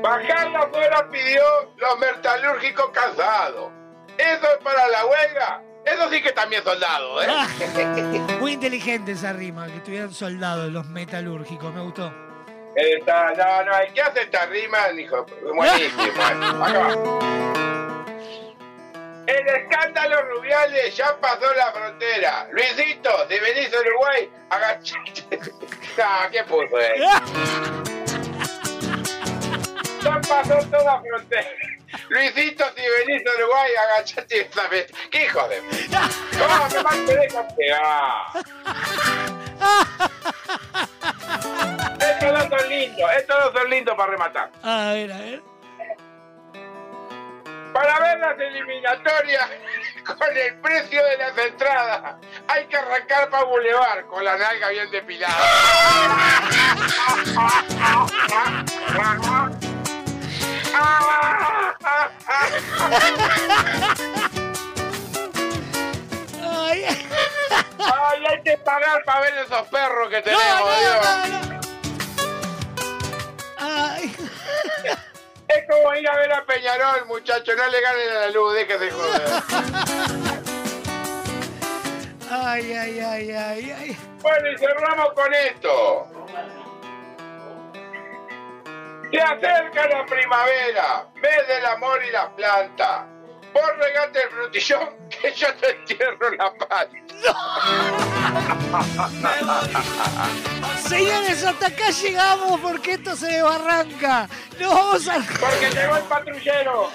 Bajar 0.00 0.50
la 0.50 0.68
fuera 0.68 1.08
pidió 1.10 1.42
los 1.76 1.98
metalúrgicos 1.98 2.90
cansados. 2.90 3.72
Eso 4.16 4.46
es 4.46 4.58
para 4.62 4.86
la 4.88 5.06
huelga. 5.06 5.62
Eso 5.84 6.08
sí 6.10 6.22
que 6.22 6.32
también 6.32 6.62
soldado, 6.62 7.20
¿eh? 7.22 7.26
Muy 8.40 8.52
inteligente 8.52 9.12
esa 9.12 9.32
rima, 9.32 9.66
que 9.66 9.78
estuvieran 9.78 10.12
soldados 10.12 10.70
los 10.70 10.86
metalúrgicos, 10.86 11.74
me 11.74 11.80
gustó. 11.80 12.12
Esta, 12.74 13.32
no, 13.34 13.64
no, 13.64 13.78
el 13.78 13.92
que 13.92 14.00
hace 14.00 14.22
esta 14.22 14.46
rima, 14.46 14.90
hijo, 14.90 15.26
buenísimo. 15.54 16.22
Acá 16.64 16.78
va. 16.78 17.20
El 19.26 19.46
escándalo 19.48 20.22
Rubiales 20.22 20.96
ya 20.96 21.16
pasó 21.20 21.52
la 21.54 21.70
frontera. 21.72 22.48
Luisito, 22.50 23.10
si 23.28 23.38
venís 23.38 23.72
a 23.72 23.80
Uruguay, 23.80 24.30
agachate. 24.50 25.38
No, 25.98 26.30
¿qué 26.30 26.44
puso 26.44 26.78
él? 26.78 27.02
Ya 30.02 30.18
pasó 30.20 30.58
toda 30.70 31.02
frontera. 31.02 31.48
Luisito, 32.08 32.64
si 32.74 32.82
venís 33.06 33.22
a 33.26 33.34
Uruguay, 33.36 33.70
agachate 33.76 34.40
esta 34.40 34.66
vez. 34.68 34.86
¿Qué 35.10 35.24
hijo 35.24 35.46
de 35.48 35.60
¿Cómo 36.38 36.68
me 36.68 36.82
más 36.82 37.06
te 37.06 37.16
dejan 37.16 37.46
pegar? 37.56 37.80
Estos 42.70 42.78
dos 42.78 42.78
son 42.78 42.78
lindos, 42.78 43.10
estos 43.16 43.44
dos 43.44 43.52
son 43.60 43.70
lindos 43.70 43.94
para 43.96 44.10
rematar. 44.12 44.50
A 44.62 44.92
ver, 44.92 45.12
a 45.12 45.18
ver. 45.18 45.42
Para 47.72 48.00
ver 48.00 48.18
las 48.18 48.38
eliminatorias 48.38 49.48
con 50.04 50.36
el 50.36 50.54
precio 50.60 51.04
de 51.04 51.16
las 51.18 51.38
entradas, 51.38 52.14
hay 52.48 52.66
que 52.66 52.76
arrancar 52.76 53.28
para 53.30 53.44
Boulevard 53.44 54.06
con 54.06 54.24
la 54.24 54.36
nalga 54.36 54.68
bien 54.70 54.90
depilada. 54.90 55.36
Ay, 66.42 66.84
Ay, 67.78 68.26
hay 68.26 68.42
que 68.42 68.56
pagar 68.58 69.02
para 69.04 69.20
ver 69.20 69.34
esos 69.44 69.66
perros 69.68 70.08
que 70.10 70.22
tenemos, 70.22 70.80
Dios. 70.80 71.60
Ay. 73.70 74.16
Es 75.48 75.64
como 75.68 75.92
ir 75.96 76.08
a 76.08 76.16
ver 76.16 76.32
a 76.32 76.44
Peñarol, 76.44 77.06
muchachos, 77.06 77.56
no 77.56 77.66
le 77.66 77.80
ganen 77.80 78.08
a 78.08 78.14
la 78.20 78.30
luz, 78.30 78.54
déjese 78.54 78.90
joder. 78.92 79.22
Ay, 82.30 82.72
ay, 82.72 83.00
ay, 83.00 83.30
ay, 83.32 83.70
ay. 83.72 83.98
Bueno, 84.22 84.52
y 84.52 84.58
cerramos 84.58 85.12
con 85.14 85.34
esto. 85.34 86.06
Se 89.10 89.20
acerca 89.20 89.88
la 89.88 90.06
primavera, 90.06 91.08
mes 91.14 91.48
del 91.48 91.66
amor 91.66 92.00
y 92.04 92.12
las 92.12 92.28
plantas. 92.30 93.06
Vos 93.52 93.62
regate 93.78 94.22
el 94.22 94.30
frutillón 94.30 94.88
que 95.08 95.32
yo 95.34 95.52
te 95.54 95.70
entierro 95.70 96.30
la 96.32 96.52
pata. 96.54 96.88
Señores, 100.88 101.42
hasta 101.44 101.66
acá 101.66 101.90
llegamos 101.90 102.60
porque 102.60 102.92
esto 102.92 103.16
se 103.16 103.26
desbarranca. 103.26 104.28
Nos 104.58 104.72
vamos 104.72 105.08
a... 105.08 105.14
Porque 105.14 105.70
llegó 105.70 105.96
el 105.96 106.04
patrullero. 106.04 106.90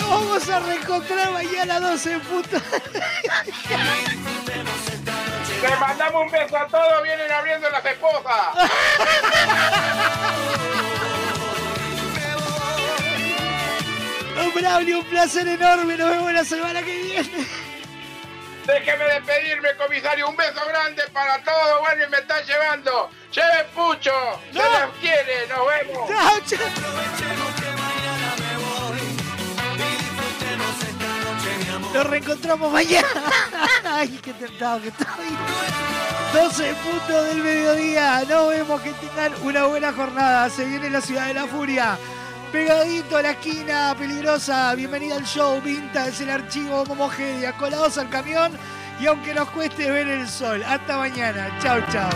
Nos 0.00 0.08
vamos 0.08 0.48
a 0.48 0.58
reencontrar 0.60 1.30
mañana 1.30 1.76
a 1.76 1.80
12 1.80 2.12
en 2.12 2.20
punto. 2.22 2.56
Le 5.62 5.76
mandamos 5.76 6.22
un 6.22 6.30
beso 6.30 6.56
a 6.56 6.66
todos, 6.66 7.02
vienen 7.04 7.30
abriendo 7.30 7.68
las 7.70 7.84
esposas. 7.84 8.56
Don 14.40 14.54
Braulio, 14.54 15.00
un 15.00 15.04
placer 15.04 15.46
enorme. 15.46 15.98
Nos 15.98 16.08
vemos 16.08 16.32
la 16.32 16.44
semana 16.44 16.82
que 16.82 17.02
viene. 17.02 17.46
Déjeme 18.66 19.04
despedirme, 19.04 19.68
comisario. 19.76 20.30
Un 20.30 20.36
beso 20.36 20.60
grande 20.66 21.02
para 21.12 21.44
todos. 21.44 21.80
Bueno, 21.80 22.04
y 22.06 22.10
me 22.10 22.16
están 22.18 22.42
llevando. 22.46 23.10
Lleven 23.32 23.66
pucho. 23.74 24.12
Se 24.50 24.58
les 24.58 24.98
quiere. 24.98 25.46
Nos 25.46 25.66
vemos. 25.66 26.08
Chao, 26.08 26.40
chao. 26.46 26.58
Nos 31.92 32.06
reencontramos 32.06 32.72
mañana. 32.72 33.08
Ay, 33.84 34.18
qué 34.22 34.32
tentado 34.32 34.80
que 34.80 34.88
estoy. 34.88 35.06
12 36.32 36.74
puntos 36.76 37.26
del 37.26 37.42
mediodía. 37.42 38.24
Nos 38.26 38.48
vemos. 38.48 38.80
Que 38.80 38.92
tengan 38.94 39.34
una 39.42 39.66
buena 39.66 39.92
jornada. 39.92 40.48
Se 40.48 40.64
viene 40.64 40.88
la 40.88 41.02
ciudad 41.02 41.26
de 41.26 41.34
la 41.34 41.46
furia. 41.46 41.98
Pegadito 42.52 43.16
a 43.16 43.22
la 43.22 43.30
esquina 43.30 43.94
peligrosa. 43.96 44.74
Bienvenida 44.74 45.14
al 45.14 45.24
show. 45.24 45.60
Vintage, 45.62 46.24
el 46.24 46.30
archivo 46.30 46.84
Momogedia. 46.84 47.52
Colados 47.56 47.96
al 47.96 48.10
camión. 48.10 48.52
Y 49.00 49.06
aunque 49.06 49.32
nos 49.34 49.48
cueste 49.50 49.88
ver 49.88 50.08
el 50.08 50.28
sol. 50.28 50.62
Hasta 50.64 50.96
mañana. 50.96 51.56
Chao, 51.62 51.80
chao. 51.92 52.10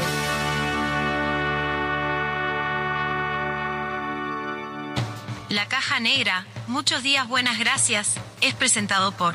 La 5.49 5.67
caja 5.69 6.01
negra, 6.01 6.47
muchos 6.67 7.05
días 7.05 7.29
buenas 7.29 7.61
gracias, 7.61 8.15
es 8.41 8.55
presentado 8.55 9.13
por 9.13 9.35